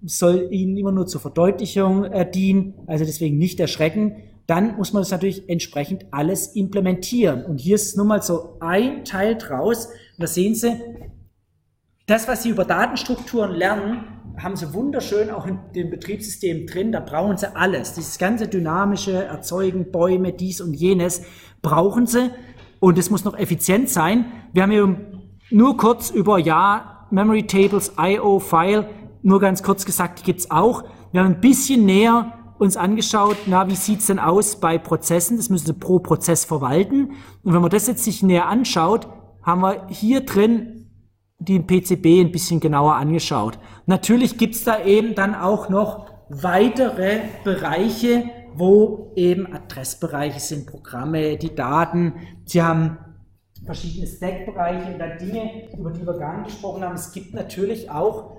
soll 0.05 0.49
Ihnen 0.51 0.77
immer 0.77 0.93
nur 0.93 1.07
zur 1.07 1.21
Verdeutlichung 1.21 2.05
äh, 2.05 2.31
dienen, 2.31 2.75
also 2.87 3.05
deswegen 3.05 3.37
nicht 3.37 3.61
erschrecken. 3.61 4.23
Dann 4.47 4.77
muss 4.77 4.93
man 4.93 5.03
das 5.03 5.11
natürlich 5.11 5.49
entsprechend 5.51 6.07
alles 6.13 6.55
implementieren. 6.55 7.45
Und 7.45 7.59
hier 7.59 7.75
ist 7.75 7.97
nun 7.97 8.07
mal 8.07 8.23
so 8.23 8.57
ein 8.61 9.05
Teil 9.05 9.37
draus. 9.37 9.87
Und 9.87 10.23
da 10.23 10.27
sehen 10.27 10.55
Sie, 10.55 10.81
das, 12.07 12.29
was 12.29 12.45
Sie 12.45 12.51
über 12.51 12.65
Datenstrukturen 12.65 13.53
lernen, 13.53 14.05
haben 14.39 14.55
Sie 14.55 14.73
wunderschön 14.73 15.31
auch 15.31 15.47
in 15.47 15.59
dem 15.75 15.91
Betriebssystem 15.91 16.67
drin. 16.67 16.93
Da 16.93 17.01
brauchen 17.01 17.37
Sie 17.37 17.55
alles. 17.57 17.95
Dieses 17.95 18.19
ganze 18.19 18.47
dynamische 18.47 19.25
Erzeugen, 19.25 19.91
Bäume, 19.91 20.33
dies 20.33 20.61
und 20.61 20.75
jenes 20.75 21.23
brauchen 21.63 22.07
Sie. 22.07 22.31
Und 22.79 22.99
es 22.99 23.11
muss 23.11 23.25
noch 23.25 23.37
effizient 23.37 23.89
sein. 23.89 24.27
Wir 24.53 24.63
haben 24.63 24.71
hier 24.71 24.97
nur 25.51 25.77
kurz 25.77 26.11
über, 26.11 26.39
ja, 26.39 27.07
Memory 27.11 27.47
Tables, 27.47 27.93
IO, 27.99 28.39
File, 28.39 28.89
nur 29.23 29.41
ganz 29.41 29.63
kurz 29.63 29.85
gesagt, 29.85 30.21
die 30.21 30.25
gibt's 30.25 30.51
auch. 30.51 30.85
Wir 31.13 31.23
haben 31.23 31.35
ein 31.35 31.41
bisschen 31.41 31.87
näher 31.87 32.33
uns 32.59 32.77
angeschaut, 32.77 33.37
na, 33.47 33.69
wie 33.69 33.75
sieht's 33.75 34.07
denn 34.07 34.19
aus 34.19 34.61
bei 34.61 34.79
Prozessen? 34.79 35.37
Das 35.37 35.51
müssen 35.51 35.67
Sie 35.67 35.73
pro 35.73 35.99
Prozess 35.99 36.45
verwalten. 36.45 37.13
Und 37.43 37.53
wenn 37.53 37.61
man 37.61 37.71
das 37.71 37.87
jetzt 37.87 38.05
sich 38.05 38.23
näher 38.23 38.47
anschaut, 38.47 39.09
haben 39.43 39.61
wir 39.61 39.87
hier 39.89 40.21
drin 40.23 40.76
die 41.39 41.61
PCB 41.61 42.21
ein 42.21 42.33
bisschen 42.33 42.61
genauer 42.61 42.95
angeschaut. 42.95 43.59
Natürlich 43.87 44.39
gibt's 44.39 44.65
da 44.65 44.85
eben 44.85 45.15
dann 45.15 45.35
auch 45.35 45.69
noch 45.69 46.11
weitere 46.29 47.21
Bereiche, 47.45 48.25
wo 48.55 49.13
eben 49.17 49.53
Adressbereiche 49.53 50.41
sind, 50.41 50.67
Programme, 50.67 51.37
die 51.37 51.55
Daten. 51.55 52.15
Sie 52.47 52.63
haben 52.63 52.99
verschiedene 53.65 54.07
Stack-Bereiche 54.07 54.93
und 54.93 54.99
dann 54.99 55.19
Dinge, 55.19 55.69
über 55.77 55.91
die 55.91 56.07
wir 56.07 56.19
gar 56.19 56.39
nicht 56.39 56.47
gesprochen 56.47 56.83
haben. 56.83 56.95
Es 56.95 57.13
gibt 57.13 57.35
natürlich 57.35 57.91
auch 57.91 58.37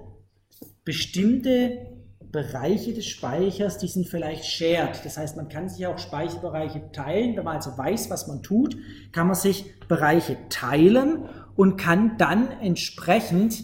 bestimmte 0.83 1.97
Bereiche 2.31 2.93
des 2.93 3.05
Speichers, 3.05 3.77
die 3.77 3.87
sind 3.87 4.07
vielleicht 4.07 4.45
shared. 4.45 5.03
Das 5.05 5.17
heißt, 5.17 5.37
man 5.37 5.47
kann 5.47 5.69
sich 5.69 5.85
auch 5.87 5.97
Speicherbereiche 5.97 6.91
teilen. 6.91 7.37
Wenn 7.37 7.45
man 7.45 7.57
also 7.57 7.77
weiß, 7.77 8.09
was 8.09 8.27
man 8.27 8.43
tut, 8.43 8.77
kann 9.11 9.27
man 9.27 9.35
sich 9.35 9.79
Bereiche 9.87 10.37
teilen 10.49 11.29
und 11.57 11.75
kann 11.75 12.17
dann 12.17 12.49
entsprechend, 12.61 13.63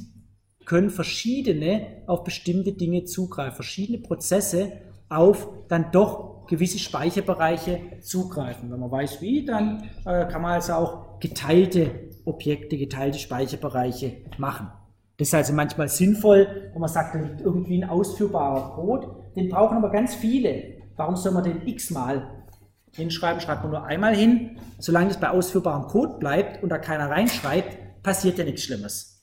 können 0.65 0.89
verschiedene 0.89 2.03
auf 2.07 2.25
bestimmte 2.25 2.73
Dinge 2.73 3.05
zugreifen, 3.05 3.55
verschiedene 3.55 3.99
Prozesse 3.99 4.73
auf 5.09 5.47
dann 5.69 5.91
doch 5.91 6.47
gewisse 6.47 6.79
Speicherbereiche 6.79 7.79
zugreifen. 8.01 8.71
Wenn 8.71 8.79
man 8.79 8.91
weiß 8.91 9.21
wie, 9.21 9.45
dann 9.45 9.83
äh, 10.05 10.25
kann 10.25 10.41
man 10.41 10.53
also 10.53 10.73
auch 10.73 11.19
geteilte 11.19 12.09
Objekte, 12.25 12.77
geteilte 12.77 13.19
Speicherbereiche 13.19 14.17
machen. 14.37 14.69
Das 15.17 15.27
ist 15.27 15.33
also 15.35 15.53
manchmal 15.53 15.89
sinnvoll, 15.89 16.71
wenn 16.73 16.81
man 16.81 16.89
sagt, 16.89 17.15
da 17.15 17.19
liegt 17.19 17.41
irgendwie 17.41 17.81
ein 17.81 17.89
ausführbarer 17.89 18.75
Code. 18.75 19.07
Den 19.35 19.49
brauchen 19.49 19.77
aber 19.77 19.91
ganz 19.91 20.15
viele. 20.15 20.79
Warum 20.95 21.15
soll 21.15 21.33
man 21.33 21.43
den 21.43 21.67
x-mal 21.67 22.43
hinschreiben? 22.91 23.39
Schreibt 23.39 23.61
man 23.61 23.71
nur 23.71 23.85
einmal 23.85 24.15
hin. 24.15 24.57
Solange 24.79 25.11
es 25.11 25.17
bei 25.17 25.29
ausführbarem 25.29 25.87
Code 25.87 26.17
bleibt 26.19 26.63
und 26.63 26.69
da 26.69 26.77
keiner 26.77 27.09
reinschreibt, 27.09 27.77
passiert 28.03 28.37
ja 28.37 28.43
nichts 28.43 28.63
Schlimmes. 28.63 29.21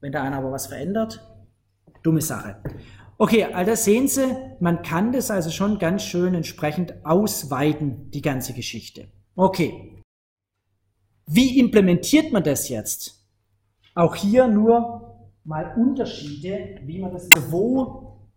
Wenn 0.00 0.12
da 0.12 0.22
einer 0.22 0.38
aber 0.38 0.52
was 0.52 0.68
verändert, 0.68 1.20
dumme 2.02 2.22
Sache. 2.22 2.62
Okay, 3.16 3.44
also 3.44 3.74
sehen 3.74 4.08
Sie, 4.08 4.36
man 4.60 4.82
kann 4.82 5.12
das 5.12 5.30
also 5.30 5.50
schon 5.50 5.78
ganz 5.78 6.02
schön 6.02 6.34
entsprechend 6.34 7.04
ausweiten, 7.04 8.10
die 8.10 8.22
ganze 8.22 8.54
Geschichte. 8.54 9.08
Okay. 9.36 10.02
Wie 11.26 11.58
implementiert 11.58 12.32
man 12.32 12.42
das 12.42 12.68
jetzt? 12.68 13.24
Auch 13.94 14.14
hier 14.14 14.46
nur 14.48 15.30
mal 15.44 15.74
Unterschiede, 15.76 16.80
wie 16.82 16.98
man 16.98 17.12
das, 17.12 17.28
wo, 17.48 18.28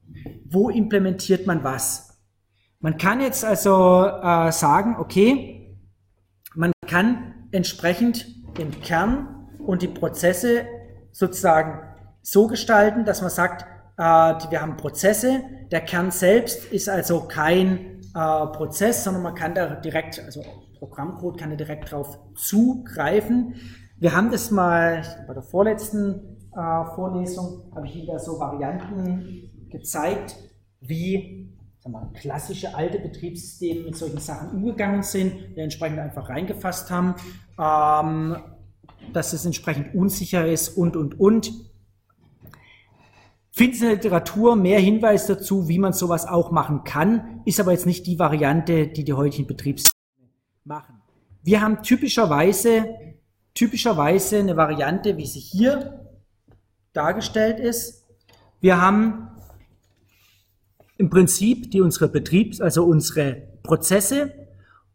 wo 0.46 0.70
implementiert 0.70 1.48
man 1.48 1.64
was. 1.64 2.18
Man 2.80 2.98
kann 2.98 3.20
jetzt 3.22 3.44
also 3.44 4.06
äh, 4.06 4.52
sagen, 4.52 4.96
okay, 5.00 5.76
man 6.54 6.72
kann 6.86 7.48
entsprechend 7.52 8.28
den 8.58 8.72
Kern 8.82 9.37
und 9.68 9.82
die 9.82 9.88
Prozesse 9.88 10.66
sozusagen 11.12 11.82
so 12.22 12.48
gestalten, 12.48 13.06
dass 13.06 13.22
man 13.22 13.30
sagt, 13.30 13.66
äh, 13.98 14.04
wir 14.04 14.62
haben 14.62 14.78
Prozesse, 14.78 15.42
der 15.72 15.82
Kern 15.82 16.12
selbst 16.12 16.66
ist 16.72 16.90
also 16.90 17.22
kein 17.22 18.02
äh, 18.16 18.48
Prozess, 18.48 19.04
sondern 19.04 19.24
man 19.24 19.36
kann 19.36 19.54
da 19.56 19.76
direkt, 19.76 20.20
also 20.24 20.44
Programmcode 20.80 21.40
kann 21.40 21.50
da 21.50 21.56
direkt 21.56 21.92
drauf 21.92 22.20
zugreifen. 22.36 23.56
Wir 23.98 24.16
haben 24.16 24.32
das 24.32 24.52
mal 24.52 25.04
bei 25.28 25.34
der 25.34 25.44
vorletzten 25.44 26.38
äh, 26.54 26.86
Vorlesung 26.96 27.72
habe 27.76 27.88
ich 27.88 27.96
Ihnen 27.96 28.08
da 28.08 28.20
so 28.20 28.40
Varianten 28.40 29.70
gezeigt, 29.70 30.36
wie 30.80 31.56
mal, 31.88 32.10
klassische 32.14 32.76
alte 32.76 33.00
Betriebssysteme 33.00 33.86
mit 33.86 33.96
solchen 33.96 34.20
Sachen 34.20 34.52
umgegangen 34.52 35.04
sind, 35.04 35.56
die 35.56 35.62
entsprechend 35.62 36.00
einfach 36.00 36.30
reingefasst 36.30 36.92
haben, 36.92 37.16
ähm, 37.60 38.38
dass 39.14 39.34
es 39.34 39.46
entsprechend 39.46 39.96
unsicher 39.96 40.48
ist 40.48 40.70
und, 40.70 40.96
und, 40.96 41.20
und. 41.20 41.52
Finden 43.52 43.76
Sie 43.76 43.84
in 43.86 43.90
der 43.90 43.96
Literatur 43.96 44.56
mehr 44.56 44.80
Hinweise 44.80 45.36
dazu, 45.36 45.68
wie 45.68 45.80
man 45.80 45.94
sowas 45.94 46.28
auch 46.28 46.52
machen 46.52 46.84
kann, 46.84 47.42
ist 47.46 47.60
aber 47.60 47.72
jetzt 47.72 47.86
nicht 47.86 48.06
die 48.06 48.20
Variante, 48.20 48.88
die 48.88 49.04
die 49.04 49.14
heutigen 49.14 49.48
Betriebssysteme 49.48 50.30
machen. 50.64 51.02
Wir 51.44 51.62
haben 51.62 51.82
typischerweise, 51.82 52.86
typischerweise 53.54 54.38
eine 54.40 54.56
Variante, 54.56 55.18
wie 55.18 55.26
sie 55.26 55.40
hier 55.40 56.06
dargestellt 56.94 57.60
ist. 57.60 58.06
Wir 58.60 58.82
haben 58.82 59.30
im 60.98 61.10
Prinzip 61.10 61.72
die 61.72 61.82
unsere 61.82 62.10
Betriebs-, 62.10 62.62
also 62.62 62.84
unsere 62.86 63.44
Prozesse 63.64 64.34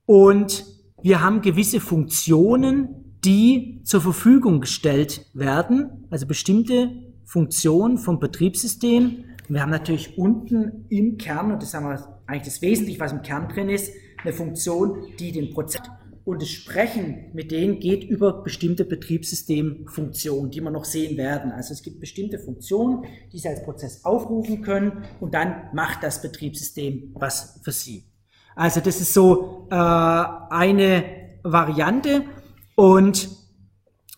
und 0.07 0.65
wir 1.03 1.21
haben 1.21 1.43
gewisse 1.43 1.81
Funktionen, 1.81 3.12
die 3.25 3.81
zur 3.85 4.01
Verfügung 4.01 4.61
gestellt 4.61 5.27
werden, 5.35 6.07
also 6.11 6.27
bestimmte 6.27 6.91
Funktionen 7.25 7.99
vom 7.99 8.19
Betriebssystem. 8.19 9.25
Und 9.49 9.55
wir 9.55 9.63
haben 9.63 9.71
natürlich 9.71 10.19
unten 10.19 10.87
im 10.89 11.19
Kern, 11.19 11.53
und 11.53 11.63
das 11.63 11.75
haben 11.75 11.87
wir 11.87 12.21
eigentlich 12.27 12.45
das 12.45 12.63
Wesentliche, 12.63 13.01
was 13.01 13.13
im 13.13 13.23
Kern 13.23 13.49
drin 13.49 13.69
ist, 13.69 13.93
eine 14.23 14.33
Funktion, 14.33 15.05
die 15.19 15.33
den 15.33 15.51
Prozess 15.51 15.83
und 16.25 16.41
das 16.41 16.51
Sprechen 16.51 17.31
mit 17.33 17.51
denen 17.51 17.81
geht 17.81 18.05
über 18.05 18.43
bestimmte 18.43 18.85
Betriebssystemfunktionen, 18.85 20.51
die 20.51 20.61
wir 20.61 20.71
noch 20.71 20.85
sehen 20.85 21.17
werden. 21.17 21.51
Also 21.51 21.73
es 21.73 21.83
gibt 21.83 22.01
bestimmte 22.01 22.39
Funktionen, 22.39 23.05
die 23.33 23.39
Sie 23.39 23.49
als 23.49 23.65
Prozess 23.65 24.05
aufrufen 24.05 24.63
können 24.63 25.05
und 25.21 25.35
dann 25.35 25.69
macht 25.73 26.03
das 26.03 26.23
Betriebssystem 26.23 27.11
was 27.15 27.61
für 27.65 27.73
Sie. 27.73 28.05
Also 28.55 28.81
das 28.81 29.01
ist 29.01 29.15
so 29.15 29.67
äh, 29.71 29.75
eine 29.75 31.05
Variante 31.43 32.25
und 32.75 33.29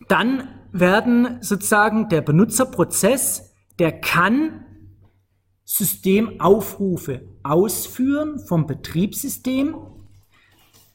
dann 0.07 0.47
werden 0.71 1.37
sozusagen 1.41 2.09
der 2.09 2.21
Benutzerprozess, 2.21 3.53
der 3.79 3.99
kann 3.99 4.65
Systemaufrufe 5.63 7.21
ausführen 7.43 8.39
vom 8.39 8.67
Betriebssystem 8.67 9.75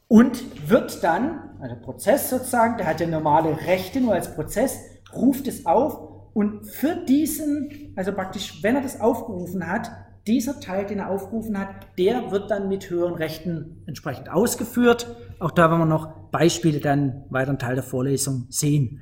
und 0.07 0.69
wird 0.69 1.03
dann, 1.03 1.57
also 1.61 1.77
Prozess 1.77 2.31
sozusagen, 2.31 2.77
der 2.77 2.87
hat 2.87 3.01
ja 3.01 3.07
normale 3.07 3.57
Rechte 3.66 4.01
nur 4.01 4.15
als 4.15 4.35
Prozess, 4.35 4.78
ruft 5.12 5.47
es 5.47 5.66
auf 5.66 6.11
und 6.35 6.65
für 6.65 6.95
diesen, 6.97 7.93
also 7.97 8.12
praktisch, 8.12 8.62
wenn 8.62 8.77
er 8.77 8.82
das 8.82 9.01
aufgerufen 9.01 9.66
hat, 9.66 9.91
dieser 10.27 10.61
Teil, 10.61 10.87
den 10.87 10.99
er 10.99 11.11
aufgerufen 11.11 11.59
hat, 11.59 11.69
der 11.99 12.31
wird 12.31 12.51
dann 12.51 12.69
mit 12.69 12.91
höheren 12.91 13.15
Rechten 13.15 13.82
entsprechend 13.87 14.31
ausgeführt. 14.31 15.16
Auch 15.40 15.50
da 15.50 15.70
werden 15.70 15.80
wir 15.80 15.86
noch 15.86 16.30
Beispiele 16.30 16.80
dann 16.80 17.24
weiteren 17.30 17.58
Teil 17.58 17.74
der 17.74 17.82
Vorlesung 17.82 18.46
sehen. 18.50 19.00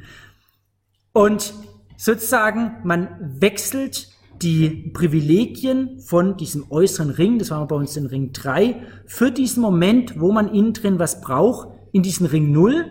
Und 1.12 1.52
sozusagen, 1.96 2.76
man 2.84 3.08
wechselt 3.40 4.08
die 4.40 4.90
Privilegien 4.94 5.98
von 6.00 6.36
diesem 6.36 6.70
äußeren 6.70 7.10
Ring, 7.10 7.40
das 7.40 7.50
war 7.50 7.66
bei 7.66 7.74
uns 7.74 7.96
in 7.96 8.06
Ring 8.06 8.32
3, 8.32 8.76
für 9.04 9.32
diesen 9.32 9.60
Moment, 9.60 10.20
wo 10.20 10.30
man 10.30 10.54
innen 10.54 10.74
drin 10.74 11.00
was 11.00 11.20
braucht, 11.20 11.68
in 11.90 12.04
diesen 12.04 12.26
Ring 12.26 12.52
0. 12.52 12.84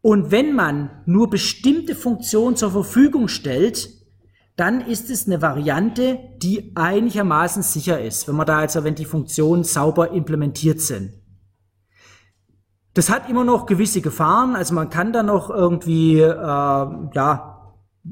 Und 0.00 0.30
wenn 0.30 0.54
man 0.54 0.90
nur 1.04 1.30
bestimmte 1.30 1.96
Funktionen 1.96 2.54
zur 2.54 2.70
Verfügung 2.70 3.26
stellt, 3.26 3.88
dann 4.54 4.82
ist 4.82 5.10
es 5.10 5.26
eine 5.26 5.42
Variante, 5.42 6.18
die 6.40 6.76
einigermaßen 6.76 7.64
sicher 7.64 8.00
ist, 8.00 8.28
wenn 8.28 8.36
man 8.36 8.46
da 8.46 8.58
also, 8.58 8.84
wenn 8.84 8.94
die 8.94 9.04
Funktionen 9.04 9.64
sauber 9.64 10.12
implementiert 10.12 10.80
sind. 10.80 11.21
Das 12.94 13.08
hat 13.08 13.28
immer 13.30 13.44
noch 13.44 13.66
gewisse 13.66 14.02
Gefahren, 14.02 14.54
also 14.54 14.74
man 14.74 14.90
kann 14.90 15.12
da 15.12 15.22
noch 15.22 15.48
irgendwie, 15.48 16.20
äh, 16.20 16.26
ja, 16.30 17.52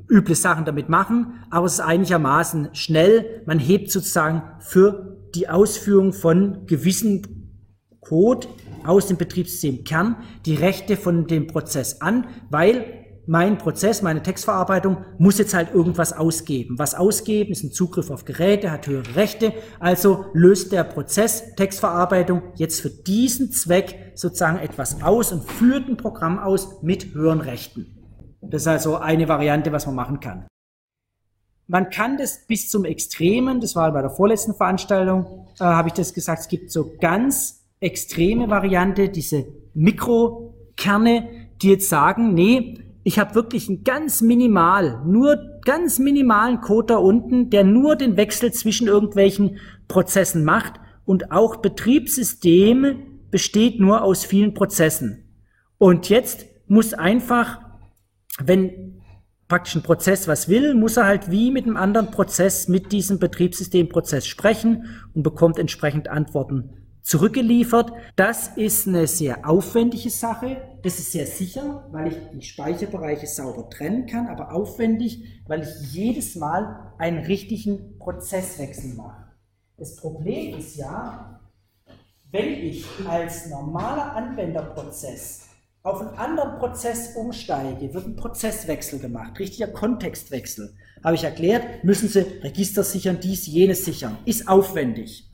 üble 0.08 0.34
Sachen 0.34 0.64
damit 0.64 0.88
machen, 0.88 1.44
aber 1.50 1.66
es 1.66 1.74
ist 1.74 1.80
einigermaßen 1.80 2.70
schnell. 2.74 3.42
Man 3.46 3.58
hebt 3.58 3.90
sozusagen 3.90 4.42
für 4.60 5.16
die 5.34 5.48
Ausführung 5.48 6.12
von 6.12 6.66
gewissen 6.66 7.56
Code 8.00 8.46
aus 8.84 9.08
dem 9.08 9.16
Betriebssystem 9.16 9.84
Kern 9.84 10.16
die 10.46 10.54
Rechte 10.54 10.96
von 10.96 11.26
dem 11.26 11.46
Prozess 11.46 12.00
an, 12.00 12.26
weil 12.48 12.99
mein 13.26 13.58
Prozess, 13.58 14.02
meine 14.02 14.22
Textverarbeitung 14.22 15.04
muss 15.18 15.38
jetzt 15.38 15.54
halt 15.54 15.72
irgendwas 15.72 16.12
ausgeben. 16.12 16.78
Was 16.78 16.94
ausgeben 16.94 17.52
ist 17.52 17.62
ein 17.62 17.72
Zugriff 17.72 18.10
auf 18.10 18.24
Geräte, 18.24 18.70
hat 18.70 18.86
höhere 18.86 19.14
Rechte. 19.14 19.52
Also 19.78 20.26
löst 20.32 20.72
der 20.72 20.84
Prozess 20.84 21.54
Textverarbeitung 21.54 22.42
jetzt 22.56 22.80
für 22.80 22.90
diesen 22.90 23.52
Zweck 23.52 24.12
sozusagen 24.14 24.58
etwas 24.58 25.02
aus 25.02 25.32
und 25.32 25.44
führt 25.44 25.88
ein 25.88 25.96
Programm 25.96 26.38
aus 26.38 26.82
mit 26.82 27.14
höheren 27.14 27.40
Rechten. 27.40 28.00
Das 28.42 28.62
ist 28.62 28.68
also 28.68 28.96
eine 28.96 29.28
Variante, 29.28 29.72
was 29.72 29.86
man 29.86 29.94
machen 29.94 30.20
kann. 30.20 30.46
Man 31.66 31.88
kann 31.90 32.16
das 32.16 32.46
bis 32.48 32.68
zum 32.68 32.84
Extremen, 32.84 33.60
das 33.60 33.76
war 33.76 33.92
bei 33.92 34.00
der 34.00 34.10
vorletzten 34.10 34.54
Veranstaltung, 34.54 35.46
äh, 35.60 35.64
habe 35.64 35.88
ich 35.88 35.94
das 35.94 36.12
gesagt, 36.12 36.40
es 36.40 36.48
gibt 36.48 36.72
so 36.72 36.96
ganz 37.00 37.60
extreme 37.78 38.50
Variante, 38.50 39.08
diese 39.08 39.46
Mikrokerne, 39.74 41.28
die 41.62 41.70
jetzt 41.70 41.88
sagen, 41.88 42.34
nee, 42.34 42.89
ich 43.02 43.18
habe 43.18 43.34
wirklich 43.34 43.68
einen 43.68 43.82
ganz 43.82 44.20
minimal, 44.20 45.02
nur 45.06 45.38
ganz 45.64 45.98
minimalen 45.98 46.60
Code 46.60 46.94
da 46.94 46.96
unten, 46.96 47.50
der 47.50 47.64
nur 47.64 47.96
den 47.96 48.16
Wechsel 48.16 48.52
zwischen 48.52 48.88
irgendwelchen 48.88 49.58
Prozessen 49.88 50.44
macht 50.44 50.74
und 51.04 51.32
auch 51.32 51.56
Betriebssystem 51.56 53.20
besteht 53.30 53.80
nur 53.80 54.02
aus 54.02 54.24
vielen 54.24 54.54
Prozessen. 54.54 55.24
Und 55.78 56.08
jetzt 56.08 56.46
muss 56.66 56.92
einfach, 56.92 57.60
wenn 58.42 59.00
praktisch 59.48 59.74
ein 59.74 59.82
Prozess 59.82 60.28
was 60.28 60.48
will, 60.48 60.74
muss 60.74 60.96
er 60.96 61.06
halt 61.06 61.30
wie 61.30 61.50
mit 61.50 61.64
einem 61.64 61.76
anderen 61.76 62.10
Prozess 62.10 62.68
mit 62.68 62.92
diesem 62.92 63.18
Betriebssystemprozess 63.18 64.26
sprechen 64.26 64.84
und 65.14 65.22
bekommt 65.22 65.58
entsprechend 65.58 66.08
Antworten 66.08 66.79
zurückgeliefert. 67.02 67.92
Das 68.16 68.56
ist 68.56 68.86
eine 68.86 69.06
sehr 69.06 69.48
aufwendige 69.48 70.10
Sache. 70.10 70.56
Das 70.82 70.98
ist 70.98 71.12
sehr 71.12 71.26
sicher, 71.26 71.88
weil 71.90 72.08
ich 72.08 72.16
die 72.32 72.42
Speicherbereiche 72.42 73.26
sauber 73.26 73.68
trennen 73.68 74.06
kann, 74.06 74.28
aber 74.28 74.52
aufwendig, 74.52 75.42
weil 75.46 75.62
ich 75.62 75.92
jedes 75.92 76.36
Mal 76.36 76.94
einen 76.98 77.24
richtigen 77.24 77.98
Prozesswechsel 77.98 78.94
mache. 78.94 79.26
Das 79.76 79.96
Problem 79.96 80.58
ist 80.58 80.76
ja, 80.76 81.40
wenn 82.30 82.52
ich 82.52 82.84
als 83.08 83.48
normaler 83.48 84.14
Anwenderprozess 84.14 85.46
auf 85.82 86.00
einen 86.00 86.10
anderen 86.10 86.58
Prozess 86.58 87.16
umsteige, 87.16 87.94
wird 87.94 88.06
ein 88.06 88.16
Prozesswechsel 88.16 88.98
gemacht, 88.98 89.38
richtiger 89.38 89.68
Kontextwechsel. 89.68 90.74
Habe 91.02 91.14
ich 91.14 91.24
erklärt, 91.24 91.82
müssen 91.82 92.08
Sie 92.08 92.20
Register 92.20 92.84
sichern, 92.84 93.18
dies, 93.22 93.46
jenes 93.46 93.86
sichern. 93.86 94.18
Ist 94.26 94.46
aufwendig. 94.46 95.29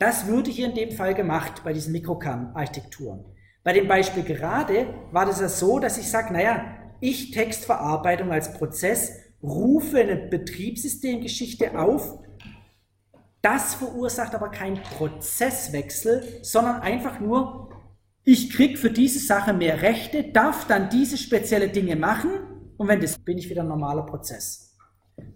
Das 0.00 0.26
würde 0.26 0.50
hier 0.50 0.66
in 0.66 0.74
dem 0.74 0.92
Fall 0.92 1.12
gemacht 1.12 1.60
bei 1.62 1.74
diesen 1.74 1.92
Mikrokern-Architekturen. 1.92 3.22
Bei 3.62 3.74
dem 3.74 3.86
Beispiel 3.86 4.22
gerade 4.22 4.94
war 5.12 5.26
das 5.26 5.40
ja 5.40 5.48
so, 5.50 5.78
dass 5.78 5.98
ich 5.98 6.10
sage, 6.10 6.32
naja, 6.32 6.64
ich 7.00 7.32
Textverarbeitung 7.32 8.32
als 8.32 8.54
Prozess 8.54 9.12
rufe 9.42 10.00
eine 10.00 10.16
Betriebssystemgeschichte 10.16 11.78
auf. 11.78 12.18
Das 13.42 13.74
verursacht 13.74 14.34
aber 14.34 14.48
keinen 14.48 14.82
Prozesswechsel, 14.82 16.38
sondern 16.40 16.80
einfach 16.80 17.20
nur, 17.20 17.68
ich 18.24 18.50
kriege 18.50 18.78
für 18.78 18.90
diese 18.90 19.18
Sache 19.18 19.52
mehr 19.52 19.82
Rechte, 19.82 20.32
darf 20.32 20.66
dann 20.66 20.88
diese 20.88 21.18
spezielle 21.18 21.68
Dinge 21.68 21.96
machen 21.96 22.30
und 22.78 22.88
wenn 22.88 23.02
das 23.02 23.18
bin 23.18 23.36
ich 23.36 23.50
wieder 23.50 23.62
ein 23.62 23.68
normaler 23.68 24.06
Prozess. 24.06 24.78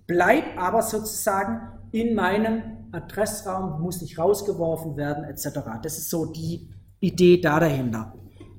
Bleib 0.07 0.57
aber 0.57 0.81
sozusagen 0.81 1.74
in 1.95 2.17
meinem 2.17 2.63
Adressraum 2.91 3.81
muss 3.81 4.03
nicht 4.03 4.19
rausgeworfen 4.19 4.97
werden, 4.97 5.23
etc. 5.23 5.61
Das 5.81 5.97
ist 5.97 6.11
so 6.11 6.27
die 6.27 6.69
Idee 6.99 7.41
da 7.41 7.61
dahinter. 7.61 8.15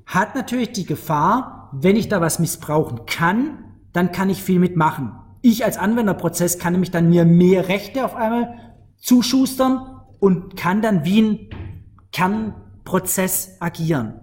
Hat 0.06 0.34
natürlich 0.34 0.72
die 0.72 0.86
Gefahr, 0.86 1.68
wenn 1.72 1.96
ich 1.96 2.08
da 2.08 2.22
was 2.22 2.38
missbrauchen 2.38 3.04
kann, 3.04 3.58
dann 3.92 4.10
kann 4.10 4.30
ich 4.30 4.42
viel 4.42 4.58
mitmachen. 4.58 5.12
Ich 5.42 5.66
als 5.66 5.76
Anwenderprozess 5.76 6.58
kann 6.58 6.72
nämlich 6.72 6.90
dann 6.90 7.10
mir 7.10 7.26
mehr 7.26 7.68
Rechte 7.68 8.06
auf 8.06 8.16
einmal 8.16 8.54
zuschustern 8.96 9.82
und 10.18 10.56
kann 10.56 10.80
dann 10.80 11.04
wie 11.04 11.20
ein 11.20 11.50
Kernprozess 12.12 13.58
agieren. 13.60 14.14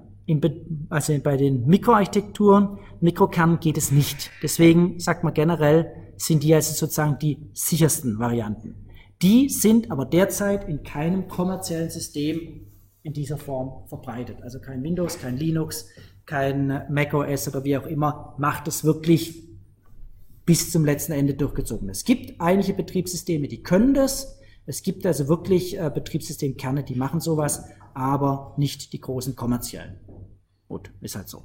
also 0.89 1.15
bei 1.19 1.37
den 1.37 1.67
Mikroarchitekturen, 1.67 2.79
Mikrokernen 2.99 3.59
geht 3.59 3.77
es 3.77 3.91
nicht. 3.91 4.31
Deswegen 4.41 4.99
sagt 4.99 5.23
man 5.23 5.35
generell, 5.35 5.93
sind 6.17 6.41
die 6.41 6.55
also 6.55 6.73
sozusagen 6.73 7.19
die 7.19 7.37
sichersten 7.53 8.17
Varianten. 8.17 8.82
Die 9.23 9.47
sind 9.47 9.89
aber 9.89 10.03
derzeit 10.03 10.67
in 10.67 10.83
keinem 10.83 11.29
kommerziellen 11.29 11.89
System 11.89 12.67
in 13.03 13.13
dieser 13.13 13.37
Form 13.37 13.87
verbreitet. 13.87 14.41
Also 14.41 14.59
kein 14.59 14.83
Windows, 14.83 15.17
kein 15.17 15.37
Linux, 15.37 15.87
kein 16.25 16.85
macOS 16.89 17.47
oder 17.47 17.63
wie 17.63 17.77
auch 17.77 17.85
immer 17.85 18.35
macht 18.37 18.67
es 18.67 18.83
wirklich 18.83 19.47
bis 20.45 20.71
zum 20.71 20.83
letzten 20.83 21.13
Ende 21.13 21.35
durchgezogen. 21.35 21.87
Es 21.87 22.03
gibt 22.03 22.41
einige 22.41 22.73
Betriebssysteme, 22.73 23.47
die 23.47 23.63
können 23.63 23.93
das. 23.93 24.41
Es 24.65 24.83
gibt 24.83 25.05
also 25.05 25.29
wirklich 25.29 25.79
äh, 25.79 25.89
Betriebssystemkerne, 25.93 26.83
die 26.83 26.95
machen 26.95 27.21
sowas, 27.21 27.63
aber 27.93 28.53
nicht 28.57 28.91
die 28.91 28.99
großen 28.99 29.37
kommerziellen. 29.37 30.01
Gut, 30.67 30.91
ist 30.99 31.15
halt 31.15 31.29
so. 31.29 31.43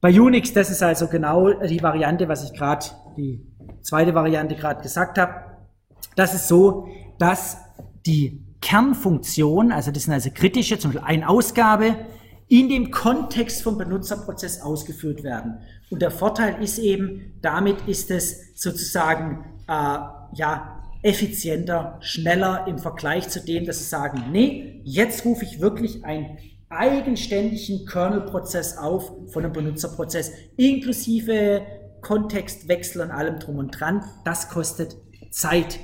Bei 0.00 0.10
Unix, 0.20 0.52
das 0.52 0.70
ist 0.70 0.82
also 0.82 1.08
genau 1.08 1.52
die 1.60 1.82
Variante, 1.82 2.28
was 2.28 2.44
ich 2.44 2.56
gerade, 2.56 2.86
die 3.16 3.44
zweite 3.82 4.14
Variante 4.14 4.54
gerade 4.54 4.80
gesagt 4.80 5.18
habe. 5.18 5.47
Das 6.16 6.34
ist 6.34 6.48
so, 6.48 6.88
dass 7.18 7.58
die 8.06 8.42
Kernfunktion, 8.60 9.72
also 9.72 9.90
das 9.90 10.04
sind 10.04 10.12
also 10.12 10.30
kritische, 10.32 10.78
zum 10.78 10.92
Beispiel 10.92 11.06
eine 11.06 11.28
Ausgabe, 11.28 11.96
in 12.48 12.68
dem 12.68 12.90
Kontext 12.90 13.62
vom 13.62 13.76
Benutzerprozess 13.76 14.62
ausgeführt 14.62 15.22
werden. 15.22 15.58
Und 15.90 16.02
der 16.02 16.10
Vorteil 16.10 16.62
ist 16.62 16.78
eben, 16.78 17.34
damit 17.42 17.86
ist 17.86 18.10
es 18.10 18.54
sozusagen 18.54 19.44
äh, 19.68 19.72
ja, 20.34 20.82
effizienter, 21.02 21.98
schneller 22.00 22.66
im 22.66 22.78
Vergleich 22.78 23.28
zu 23.28 23.40
dem, 23.40 23.66
dass 23.66 23.78
sie 23.78 23.84
sagen, 23.84 24.24
nee, 24.32 24.80
jetzt 24.84 25.24
rufe 25.24 25.44
ich 25.44 25.60
wirklich 25.60 26.04
einen 26.04 26.38
eigenständigen 26.70 27.86
Kernel-Prozess 27.86 28.76
auf 28.76 29.12
von 29.32 29.44
einem 29.44 29.52
Benutzerprozess, 29.52 30.32
inklusive 30.56 31.62
Kontextwechsel 32.00 33.02
und 33.02 33.10
allem 33.10 33.38
drum 33.38 33.58
und 33.58 33.78
dran. 33.78 34.04
Das 34.24 34.48
kostet 34.48 34.96
Zeit. 35.30 35.78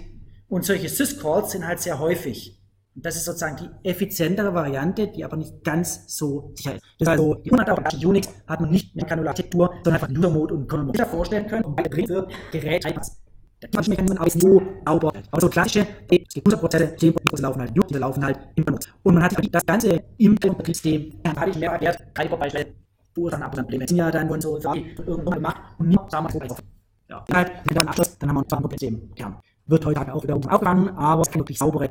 Und 0.48 0.64
solche 0.64 0.88
Syscalls 0.88 1.52
sind 1.52 1.66
halt 1.66 1.80
sehr 1.80 1.98
häufig. 1.98 2.60
Und 2.94 3.04
das 3.04 3.16
ist 3.16 3.24
sozusagen 3.24 3.56
die 3.56 3.88
effizientere 3.88 4.54
Variante, 4.54 5.08
die 5.08 5.24
aber 5.24 5.36
nicht 5.36 5.64
ganz 5.64 6.16
so 6.16 6.52
sicher 6.54 6.76
ist. 6.76 6.84
Das 6.98 7.08
heißt 7.08 7.20
also, 7.20 7.34
die 7.34 7.50
100 7.50 8.04
Unix 8.04 8.28
hat 8.46 8.60
man 8.60 8.70
nicht 8.70 8.94
mehr 8.94 9.04
Granulararchitektur, 9.04 9.74
sondern 9.82 9.94
einfach 9.94 10.16
User 10.16 10.30
Mode 10.30 10.54
und 10.54 10.68
Kernel 10.68 10.86
Mode 10.86 11.06
vorstellen 11.06 11.46
können 11.46 11.64
und 11.64 11.76
bei 11.76 11.84
wird 11.84 12.32
Gerät 12.52 12.86
einpassen. 12.86 13.16
Die 13.62 13.90
Mechanismen 13.90 14.18
aber 14.18 14.30
nur 14.36 14.62
sauber. 14.86 15.12
Aber 15.30 15.40
so 15.40 15.48
klassische, 15.48 15.86
User-Prozesse, 16.46 16.94
Systemprozesse 16.98 17.42
laufen 17.42 17.60
halt, 17.60 17.72
die 17.74 17.98
laufen 17.98 18.24
halt 18.24 18.38
im 18.54 18.64
Kernel. 18.64 18.80
Und 19.02 19.14
man 19.14 19.22
hat 19.24 19.54
das 19.54 19.66
Ganze 19.66 20.04
im 20.18 20.34
Betriebssystem, 20.34 21.20
habe 21.36 21.50
ich 21.50 21.56
mehr 21.56 21.72
erklärt, 21.72 21.98
drei 22.12 22.28
Beispiele, 22.28 22.66
Ursachen, 23.16 23.50
Probleme. 23.50 23.88
sind 23.88 23.96
ja 23.96 24.10
dann 24.10 24.28
von 24.28 24.40
so 24.40 24.58
irgendwann 24.58 25.34
gemacht 25.34 25.56
und 25.78 25.88
niemand 25.88 26.12
wir 26.12 26.20
mal, 26.20 26.56
ja. 27.08 27.24
Halt, 27.32 27.48
wenn 27.48 27.70
wir 27.70 27.74
dann 27.74 27.88
Abschluss, 27.88 28.18
dann 28.18 28.28
haben 28.28 28.36
wir 28.36 28.42
uns 28.42 28.52
ein 28.52 28.62
Problem 28.62 29.10
wird 29.66 29.86
heute 29.86 30.12
auch 30.12 30.22
wieder 30.22 30.36
aufgefangen, 30.36 30.90
aber 30.96 31.22
es 31.22 31.30
kann 31.30 31.40
wirklich 31.40 31.58
saubere. 31.58 31.90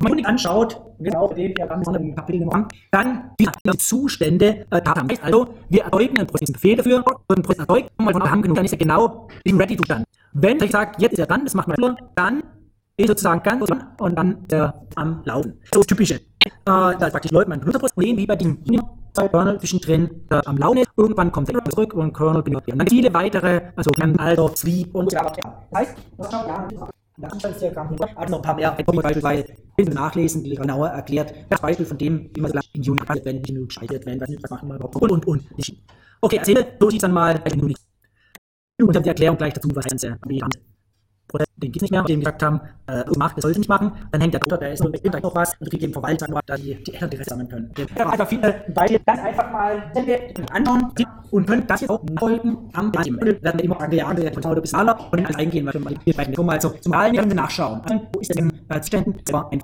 Wenn 0.00 0.14
man 0.14 0.24
anschaut, 0.26 0.80
wir 1.00 1.20
auch 1.20 1.34
dem 1.34 1.52
Diagramm 1.54 1.82
von 1.82 1.92
dem 1.94 2.14
Kapitel 2.14 2.40
Nummer 2.40 2.68
dann 2.92 3.32
die 3.40 3.48
Zustände 3.78 4.64
äh, 4.70 4.80
Data 4.80 5.02
heißt 5.10 5.24
also, 5.24 5.48
wir 5.68 5.82
erzeugen 5.82 6.18
einen 6.18 6.26
Prozessbefehl 6.28 6.76
dafür, 6.76 6.98
wird 6.98 7.38
ein 7.38 7.42
Prozess 7.42 7.66
erzeugt, 7.66 7.90
und 7.98 8.06
wir 8.06 8.30
haben 8.30 8.42
genug, 8.42 8.56
dann 8.56 8.64
ist 8.64 8.72
er 8.72 8.78
genau 8.78 9.26
im 9.42 9.58
Ready-Zustand. 9.58 10.04
Wenn 10.34 10.62
ich 10.62 10.70
sage, 10.70 10.92
jetzt 10.98 11.14
ist 11.14 11.18
er 11.18 11.26
dran, 11.26 11.42
das 11.44 11.54
macht 11.54 11.66
man 11.68 11.96
dann 12.14 12.42
ist 12.96 13.08
sozusagen 13.08 13.42
ganz 13.42 13.64
dran 13.64 13.86
und 13.98 14.16
dann 14.16 14.42
ist 14.42 14.52
er 14.52 14.86
am 14.96 15.22
Laufen. 15.24 15.54
So 15.72 15.80
ist 15.80 15.88
typische. 15.88 16.14
Äh, 16.14 16.20
da 16.64 16.94
praktisch 16.96 17.30
läuft 17.30 17.48
mein 17.48 17.60
Benutzerprozess, 17.60 17.96
wie 17.96 18.26
bei 18.26 18.36
zwei 18.36 19.28
Kernel 19.28 19.58
zwischendrin 19.58 20.10
der 20.30 20.46
am 20.46 20.56
Laufen 20.56 20.78
ist. 20.78 20.90
Irgendwann 20.96 21.32
kommt 21.32 21.48
der 21.48 21.64
zurück 21.66 21.94
und 21.94 22.12
Kernel 22.12 22.42
benutzt. 22.42 22.68
Und 22.70 22.78
dann 22.78 22.88
viele 22.88 23.12
weitere, 23.14 23.62
also 23.76 23.90
Alter, 24.18 24.50
Sleep 24.56 24.94
und 24.94 25.10
so 25.10 25.16
weiter. 25.16 25.66
Das 25.70 25.80
heißt, 25.80 25.96
das 26.18 26.32
ja, 26.32 26.68
Nachrichtendiagramm 27.18 27.96
also 28.14 28.30
noch 28.30 28.38
ein 28.38 28.42
paar 28.42 28.54
mehr 28.54 28.72
beispielsweise 28.72 29.46
nachlesen, 29.92 30.44
die 30.44 30.54
genauer 30.54 30.88
erklärt. 30.88 31.34
Das 31.48 31.60
Beispiel 31.60 31.86
von 31.86 31.98
dem, 31.98 32.30
wie 32.34 32.40
man 32.40 32.52
so 32.52 32.60
in 32.72 32.90
Unix 32.90 33.24
wenn 33.24 33.36
nicht 33.36 33.46
genug 33.46 33.68
geschaltet 33.68 34.06
werden, 34.06 34.38
was 34.40 34.50
machen 34.50 34.68
wir 34.68 34.76
überhaupt 34.76 34.96
und 34.96 35.10
und 35.10 35.26
und. 35.26 35.44
Okay, 36.20 36.36
erzähle, 36.36 36.66
so 36.80 36.90
sieht 36.90 36.98
es 36.98 37.02
dann 37.02 37.12
mal 37.12 37.38
bei 37.38 37.52
Unix. 37.52 37.80
Und 38.80 38.94
dann 38.94 39.02
die 39.02 39.08
Erklärung 39.08 39.36
gleich 39.36 39.54
dazu, 39.54 39.68
was 39.74 39.84
Ganze 39.84 40.16
bekannt 40.26 40.58
Prozess, 41.28 41.46
den 41.56 41.72
gibt 41.72 41.76
es 41.76 41.82
nicht 41.82 41.90
mehr, 41.90 42.02
den 42.02 42.20
gesagt 42.20 42.42
haben, 42.42 42.60
äh, 42.86 43.04
macht, 43.16 43.36
das 43.36 43.42
soll 43.42 43.52
es 43.52 43.58
nicht 43.58 43.68
machen, 43.68 43.92
dann 44.10 44.20
hängt 44.20 44.34
der 44.34 44.40
Code, 44.40 44.58
der 44.58 44.72
ist 44.72 44.82
nur 44.82 44.90
mit 44.90 45.04
noch 45.04 45.34
was 45.34 45.54
und 45.60 45.70
kriegt 45.70 45.82
dem 45.82 45.92
Verwalter 45.92 46.28
noch, 46.28 46.40
da 46.46 46.56
die, 46.56 46.74
die 46.82 46.94
Eltern 46.94 47.10
direkt 47.10 47.28
sammeln 47.28 47.48
können. 47.48 47.70
Ja, 47.96 48.08
einfach 48.08 48.28
viele 48.28 48.64
Beispiele, 48.74 49.00
ganz 49.06 49.20
einfach 49.20 49.52
mal 49.52 49.92
anschauen 50.52 50.92
und 51.30 51.46
können 51.46 51.66
das 51.66 51.80
jetzt 51.82 51.90
auch 51.90 52.02
nachfolgen 52.02 52.70
am 52.72 52.90
Beispiel. 52.90 53.42
werden 53.42 53.58
wir 53.58 53.64
immer 53.64 53.92
ja, 53.92 54.14
der 54.14 54.32
Total 54.32 54.60
bis 54.60 54.72
Maler 54.72 54.98
und 55.12 55.22
dann 55.22 55.34
eingehen, 55.34 55.66
was 55.66 55.74
wir 55.74 55.80
mal 55.80 55.94
hier 56.04 56.12
sprechen. 56.12 56.46
Mal 56.46 56.60
so, 56.60 56.70
zum 56.70 56.90
Malen 56.90 57.16
können 57.16 57.30
wir 57.30 57.36
nachschauen. 57.36 57.80
Also, 57.82 58.06
wo 58.12 58.20
ist 58.20 58.34
denn 58.34 58.50
äh, 58.68 58.80
Zuständen? 58.80 59.14
Selber 59.24 59.50
ein 59.52 59.62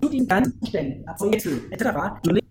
zu 0.00 0.08
den 0.08 0.28
ganzen 0.28 0.60
Zuständen, 0.60 1.04
Projekte, 1.16 1.50
etc. 1.70 1.88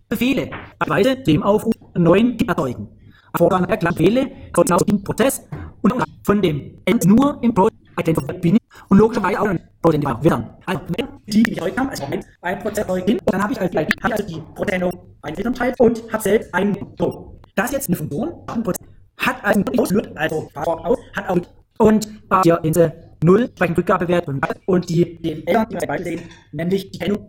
Befehle, 0.09 0.49
Weise 0.85 1.15
dem 1.17 1.43
Aufruf 1.43 1.73
neuen 1.95 2.37
erzeugen. 2.47 2.89
Vorgang 3.37 3.67
der 3.67 3.77
Befehle, 3.77 4.31
genau 4.53 4.77
den 4.77 5.03
Prozess 5.03 5.47
und 5.81 5.93
von 6.23 6.41
dem 6.41 6.77
End 6.85 7.05
nur 7.05 7.37
im 7.41 7.53
identifiziert 7.99 8.41
bin 8.41 8.57
und 8.87 8.97
logischerweise 8.97 9.41
auch 9.41 9.47
ein 9.47 9.59
Projekt 9.81 10.23
werden. 10.23 10.45
Also 10.65 10.81
wenn 10.97 11.07
die, 11.27 11.43
die 11.43 11.53
ich 11.53 11.61
heute 11.61 11.77
habe, 11.77 11.89
also 11.89 12.03
Moment, 12.03 12.25
ein 12.41 12.59
Prozess 12.59 13.05
bin, 13.05 13.19
dann 13.25 13.43
habe 13.43 13.53
ich 13.53 13.61
als, 13.61 13.75
hab 13.75 14.11
also 14.11 14.23
die 14.23 14.41
Prozessendung 14.55 14.91
einen 15.21 15.37
Elternteil 15.37 15.73
und 15.79 16.13
habe 16.13 16.23
selbst 16.23 16.53
einen 16.53 16.95
Pro. 16.95 17.39
Das 17.55 17.65
ist 17.67 17.73
jetzt 17.73 17.87
eine 17.89 17.97
Funktion, 17.97 18.33
ein 18.47 18.63
Prozess 18.63 18.87
hat 19.17 19.43
also 19.43 19.63
ausführt, 19.77 20.11
also 20.15 20.49
aus, 20.55 20.97
hat 21.15 21.29
auch 21.29 21.39
und 21.79 22.07
äh, 22.29 22.41
hier 22.43 22.59
diese 22.63 22.93
Null 23.23 23.43
entsprechend 23.43 23.77
Rückgabewert 23.77 24.27
und 24.65 24.89
die 24.89 25.15
den 25.21 25.45
Eltern, 25.47 25.67
die 25.69 25.75
wir 25.79 25.87
beide 25.87 26.03
sehen, 26.03 26.21
nämlich 26.51 26.91
die 26.91 26.99
Kennung 26.99 27.25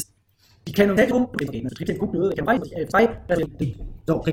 die 0.71 0.75
Kennung 0.75 0.97
hält 0.97 1.13
rum, 1.13 1.27
also 1.39 1.53
Betriebssystem 1.53 1.99
guckt, 1.99 2.15
ich 2.15 2.41
habe 2.41 2.47
weiß, 2.47 2.63
ich 2.65 2.77
L2, 2.77 3.09
das 3.27 3.39
ist 3.41 3.61
die. 3.61 3.77
So, 4.07 4.25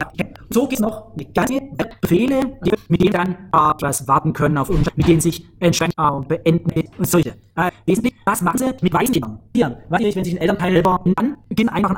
so 0.49 0.61
gibt 0.68 0.73
es 0.73 0.80
noch 0.80 1.14
eine 1.14 1.26
ganze 1.34 1.61
Befehle, 2.01 2.59
mit 2.88 3.01
denen 3.01 3.11
dann 3.11 3.31
äh, 3.51 3.73
das 3.80 4.07
warten 4.07 4.34
können 4.34 4.57
auf 4.57 4.69
uns, 4.69 4.88
mit 4.95 5.07
denen 5.07 5.19
sich 5.19 5.45
entscheiden, 5.59 5.93
äh, 5.97 6.26
beenden 6.27 6.84
und 6.97 7.07
solche. 7.07 7.31
Äh, 7.55 7.72
wesentlich, 7.88 8.14
das 8.23 8.41
machen 8.41 8.59
sie 8.59 8.72
mit 8.81 8.93
weißen 8.93 9.14
Kindern. 9.14 9.39
Hier, 9.55 9.81
was 9.89 10.01
ist, 10.01 10.15
wenn 10.15 10.23
sich 10.23 10.35
ein 10.35 10.41
Elternteil 10.41 10.73
selber 10.73 11.03
an 11.15 11.38
Beginn 11.49 11.69
einfach 11.69 11.95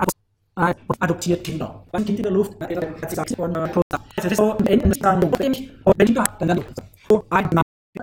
ein 0.55 0.75
adoptiert 0.99 1.43
Kinder. 1.43 1.85
Wann 1.91 2.05
Kind 2.05 2.19
in 2.19 2.23
der 2.23 2.31
Luft, 2.31 2.59
hat 2.61 2.69
sich 2.69 3.09
gesagt, 3.09 3.37
und 3.37 3.55
äh, 3.57 3.69
das 4.15 4.25
ist 4.25 4.37
so, 4.37 4.53
am 4.53 4.65
Ende 4.65 4.87
ist 4.87 5.03
dann, 5.03 5.21
und 5.21 5.39
wenn 5.39 5.53
Kinder 5.53 6.23
hat, 6.23 6.41
dann 6.41 6.47
dann 6.47 6.63
so, 7.09 7.25
ein, 7.29 7.49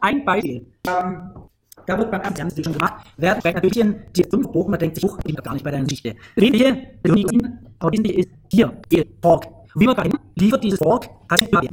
ein 0.02 0.24
Beispiel. 0.24 0.66
Ähm, 0.86 1.45
da 1.86 1.98
wird 1.98 2.10
beim 2.10 2.20
Ernst 2.20 2.62
schon 2.62 2.72
gemacht, 2.72 2.94
werden 3.16 3.40
vielleicht 3.40 3.56
ein 3.56 3.62
bisschen 3.62 3.96
die 4.14 4.24
fünf 4.24 4.48
Bogen, 4.48 4.70
man 4.70 4.80
denkt 4.80 4.96
sich, 4.96 5.04
ich 5.24 5.36
gar 5.36 5.54
nicht 5.54 5.64
bei 5.64 5.70
der 5.70 5.80
Geschichte. 5.82 6.14
Wesentliche, 6.34 6.76
wesentliche 7.04 8.20
ist 8.20 8.28
hier, 8.50 8.72
Fork. 9.22 9.46
Wie 9.74 9.86
man 9.86 9.94
dahin 9.94 10.14
liefert 10.36 10.64
dieses 10.64 10.78
Fork, 10.78 11.08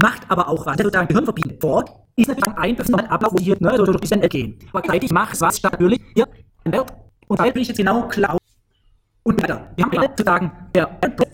macht 0.02 0.30
aber 0.30 0.49
auch 0.49 0.65
was. 0.65 0.76
Das 0.76 0.80
ist 0.80 0.84
sozusagen 0.84 1.07
gehirnverbindend. 1.07 1.61
Fork 1.61 1.90
ist 2.15 2.27
natürlich 2.27 2.57
ein 2.57 2.76
bestimmter 2.76 3.10
Ablauf, 3.10 3.34
wo 3.34 3.40
hier 3.40 3.56
ne, 3.60 3.73
so 3.77 3.85
ein 3.85 3.99
bisschen 3.99 4.22
gehen. 4.22 4.60
Aber 4.72 4.81
gleichzeitig 4.81 5.11
macht 5.11 5.40
was 5.40 5.57
statt 5.57 5.73
natürlich 5.73 6.02
hier 6.14 6.27
und 7.27 7.40
da 7.40 7.45
will 7.45 7.61
ich 7.61 7.69
jetzt 7.69 7.77
genau 7.77 8.07
klar 8.07 8.38
und 9.23 9.41
weiter. 9.41 9.72
Wir 9.76 9.85
haben 9.85 10.02
sozusagen 10.02 10.52
der 10.76 10.85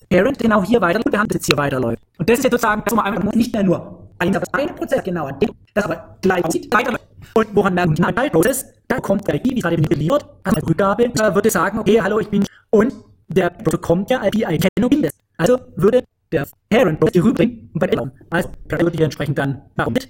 Parent 0.08 0.38
genau 0.38 0.62
hier 0.62 0.80
weiter 0.80 1.00
behandelt 1.00 1.34
jetzt 1.34 1.46
hier 1.46 1.56
weiterläuft. 1.56 2.02
Und 2.18 2.28
das 2.28 2.38
ist 2.38 2.44
jetzt 2.44 2.52
sozusagen, 2.52 2.82
dass 2.84 2.94
man 2.94 3.04
einfach 3.04 3.34
nicht 3.34 3.52
mehr 3.52 3.62
nur 3.64 3.99
ein, 4.20 4.74
Prozess 4.74 5.02
genau 5.02 5.28
das 5.74 5.84
aber 5.84 6.16
gleich 6.20 6.44
aussieht, 6.44 6.72
weiterläuft. 6.72 7.04
Und 7.34 7.48
woran 7.54 7.74
merkt 7.74 7.98
man 7.98 8.16
ein 8.16 8.30
Prozess? 8.30 8.66
Da 8.88 8.98
kommt 8.98 9.26
der 9.26 9.36
ID, 9.36 9.56
wie 9.56 9.60
gerade 9.60 9.76
geliefert, 9.76 10.26
also 10.42 10.56
eine 10.56 10.66
Rückgabe, 10.66 11.08
da 11.10 11.34
würde 11.34 11.50
sagen, 11.50 11.78
okay, 11.78 12.00
hallo, 12.00 12.18
ich 12.18 12.28
bin, 12.28 12.44
und 12.70 12.92
der 13.28 13.50
bekommt 13.50 14.10
ja 14.10 14.28
die 14.30 14.42
Erkennung 14.42 14.90
Kindes. 14.90 15.12
Also 15.36 15.58
würde 15.76 16.04
der 16.32 16.46
Parent 16.68 17.00
die 17.14 17.18
rüberbringen 17.18 17.70
und 17.72 17.80
bei 17.80 17.86
der 17.86 18.10
Also, 18.30 18.50
da 18.68 18.80
würde 18.80 18.96
die 18.96 19.02
entsprechend 19.02 19.38
dann 19.38 19.62
warum 19.76 19.92
mit, 19.92 20.08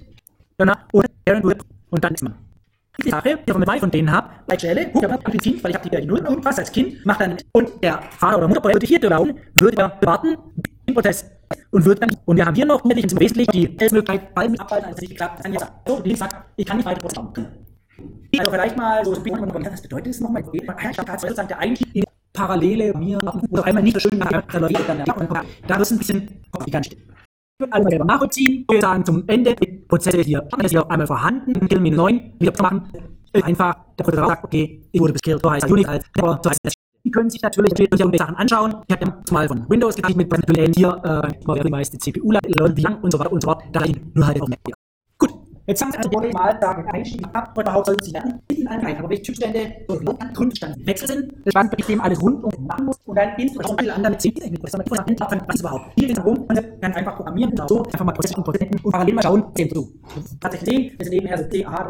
danach, 0.57 0.85
und 0.91 1.07
Parent 1.25 1.65
und 1.89 2.03
dann 2.03 2.13
ist 2.13 2.23
man. 2.23 2.35
Die 3.03 3.09
Sache, 3.09 3.39
die 3.47 3.51
ich 3.51 3.57
mit 3.57 3.67
zwei 3.67 3.79
von 3.79 3.91
denen 3.91 4.11
habe, 4.11 4.29
bei 4.45 4.57
Stelle, 4.57 4.87
gut, 4.91 5.03
ich 5.33 5.41
Kind, 5.41 5.63
weil 5.63 5.71
ich 5.71 5.77
habe 5.77 5.89
die 5.89 6.05
Null 6.05 6.19
irgendwas 6.19 6.59
als 6.59 6.71
Kind, 6.71 7.05
macht 7.05 7.21
dann, 7.21 7.37
und 7.53 7.71
der 7.81 8.01
Vater 8.17 8.37
oder 8.39 8.47
Mutter 8.47 8.63
würde 8.63 8.85
hier 8.85 8.99
bauen, 8.99 9.39
würde 9.55 9.77
ja 9.77 9.97
warten, 10.01 10.37
Prozess 10.93 11.25
und 11.71 11.85
wird 11.85 12.01
dann, 12.01 12.09
und 12.25 12.37
wir 12.37 12.45
haben 12.45 12.55
hier 12.55 12.65
noch 12.65 12.83
im 12.83 12.91
Wesentlichen 12.91 13.51
die 13.51 13.75
Helfmöglichkeit, 13.79 14.33
Ball 14.33 14.49
mit 14.49 14.59
abhalten, 14.59 14.87
als 14.87 14.95
es 14.95 15.01
nicht 15.01 15.11
geklappt 15.11 15.43
hat, 15.43 15.51
jetzt 15.51 15.65
so, 15.87 16.03
wie 16.03 16.09
gesagt, 16.09 16.35
ich 16.55 16.65
kann 16.65 16.77
nicht 16.77 16.85
weiter 16.85 16.99
Prozess. 16.99 17.19
Also 18.39 18.51
vielleicht 18.51 18.77
mal 18.77 19.03
so, 19.05 19.11
was 19.11 19.21
bedeutet 19.81 20.07
das 20.07 20.19
nochmal? 20.19 20.43
Ich 20.51 20.65
der 20.65 21.59
Einstieg 21.59 21.95
in 21.95 22.03
Parallele 22.33 22.93
mir 22.97 23.19
oder 23.49 23.65
einmal 23.65 23.83
nicht 23.83 23.99
so 23.99 23.99
schön 23.99 24.19
dann 24.19 24.43
da 25.67 25.75
ist 25.77 25.91
ein 25.91 25.97
bisschen 25.97 26.41
kompliziert. 26.51 26.97
Alle 27.69 27.89
selber 27.89 28.05
nachvollziehen. 28.05 28.65
Wir 28.69 28.81
sagen 28.81 29.05
zum 29.05 29.23
Ende, 29.27 29.55
Prozesse 29.87 30.21
hier, 30.21 30.47
ist 30.63 30.71
hier 30.71 30.89
einmal 30.89 31.05
vorhanden, 31.05 31.67
Kill 31.67 31.79
9, 31.79 32.33
wieder 32.39 32.53
zu 32.53 32.63
machen. 32.63 32.91
Einfach, 33.33 33.75
der 33.99 34.03
Prozessor 34.03 34.27
sagt, 34.27 34.43
okay, 34.45 34.81
ich 34.91 34.99
wurde 34.99 35.13
bis 35.13 35.21
Kill, 35.21 35.39
so 35.41 35.51
heißt 35.51 35.69
Unit 35.69 35.87
als, 35.87 36.05
so 36.17 36.49
heißt 36.49 36.59
das 36.63 36.73
die 37.03 37.11
können 37.11 37.29
sich 37.29 37.41
natürlich 37.41 37.71
irgendwelche 37.79 38.17
Sachen 38.17 38.35
anschauen. 38.35 38.75
Ich 38.87 38.95
habe 38.95 39.13
mal 39.31 39.47
von 39.47 39.69
Windows 39.69 39.95
gekriegt 39.95 40.17
mit 40.17 40.31
natürlich 40.31 40.75
hier, 40.75 41.01
äh, 41.03 41.61
die 41.63 41.69
meiste 41.69 41.97
CPU 41.97 42.31
lang 42.31 42.41
und 43.01 43.11
so 43.11 43.19
weiter 43.19 43.31
und 43.31 43.41
so 43.41 43.49
fort. 43.49 43.63
Da 43.71 43.81
nur 44.13 44.27
halt 44.27 44.41
auf 44.41 44.49
Mac. 44.49 44.59
Gut, 45.17 45.31
jetzt 45.67 45.81
haben 45.81 45.91
Sie 45.91 45.97
also 45.97 46.09
mal 46.33 46.57
sagen, 46.61 46.89
Einstieg 46.91 47.23
ab, 47.33 47.53
heute 47.55 47.61
überhaupt 47.61 47.85
sollten 47.87 48.03
Sie 48.03 48.11
lernen, 48.11 48.41
in 48.49 48.67
einen 48.67 48.85
rein. 48.85 48.97
Aber 48.97 49.09
welche 49.09 49.23
Typstände 49.23 49.73
so 49.87 50.17
Grundstandwechsel 50.33 51.07
sind, 51.07 51.33
das 51.43 51.51
Stand, 51.51 51.71
bei 51.71 51.77
dem 51.83 52.01
alles 52.01 52.21
rund 52.21 52.43
und 52.43 52.67
machen 52.67 52.85
muss 52.85 52.97
und 53.05 53.15
dann 53.15 53.29
insbesondere 53.37 53.77
viele 53.79 53.93
andere 53.93 54.11
mit 54.11 54.21
CPU, 54.21 54.49
mit 54.49 54.63
was 54.63 55.59
überhaupt. 55.59 55.85
Hier 55.95 56.07
geht 56.07 56.17
es 56.17 56.23
darum, 56.23 56.45
man 56.47 56.81
kann 56.81 56.93
einfach 56.93 57.15
programmieren, 57.15 57.53
so 57.67 57.83
einfach 57.83 58.03
mal 58.05 58.11
Prozesse 58.13 58.37
und 58.37 58.43
Prozenten 58.43 58.79
und 58.83 58.91
parallel 58.91 59.15
mal 59.15 59.23
schauen, 59.23 59.43
sehen 59.55 59.69
zu. 59.73 59.91
Tatsächlich 60.39 60.69
sehen, 60.69 60.91
wir 60.97 61.05
sind 61.05 61.13
nebenher 61.13 61.37
so 61.37 61.43
CA, 61.49 61.89